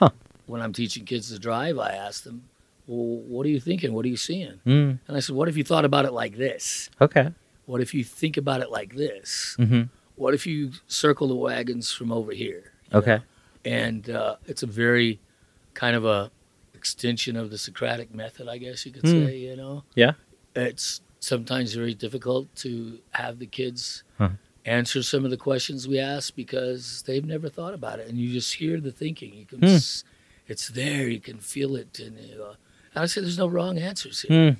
Huh. 0.00 0.10
When 0.46 0.60
I'm 0.60 0.72
teaching 0.72 1.04
kids 1.04 1.30
to 1.30 1.38
drive, 1.38 1.78
I 1.78 1.90
ask 2.06 2.24
them, 2.24 2.38
Well, 2.88 3.22
what 3.28 3.44
are 3.46 3.50
you 3.50 3.60
thinking? 3.60 3.92
What 3.92 4.04
are 4.04 4.08
you 4.08 4.16
seeing? 4.16 4.60
Mm. 4.66 4.98
And 5.06 5.16
I 5.16 5.20
said, 5.20 5.36
What 5.36 5.48
if 5.48 5.56
you 5.56 5.62
thought 5.62 5.84
about 5.84 6.04
it 6.06 6.12
like 6.12 6.36
this? 6.38 6.88
Okay. 7.00 7.32
What 7.66 7.80
if 7.82 7.92
you 7.94 8.02
think 8.02 8.36
about 8.38 8.60
it 8.62 8.70
like 8.70 8.96
this? 8.96 9.56
Mm-hmm. 9.60 9.82
What 10.16 10.32
if 10.34 10.46
you 10.46 10.72
circle 10.86 11.28
the 11.28 11.36
wagons 11.36 11.92
from 11.92 12.10
over 12.10 12.32
here? 12.32 12.72
Okay. 12.92 13.16
know? 13.16 13.22
And 13.64 14.08
uh, 14.10 14.36
it's 14.46 14.62
a 14.62 14.66
very 14.66 15.20
kind 15.74 15.94
of 15.94 16.04
a 16.06 16.30
extension 16.74 17.36
of 17.36 17.50
the 17.50 17.58
Socratic 17.58 18.14
method, 18.14 18.48
I 18.48 18.56
guess 18.58 18.86
you 18.86 18.92
could 18.92 19.02
Hmm. 19.02 19.26
say, 19.26 19.36
you 19.38 19.56
know? 19.56 19.84
Yeah. 19.94 20.12
It's 20.56 21.02
sometimes 21.20 21.74
very 21.74 21.92
difficult 21.94 22.54
to 22.56 23.00
have 23.10 23.38
the 23.38 23.46
kids 23.46 24.02
Huh. 24.16 24.30
answer 24.64 25.02
some 25.02 25.24
of 25.26 25.30
the 25.30 25.36
questions 25.36 25.86
we 25.86 25.98
ask 25.98 26.34
because 26.34 27.02
they've 27.06 27.24
never 27.24 27.48
thought 27.50 27.74
about 27.74 27.98
it. 28.00 28.08
And 28.08 28.16
you 28.16 28.32
just 28.32 28.54
hear 28.54 28.80
the 28.80 28.92
thinking. 28.92 29.34
You 29.34 29.44
can, 29.44 29.58
Hmm. 29.58 29.64
s- 29.66 30.04
it's 30.46 30.68
there. 30.68 31.08
You 31.08 31.20
can 31.20 31.38
feel 31.38 31.76
it. 31.76 31.98
And, 32.00 32.16
uh, 32.40 32.54
I 33.02 33.06
say 33.06 33.20
there's 33.20 33.38
no 33.38 33.46
wrong 33.46 33.78
answers 33.78 34.22
here. 34.22 34.30
Mm. 34.52 34.56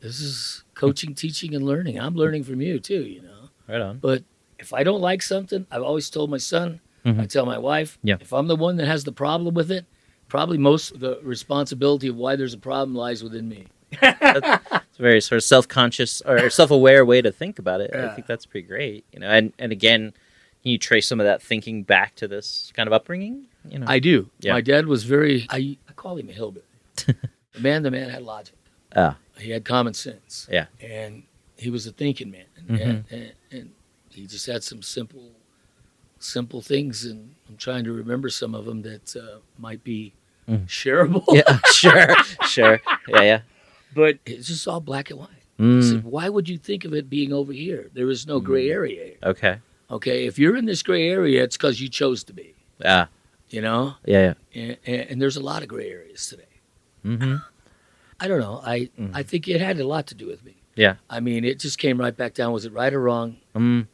this 0.00 0.18
is 0.20 0.64
coaching, 0.74 1.14
teaching, 1.14 1.54
and 1.54 1.64
learning. 1.64 2.00
I'm 2.00 2.14
learning 2.14 2.44
from 2.44 2.60
you 2.62 2.78
too, 2.80 3.02
you 3.02 3.20
know. 3.22 3.50
Right 3.68 3.80
on. 3.82 3.98
But 3.98 4.24
if 4.58 4.72
I 4.72 4.82
don't 4.82 5.00
like 5.02 5.20
something, 5.22 5.66
I've 5.70 5.82
always 5.82 6.08
told 6.08 6.30
my 6.30 6.38
son, 6.38 6.80
I 7.04 7.10
Mhm. 7.10 7.28
tell 7.28 7.44
my 7.46 7.58
wife, 7.58 7.98
Yeah. 8.02 8.16
if 8.20 8.32
I'm 8.32 8.46
the 8.46 8.56
one 8.56 8.76
that 8.76 8.86
has 8.86 9.04
the 9.04 9.12
problem 9.12 9.54
with 9.54 9.70
it, 9.70 9.84
probably 10.28 10.56
most 10.58 10.92
of 10.92 11.00
the 11.00 11.18
responsibility 11.22 12.08
of 12.08 12.16
why 12.16 12.36
there's 12.36 12.54
a 12.54 12.58
problem 12.58 12.94
lies 12.94 13.22
within 13.22 13.48
me. 13.48 13.66
It's 13.92 14.98
a 14.98 15.02
very 15.02 15.20
sort 15.20 15.36
of 15.38 15.44
self-conscious 15.44 16.22
or 16.24 16.48
self-aware 16.50 17.04
way 17.04 17.20
to 17.22 17.32
think 17.32 17.58
about 17.58 17.80
it. 17.80 17.94
I 17.94 18.14
think 18.14 18.26
that's 18.26 18.46
pretty 18.46 18.66
great. 18.66 19.04
You 19.12 19.20
know, 19.20 19.28
and 19.28 19.52
and 19.58 19.72
again, 19.72 20.12
can 20.62 20.72
you 20.72 20.78
trace 20.78 21.08
some 21.08 21.20
of 21.20 21.26
that 21.26 21.42
thinking 21.42 21.82
back 21.82 22.14
to 22.16 22.28
this 22.28 22.70
kind 22.74 22.86
of 22.86 22.92
upbringing? 22.92 23.46
You 23.68 23.80
know, 23.80 23.86
I 23.88 23.98
do. 23.98 24.30
Yeah. 24.40 24.52
My 24.52 24.60
dad 24.60 24.86
was 24.86 25.04
very, 25.04 25.46
I, 25.50 25.76
I 25.88 25.92
call 25.94 26.16
him 26.18 26.28
a 26.28 26.32
hillbilly. 26.32 26.64
the 27.52 27.60
man, 27.60 27.82
the 27.82 27.90
man 27.90 28.10
had 28.10 28.22
logic. 28.22 28.54
Ah. 28.94 29.16
He 29.38 29.50
had 29.50 29.64
common 29.64 29.94
sense. 29.94 30.46
Yeah. 30.50 30.66
And 30.80 31.22
he 31.56 31.70
was 31.70 31.86
a 31.86 31.92
thinking 31.92 32.30
man. 32.30 32.44
And, 32.68 32.78
Mhm. 32.78 33.04
and, 33.10 33.32
and, 33.50 33.70
he 34.10 34.26
just 34.26 34.44
had 34.46 34.64
some 34.64 34.82
simple, 34.82 35.30
simple 36.18 36.60
things. 36.60 37.04
And 37.04 37.34
I'm 37.48 37.56
trying 37.56 37.84
to 37.84 37.92
remember 37.92 38.28
some 38.28 38.54
of 38.56 38.64
them 38.64 38.82
that 38.82 39.14
uh, 39.16 39.38
might 39.58 39.84
be 39.84 40.12
Mhm. 40.48 40.66
shareable. 40.66 41.24
yeah, 41.32 41.58
sure, 41.72 42.14
sure, 42.46 42.80
yeah, 43.08 43.22
yeah. 43.22 43.40
But 43.94 44.18
it's 44.26 44.48
just 44.48 44.66
all 44.66 44.80
black 44.80 45.10
and 45.10 45.20
white. 45.20 45.28
Mm, 45.60 45.82
said, 45.82 46.04
why 46.04 46.28
would 46.28 46.48
you 46.48 46.58
think 46.58 46.84
of 46.84 46.92
it 46.94 47.08
being 47.10 47.32
over 47.32 47.52
here? 47.52 47.90
There 47.94 48.10
is 48.10 48.26
no 48.26 48.40
gray 48.40 48.68
area 48.70 49.04
here. 49.04 49.16
okay. 49.22 49.58
Okay. 49.90 50.26
If 50.26 50.38
you're 50.38 50.56
in 50.56 50.64
this 50.66 50.82
gray 50.82 51.08
area, 51.08 51.42
it's 51.44 51.56
because 51.56 51.80
you 51.80 51.88
chose 51.88 52.22
to 52.24 52.32
be, 52.32 52.54
Ah, 52.84 53.08
you 53.50 53.60
know? 53.60 53.94
yeah, 54.06 54.34
yeah. 54.54 54.60
And, 54.62 54.76
and, 54.86 55.00
and 55.10 55.22
there's 55.22 55.36
a 55.36 55.42
lot 55.42 55.62
of 55.62 55.68
gray 55.68 55.90
areas 55.90 56.26
today. 56.28 56.44
Mm-hmm. 57.04 57.36
I 58.20 58.28
don't 58.28 58.40
know. 58.40 58.60
I 58.64 58.90
Mhm. 58.98 59.10
I 59.14 59.22
think 59.22 59.48
it 59.48 59.60
had 59.60 59.78
a 59.80 59.86
lot 59.86 60.06
to 60.08 60.14
do 60.14 60.26
with 60.26 60.44
me. 60.44 60.56
Yeah. 60.76 60.96
I 61.08 61.20
mean, 61.20 61.44
it 61.44 61.58
just 61.58 61.78
came 61.78 61.98
right 61.98 62.16
back 62.16 62.34
down. 62.34 62.52
Was 62.52 62.64
it 62.64 62.72
right 62.72 62.92
or 62.92 63.00
wrong? 63.00 63.36
Mm, 63.54 63.86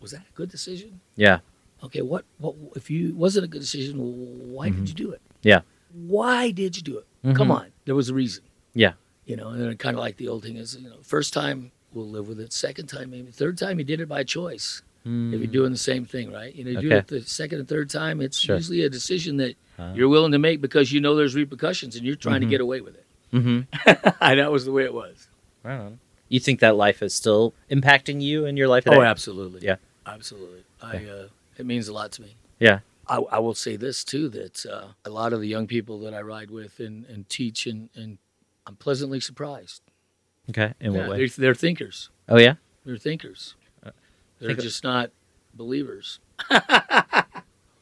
Was, 0.00 0.12
that 0.12 0.20
a 0.22 0.32
good 0.34 0.50
decision? 0.50 1.00
yeah. 1.16 1.38
Okay. 1.82 2.02
What 2.02 2.24
what 2.38 2.54
if 2.74 2.90
you 2.90 3.14
wasn't 3.14 3.44
a 3.44 3.48
good 3.48 3.60
decision? 3.60 3.96
Why 4.52 4.68
Mhm. 4.70 4.76
did 4.76 4.88
you 4.88 4.94
do 4.94 5.10
it? 5.12 5.20
Yeah. 5.42 5.60
Why 5.92 6.50
did 6.50 6.76
you 6.76 6.82
do 6.82 6.98
it? 6.98 7.06
Come 7.34 7.48
Mhm. 7.48 7.58
on. 7.60 7.66
There 7.84 7.94
was 7.94 8.08
a 8.08 8.14
reason. 8.14 8.42
Yeah. 8.74 8.94
You 9.26 9.36
know, 9.36 9.50
and 9.50 9.60
then 9.62 9.76
kind 9.76 9.94
of 9.96 10.00
like 10.00 10.16
the 10.16 10.26
old 10.28 10.42
thing 10.42 10.56
is, 10.56 10.76
you 10.76 10.88
know, 10.88 10.98
first 11.02 11.32
time 11.32 11.70
we'll 11.92 12.08
live 12.08 12.26
with 12.28 12.40
it. 12.40 12.52
Second 12.52 12.86
time 12.88 13.10
maybe. 13.10 13.30
Third 13.30 13.56
time 13.58 13.78
you 13.78 13.84
did 13.84 14.00
it 14.00 14.08
by 14.08 14.24
choice. 14.24 14.82
Mm. 15.08 15.32
If 15.34 15.40
you're 15.40 15.46
doing 15.52 15.72
the 15.72 15.78
same 15.78 16.04
thing, 16.04 16.30
right? 16.32 16.54
You 16.54 16.64
know, 16.64 16.80
you 16.80 16.90
do 16.90 16.96
it 16.96 17.06
the 17.06 17.22
second 17.22 17.60
and 17.60 17.68
third 17.68 17.88
time. 17.88 18.20
It's 18.20 18.38
Sure. 18.38 18.56
usually 18.56 18.82
a 18.82 18.90
decision 18.90 19.38
that 19.38 19.54
Ah. 19.78 19.94
you're 19.94 20.08
willing 20.08 20.32
to 20.32 20.38
make 20.38 20.60
because 20.60 20.92
you 20.92 21.00
know 21.00 21.14
there's 21.14 21.34
repercussions 21.34 21.96
and 21.96 22.04
you're 22.04 22.16
trying 22.16 22.40
Mhm. 22.40 22.44
to 22.44 22.50
get 22.50 22.60
away 22.60 22.80
with 22.80 22.94
it. 22.96 23.06
Mm-hmm. 23.32 23.60
and 24.20 24.40
that 24.40 24.52
was 24.52 24.64
the 24.64 24.72
way 24.72 24.84
it 24.84 24.92
was. 24.92 25.28
Right. 25.62 25.92
You 26.28 26.40
think 26.40 26.60
that 26.60 26.76
life 26.76 27.02
is 27.02 27.14
still 27.14 27.54
impacting 27.70 28.20
you 28.20 28.44
in 28.44 28.56
your 28.56 28.68
life 28.68 28.84
today? 28.84 28.96
Oh, 28.96 29.02
absolutely. 29.02 29.60
Yeah. 29.62 29.76
absolutely. 30.06 30.64
I 30.82 30.96
uh, 31.06 31.28
it 31.58 31.64
means 31.66 31.88
a 31.88 31.92
lot 31.92 32.12
to 32.12 32.22
me. 32.22 32.36
Yeah. 32.58 32.80
I, 33.06 33.16
I 33.18 33.38
will 33.38 33.54
say 33.54 33.76
this 33.76 34.04
too: 34.04 34.28
that 34.30 34.66
uh, 34.66 34.88
a 35.04 35.10
lot 35.10 35.32
of 35.32 35.40
the 35.40 35.48
young 35.48 35.66
people 35.66 35.98
that 36.00 36.12
I 36.12 36.20
ride 36.20 36.50
with 36.50 36.78
and, 36.80 37.06
and 37.06 37.26
teach, 37.28 37.66
and, 37.66 37.88
and 37.94 38.18
I'm 38.66 38.76
pleasantly 38.76 39.20
surprised. 39.20 39.80
Okay. 40.50 40.74
In 40.80 40.92
Yeah, 40.92 41.00
what 41.00 41.10
way? 41.10 41.16
They're, 41.18 41.28
they're 41.28 41.54
thinkers. 41.54 42.10
Oh 42.28 42.38
yeah. 42.38 42.54
They're 42.84 42.96
thinkers. 42.98 43.54
They're 44.38 44.50
think- 44.50 44.60
just 44.60 44.82
not 44.84 45.10
believers. 45.54 46.20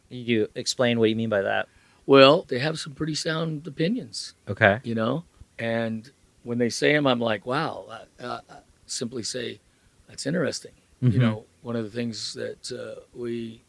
You 0.09 0.48
explain 0.54 1.00
what 1.00 1.11
you 1.11 1.16
mean 1.16 1.28
by 1.28 1.42
that. 1.42 1.68
Well, 2.07 2.44
they 2.46 2.61
have 2.61 2.78
some 2.78 2.94
pretty 2.94 3.16
sound 3.16 3.66
opinions, 3.66 4.34
Okay. 4.48 4.78
you 4.84 4.94
know. 4.94 5.24
And 5.59 6.09
when 6.44 6.59
they 6.59 6.68
say 6.68 6.92
them, 6.92 7.09
I'm 7.09 7.18
like, 7.18 7.44
wow. 7.44 7.86
I, 8.20 8.24
uh, 8.24 8.40
simply 8.86 9.24
say, 9.24 9.59
that's 10.09 10.24
interesting. 10.26 10.72
Mhm. 11.02 11.12
you 11.12 11.18
know, 11.18 11.44
one 11.62 11.74
of 11.76 11.82
the 11.84 11.90
things 11.90 12.32
that 12.34 12.70
uh, 12.72 13.00
we 13.12 13.62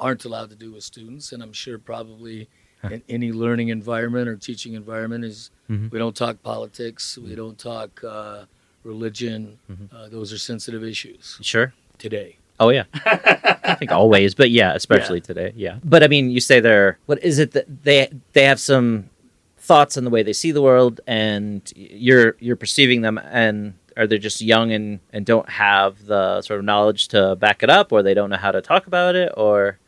aren't 0.00 0.24
allowed 0.24 0.50
to 0.50 0.56
do 0.56 0.72
with 0.72 0.82
students, 0.82 1.30
and 1.32 1.40
I'm 1.42 1.52
sure 1.52 1.78
probably 1.78 2.48
Huh. 2.82 2.88
in 2.92 3.02
any 3.08 3.32
learning 3.32 3.68
environment 3.68 4.28
or 4.28 4.36
teaching 4.36 4.74
environment, 4.74 5.24
is 5.24 5.50
Mhm. 5.70 5.90
we 5.92 5.98
don't 5.98 6.14
talk 6.16 6.42
politics, 6.42 7.16
we 7.16 7.34
don't 7.36 7.58
talk 7.58 8.02
uh, 8.04 8.44
religion. 8.82 9.58
Mhm. 9.70 9.88
Uh, 9.94 10.08
those 10.08 10.32
are 10.32 10.38
sensitive 10.38 10.82
issues 10.84 11.38
Sure. 11.40 11.72
Today. 11.98 12.38
Oh 12.58 12.70
yeah. 12.70 12.84
I 13.04 13.76
think 13.78 13.92
always, 13.92 14.34
but 14.34 14.50
yeah, 14.50 14.74
especially 14.74 15.20
today. 15.20 15.52
Yeah. 15.56 15.78
But 15.84 16.02
I 16.02 16.08
mean, 16.08 16.30
you 16.30 16.40
say 16.40 16.60
they're 16.60 16.98
what 17.06 17.22
is 17.22 17.38
it 17.38 17.52
that 17.52 17.84
they 17.84 18.10
they 18.32 18.44
have 18.44 18.60
some 18.60 19.10
thoughts 19.58 19.96
on 19.96 20.04
the 20.04 20.10
way 20.10 20.22
they 20.22 20.32
see 20.32 20.52
the 20.52 20.62
world, 20.62 21.00
and 21.06 21.70
you're 21.74 22.36
you're 22.38 22.56
perceiving 22.56 23.02
them, 23.02 23.18
and 23.18 23.74
are 23.96 24.06
they 24.06 24.18
just 24.18 24.40
young 24.40 24.72
and 24.72 25.00
and 25.12 25.26
don't 25.26 25.48
have 25.48 26.06
the 26.06 26.40
sort 26.42 26.58
of 26.58 26.64
knowledge 26.64 27.08
to 27.08 27.36
back 27.36 27.62
it 27.62 27.70
up, 27.70 27.92
or 27.92 28.02
they 28.02 28.14
don't 28.14 28.30
know 28.30 28.36
how 28.36 28.52
to 28.52 28.62
talk 28.62 28.86
about 28.86 29.14
it, 29.14 29.32
or 29.36 29.78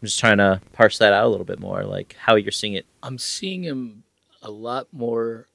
I'm 0.00 0.06
just 0.06 0.20
trying 0.20 0.38
to 0.38 0.60
parse 0.72 0.98
that 0.98 1.12
out 1.12 1.26
a 1.26 1.28
little 1.28 1.46
bit 1.46 1.60
more, 1.60 1.84
like 1.84 2.16
how 2.18 2.36
you're 2.36 2.52
seeing 2.52 2.74
it. 2.74 2.86
I'm 3.02 3.18
seeing 3.18 3.62
him 3.62 4.04
a 4.42 4.50
lot 4.50 4.88
more 4.92 5.48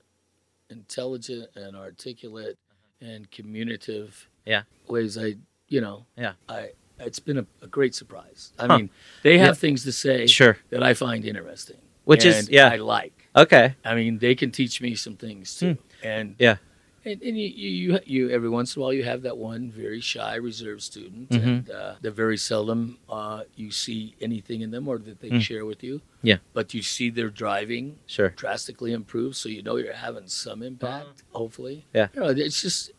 intelligent 0.70 1.50
and 1.56 1.76
articulate 1.76 2.58
uh-huh. 3.02 3.12
and 3.12 3.32
communicative. 3.32 4.28
Yeah. 4.46 4.64
Ways 4.88 5.18
I, 5.18 5.36
you 5.70 5.82
know. 5.82 6.06
Yeah. 6.18 6.34
I. 6.48 6.72
It's 7.02 7.20
been 7.20 7.38
a, 7.38 7.46
a 7.62 7.68
great 7.68 7.96
surprise. 7.96 8.52
I 8.60 8.68
Huh. 8.68 8.78
mean, 8.78 8.90
they 9.24 9.38
have 9.38 9.48
Yeah. 9.48 9.54
things 9.54 9.84
to 9.86 9.92
say 9.94 10.28
Sure. 10.28 10.58
that 10.70 10.84
I 10.84 10.94
find 10.94 11.24
interesting, 11.24 11.78
Which 12.04 12.26
is- 12.26 12.50
yeah. 12.50 12.68
I 12.68 12.76
like. 12.76 13.14
Okay. 13.38 13.76
I 13.86 13.96
mean, 13.96 14.18
they 14.20 14.36
can 14.36 14.52
teach 14.52 14.82
me 14.82 14.96
some 14.96 15.16
things 15.16 15.56
too, 15.58 15.78
and 16.04 16.32
Hmm. 16.32 16.36
Yeah. 16.44 16.58
and, 17.06 17.22
and 17.22 17.40
you, 17.40 17.48
you 17.48 18.00
you 18.06 18.30
every 18.32 18.50
once 18.50 18.76
in 18.76 18.82
a 18.82 18.84
while 18.84 18.92
you 18.92 19.06
have 19.06 19.22
that 19.22 19.38
one 19.38 19.72
very 19.72 20.02
shy, 20.02 20.36
reserved 20.36 20.82
student, 20.82 21.30
Mhm. 21.30 21.44
and 21.44 21.70
uh, 21.72 21.96
that 22.02 22.12
very 22.12 22.36
seldom 22.38 22.98
uh, 23.10 23.44
you 23.56 23.72
see 23.72 24.16
anything 24.20 24.60
in 24.60 24.72
them 24.72 24.86
or 24.90 24.98
that 24.98 25.22
they 25.22 25.30
Mm. 25.30 25.42
share 25.42 25.66
with 25.66 25.82
you. 25.84 26.02
Yeah. 26.22 26.40
but 26.54 26.74
you 26.74 26.82
see 26.82 27.10
their 27.10 27.30
driving 27.30 27.86
Sure. 28.08 28.32
drastically 28.36 28.92
improve, 28.92 29.38
so 29.38 29.48
you 29.48 29.62
know 29.64 29.78
you're 29.78 29.94
having 29.94 30.28
some 30.28 30.62
impact. 30.64 31.24
Hopefully, 31.32 31.86
Uh-huh. 31.96 31.98
Yeah. 32.00 32.08
You 32.14 32.20
know, 32.36 32.44
it's 32.46 32.62
just 32.62 32.92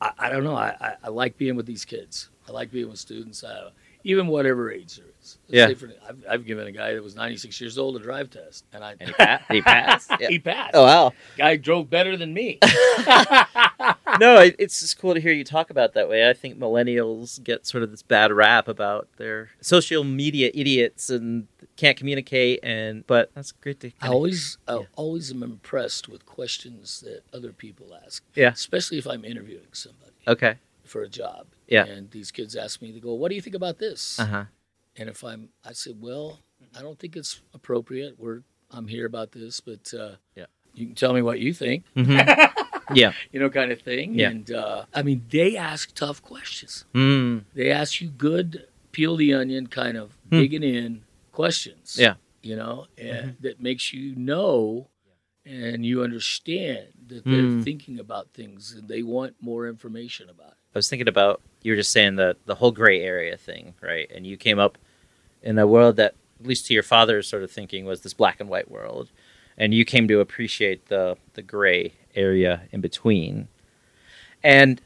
I, 0.00 0.12
I 0.18 0.30
don't 0.30 0.44
know. 0.44 0.54
I, 0.56 0.74
I, 0.80 0.94
I 1.04 1.08
like 1.08 1.36
being 1.38 1.56
with 1.56 1.66
these 1.66 1.84
kids. 1.84 2.28
I 2.48 2.52
like 2.52 2.70
being 2.70 2.88
with 2.88 2.98
students, 2.98 3.42
uh, 3.42 3.70
even 4.04 4.28
whatever 4.28 4.70
age 4.70 4.96
there 4.96 5.06
is. 5.20 5.38
Let's 5.48 5.70
Yeah. 5.70 5.74
for- 5.74 5.92
I've, 6.08 6.24
I've 6.30 6.46
given 6.46 6.66
a 6.66 6.72
guy 6.72 6.94
that 6.94 7.02
was 7.02 7.16
96 7.16 7.60
years 7.60 7.76
old 7.78 7.96
a 7.96 7.98
drive 7.98 8.30
test, 8.30 8.64
and 8.72 8.84
I 8.84 8.94
And 9.00 9.08
he, 9.08 9.12
pa- 9.14 9.40
he 9.50 9.62
passed. 9.62 10.10
Yeah. 10.20 10.28
he 10.28 10.38
passed. 10.38 10.72
Oh 10.74 10.84
wow. 10.84 11.12
Guy 11.36 11.56
drove 11.56 11.90
better 11.90 12.16
than 12.16 12.32
me. 12.32 12.58
no, 14.20 14.38
it, 14.38 14.56
it's 14.58 14.80
just 14.80 14.98
cool 14.98 15.14
to 15.14 15.20
hear 15.20 15.32
you 15.32 15.44
talk 15.44 15.70
about 15.70 15.94
that 15.94 16.08
way. 16.08 16.28
I 16.28 16.32
think 16.32 16.58
millennials 16.58 17.42
get 17.42 17.66
sort 17.66 17.82
of 17.82 17.90
this 17.90 18.02
bad 18.02 18.32
rap 18.32 18.68
about 18.68 19.08
their 19.16 19.50
social 19.60 20.04
media 20.04 20.50
idiots 20.54 21.10
and 21.10 21.48
can't 21.76 21.96
communicate, 21.96 22.60
and 22.62 23.06
but 23.06 23.30
that's 23.34 23.52
great 23.52 23.80
to. 23.80 23.90
I 24.00 24.08
always, 24.08 24.58
I 24.68 24.86
always 24.94 25.30
am 25.32 25.42
impressed 25.42 26.08
with 26.08 26.24
questions 26.24 27.00
that 27.00 27.22
other 27.32 27.52
people 27.52 27.98
ask. 28.04 28.22
Yeah. 28.34 28.50
Especially 28.50 28.98
if 28.98 29.06
I'm 29.06 29.24
interviewing 29.24 29.72
somebody 29.72 30.12
okay. 30.28 30.56
for 30.84 31.02
a 31.02 31.08
job. 31.08 31.46
Yeah. 31.66 31.84
And 31.84 32.10
these 32.10 32.30
kids 32.30 32.54
ask 32.54 32.80
me, 32.80 32.92
they 32.92 33.00
go, 33.00 33.14
"What 33.14 33.28
do 33.30 33.34
you 33.34 33.42
think 33.42 33.56
about 33.56 33.78
this?" 33.78 34.20
Uh 34.20 34.26
huh. 34.26 34.44
And 34.96 35.08
if 35.08 35.24
I'm, 35.24 35.48
I 35.64 35.72
say, 35.72 35.94
"Well, 35.98 36.40
I 36.78 36.82
don't 36.82 36.98
think 36.98 37.16
it's 37.16 37.40
appropriate. 37.52 38.14
We're, 38.18 38.42
I'm 38.70 38.86
here 38.88 39.06
about 39.06 39.32
this, 39.32 39.60
but 39.60 39.92
uh, 39.92 40.16
Yeah. 40.34 40.46
you 40.74 40.86
can 40.86 40.94
tell 40.94 41.12
me 41.12 41.22
what 41.22 41.40
you 41.40 41.52
think." 41.52 41.84
yeah. 42.94 43.12
You 43.32 43.40
know, 43.40 43.50
kind 43.50 43.72
of 43.72 43.80
thing. 43.80 44.14
Yeah. 44.18 44.30
And 44.30 44.50
uh, 44.50 44.84
I 44.94 45.02
mean, 45.02 45.24
they 45.30 45.56
ask 45.56 45.94
tough 45.94 46.22
questions. 46.22 46.84
Mm. 46.94 47.44
They 47.54 47.70
ask 47.70 48.00
you 48.00 48.08
good, 48.08 48.66
peel 48.92 49.16
the 49.16 49.34
onion, 49.34 49.66
kind 49.66 49.96
of 49.96 50.12
Hmm. 50.30 50.40
digging 50.40 50.62
in 50.62 51.02
questions. 51.32 51.96
Yeah. 51.98 52.14
You 52.42 52.56
know, 52.56 52.86
and 52.98 53.32
Mhm. 53.32 53.40
that 53.42 53.60
makes 53.60 53.92
you 53.92 54.14
know 54.16 54.88
and 55.48 55.86
you 55.86 56.02
understand 56.02 56.88
that 57.06 57.24
they're 57.24 57.42
Mm. 57.44 57.62
thinking 57.62 58.00
about 58.00 58.30
things 58.34 58.72
and 58.76 58.88
they 58.88 59.02
want 59.04 59.36
more 59.40 59.68
information 59.68 60.28
about 60.28 60.48
it. 60.48 60.58
I 60.74 60.78
was 60.78 60.88
thinking 60.88 61.06
about 61.06 61.40
you 61.62 61.70
were 61.72 61.76
just 61.76 61.92
saying 61.92 62.16
the 62.16 62.36
the 62.46 62.56
whole 62.56 62.72
gray 62.72 63.00
area 63.00 63.36
thing, 63.36 63.74
right? 63.80 64.10
And 64.12 64.26
you 64.26 64.36
came 64.36 64.58
up 64.58 64.76
in 65.42 65.56
a 65.58 65.66
world 65.66 65.94
that, 65.96 66.14
at 66.40 66.46
least 66.46 66.66
to 66.66 66.74
your 66.74 66.82
father's 66.82 67.28
sort 67.28 67.42
of 67.44 67.50
thinking, 67.50 67.84
was 67.84 68.00
this 68.00 68.12
black 68.12 68.40
and 68.40 68.48
white 68.48 68.68
world, 68.70 69.10
and 69.56 69.72
you 69.72 69.84
came 69.84 70.08
to 70.08 70.18
appreciate 70.20 70.86
the 70.88 71.16
the 71.34 71.42
gray 71.42 71.92
area 72.16 72.62
in 72.72 72.80
between. 72.80 73.48
And 74.42 74.80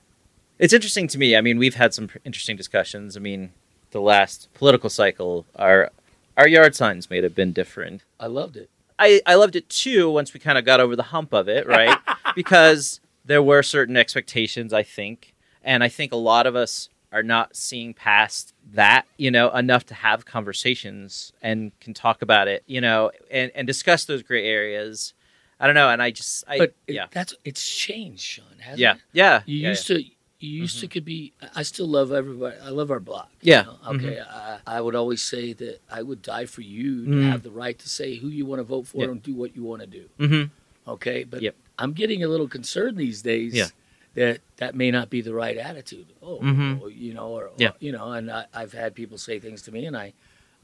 it's 0.59 0.73
interesting 0.73 1.09
to 1.09 1.19
me. 1.19 1.37
I 1.37 1.41
mean, 1.41 1.59
we've 1.59 1.75
had 1.75 1.95
some 1.95 2.11
interesting 2.25 2.57
discussions. 2.57 3.17
I 3.17 3.21
mean, 3.21 3.53
the 3.91 4.01
last 4.01 4.49
political 4.55 4.91
cycle, 4.91 5.47
our 5.57 5.91
our 6.37 6.49
yard 6.49 6.75
signs 6.75 7.11
may 7.11 7.23
have 7.23 7.35
been 7.35 7.53
different. 7.53 8.03
I 8.19 8.27
loved 8.27 8.57
it. 8.57 8.71
I, 8.99 9.21
I 9.27 9.35
loved 9.35 9.57
it 9.57 9.69
too 9.69 10.11
once 10.11 10.35
we 10.35 10.41
kind 10.41 10.59
of 10.59 10.65
got 10.65 10.79
over 10.79 10.95
the 10.95 11.05
hump 11.05 11.33
of 11.33 11.49
it, 11.49 11.67
right? 11.67 11.99
because 12.35 13.01
there 13.25 13.43
were 13.43 13.63
certain 13.63 13.97
expectations, 13.97 14.73
I 14.73 14.83
think. 14.83 15.35
And 15.63 15.83
I 15.83 15.89
think 15.89 16.13
a 16.13 16.17
lot 16.17 16.47
of 16.47 16.55
us 16.55 16.89
are 17.13 17.23
not 17.23 17.57
seeing 17.57 17.95
past 17.95 18.55
that, 18.73 19.07
you 19.17 19.31
know, 19.31 19.51
enough 19.51 19.85
to 19.87 19.95
have 19.95 20.27
conversations 20.27 21.33
and 21.43 21.79
can 21.81 21.95
talk 21.95 22.23
about 22.23 22.47
it, 22.47 22.63
you 22.67 22.81
know, 22.81 23.11
and, 23.31 23.51
and 23.55 23.67
discuss 23.67 24.05
those 24.05 24.23
gray 24.23 24.47
areas. 24.47 25.15
I 25.61 25.67
don't 25.67 25.75
know, 25.75 25.91
and 25.91 26.03
I 26.03 26.11
just, 26.11 26.43
I, 26.49 26.57
but 26.59 26.75
yeah, 26.89 27.07
that's 27.11 27.35
it's 27.45 27.65
changed, 27.69 28.23
Sean. 28.23 28.47
Hasn't 28.59 28.81
yeah, 28.81 28.95
it? 28.95 29.01
yeah, 29.13 29.43
You 29.47 29.59
yeah, 29.59 29.69
used 29.69 29.87
to. 29.89 30.03
You 30.43 30.49
used 30.63 30.81
to 30.81 30.89
could 30.89 31.05
be. 31.05 31.35
I 31.55 31.63
still 31.65 31.87
love 31.87 32.13
everybody. 32.13 32.57
I 32.65 32.71
love 32.71 32.91
our 32.91 32.99
block. 32.99 33.29
you 33.43 33.53
Yeah. 33.53 33.63
know? 33.65 33.77
Okay. 33.89 34.19
I, 34.21 34.59
I 34.67 34.81
would 34.81 34.95
always 34.95 35.21
say 35.23 35.53
that 35.53 35.81
I 35.93 36.01
would 36.03 36.23
die 36.23 36.47
for 36.47 36.63
you 36.63 37.05
to 37.05 37.11
Mm. 37.11 37.31
have 37.31 37.43
the 37.43 37.51
right 37.51 37.79
to 37.79 37.89
say 37.91 38.17
who 38.17 38.29
you 38.29 38.47
want 38.47 38.59
to 38.61 38.63
vote 38.65 38.87
for 38.87 39.03
Yep. 39.03 39.11
and 39.11 39.23
do 39.23 39.35
what 39.35 39.55
you 39.55 39.65
want 39.65 39.83
to 39.83 39.87
do. 39.87 40.09
Mm-hmm. 40.19 40.91
Okay. 40.93 41.25
But 41.25 41.43
Yep. 41.43 41.57
I'm 41.79 41.93
getting 41.93 42.25
a 42.25 42.29
little 42.29 42.49
concerned 42.49 42.97
these 42.97 43.21
days. 43.21 43.53
Yeah. 43.55 43.67
That 44.15 44.41
that 44.57 44.75
may 44.75 44.91
not 44.91 45.11
be 45.11 45.21
the 45.21 45.35
right 45.35 45.59
attitude. 45.59 46.07
Oh, 46.23 46.39
Mhm. 46.41 46.81
or, 46.81 46.89
you 46.89 47.13
know, 47.13 47.29
or, 47.29 47.45
or, 47.49 47.53
Yeah. 47.59 47.73
you 47.79 47.93
know, 47.93 48.11
and 48.13 48.31
I, 48.31 48.47
I've 48.55 48.73
had 48.73 48.95
people 48.95 49.19
say 49.19 49.39
things 49.41 49.61
to 49.63 49.73
me, 49.73 49.85
and 49.85 49.95
I, 49.95 50.15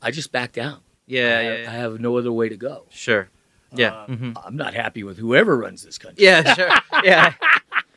I 0.00 0.10
just 0.10 0.32
back 0.32 0.52
down. 0.52 0.80
Yeah, 1.06 1.20
I, 1.38 1.42
yeah, 1.42 1.56
yeah. 1.64 1.70
I 1.70 1.74
have 1.74 2.00
no 2.00 2.16
other 2.16 2.32
way 2.32 2.48
to 2.48 2.56
go. 2.56 2.86
sure. 2.88 3.28
Yeah. 3.72 3.94
Uh, 3.94 4.06
Mhm. 4.06 4.42
I'm 4.44 4.56
not 4.56 4.74
happy 4.74 5.02
with 5.02 5.18
whoever 5.18 5.56
runs 5.56 5.82
this 5.84 5.98
country. 5.98 6.24
Yeah, 6.24 6.54
sure. 6.54 6.70
Yeah. 7.04 7.34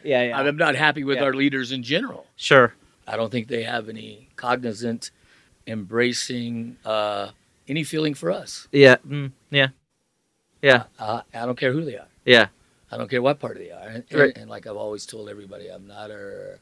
Yeah, 0.03 0.23
yeah. 0.23 0.37
I'm 0.39 0.55
not 0.57 0.75
happy 0.75 1.03
with 1.03 1.17
Yeah. 1.17 1.25
our 1.25 1.33
leaders 1.33 1.71
in 1.71 1.83
general. 1.83 2.25
Sure. 2.35 2.73
I 3.07 3.17
don't 3.17 3.31
think 3.31 3.47
they 3.47 3.63
have 3.63 3.89
any 3.89 4.29
cognizant, 4.35 5.11
embracing 5.67 6.77
uh, 6.85 7.31
any 7.67 7.83
feeling 7.83 8.13
for 8.13 8.31
us. 8.31 8.67
Yeah. 8.71 8.97
Mm, 9.07 9.31
yeah. 9.51 9.69
Yeah. 10.61 10.83
Uh, 10.97 11.21
I 11.33 11.45
don't 11.45 11.57
care 11.57 11.71
who 11.73 11.83
they 11.85 11.97
are. 11.97 12.07
Yeah. 12.25 12.47
I 12.91 12.97
don't 12.97 13.09
care 13.09 13.21
what 13.21 13.39
party 13.39 13.65
they 13.65 13.71
are. 13.71 13.87
And, 13.87 14.03
and- 14.09 14.19
Right. 14.19 14.37
and 14.37 14.49
like 14.49 14.67
I've 14.67 14.75
always 14.77 15.05
told 15.05 15.29
everybody, 15.29 15.67
I'm 15.69 15.87
not 15.87 16.09
a 16.11 16.59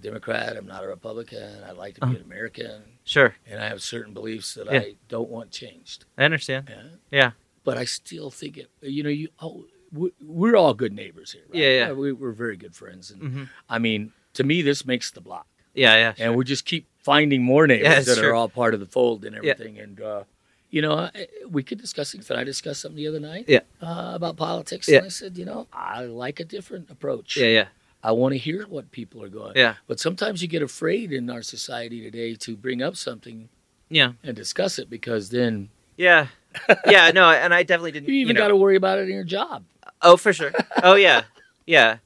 Democrat. 0.00 0.56
I'm 0.56 0.66
not 0.66 0.82
a 0.84 0.88
Republican. 0.88 1.62
I'd 1.64 1.76
like 1.76 1.94
to 1.96 2.00
be 2.00 2.06
Uh-huh. 2.06 2.16
an 2.16 2.22
American, 2.22 2.82
Sure. 3.04 3.34
and 3.46 3.60
I 3.60 3.68
have 3.68 3.82
certain 3.82 4.12
beliefs 4.14 4.54
that 4.54 4.66
Yeah. 4.66 4.80
I 4.80 4.94
don't 5.08 5.28
want 5.30 5.50
changed. 5.50 6.04
I 6.18 6.24
understand. 6.24 6.68
Yeah. 6.70 6.82
Yeah. 7.10 7.30
But 7.70 7.78
I 7.78 7.84
still 7.86 8.30
think 8.30 8.56
it. 8.58 8.68
You 8.80 9.02
know, 9.04 9.14
you. 9.20 9.28
Oh, 9.40 9.64
we- 9.92 10.12
we're 10.40 10.56
all 10.56 10.74
good 10.74 10.92
neighbors 10.92 11.32
here. 11.32 11.42
Right? 11.48 11.60
Yeah, 11.62 11.72
yeah. 11.80 11.92
We, 11.92 12.12
we're 12.12 12.32
very 12.46 12.56
good 12.56 12.74
friends, 12.74 13.10
and 13.12 13.20
Mm-hmm. 13.22 13.44
I 13.68 13.78
mean, 13.78 14.12
to 14.34 14.42
me, 14.44 14.62
this 14.62 14.84
makes 14.84 15.10
the 15.10 15.20
block. 15.20 15.46
Yeah. 15.74 15.94
Yeah. 15.96 16.14
and 16.18 16.34
we 16.36 16.44
just 16.44 16.64
keep 16.64 16.84
finding 16.98 17.42
more 17.52 17.64
neighbors 17.66 17.88
Yeah, 17.88 18.00
that 18.00 18.18
true. 18.18 18.28
are 18.30 18.34
all 18.34 18.48
part 18.48 18.74
of 18.74 18.80
the 18.80 18.86
fold 18.96 19.24
and 19.24 19.34
Yeah. 19.36 19.52
everything. 19.52 19.78
And 19.78 20.00
uh, 20.00 20.22
you 20.70 20.82
know, 20.82 21.08
we 21.48 21.62
could 21.62 21.78
discuss 21.80 22.10
things. 22.12 22.26
But 22.28 22.38
I 22.38 22.44
discussed 22.44 22.80
something 22.82 22.96
the 22.96 23.08
other 23.12 23.20
night, 23.20 23.44
Yeah. 23.48 23.60
uh, 23.80 24.12
about 24.14 24.36
politics, 24.36 24.88
Yeah. 24.88 24.98
and 24.98 25.06
I 25.06 25.10
said, 25.10 25.38
you 25.38 25.44
know, 25.44 25.66
I 25.72 26.02
like 26.24 26.38
a 26.40 26.44
different 26.44 26.90
approach. 26.90 27.36
Yeah. 27.36 27.46
Yeah. 27.58 27.68
I 28.02 28.12
want 28.12 28.32
to 28.32 28.38
hear 28.38 28.66
what 28.66 28.90
people 28.90 29.22
are 29.22 29.28
going. 29.40 29.54
Yeah. 29.56 29.74
But 29.86 30.00
sometimes 30.00 30.42
you 30.42 30.48
get 30.48 30.62
afraid 30.62 31.12
in 31.12 31.28
our 31.30 31.42
society 31.42 32.00
today 32.02 32.34
to 32.46 32.56
bring 32.56 32.80
up 32.82 32.96
something 32.96 33.48
Yeah. 33.88 34.12
and 34.24 34.34
discuss 34.36 34.78
it 34.78 34.88
because 34.90 35.30
then 35.30 35.68
Yeah. 35.96 36.28
Yeah. 36.86 37.10
No, 37.12 37.30
and 37.30 37.52
I 37.54 37.62
definitely 37.62 37.92
didn't. 37.92 38.08
you 38.08 38.14
even 38.16 38.34
know, 38.34 38.40
got 38.42 38.48
to 38.48 38.56
worry 38.56 38.76
about 38.76 38.98
it 38.98 39.02
in 39.08 39.14
your 39.14 39.24
job. 39.24 39.64
Oh, 40.02 40.16
for 40.16 40.32
sure. 40.32 40.52
Oh, 40.82 40.94
yeah, 40.94 41.24
yeah. 41.66 41.98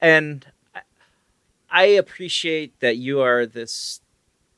And 0.00 0.46
I- 1.70 1.84
appreciate 1.86 2.78
that 2.80 2.96
you 2.96 3.20
are 3.20 3.46
this, 3.46 4.00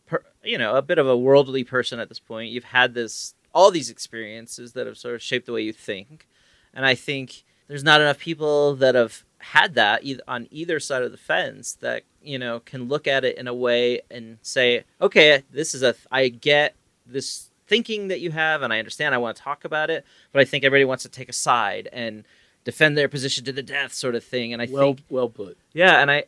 per, 0.06 0.22
you 0.42 0.58
know, 0.58 0.76
a 0.76 0.82
bit 0.82 0.98
of 0.98 1.06
a 1.08 1.16
worldly 1.16 1.64
person 1.64 1.98
at 2.00 2.08
this 2.08 2.18
point. 2.18 2.50
You've 2.50 2.64
had 2.64 2.94
this, 2.94 3.34
all 3.54 3.70
these 3.70 3.90
experiences 3.90 4.72
that 4.72 4.86
have 4.86 4.98
sort 4.98 5.14
of 5.14 5.22
shaped 5.22 5.46
the 5.46 5.52
way 5.52 5.62
you 5.62 5.72
think, 5.72 6.26
and 6.74 6.84
I 6.84 6.94
think 6.94 7.44
there's 7.68 7.84
not 7.84 8.00
enough 8.00 8.18
people 8.18 8.74
that 8.76 8.94
have 8.94 9.24
had 9.38 9.74
that 9.74 10.02
on 10.26 10.48
either 10.50 10.80
side 10.80 11.02
of 11.02 11.12
the 11.12 11.18
fence 11.18 11.74
that 11.74 12.02
you 12.22 12.38
know 12.38 12.60
can 12.60 12.88
look 12.88 13.06
at 13.06 13.24
it 13.24 13.36
in 13.36 13.46
a 13.46 13.54
way 13.54 14.00
and 14.10 14.38
say, 14.42 14.84
okay, 15.00 15.42
this 15.50 15.74
is 15.74 15.82
a, 15.82 15.94
I 16.10 16.28
get 16.28 16.74
this 17.06 17.50
thinking 17.66 18.08
that 18.08 18.20
you 18.20 18.30
have, 18.30 18.62
and 18.62 18.72
I 18.72 18.78
understand. 18.78 19.14
I 19.14 19.18
want 19.18 19.36
to 19.36 19.42
talk 19.42 19.64
about 19.64 19.90
it, 19.90 20.04
but 20.32 20.40
I 20.40 20.44
think 20.44 20.64
everybody 20.64 20.84
wants 20.84 21.02
to 21.04 21.08
take 21.08 21.28
a 21.28 21.32
side 21.32 21.88
and 21.92 22.24
defend 22.64 22.96
their 22.96 23.08
position 23.08 23.44
to 23.44 23.52
the 23.52 23.62
death 23.62 23.92
sort 23.92 24.14
of 24.14 24.24
thing 24.24 24.52
and 24.52 24.60
i 24.60 24.68
well, 24.70 24.94
think 24.94 25.04
well 25.08 25.28
put. 25.28 25.56
yeah 25.72 26.00
and 26.00 26.10
i 26.10 26.24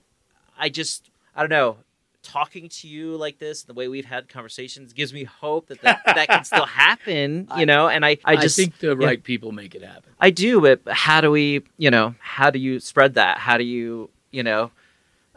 i 0.58 0.68
just 0.68 1.10
i 1.34 1.40
don't 1.40 1.50
know 1.50 1.76
talking 2.22 2.68
to 2.68 2.88
you 2.88 3.16
like 3.16 3.38
this 3.38 3.62
the 3.62 3.72
way 3.72 3.86
we've 3.86 4.04
had 4.04 4.28
conversations 4.28 4.92
gives 4.92 5.12
me 5.12 5.22
hope 5.24 5.68
that 5.68 5.80
that, 5.82 6.00
that 6.06 6.28
can 6.28 6.44
still 6.44 6.66
happen 6.66 7.48
you 7.56 7.64
know 7.64 7.88
and 7.88 8.04
i 8.04 8.18
i 8.24 8.36
just 8.36 8.56
think 8.56 8.76
the 8.78 8.96
right 8.96 9.22
people 9.22 9.52
make 9.52 9.74
it 9.74 9.82
happen. 9.82 10.12
i 10.20 10.28
do 10.30 10.60
but 10.60 10.80
how 10.88 11.20
do 11.20 11.30
we 11.30 11.62
you 11.78 11.90
know 11.90 12.14
how 12.18 12.50
do 12.50 12.58
you 12.58 12.80
spread 12.80 13.14
that 13.14 13.38
how 13.38 13.56
do 13.56 13.64
you 13.64 14.10
you 14.32 14.42
know 14.42 14.70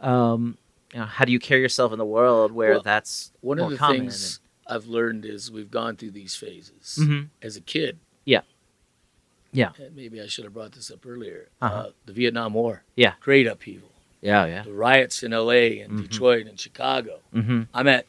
um 0.00 0.58
you 0.92 0.98
know 0.98 1.06
how 1.06 1.24
do 1.24 1.30
you 1.30 1.38
carry 1.38 1.60
yourself 1.60 1.92
in 1.92 1.98
the 1.98 2.04
world 2.04 2.50
where 2.50 2.72
Well, 2.72 2.82
that's 2.82 3.30
One 3.40 3.60
of 3.60 3.70
the 3.70 3.76
common 3.76 4.00
things 4.00 4.40
I've 4.70 4.86
learned 4.86 5.24
is 5.24 5.50
we've 5.50 5.70
gone 5.70 5.96
through 5.96 6.12
these 6.12 6.34
phases. 6.36 6.98
Mhm. 7.00 7.28
as 7.42 7.56
a 7.56 7.60
kid. 7.60 7.98
Yeah. 8.24 8.42
Yeah. 9.52 9.72
And 9.78 9.96
maybe 9.96 10.20
I 10.20 10.26
should 10.26 10.44
have 10.44 10.54
brought 10.54 10.72
this 10.72 10.90
up 10.90 11.04
earlier. 11.06 11.48
Uh-huh. 11.60 11.74
Uh, 11.74 11.90
the 12.06 12.12
Vietnam 12.12 12.54
War. 12.54 12.84
Yeah. 12.96 13.14
Great 13.20 13.46
upheaval. 13.46 13.88
yeah 14.22 14.44
yeah 14.46 14.62
The 14.64 14.72
riots 14.72 15.22
in 15.22 15.32
L.A. 15.32 15.80
and 15.80 15.92
Mhm. 15.94 16.02
Detroit 16.02 16.46
and 16.46 16.58
Chicago. 16.60 17.20
mm-hmm. 17.34 17.62
I'm 17.74 17.88
at 17.88 18.06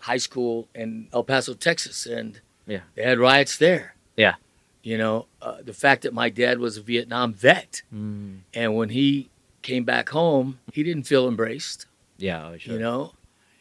high 0.00 0.16
school 0.28 0.68
in 0.74 1.08
El 1.12 1.24
Paso, 1.24 1.54
Texas, 1.54 2.06
and 2.06 2.40
Yeah. 2.66 2.82
they 2.94 3.02
had 3.02 3.18
riots 3.18 3.56
there. 3.58 3.94
Yeah. 4.16 4.36
You 4.82 4.96
know, 4.96 5.26
uh, 5.42 5.60
the 5.62 5.74
fact 5.74 6.02
that 6.02 6.14
my 6.14 6.30
dad 6.30 6.58
was 6.60 6.76
a 6.78 6.82
Vietnam 6.82 7.34
vet, 7.34 7.82
mm. 7.92 8.38
and 8.54 8.74
when 8.76 8.88
he 8.90 9.28
came 9.60 9.84
back 9.84 10.08
home, 10.10 10.58
he 10.72 10.82
didn't 10.82 11.02
feel 11.04 11.28
embraced. 11.28 11.86
yeah 12.16 12.56
sure. 12.56 12.74
You 12.74 12.78
know, 12.80 13.12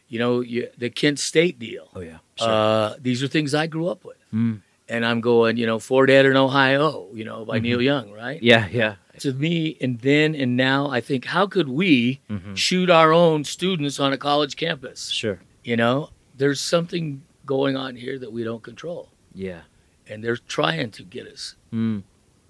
you 0.10 0.20
know, 0.20 0.41
you, 0.41 0.68
the 0.78 0.89
Kent 0.89 1.20
State 1.20 1.57
deal. 1.60 1.88
oh 1.95 2.01
yeah 2.01 2.18
Uh, 2.39 2.95
these 2.99 3.24
are 3.24 3.28
things 3.28 3.53
I 3.53 3.68
grew 3.68 3.88
up 3.88 4.03
with. 4.03 4.18
Mm. 4.34 4.62
and 4.89 5.05
I'm 5.05 5.22
going, 5.22 5.57
you 5.57 5.66
know, 5.68 5.78
Four 5.80 6.05
Dead 6.07 6.26
in 6.26 6.36
Ohio, 6.36 7.07
you 7.14 7.24
know, 7.24 7.45
by 7.45 7.60
Mhm. 7.60 7.64
Neil 7.64 7.82
Young, 7.82 8.12
right? 8.12 8.41
yeah 8.41 8.68
yeah 8.72 8.95
To 9.20 9.34
me, 9.34 9.78
and 9.82 9.99
then 9.99 10.34
and 10.36 10.55
now, 10.57 10.89
I 10.97 10.99
think, 11.01 11.26
how 11.26 11.45
could 11.47 11.70
we 11.70 12.22
mm-hmm. 12.30 12.53
shoot 12.55 12.89
our 12.89 13.12
own 13.14 13.43
students 13.43 13.99
on 13.99 14.14
a 14.14 14.18
college 14.18 14.55
campus? 14.55 15.10
sure 15.10 15.39
You 15.64 15.78
know, 15.78 16.10
there's 16.36 16.60
something 16.62 17.22
going 17.45 17.76
on 17.76 17.95
here 17.95 18.18
that 18.24 18.32
we 18.32 18.43
don't 18.43 18.64
control, 18.64 19.10
yeah 19.34 19.62
and 20.10 20.24
they're 20.24 20.38
trying 20.47 20.89
to 20.91 21.03
get 21.03 21.28
us 21.28 21.55
mm. 21.72 22.01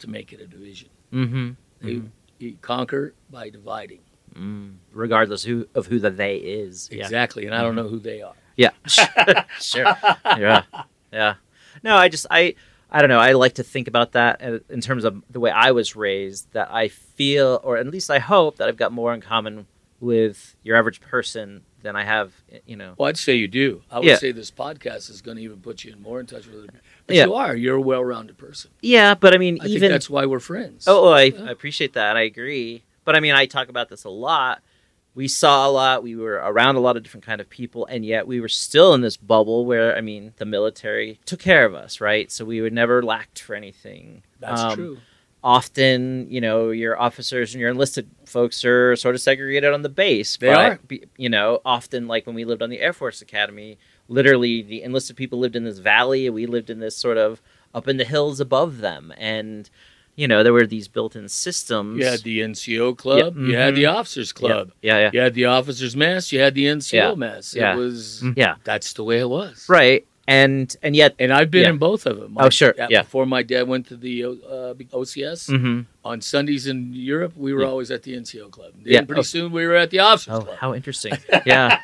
to 0.02 0.06
make 0.10 0.32
it 0.34 0.40
a 0.40 0.48
division. 0.48 0.90
mm-hmm. 1.12 1.50
They, 1.82 2.02
you 2.40 2.56
conquer 2.62 3.14
by 3.30 3.50
dividing, 3.50 4.00
Mm, 4.36 4.76
regardless 4.94 5.44
who 5.44 5.68
of 5.76 5.88
who 5.88 6.00
the 6.00 6.10
they 6.10 6.38
is. 6.38 6.90
Yeah. 6.92 7.04
exactly, 7.04 7.46
and 7.46 7.56
I 7.56 7.62
don't 7.62 7.76
know 7.76 7.88
who 7.88 8.00
they 8.00 8.22
are. 8.22 8.34
Yeah. 8.58 8.72
sure. 9.60 9.96
Yeah. 10.26 10.64
Yeah. 11.12 11.36
No, 11.84 11.96
I 11.96 12.10
just 12.10 12.26
I 12.30 12.56
I 12.92 13.02
don't 13.02 13.10
know. 13.10 13.20
I 13.20 13.34
like 13.34 13.56
to 13.56 13.64
think 13.64 13.88
about 13.88 14.14
that 14.14 14.42
uh, 14.44 14.60
in 14.70 14.82
terms 14.82 15.04
of 15.04 15.22
the 15.30 15.40
way 15.40 15.52
I 15.52 15.72
was 15.72 15.96
raised. 15.96 16.52
That 16.54 16.70
I 16.72 16.88
feel, 16.90 17.60
or 17.64 17.78
at 17.78 17.88
least 17.88 18.10
I 18.10 18.20
hope, 18.20 18.58
that 18.58 18.68
I've 18.68 18.78
got 18.78 18.92
more 18.92 19.14
in 19.14 19.22
common 19.22 19.68
with 20.00 20.56
your 20.64 20.76
average 20.78 21.00
person 21.02 21.62
than 21.82 21.96
I 21.96 22.04
have. 22.04 22.34
You 22.66 22.76
know. 22.76 22.96
Well, 22.98 23.08
I'd 23.10 23.18
say 23.18 23.36
you 23.36 23.48
do. 23.48 23.82
I 23.92 24.00
would 24.00 24.08
Yeah. 24.08 24.18
say 24.18 24.32
this 24.32 24.52
podcast 24.52 25.10
is 25.10 25.22
going 25.22 25.38
to 25.38 25.44
even 25.44 25.62
put 25.62 25.84
you 25.84 25.94
in 25.94 26.02
more 26.02 26.20
in 26.20 26.26
touch 26.26 26.48
with 26.48 26.66
it. 26.66 26.72
But 27.08 27.16
Yeah. 27.16 27.26
you 27.26 27.36
are. 27.36 27.56
You're 27.56 27.78
a 27.78 27.82
well-rounded 27.82 28.38
person. 28.38 28.72
Yeah, 28.82 29.16
but 29.16 29.34
I 29.34 29.38
mean, 29.38 29.58
I 29.62 29.66
think 29.66 29.76
even 29.78 29.92
that's 29.92 30.10
why 30.10 30.26
we're 30.26 30.40
friends. 30.40 30.88
Oh, 30.88 31.08
oh 31.10 31.14
I, 31.14 31.24
Yeah. 31.24 31.44
I 31.46 31.52
appreciate 31.52 31.94
that. 31.94 32.18
I 32.18 32.22
agree. 32.22 32.84
But 33.06 33.16
I 33.16 33.20
mean, 33.20 33.34
I 33.34 33.46
talk 33.46 33.70
about 33.70 33.90
this 33.90 34.04
a 34.04 34.10
lot. 34.10 34.62
We 35.16 35.28
saw 35.28 35.68
a 35.68 35.72
lot. 35.72 36.04
We 36.04 36.16
were 36.16 36.36
around 36.36 36.76
a 36.76 36.80
lot 36.80 36.96
of 36.96 37.04
different 37.04 37.26
kind 37.26 37.42
of 37.42 37.50
people, 37.50 37.86
and 37.88 38.06
yet 38.06 38.28
we 38.28 38.40
were 38.40 38.48
still 38.48 38.94
in 38.94 39.02
this 39.02 39.18
bubble 39.18 39.66
where, 39.66 39.98
I 39.98 40.02
mean, 40.02 40.34
the 40.38 40.46
military 40.46 41.20
took 41.26 41.40
care 41.40 41.66
of 41.66 41.74
us, 41.74 42.00
right? 42.00 42.32
So 42.32 42.46
we 42.46 42.62
were 42.62 42.70
never 42.70 43.02
lacked 43.02 43.42
for 43.42 43.56
anything. 43.56 44.24
That's 44.40 44.62
Um, 44.62 44.76
true. 44.76 44.98
Often, 45.42 46.28
you 46.30 46.42
know, 46.42 46.70
your 46.70 47.00
officers 47.00 47.54
and 47.54 47.62
your 47.62 47.70
enlisted 47.70 48.10
folks 48.26 48.64
are 48.66 48.96
sort 48.98 49.16
of 49.16 49.22
segregated 49.22 49.74
on 49.74 49.82
the 49.82 49.90
base. 49.90 50.38
They 50.38 50.48
but, 50.48 50.58
are. 50.58 50.80
You 51.18 51.30
know, 51.30 51.62
often, 51.66 52.08
like 52.08 52.28
when 52.28 52.36
we 52.36 52.46
lived 52.46 52.62
on 52.62 52.70
the 52.70 52.82
Air 52.82 52.94
Force 52.94 53.22
Academy, 53.22 53.78
literally 54.10 54.62
the 54.62 54.84
enlisted 54.84 55.16
people 55.16 55.40
lived 55.40 55.56
in 55.56 55.64
this 55.64 55.80
valley, 55.80 56.28
and 56.28 56.36
we 56.36 56.46
lived 56.46 56.70
in 56.70 56.80
this 56.80 56.96
sort 56.96 57.18
of 57.18 57.42
up 57.74 57.88
in 57.88 57.98
the 57.98 58.04
hills 58.04 58.40
above 58.40 58.80
them, 58.80 59.14
and 59.18 59.70
you 60.22 60.28
know 60.28 60.40
there 60.44 60.54
were 60.60 60.68
these 60.68 60.88
built-in 60.96 61.28
systems. 61.30 61.98
You 62.00 62.06
had 62.14 62.22
the 62.30 62.36
NCO 62.52 62.86
club. 63.04 63.36
Yeah, 63.38 63.48
You 63.50 63.56
had 63.66 63.74
mhm. 63.74 63.78
the 63.82 63.86
officers 63.98 64.32
club. 64.40 64.66
Yeah, 64.82 64.98
yeah, 65.04 65.10
You 65.14 65.20
had 65.26 65.34
the 65.34 65.46
officers 65.46 65.96
mess. 65.96 66.32
You 66.34 66.40
had 66.46 66.54
the 66.60 66.66
NCO 66.66 66.94
Yeah, 66.94 67.16
mess. 67.16 67.46
yeah. 67.56 67.74
It 67.74 67.78
was 67.78 68.24
yeah. 68.36 68.56
that's 68.70 68.90
the 68.94 69.04
way 69.10 69.20
it 69.26 69.30
was. 69.30 69.56
Right, 69.70 70.02
and 70.28 70.76
and 70.86 70.94
yet, 70.96 71.12
And 71.20 71.32
I've 71.38 71.50
been 71.50 71.64
Yeah. 71.64 71.70
in 71.76 71.78
both 71.90 72.04
of 72.06 72.16
them. 72.20 72.32
Oh, 72.38 72.50
sure, 72.50 72.74
uh, 72.80 72.88
yeah. 72.90 73.02
Before 73.04 73.26
my 73.26 73.44
dad 73.54 73.64
went 73.74 73.88
to 73.92 73.96
the 74.06 74.16
uh, 74.26 74.74
OCS 75.00 75.42
Mhm. 75.50 75.86
on 76.04 76.22
Sundays 76.22 76.68
in 76.68 76.78
Europe, 76.94 77.34
we 77.46 77.54
were 77.54 77.62
Yeah. 77.64 77.68
always 77.72 77.90
at 77.96 78.02
the 78.04 78.14
NCO 78.16 78.50
club. 78.52 78.72
Then 78.84 78.94
Yeah. 78.94 79.02
pretty 79.10 79.20
Oh. 79.22 79.34
soon 79.36 79.52
we 79.52 79.66
were 79.68 79.76
at 79.86 79.90
the 79.90 80.00
officers 80.00 80.34
oh, 80.36 80.42
club. 80.42 80.58
how 80.64 80.74
interesting. 80.80 81.14
Yeah, 81.46 81.78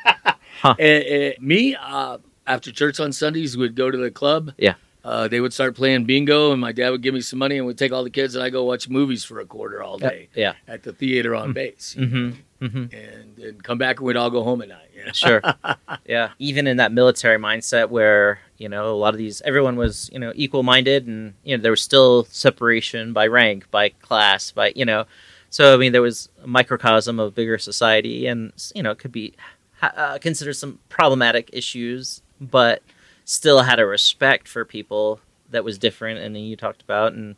And, 0.78 1.02
and 1.14 1.34
me, 1.40 1.74
uh, 1.76 2.18
after 2.46 2.70
church 2.72 3.00
on 3.00 3.10
Sundays, 3.12 3.56
we 3.56 3.62
would 3.64 3.74
go 3.74 3.90
to 3.90 3.98
the 3.98 4.10
club. 4.10 4.52
Yeah. 4.58 4.74
Uh, 5.06 5.28
they 5.28 5.40
would 5.40 5.52
start 5.52 5.76
playing 5.76 6.04
bingo, 6.04 6.50
and 6.50 6.60
my 6.60 6.72
dad 6.72 6.90
would 6.90 7.00
give 7.00 7.14
me 7.14 7.20
some 7.20 7.38
money, 7.38 7.56
and 7.58 7.66
we'd 7.66 7.78
take 7.78 7.92
all 7.92 8.02
the 8.02 8.10
kids, 8.10 8.34
and 8.34 8.42
I 8.42 8.50
go 8.50 8.64
watch 8.64 8.88
movies 8.88 9.22
for 9.22 9.38
a 9.38 9.46
quarter 9.46 9.80
all 9.80 9.98
day 9.98 10.28
yeah. 10.34 10.54
at 10.66 10.82
the 10.82 10.92
theater 10.92 11.34
on 11.36 11.52
base, 11.52 11.94
Mm-hmm. 11.96 12.64
Mm-hmm. 12.64 12.94
and 12.96 13.36
then 13.36 13.60
come 13.60 13.78
back, 13.78 13.98
and 13.98 14.06
we'd 14.06 14.16
all 14.16 14.30
go 14.30 14.42
home 14.42 14.62
at 14.62 14.68
night. 14.68 14.90
You 14.96 15.04
man. 15.04 15.14
sure 15.14 15.42
yeah 16.06 16.30
even 16.38 16.66
in 16.66 16.78
that 16.78 16.90
military 16.90 17.38
mindset 17.38 17.90
where 17.90 18.40
you 18.56 18.68
know 18.68 18.90
a 18.90 18.96
lot 18.96 19.12
of 19.14 19.18
these 19.18 19.42
everyone 19.42 19.76
was 19.76 20.08
you 20.12 20.18
know 20.18 20.32
equal 20.34 20.62
minded 20.62 21.06
and 21.06 21.34
you 21.44 21.56
know 21.56 21.62
there 21.62 21.70
was 21.70 21.82
still 21.82 22.24
separation 22.30 23.12
by 23.12 23.26
rank 23.26 23.70
by 23.70 23.90
class 23.90 24.50
by 24.52 24.72
you 24.74 24.86
know 24.86 25.04
so 25.50 25.74
i 25.74 25.76
mean 25.76 25.92
there 25.92 26.02
was 26.02 26.28
a 26.42 26.46
microcosm 26.46 27.20
of 27.20 27.34
bigger 27.34 27.58
society 27.58 28.26
and 28.26 28.52
you 28.74 28.82
know 28.82 28.90
it 28.90 28.98
could 28.98 29.12
be 29.12 29.34
uh, 29.82 30.16
considered 30.18 30.54
some 30.54 30.78
problematic 30.88 31.50
issues 31.52 32.22
but 32.40 32.82
still 33.26 33.60
had 33.62 33.78
a 33.78 33.84
respect 33.86 34.48
for 34.48 34.64
people 34.64 35.20
that 35.50 35.62
was 35.64 35.76
different 35.78 36.18
and 36.20 36.34
then 36.34 36.42
you 36.44 36.56
talked 36.56 36.80
about 36.80 37.12
and 37.12 37.36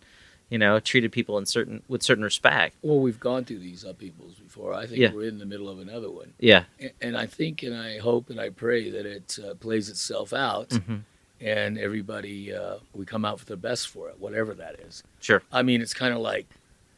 you 0.50 0.56
know 0.58 0.78
treated 0.78 1.10
people 1.10 1.36
in 1.38 1.44
certain 1.46 1.82
with 1.88 2.02
certain 2.02 2.22
respect 2.22 2.76
Well, 2.82 3.00
we've 3.00 3.18
gone 3.20 3.44
through 3.44 3.58
these 3.58 3.84
upheavals 3.84 4.34
before. 4.36 4.72
I 4.74 4.86
think 4.86 4.98
Yeah. 5.00 5.12
we're 5.12 5.28
in 5.28 5.38
the 5.38 5.44
middle 5.46 5.68
of 5.68 5.78
another 5.80 6.10
one. 6.10 6.32
yeah 6.38 6.64
A- 6.80 6.92
And 7.00 7.16
I 7.18 7.26
think 7.26 7.62
and 7.62 7.74
I 7.76 7.98
hope 7.98 8.30
and 8.30 8.38
I 8.40 8.50
pray 8.50 8.90
that 8.90 9.04
it 9.06 9.38
uh, 9.44 9.54
plays 9.54 9.88
itself 9.88 10.32
out 10.32 10.68
Mhm. 10.70 11.02
and 11.40 11.78
everybody, 11.78 12.52
uh, 12.54 12.76
we 12.94 13.04
come 13.04 13.24
out 13.24 13.38
for 13.40 13.46
the 13.46 13.56
best 13.56 13.88
for 13.88 14.08
it, 14.10 14.18
whatever 14.18 14.54
that 14.54 14.78
is. 14.80 15.02
sure 15.20 15.42
I 15.52 15.62
mean, 15.62 15.80
it's 15.82 15.94
kind 15.94 16.14
of 16.14 16.20
like 16.20 16.46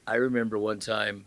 I 0.06 0.16
remember 0.16 0.58
one 0.58 0.80
time 0.80 1.24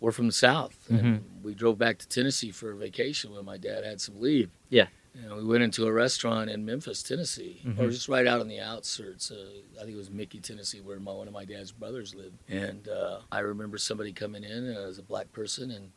we're 0.00 0.12
from 0.12 0.26
the 0.26 0.32
South 0.32 0.76
and 0.90 1.00
Mm-hmm. 1.00 1.42
we 1.46 1.54
drove 1.54 1.76
back 1.78 1.98
to 1.98 2.08
Tennessee 2.08 2.50
for 2.52 2.70
a 2.72 2.76
vacation 2.76 3.32
when 3.32 3.44
my 3.44 3.56
dad 3.56 3.84
had 3.84 4.00
some 4.00 4.20
leave. 4.20 4.50
Yeah. 4.68 4.86
And 5.22 5.34
we 5.36 5.44
went 5.44 5.62
into 5.62 5.86
a 5.86 5.92
restaurant 5.92 6.50
in 6.50 6.64
Memphis, 6.64 7.02
Tennessee, 7.02 7.60
or 7.64 7.84
Mhm. 7.86 7.90
just 7.92 8.08
right 8.08 8.26
out 8.26 8.40
on 8.40 8.48
the 8.48 8.58
outskirts. 8.60 9.30
Uh, 9.30 9.46
I 9.78 9.84
think 9.84 9.94
it 9.94 9.96
was 9.96 10.10
Mickey, 10.10 10.40
Tennessee, 10.40 10.80
where 10.80 10.98
my, 10.98 11.12
one 11.12 11.28
of 11.28 11.32
my 11.34 11.44
dad's 11.44 11.70
brothers 11.72 12.14
lived. 12.14 12.36
And 12.48 12.88
uh, 12.88 13.20
I 13.30 13.38
remember 13.40 13.78
somebody 13.78 14.12
coming 14.12 14.42
in 14.42 14.74
uh, 14.76 14.80
as 14.88 14.98
a 14.98 15.02
black 15.02 15.30
person, 15.32 15.70
and 15.70 15.92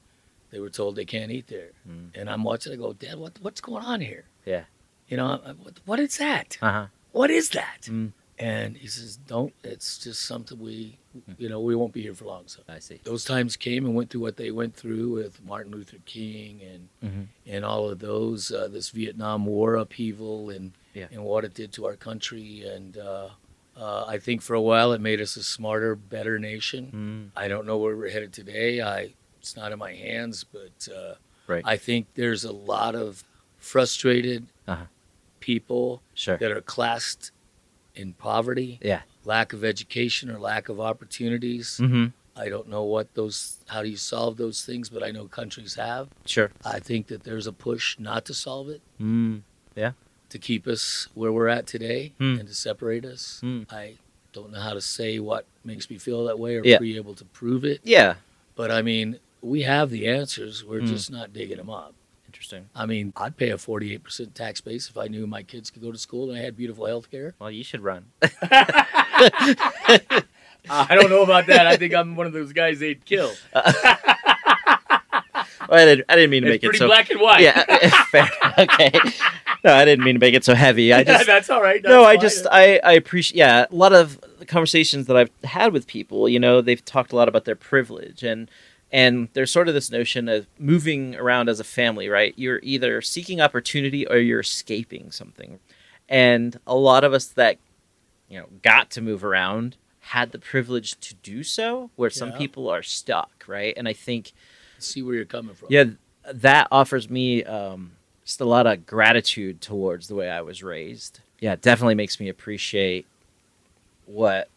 they 0.52 0.60
were 0.60 0.70
told 0.70 0.96
they 0.96 1.06
can't 1.06 1.32
eat 1.32 1.48
there. 1.48 1.72
Mm. 1.90 2.12
And 2.16 2.30
I'm 2.30 2.44
watching. 2.44 2.74
I 2.74 2.76
go, 2.76 2.94
Dad, 2.94 3.18
what, 3.18 3.34
what's 3.42 3.60
going 3.60 3.84
on 3.84 4.02
here? 4.02 4.26
Yeah. 4.46 4.66
You 5.08 5.18
know, 5.18 5.42
I- 5.44 5.52
what, 5.54 5.80
what 5.86 6.00
is 6.00 6.18
that? 6.18 6.58
uh-huh 6.62 6.88
What 7.12 7.32
is 7.32 7.50
that? 7.50 7.84
Mm. 7.86 8.12
And 8.40 8.78
he 8.78 8.88
says, 8.88 9.18
"Don't. 9.18 9.52
It's 9.64 9.98
just 9.98 10.22
something 10.22 10.60
we, 10.60 11.00
you 11.40 11.50
know, 11.50 11.60
we 11.60 11.76
won't 11.76 11.92
be 11.94 12.04
here 12.04 12.14
for 12.14 12.26
long." 12.26 12.44
So 12.48 12.62
i 12.70 12.78
see 12.80 13.00
those 13.04 13.24
times 13.26 13.56
came 13.56 13.86
and 13.86 13.96
went 13.96 14.12
through 14.12 14.22
what 14.22 14.38
they 14.38 14.52
went 14.52 14.76
through 14.76 15.10
with 15.14 15.44
Martin 15.44 15.72
Luther 15.72 15.98
King 16.06 16.62
and 16.62 16.90
Mhm. 17.04 17.28
and 17.48 17.66
all 17.66 17.90
of 17.90 17.98
those, 18.00 18.52
uh, 18.52 18.68
this 18.68 18.90
Vietnam 18.92 19.46
War 19.48 19.76
upheaval 19.76 20.52
and 20.52 20.74
Yeah. 20.94 21.08
and 21.12 21.24
what 21.24 21.46
it 21.46 21.54
did 21.56 21.72
to 21.74 21.86
our 21.88 21.96
country. 21.96 22.62
And 22.64 22.96
uh, 22.98 23.30
uh, 23.76 24.06
I 24.08 24.20
think 24.20 24.42
for 24.44 24.54
a 24.54 24.62
while 24.62 24.92
it 24.94 25.02
made 25.02 25.20
us 25.20 25.36
a 25.36 25.44
smarter, 25.44 25.96
better 25.96 26.38
nation. 26.38 27.32
Mm. 27.36 27.40
I 27.44 27.48
don't 27.48 27.66
know 27.66 27.78
where 27.78 27.96
we're 27.98 28.10
headed 28.12 28.34
today. 28.34 28.82
I 28.82 29.14
it's 29.40 29.56
not 29.56 29.72
in 29.72 29.80
my 29.80 29.94
hands, 29.94 30.44
but 30.44 30.88
uh, 30.94 31.16
Right. 31.48 31.64
I 31.66 31.78
think 31.78 32.08
there's 32.16 32.44
a 32.44 32.52
lot 32.52 32.94
of 32.94 33.24
frustrated 33.58 34.48
Uh-huh. 34.68 34.86
people 35.40 36.02
sure 36.14 36.38
that 36.38 36.52
are 36.52 36.62
classed 36.62 37.32
in 37.98 38.14
poverty, 38.14 38.80
yeah 38.82 39.02
lack 39.26 39.52
of 39.52 39.64
education 39.66 40.30
or 40.30 40.40
lack 40.40 40.70
of 40.70 40.80
opportunities. 40.80 41.80
mm-hmm 41.82 42.08
I 42.40 42.50
don't 42.50 42.70
know 42.70 42.84
what 42.84 43.12
those 43.16 43.58
how 43.68 43.82
do 43.82 43.90
you 43.90 43.98
solve 43.98 44.38
those 44.38 44.64
things, 44.64 44.90
but 44.90 45.02
I 45.02 45.10
know 45.10 45.26
countries 45.26 45.74
have. 45.74 46.10
sure 46.26 46.52
I 46.64 46.80
think 46.80 47.08
that 47.08 47.24
there's 47.24 47.48
a 47.48 47.52
push 47.52 47.98
not 47.98 48.26
to 48.26 48.34
solve 48.36 48.70
it, 48.70 48.82
mm. 49.02 49.42
to 50.30 50.38
keep 50.40 50.68
us 50.68 51.08
where 51.16 51.32
we're 51.32 51.48
at 51.48 51.66
today 51.66 52.14
Hmm. 52.20 52.36
and 52.40 52.48
to 52.48 52.54
separate 52.54 53.06
us. 53.06 53.40
Hmm. 53.42 53.64
I 53.72 53.96
don't 54.34 54.52
know 54.52 54.60
how 54.60 54.74
to 54.74 54.82
say 54.82 55.18
what 55.20 55.46
makes 55.66 55.90
me 55.90 55.98
feel 55.98 56.26
that 56.26 56.38
way 56.38 56.58
or 56.58 56.64
Yeah. 56.64 56.78
be 56.80 56.96
able 56.98 57.16
to 57.16 57.26
prove 57.26 57.66
it, 57.66 57.80
yeah 57.84 58.16
but 58.56 58.70
I 58.72 58.82
mean, 58.84 59.20
we 59.42 59.62
have 59.64 59.90
the 59.90 60.08
answers. 60.08 60.64
We're 60.64 60.82
Hmm. 60.82 60.88
just 60.96 61.10
not 61.12 61.32
digging 61.34 61.58
them 61.58 61.70
up. 61.72 61.94
Interesting 62.28 62.70
I 62.76 62.86
mean, 62.86 63.14
I'd 63.18 63.36
pay 63.38 63.50
a 63.50 63.58
48% 63.58 64.34
tax 64.34 64.62
base 64.62 64.90
if 64.90 64.98
I 64.98 65.08
knew 65.08 65.26
my 65.28 65.44
kids 65.44 65.70
could 65.72 65.82
go 65.82 65.92
to 65.92 65.98
school 65.98 66.30
and 66.30 66.38
I 66.40 66.44
had 66.44 66.56
beautiful 66.58 66.86
health 66.86 67.10
care. 67.10 67.34
well 67.40 67.50
you 67.52 67.64
should 67.64 67.82
run 67.82 68.06
I 70.70 70.96
don't 70.96 71.10
know 71.10 71.24
about 71.24 71.48
that. 71.48 71.66
I 71.66 71.78
think 71.78 71.94
I'm 71.94 72.16
one 72.18 72.28
of 72.28 72.34
those 72.34 72.52
guys 72.52 72.80
they'd 72.80 73.04
kill. 73.06 73.32
Well, 75.70 75.82
I, 75.82 75.86
didn't, 75.86 76.06
I 76.08 76.16
didn't 76.16 76.30
mean 76.30 76.44
to 76.44 76.48
It's 76.48 76.54
make 76.54 76.64
it 76.64 76.68
pretty 76.68 76.78
so 76.80 76.88
black 76.88 77.10
and 77.10 77.20
white. 77.20 77.42
yeah 77.42 77.66
fair 78.06 78.30
okay 78.58 78.90
no 79.66 79.74
i 79.74 79.84
didn't 79.84 80.06
mean 80.06 80.16
to 80.16 80.20
make 80.20 80.34
it 80.34 80.46
so 80.46 80.56
heavy 80.56 80.94
i 80.94 81.04
just 81.04 81.26
that's 81.26 81.50
all 81.50 81.62
right. 81.62 81.84
no 81.84 82.06
i 82.06 82.14
fine. 82.14 82.22
just 82.22 82.48
i 82.52 82.80
i 82.86 82.94
appreciate 82.94 83.38
yeah 83.38 83.66
a 83.70 83.76
lot 83.76 83.92
of 83.92 84.18
the 84.40 84.46
conversations 84.46 85.08
that 85.08 85.18
i've 85.18 85.30
had 85.44 85.74
with 85.74 85.86
people 85.86 86.30
you 86.30 86.40
know 86.40 86.62
they've 86.62 86.86
talked 86.86 87.12
a 87.12 87.18
lot 87.18 87.28
about 87.28 87.44
their 87.44 87.56
privilege 87.56 88.24
and 88.24 88.50
and 88.92 89.28
there's 89.34 89.52
sort 89.52 89.68
of 89.68 89.74
this 89.74 89.92
notion 89.92 90.30
of 90.30 90.48
moving 90.58 91.16
around 91.16 91.50
as 91.50 91.60
a 91.60 91.64
family 91.64 92.08
right 92.10 92.34
you're 92.38 92.60
either 92.64 93.02
seeking 93.02 93.42
opportunity 93.42 94.08
or 94.08 94.18
you're 94.18 94.40
escaping 94.40 95.12
something 95.12 95.60
and 96.08 96.60
a 96.66 96.76
lot 96.76 97.04
of 97.04 97.14
us 97.14 97.26
that 97.26 97.58
you 98.30 98.40
know 98.40 98.46
got 98.64 98.90
to 98.90 99.02
move 99.02 99.24
around 99.24 99.76
had 100.00 100.32
the 100.32 100.40
privilege 100.40 100.98
to 101.02 101.14
do 101.16 101.44
so 101.44 101.90
where 101.98 102.10
some 102.10 102.30
Yeah. 102.32 102.38
people 102.38 102.70
are 102.70 102.84
stuck 102.84 103.44
right 103.48 103.74
and 103.76 103.88
i 103.88 103.94
think 103.94 104.32
see 104.80 105.02
where 105.02 105.16
you're 105.16 105.26
coming 105.26 105.56
from. 105.56 105.68
yeah, 105.72 105.86
that 106.32 106.68
offers 106.72 107.10
me 107.10 107.44
um, 107.44 107.94
just 108.24 108.40
a 108.42 108.46
lot 108.46 108.68
of 108.68 108.86
gratitude 108.86 109.60
towards 109.60 110.08
the 110.08 110.14
way 110.14 110.30
I 110.30 110.42
was 110.42 110.62
raised. 110.62 111.22
Yeah, 111.40 111.54
it 111.54 111.62
definitely 111.64 111.96
makes 111.96 112.20
me 112.20 112.30
appreciate 112.30 113.08
what 114.06 114.50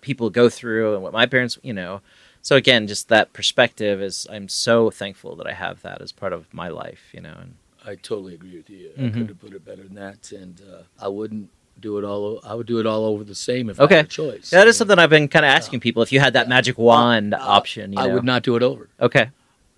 people 0.00 0.30
go 0.30 0.48
through 0.48 0.94
and 0.94 1.02
what 1.02 1.12
my 1.12 1.26
parents, 1.26 1.58
you 1.62 1.72
know. 1.72 2.00
So 2.44 2.56
again, 2.56 2.86
just 2.88 3.08
that 3.08 3.32
perspective 3.32 4.02
is 4.02 4.26
I'm 4.30 4.48
so 4.48 4.90
thankful 4.90 5.36
that 5.36 5.46
I 5.46 5.52
have 5.52 5.82
that 5.82 6.02
as 6.02 6.10
part 6.12 6.32
of 6.32 6.52
my 6.52 6.68
life, 6.68 7.00
you 7.12 7.20
know. 7.20 7.36
And 7.40 7.54
I 7.84 7.94
totally 7.94 8.34
agree 8.34 8.56
with 8.56 8.68
you. 8.68 8.90
I 8.96 9.00
Mhm. 9.00 9.12
couldn't 9.12 9.28
have 9.28 9.40
put 9.40 9.52
it 9.52 9.64
better 9.64 9.84
than 9.84 9.94
that, 9.94 10.32
and 10.32 10.60
uh, 10.60 10.82
I 11.00 11.08
wouldn't 11.08 11.50
do 11.80 11.98
it 11.98 12.04
all. 12.04 12.40
I 12.44 12.54
would 12.54 12.66
do 12.66 12.78
it 12.80 12.86
all 12.86 13.04
over 13.04 13.22
the 13.24 13.34
same 13.34 13.70
if 13.70 13.78
Okay. 13.80 13.94
I 13.94 13.98
had 13.98 14.06
a 14.06 14.08
choice. 14.08 14.50
that 14.50 14.66
I 14.66 14.70
is 14.70 14.76
something 14.76 14.98
I've 14.98 15.10
been 15.10 15.28
kind 15.28 15.44
of 15.44 15.50
asking 15.50 15.80
people. 15.80 16.02
If 16.02 16.12
you 16.12 16.18
had 16.20 16.32
that 16.34 16.48
magic 16.48 16.78
wand 16.78 17.32
uh, 17.34 17.38
option, 17.40 17.92
you 17.92 17.98
I 18.00 18.08
know. 18.08 18.14
would 18.14 18.24
not 18.24 18.42
do 18.42 18.56
it 18.56 18.62
over. 18.62 18.88
Okay. 19.00 19.30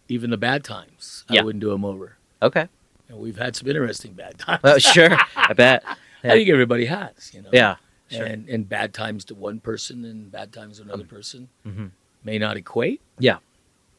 Even 0.09 0.31
the 0.31 0.37
bad 0.37 0.65
times, 0.65 1.25
Yeah. 1.31 1.41
I 1.41 1.45
wouldn't 1.45 1.61
do 1.63 1.71
them 1.71 1.85
over. 1.85 2.17
Okay. 2.43 2.69
And 3.09 3.19
we've 3.19 3.39
had 3.39 3.57
some 3.57 3.69
interesting 3.69 4.13
bad 4.15 4.39
times. 4.39 4.63
Well, 4.63 4.79
sure. 4.79 5.17
I 5.37 5.53
bet. 5.55 5.83
I 6.23 6.29
think 6.31 6.49
everybody 6.49 6.87
has, 6.87 7.33
you 7.35 7.43
know. 7.43 7.51
Yeah. 7.53 7.77
Sure. 8.11 8.25
And, 8.25 8.49
and 8.49 8.69
bad 8.69 8.93
times 8.95 9.25
to 9.27 9.35
one 9.35 9.61
person 9.61 10.05
and 10.05 10.31
bad 10.33 10.53
times 10.53 10.79
to 10.79 10.85
another 10.85 11.05
person 11.05 11.49
Mhm. 11.67 11.91
May 12.25 12.39
not 12.39 12.57
equate. 12.57 13.01
Yeah. 13.19 13.39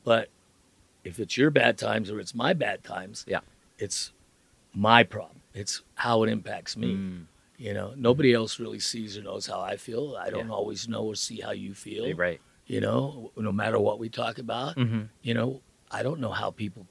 But 0.03 0.29
if 1.03 1.19
it's 1.19 1.37
your 1.37 1.49
bad 1.51 1.77
times 1.77 2.09
or 2.09 2.19
it's 2.19 2.33
my 2.35 2.53
bad 2.53 2.83
times, 2.83 3.23
Yeah. 3.27 3.39
it's 3.77 4.11
my 4.73 5.03
problem. 5.03 5.41
It's 5.53 5.81
how 5.95 6.23
it 6.23 6.29
impacts 6.29 6.75
me. 6.75 6.95
Mm, 6.95 7.25
You 7.57 7.73
know, 7.73 7.93
nobody 7.95 8.33
else 8.33 8.59
really 8.59 8.79
sees 8.81 9.17
or 9.17 9.21
knows 9.21 9.47
how 9.47 9.61
I 9.61 9.77
feel. 9.77 10.17
I 10.19 10.29
don't 10.29 10.47
Yeah. 10.47 10.53
always 10.53 10.89
know 10.89 11.03
or 11.05 11.15
see 11.15 11.39
how 11.39 11.51
you 11.51 11.73
feel. 11.73 12.13
right. 12.13 12.41
You 12.67 12.81
know, 12.81 13.31
no 13.37 13.51
matter 13.53 13.79
what 13.79 13.97
we 13.99 14.09
talk 14.09 14.39
about, 14.39 14.73
hmm 14.75 15.03
you 15.21 15.33
know, 15.33 15.61
I 15.89 16.03
don't 16.03 16.19
know 16.19 16.31
how 16.31 16.51
people 16.51 16.85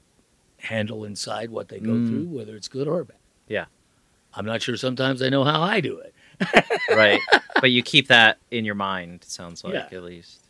handle 0.57 1.03
inside 1.05 1.51
what 1.51 1.67
they 1.67 1.79
go 1.79 1.91
Mm. 1.91 2.07
through, 2.07 2.23
whether 2.29 2.55
it's 2.55 2.67
good 2.67 2.87
or 2.87 3.03
bad. 3.03 3.17
Yeah. 3.47 3.65
I'm 4.33 4.45
not 4.45 4.61
sure 4.63 4.75
sometimes 4.77 5.21
I 5.21 5.29
know 5.29 5.43
how 5.43 5.61
I 5.61 5.81
do 5.81 5.99
it. 5.99 6.13
right. 6.89 7.21
But 7.61 7.69
you 7.71 7.83
keep 7.83 8.07
that 8.07 8.37
in 8.51 8.65
your 8.65 8.75
mind. 8.75 9.21
It 9.23 9.29
sounds 9.29 9.63
like 9.63 9.73
Yeah. 9.75 9.87
at 9.91 10.03
least. 10.03 10.44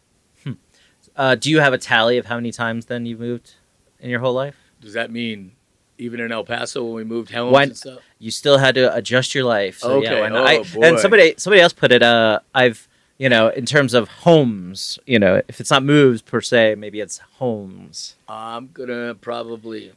Uh, 1.16 1.36
do 1.36 1.50
you 1.50 1.60
have 1.60 1.74
a 1.74 1.78
tally 1.78 2.18
of 2.18 2.26
how 2.26 2.36
many 2.36 2.52
times 2.52 2.86
then 2.88 3.06
you've 3.06 3.20
moved 3.20 3.54
in 4.00 4.10
your 4.10 4.20
whole 4.20 4.34
life? 4.34 4.56
Does 4.82 4.94
that 4.94 5.12
mean 5.12 5.54
even 5.98 6.20
in 6.20 6.32
El 6.32 6.44
Paso 6.44 6.84
when 6.84 6.94
we 6.96 7.04
moved 7.04 7.32
homes 7.32 7.54
Why- 7.54 7.64
and 7.64 7.78
stuff? 7.78 8.00
You 8.20 8.32
still 8.32 8.58
had 8.58 8.76
to 8.76 8.94
adjust 8.96 9.34
your 9.36 9.46
life. 9.46 9.80
So, 9.80 9.94
Okay. 10.04 10.10
not? 10.30 10.32
Oh, 10.34 10.46
I- 10.46 10.64
boy. 10.64 10.82
and 10.84 11.00
somebody 11.00 11.36
somebody 11.38 11.62
else 11.62 11.74
put 11.74 11.92
it. 11.92 12.04
Uh, 12.04 12.40
I've 12.54 12.88
you 13.18 13.30
know 13.30 13.48
in 13.50 13.66
terms 13.66 13.94
of 13.94 14.10
homes. 14.10 15.00
You 15.06 15.20
know, 15.20 15.42
if 15.48 15.60
it's 15.62 15.72
not 15.72 15.84
moves 15.84 16.22
per 16.22 16.42
se, 16.42 16.76
maybe 16.76 17.00
it's 17.00 17.20
homes. 17.40 18.16
I'm 18.28 18.70
gonna 18.74 19.16
probably, 19.16 19.94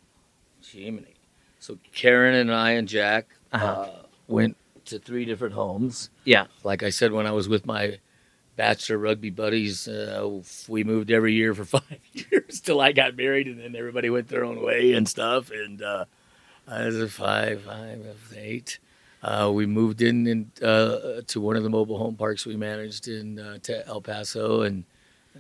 Jiminy. 0.63 1.15
So 1.59 1.79
Karen 1.93 2.35
and 2.35 2.53
I 2.53 2.73
and 2.73 2.87
Jack 2.89 3.27
uh 3.53 3.57
Uh-huh. 3.57 3.91
went 4.29 4.57
to 4.87 4.99
three 4.99 5.25
different 5.25 5.55
homes. 5.55 6.11
Yeah. 6.25 6.47
Like 6.65 6.83
I 6.83 6.91
said, 6.91 7.13
when 7.13 7.27
I 7.27 7.33
was 7.33 7.49
with 7.49 7.67
my 7.67 7.99
bachelor 8.59 8.99
rugby 8.99 9.31
buddies, 9.31 9.87
uh, 9.87 10.29
we 10.67 10.83
moved 10.83 11.11
every 11.11 11.33
year 11.33 11.55
for 11.55 11.65
five 11.81 12.01
years 12.13 12.61
till 12.61 12.81
I 12.81 12.93
got 12.93 13.17
married, 13.17 13.47
and 13.47 13.59
then 13.59 13.75
everybody 13.75 14.11
went 14.11 14.29
their 14.29 14.45
own 14.45 14.61
way 14.61 14.93
and 14.93 15.09
stuff. 15.09 15.51
And 15.51 15.81
uh, 15.81 16.05
as 16.67 16.97
a 16.97 17.09
five, 17.09 17.63
five, 17.63 18.05
eight. 18.37 18.79
Uh, 19.23 19.51
we 19.53 19.67
moved 19.67 20.01
in, 20.01 20.27
in 20.27 20.51
uh, 20.63 21.23
to 21.27 21.41
one 21.41 21.57
of 21.57 21.63
the 21.63 21.71
mobile 21.71 21.99
home 21.99 22.15
parks 22.15 22.47
we 22.47 22.57
managed 22.57 23.09
in 23.09 23.39
uh, 23.39 23.59
El 23.87 24.01
Paso, 24.01 24.63
and 24.63 24.85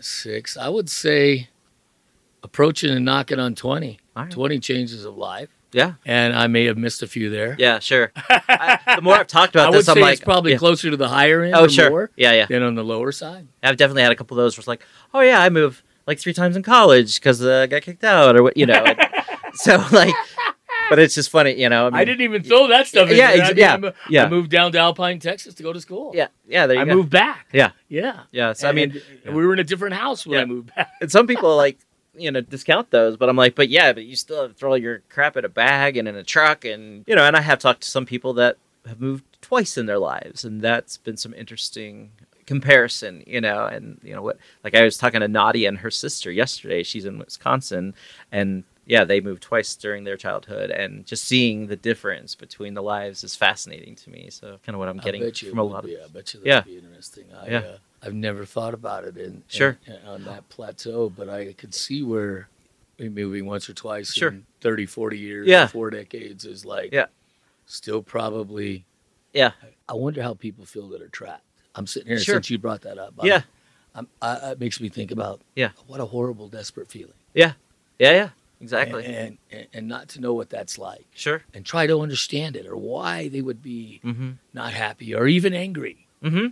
six. 0.01 0.57
I 0.57 0.69
would 0.69 0.89
say 0.89 1.49
approaching 2.43 2.90
and 2.90 3.05
knocking 3.05 3.39
on 3.39 3.55
20. 3.55 3.99
All 4.16 4.23
right. 4.24 4.32
20 4.32 4.59
changes 4.61 5.05
of 5.05 5.16
life. 5.16 5.49
Yeah. 5.73 5.95
And 6.07 6.35
I 6.35 6.47
may 6.47 6.65
have 6.66 6.78
missed 6.78 7.03
a 7.03 7.07
few 7.07 7.28
there. 7.31 7.55
Yeah. 7.59 7.78
Sure. 7.78 8.11
I, 8.31 8.78
the 8.97 9.03
more 9.03 9.15
I've 9.15 9.27
talked 9.27 9.55
about 9.55 9.66
I 9.69 9.70
would 9.70 9.78
this, 9.81 9.89
I'm 9.89 9.95
say 9.97 10.01
like, 10.01 10.12
it's 10.15 10.24
probably 10.24 10.53
yeah. 10.53 10.59
closer 10.59 10.90
to 10.90 10.97
the 10.97 11.09
higher 11.09 11.43
end 11.43 11.55
Oh, 11.55 11.65
or 11.65 11.69
sure. 11.69 11.90
more 11.90 12.11
Yeah. 12.16 12.32
Yeah. 12.32 12.47
than 12.47 12.62
on 12.62 12.74
the 12.74 12.85
lower 12.85 13.12
side. 13.12 13.47
I've 13.62 13.77
definitely 13.77 14.03
had 14.03 14.12
a 14.12 14.16
couple 14.16 14.39
of 14.39 14.45
those 14.45 14.57
where 14.57 14.61
it's 14.62 14.69
like, 14.69 14.82
oh 15.12 15.20
yeah, 15.20 15.40
I 15.40 15.49
moved 15.51 15.82
like 16.07 16.19
three 16.19 16.32
times 16.32 16.57
in 16.57 16.62
college 16.62 17.16
because 17.16 17.45
uh, 17.45 17.61
I 17.62 17.66
got 17.66 17.82
kicked 17.82 18.05
out 18.05 18.35
or 18.36 18.43
what, 18.43 18.57
you 18.57 18.65
know. 18.66 18.82
and 18.85 18.99
so 19.55 19.85
like, 19.93 20.15
but 20.89 20.99
it's 20.99 21.15
just 21.15 21.28
funny, 21.28 21.53
you 21.61 21.69
know. 21.69 21.86
I, 21.89 21.90
mean, 21.90 21.99
I 22.01 22.05
didn't 22.07 22.23
even 22.23 22.43
throw 22.43 22.66
that 22.69 22.86
stuff 22.86 23.11
in 23.11 23.16
Yeah, 23.19 23.32
there. 23.36 23.40
ex- 23.43 23.51
I 23.51 23.53
mean, 23.53 23.59
yeah, 23.59 23.74
I 23.74 23.77
mo- 23.77 23.93
yeah. 24.09 24.24
I 24.24 24.28
moved 24.31 24.51
down 24.51 24.73
to 24.73 24.78
Alpine, 24.78 25.19
Texas 25.19 25.53
to 25.57 25.62
go 25.62 25.74
to 25.74 25.81
school. 25.82 26.12
Yeah, 26.15 26.28
yeah. 26.49 26.66
There 26.66 26.77
you 26.77 26.82
I 26.82 26.86
go. 26.86 26.95
moved 26.95 27.11
back. 27.11 27.47
Yeah. 27.53 27.73
Yeah. 27.89 28.20
Yeah. 28.31 28.55
So 28.55 28.70
I 28.70 28.73
mean, 28.73 28.99
And 29.27 29.36
we 29.36 29.45
were 29.47 29.53
in 29.53 29.59
a 29.59 29.65
different 29.65 29.97
house 29.97 30.27
when 30.27 30.36
Yeah. 30.36 30.43
I 30.43 30.47
moved 30.47 30.74
back. 30.74 30.90
and 31.03 31.12
some 31.12 31.27
people 31.27 31.51
are 31.51 31.57
like 31.57 31.78
you 32.19 32.31
know 32.31 32.40
discount 32.40 32.90
those, 32.90 33.16
but 33.16 33.28
I'm 33.28 33.36
like, 33.36 33.55
but 33.55 33.69
yeah, 33.69 33.93
but 33.93 34.05
you 34.05 34.16
still 34.16 34.43
have 34.43 34.53
to 34.53 34.57
throw 34.57 34.70
all 34.70 34.78
your 34.78 35.03
crap 35.09 35.36
in 35.36 35.45
a 35.45 35.49
bag 35.49 35.97
and 35.97 36.09
in 36.09 36.16
a 36.16 36.24
truck, 36.24 36.65
and 36.65 37.05
you 37.07 37.15
know. 37.15 37.24
And 37.24 37.36
I 37.36 37.40
have 37.40 37.59
talked 37.59 37.82
to 37.82 37.90
some 37.90 38.07
people 38.07 38.32
that 38.35 38.57
have 38.86 39.01
moved 39.01 39.24
twice 39.43 39.77
in 39.78 39.86
their 39.86 39.99
lives, 39.99 40.45
and 40.45 40.61
that's 40.61 40.97
been 40.97 41.16
some 41.16 41.35
interesting 41.35 42.11
comparison, 42.47 43.23
you 43.27 43.40
know. 43.40 43.66
And 43.66 44.01
you 44.03 44.15
know 44.15 44.23
what, 44.23 44.39
like 44.65 44.74
I 44.74 44.82
was 44.82 44.97
talking 44.99 45.20
to 45.20 45.28
Nadia 45.28 45.69
and 45.69 45.78
her 45.78 45.90
sister 45.90 46.31
yesterday. 46.32 46.82
She's 46.82 47.05
in 47.05 47.19
Wisconsin, 47.19 47.95
and 48.32 48.65
yeah, 48.86 49.05
they 49.05 49.20
moved 49.20 49.43
twice 49.43 49.74
during 49.77 50.05
their 50.05 50.16
childhood, 50.16 50.70
and 50.70 51.05
just 51.05 51.24
seeing 51.24 51.66
the 51.66 51.77
difference 51.77 52.35
between 52.35 52.73
the 52.74 52.82
lives 52.82 53.23
is 53.23 53.36
fascinating 53.36 53.95
to 53.97 54.11
me. 54.11 54.28
So 54.31 54.59
kind 54.65 54.74
of 54.74 54.78
what 54.78 54.89
I'm 54.89 54.97
getting 54.99 55.23
I 55.23 55.27
bet 55.27 55.43
you 55.43 55.51
from 55.51 55.59
a 55.59 55.62
lot 55.65 55.85
of 55.85 55.90
Yeah, 55.90 55.99
I 56.05 56.09
bet 56.09 56.32
you 56.32 56.40
Yeah. 56.43 56.61
that'd 56.61 56.73
be 56.73 56.78
interesting. 56.78 57.27
I, 57.39 57.47
Yeah. 57.49 57.59
uh, 57.59 57.78
I've 58.03 58.15
never 58.15 58.45
thought 58.45 58.75
about 58.75 59.05
it 59.05 59.16
in, 59.16 59.43
Sure. 59.49 59.79
in- 59.87 59.93
in- 59.95 60.03
on 60.07 60.25
that 60.25 60.49
plateau, 60.49 61.09
but 61.11 61.29
I 61.29 61.53
could 61.53 61.75
see 61.75 62.03
where 62.03 62.49
moving 62.99 63.47
once 63.47 63.69
or 63.69 63.75
twice 63.75 64.12
Sure. 64.12 64.29
in 64.31 64.47
30, 64.61 64.85
40 64.87 65.19
years, 65.19 65.47
Yeah. 65.47 65.66
four 65.69 65.91
decades 65.91 66.45
is 66.45 66.65
like 66.65 66.93
Yeah. 66.93 67.07
still 67.66 68.03
probably. 68.03 68.85
Yeah. 69.33 69.53
I 69.89 69.95
wonder 69.95 70.23
how 70.23 70.35
people 70.35 70.65
feel 70.65 70.89
that 70.91 71.03
are 71.03 71.09
trapped. 71.09 71.45
I'm 71.75 71.87
sitting 71.87 72.09
here 72.09 72.19
Sure. 72.19 72.37
since 72.37 72.51
you 72.51 72.59
brought 72.59 72.83
that 72.83 72.99
up. 72.99 73.15
I'm- 73.19 73.27
yeah, 73.29 73.43
I'm, 73.95 74.09
I, 74.20 74.53
it 74.53 74.61
makes 74.61 74.81
me 74.81 74.89
think 74.89 75.11
about 75.12 75.41
Yeah. 75.55 75.70
what 75.87 76.01
a 76.01 76.07
horrible, 76.07 76.49
desperate 76.49 76.91
feeling. 76.91 77.15
Yeah, 77.35 77.53
yeah, 78.01 78.11
yeah, 78.12 78.31
exactly. 78.61 79.05
And, 79.05 79.39
and, 79.51 79.66
and 79.73 79.89
not 79.89 80.09
to 80.11 80.20
know 80.20 80.35
what 80.35 80.51
that's 80.51 80.77
like 80.79 81.07
sure. 81.15 81.43
and 81.55 81.65
try 81.65 81.87
to 81.87 82.01
understand 82.01 82.57
it 82.57 82.66
or 82.66 82.77
why 82.77 83.29
they 83.29 83.43
would 83.43 83.62
be 83.62 84.01
Mm-hmm. 84.05 84.31
not 84.53 84.73
happy 84.73 85.15
or 85.15 85.27
even 85.29 85.55
angry. 85.55 86.07
Mm-hmm. 86.23 86.47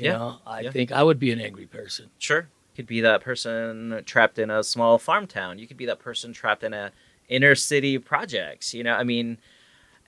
You 0.00 0.06
Yeah. 0.06 0.12
know, 0.18 0.38
I 0.46 0.60
Yeah. 0.62 0.70
think 0.70 0.92
I 0.92 1.02
would 1.02 1.18
be 1.18 1.30
an 1.30 1.40
angry 1.40 1.66
person. 1.66 2.10
Sure. 2.18 2.40
You 2.72 2.76
could 2.76 2.86
be 2.86 3.00
that 3.02 3.20
person 3.20 4.02
trapped 4.06 4.38
in 4.38 4.50
a 4.50 4.62
small 4.64 4.98
farm 4.98 5.26
town. 5.26 5.58
You 5.58 5.66
could 5.66 5.76
be 5.76 5.86
that 5.86 5.98
person 5.98 6.32
trapped 6.32 6.62
in 6.64 6.72
a 6.72 6.92
inner 7.28 7.54
city 7.54 7.98
projects. 7.98 8.72
You 8.74 8.82
know, 8.84 8.94
I 8.94 9.04
mean, 9.04 9.38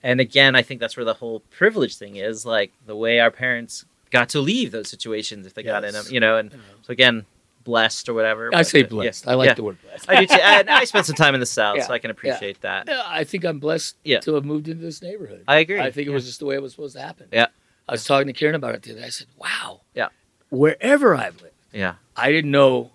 and 0.01 0.19
again, 0.19 0.55
I 0.55 0.61
think 0.61 0.79
that's 0.79 0.97
where 0.97 1.05
the 1.05 1.13
whole 1.15 1.41
privilege 1.51 1.95
thing 1.97 2.15
is. 2.15 2.45
Like 2.45 2.71
the 2.85 2.95
way 2.95 3.19
our 3.19 3.31
parents 3.31 3.85
got 4.11 4.29
to 4.29 4.39
leave 4.39 4.71
those 4.71 4.89
situations 4.89 5.45
if 5.47 5.53
they 5.53 5.63
got 5.63 5.83
in 5.83 5.93
them. 5.93 6.05
You 6.09 6.19
know, 6.19 6.37
and 6.37 6.51
know. 6.51 6.59
so 6.81 6.91
again, 6.91 7.25
blessed 7.63 8.09
or 8.09 8.13
whatever. 8.13 8.49
I 8.53 8.61
say 8.63 8.83
uh, 8.83 8.87
blessed. 8.87 9.25
yeah. 9.25 9.31
I 9.31 9.35
like 9.35 9.47
Yeah. 9.49 9.53
the 9.53 9.63
word 9.63 9.77
blessed. 9.81 10.09
I 10.09 10.19
do 10.21 10.27
too. 10.27 10.33
And 10.41 10.69
I 10.69 10.83
spent 10.83 11.05
some 11.05 11.15
time 11.15 11.33
in 11.33 11.39
the 11.39 11.45
south, 11.61 11.77
Yeah. 11.77 11.87
so 11.87 11.93
I 11.93 11.99
can 11.99 12.11
appreciate 12.11 12.59
that. 12.61 12.87
Yeah, 12.89 13.03
I 13.05 13.23
think 13.23 13.45
I'm 13.45 13.59
blessed 13.59 13.95
Yeah. 14.03 14.19
to 14.19 14.33
have 14.33 14.43
moved 14.43 14.67
into 14.67 14.81
this 14.83 15.01
neighborhood. 15.01 15.43
I 15.47 15.59
agree. 15.59 15.79
I 15.79 15.89
think 15.91 16.07
it 16.07 16.11
was 16.11 16.25
just 16.25 16.39
the 16.39 16.45
way 16.45 16.55
it 16.55 16.61
was 16.61 16.71
supposed 16.73 16.95
to 16.97 17.01
happen. 17.01 17.27
Yeah. 17.31 17.47
I 17.93 17.95
was 17.95 18.05
talking 18.05 18.25
to 18.25 18.33
Karen 18.33 18.55
about 18.55 18.73
it 18.73 18.81
the 18.81 18.91
other 18.93 19.01
day. 19.01 19.05
I 19.05 19.09
said, 19.09 19.27
wow. 19.37 19.81
Yeah. 19.93 20.07
Wherever 20.49 21.13
I've 21.15 21.39
lived, 21.43 21.53
Yeah. 21.71 21.93
I 22.17 22.31
didn't 22.31 22.49
know 22.49 22.89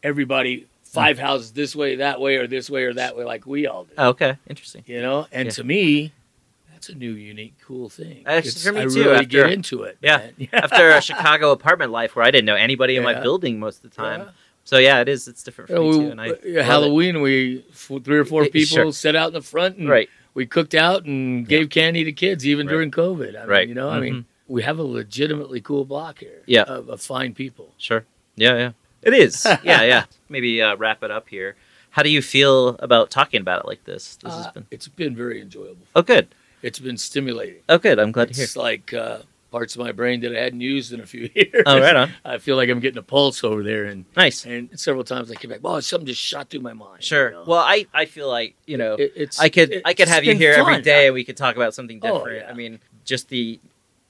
everybody 0.00 0.68
five 0.84 1.18
houses 1.18 1.50
this 1.52 1.74
way, 1.74 1.96
that 1.96 2.20
way, 2.20 2.36
or 2.36 2.46
this 2.46 2.70
way 2.70 2.84
or 2.84 2.94
that 2.94 3.16
way 3.16 3.24
like 3.24 3.46
we 3.46 3.66
all 3.66 3.82
did. 3.82 3.94
Oh, 3.98 4.10
okay. 4.10 4.36
Interesting. 4.48 4.84
You 4.86 5.02
know? 5.02 5.26
And 5.32 5.46
Yeah. 5.46 5.50
to 5.54 5.64
me, 5.64 6.12
that's 6.70 6.88
a 6.88 6.94
new, 6.94 7.10
unique, 7.14 7.54
cool 7.66 7.88
thing. 7.88 8.22
Actually, 8.26 8.52
for 8.52 8.72
me 8.72 8.80
I 8.82 8.84
too, 8.84 8.94
really 9.00 9.12
after- 9.16 9.24
get 9.26 9.50
into 9.50 9.82
it. 9.82 9.98
Yeah. 10.02 10.28
After 10.52 10.90
a 10.90 11.00
Chicago 11.02 11.50
apartment 11.50 11.90
life 11.90 12.14
where 12.14 12.24
I 12.24 12.30
didn't 12.30 12.46
know 12.46 12.54
anybody 12.54 12.94
in 12.94 13.02
my 13.02 13.20
building 13.20 13.58
most 13.58 13.82
of 13.84 13.90
the 13.90 13.96
time. 13.96 14.20
Yeah. 14.20 14.28
So 14.62 14.78
yeah, 14.78 15.00
it 15.00 15.08
is. 15.08 15.26
It's 15.26 15.42
different 15.42 15.70
for 15.70 15.74
Yeah, 15.74 15.80
me 15.82 15.88
we- 15.88 15.94
too. 16.04 16.10
And 16.12 16.20
I. 16.20 16.62
Halloween, 16.62 17.22
we 17.22 17.64
three 17.72 18.18
or 18.18 18.24
four 18.24 18.44
people 18.44 18.76
sure. 18.76 18.92
sat 18.92 19.16
out 19.16 19.26
in 19.28 19.34
the 19.34 19.42
front 19.42 19.78
and 19.78 19.88
Right. 19.88 20.08
we 20.34 20.46
cooked 20.46 20.76
out 20.76 21.06
and 21.06 21.44
gave 21.48 21.70
candy 21.70 22.04
to 22.04 22.12
kids 22.12 22.46
even 22.46 22.66
Right. 22.68 22.72
during 22.72 22.90
COVID. 22.92 23.34
I 23.36 23.40
mean, 23.40 23.48
Right. 23.48 23.68
You 23.68 23.74
know, 23.74 23.90
I 23.90 23.98
mean, 23.98 24.12
mm-hmm. 24.12 24.28
We 24.48 24.62
have 24.62 24.78
a 24.78 24.82
legitimately 24.82 25.60
cool 25.60 25.84
block 25.84 26.18
here. 26.20 26.42
Yeah. 26.46 26.62
Of, 26.62 26.88
of 26.88 27.00
fine 27.00 27.34
people. 27.34 27.72
Sure. 27.78 28.04
Yeah, 28.36 28.56
yeah. 28.56 28.70
It 29.02 29.14
is. 29.14 29.44
yeah, 29.62 29.82
yeah. 29.82 30.04
Maybe 30.28 30.60
uh, 30.62 30.76
wrap 30.76 31.02
it 31.02 31.10
up 31.10 31.28
here. 31.28 31.56
How 31.90 32.02
do 32.02 32.08
you 32.10 32.22
feel 32.22 32.70
about 32.80 33.10
talking 33.10 33.40
about 33.40 33.60
it 33.60 33.66
like 33.66 33.84
this? 33.84 34.16
This 34.16 34.32
has 34.34 34.46
Uh, 34.46 34.52
been 34.52 34.66
It's 34.70 34.88
been 34.88 35.14
very 35.14 35.40
enjoyable. 35.40 35.86
oh, 35.94 36.02
good. 36.02 36.28
It's 36.62 36.78
been 36.78 36.96
stimulating. 36.96 37.60
Oh, 37.68 37.78
good. 37.78 37.98
I'm 37.98 38.10
glad 38.12 38.28
to 38.28 38.34
hear. 38.34 38.44
It's 38.44 38.56
like 38.56 38.92
uh, 38.94 39.18
parts 39.52 39.76
of 39.76 39.80
my 39.82 39.92
brain 39.92 40.20
that 40.22 40.34
I 40.36 40.40
hadn't 40.42 40.62
used 40.62 40.92
in 40.92 41.00
a 41.00 41.06
few 41.06 41.28
years. 41.34 41.62
Oh, 41.66 41.78
right 41.78 41.94
on. 41.94 42.10
I 42.24 42.38
feel 42.38 42.56
like 42.56 42.68
I'm 42.70 42.80
getting 42.80 42.98
a 42.98 43.02
pulse 43.02 43.44
over 43.44 43.62
there, 43.62 43.84
and 43.84 44.06
Nice. 44.16 44.44
and 44.46 44.68
several 44.80 45.04
times 45.04 45.30
I 45.30 45.34
came 45.34 45.50
back. 45.50 45.60
Well, 45.62 45.80
something 45.82 46.06
just 46.06 46.20
shot 46.20 46.48
through 46.48 46.60
my 46.62 46.72
mind. 46.72 47.04
Sure. 47.04 47.28
you 47.28 47.34
know? 47.36 47.44
Well, 47.46 47.60
I, 47.60 47.86
I 47.94 48.06
feel 48.06 48.28
like 48.28 48.54
you 48.66 48.78
know 48.78 48.94
It- 48.94 49.12
it's 49.14 49.38
I 49.38 49.48
could 49.50 49.70
it's 49.72 49.82
I 49.84 49.92
could 49.94 50.08
have 50.08 50.24
you 50.24 50.34
here 50.34 50.52
every 50.52 50.74
fun. 50.74 50.82
day 50.82 51.06
and 51.06 51.14
we 51.14 51.22
could 51.22 51.36
talk 51.36 51.54
about 51.54 51.74
something 51.74 52.00
Oh, 52.02 52.18
different. 52.18 52.44
yeah. 52.46 52.50
I 52.50 52.54
mean, 52.54 52.80
just 53.04 53.28
the 53.28 53.60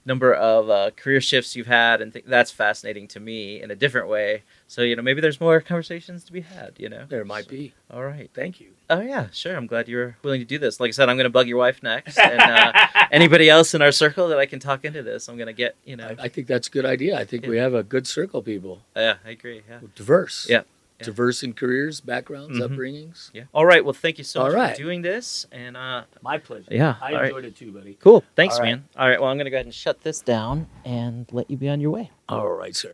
number 0.07 0.33
of 0.35 0.71
uh, 0.71 0.91
career 0.97 1.21
shifts 1.21 1.57
you've 1.57 1.67
had 1.67 2.01
and 2.01 2.13
th- 2.13 2.25
that's 2.27 2.51
fascinating 2.51 3.09
to 3.09 3.21
me 3.21 3.63
in 3.63 3.71
a 3.71 3.75
different 3.75 4.09
way. 4.09 4.43
So 4.67 4.83
you 4.83 4.97
know 4.97 5.03
maybe 5.03 5.21
there's 5.21 5.41
more 5.41 5.61
conversations 5.61 6.25
to 6.25 6.33
be 6.33 6.43
had. 6.43 6.75
You 6.79 6.89
know. 6.89 7.07
there 7.09 7.25
might 7.25 7.49
be. 7.49 7.75
All 7.91 8.03
right. 8.05 8.31
Thank 8.35 8.61
you. 8.61 8.71
Oh 8.91 9.01
yeah, 9.01 9.29
sure. 9.33 9.57
I'm 9.57 9.67
glad 9.67 9.89
you 9.89 9.97
were 9.97 10.17
willing 10.23 10.41
to 10.41 10.47
do 10.47 10.59
this. 10.59 10.79
Like 10.79 10.89
I 10.89 10.93
said, 10.93 11.09
I'm 11.09 11.17
going 11.17 11.25
to 11.25 11.31
bug 11.31 11.49
your 11.49 11.59
wife 11.59 11.83
next, 11.83 12.19
and 12.19 12.41
uh, 12.41 12.73
anybody 13.11 13.49
else 13.49 13.73
in 13.75 13.81
our 13.81 13.93
circle 13.93 14.29
that 14.29 14.39
I 14.39 14.47
can 14.47 14.61
talk 14.61 14.85
into 14.85 15.03
this, 15.03 15.29
I'm 15.29 15.37
going 15.37 15.47
to 15.47 15.53
get. 15.55 15.77
You 15.85 15.97
know, 15.97 16.15
I, 16.19 16.25
I 16.25 16.29
think 16.29 16.47
that's 16.47 16.69
a 16.69 16.71
good 16.71 16.85
idea. 16.85 17.19
I 17.19 17.25
think 17.25 17.47
we 17.47 17.57
have 17.57 17.73
a 17.75 17.83
good 17.83 18.07
circle 18.07 18.43
people, 18.43 18.83
yeah, 18.95 19.17
I 19.25 19.31
agree. 19.31 19.63
Yeah, 19.69 19.81
diverse. 19.95 20.47
Yeah. 20.49 20.63
Yeah. 21.05 21.13
Diverse 21.13 21.43
in 21.43 21.53
careers, 21.53 22.01
backgrounds, 22.01 22.59
Mhm. 22.59 22.69
upbringings. 22.69 23.31
yeah. 23.33 23.45
All 23.53 23.65
right. 23.67 23.85
Well, 23.85 23.93
thank 23.95 24.19
you 24.19 24.25
so 24.25 24.41
All 24.41 24.47
much 24.47 24.55
right. 24.57 24.77
for 24.77 24.83
doing 24.83 25.03
this, 25.03 25.47
and 25.53 25.77
uh, 25.77 26.05
My 26.23 26.39
pleasure. 26.39 26.69
yeah, 26.71 26.97
I 27.01 27.13
all 27.13 27.17
right. 27.19 27.25
enjoyed 27.27 27.45
it 27.45 27.57
too, 27.57 27.73
buddy. 27.73 27.95
Cool. 28.01 28.25
Thanks, 28.37 28.55
All 28.57 28.61
right. 28.63 28.71
man. 28.71 28.85
All 28.97 29.09
right. 29.09 29.21
Well, 29.21 29.31
I'm 29.31 29.37
going 29.37 29.45
to 29.47 29.51
go 29.51 29.57
ahead 29.57 29.67
and 29.67 29.75
shut 29.75 30.03
this 30.03 30.21
down 30.21 30.67
and 30.85 31.27
let 31.33 31.51
you 31.51 31.57
be 31.57 31.69
on 31.69 31.81
your 31.81 31.91
way. 31.91 32.11
All 32.29 32.49
right, 32.49 32.75
sir. 32.75 32.93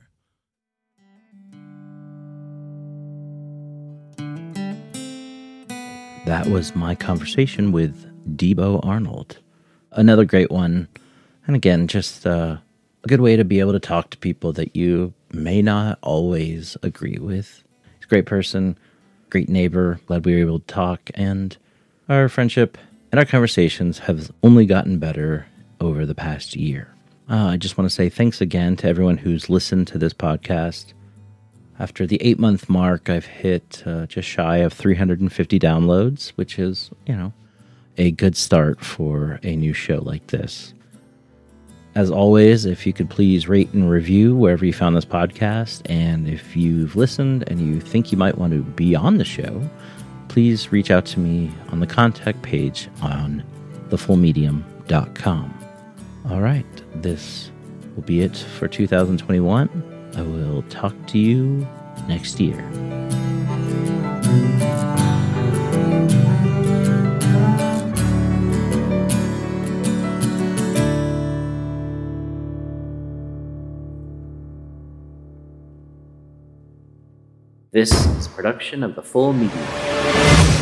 That 6.26 6.46
was 6.48 6.76
my 6.76 6.94
conversation 6.94 7.72
with 7.72 8.06
Debo 8.36 8.84
Arnold. 8.84 9.38
Another 9.92 10.24
great 10.24 10.50
one. 10.50 10.86
And 11.46 11.56
again, 11.56 11.88
just 11.88 12.26
uh, 12.26 12.58
a 13.02 13.08
good 13.08 13.20
way 13.20 13.34
to 13.36 13.44
be 13.44 13.58
able 13.58 13.72
to 13.72 13.80
talk 13.80 14.10
to 14.10 14.18
people 14.18 14.52
that 14.52 14.76
you 14.76 15.12
may 15.32 15.62
not 15.62 15.98
always 16.02 16.76
agree 16.82 17.18
with. 17.18 17.64
Great 18.10 18.26
person, 18.26 18.76
great 19.30 19.48
neighbor. 19.48 20.00
Glad 20.06 20.26
we 20.26 20.34
were 20.34 20.40
able 20.40 20.58
to 20.58 20.66
talk. 20.66 21.10
And 21.14 21.56
our 22.08 22.28
friendship 22.28 22.76
and 23.12 23.20
our 23.20 23.24
conversations 23.24 24.00
have 24.00 24.32
only 24.42 24.66
gotten 24.66 24.98
better 24.98 25.46
over 25.80 26.04
the 26.04 26.14
past 26.14 26.56
year. 26.56 26.92
Uh, 27.30 27.46
I 27.46 27.56
just 27.56 27.78
want 27.78 27.88
to 27.88 27.94
say 27.94 28.08
thanks 28.08 28.40
again 28.40 28.74
to 28.78 28.88
everyone 28.88 29.16
who's 29.16 29.48
listened 29.48 29.86
to 29.88 29.98
this 29.98 30.12
podcast. 30.12 30.92
After 31.78 32.04
the 32.04 32.20
eight 32.20 32.40
month 32.40 32.68
mark, 32.68 33.08
I've 33.08 33.26
hit 33.26 33.84
uh, 33.86 34.06
just 34.06 34.28
shy 34.28 34.56
of 34.56 34.72
350 34.72 35.60
downloads, 35.60 36.30
which 36.30 36.58
is, 36.58 36.90
you 37.06 37.14
know, 37.14 37.32
a 37.96 38.10
good 38.10 38.36
start 38.36 38.84
for 38.84 39.38
a 39.44 39.54
new 39.54 39.72
show 39.72 39.98
like 39.98 40.26
this. 40.26 40.74
As 41.94 42.10
always, 42.10 42.66
if 42.66 42.86
you 42.86 42.92
could 42.92 43.10
please 43.10 43.48
rate 43.48 43.72
and 43.72 43.90
review 43.90 44.36
wherever 44.36 44.64
you 44.64 44.72
found 44.72 44.96
this 44.96 45.04
podcast, 45.04 45.82
and 45.86 46.28
if 46.28 46.56
you've 46.56 46.94
listened 46.94 47.44
and 47.48 47.60
you 47.60 47.80
think 47.80 48.12
you 48.12 48.18
might 48.18 48.38
want 48.38 48.52
to 48.52 48.62
be 48.62 48.94
on 48.94 49.18
the 49.18 49.24
show, 49.24 49.68
please 50.28 50.70
reach 50.70 50.92
out 50.92 51.04
to 51.06 51.18
me 51.18 51.50
on 51.70 51.80
the 51.80 51.86
contact 51.88 52.42
page 52.42 52.88
on 53.02 53.42
thefullmedium.com. 53.88 55.58
All 56.30 56.40
right, 56.40 57.02
this 57.02 57.50
will 57.96 58.04
be 58.04 58.20
it 58.20 58.36
for 58.36 58.68
2021. 58.68 60.12
I 60.14 60.22
will 60.22 60.62
talk 60.70 60.94
to 61.08 61.18
you 61.18 61.66
next 62.06 62.38
year. 62.38 62.64
This 77.72 77.92
is 78.18 78.26
production 78.26 78.82
of 78.82 78.96
the 78.96 79.02
Full 79.02 79.32
Medium. 79.32 80.59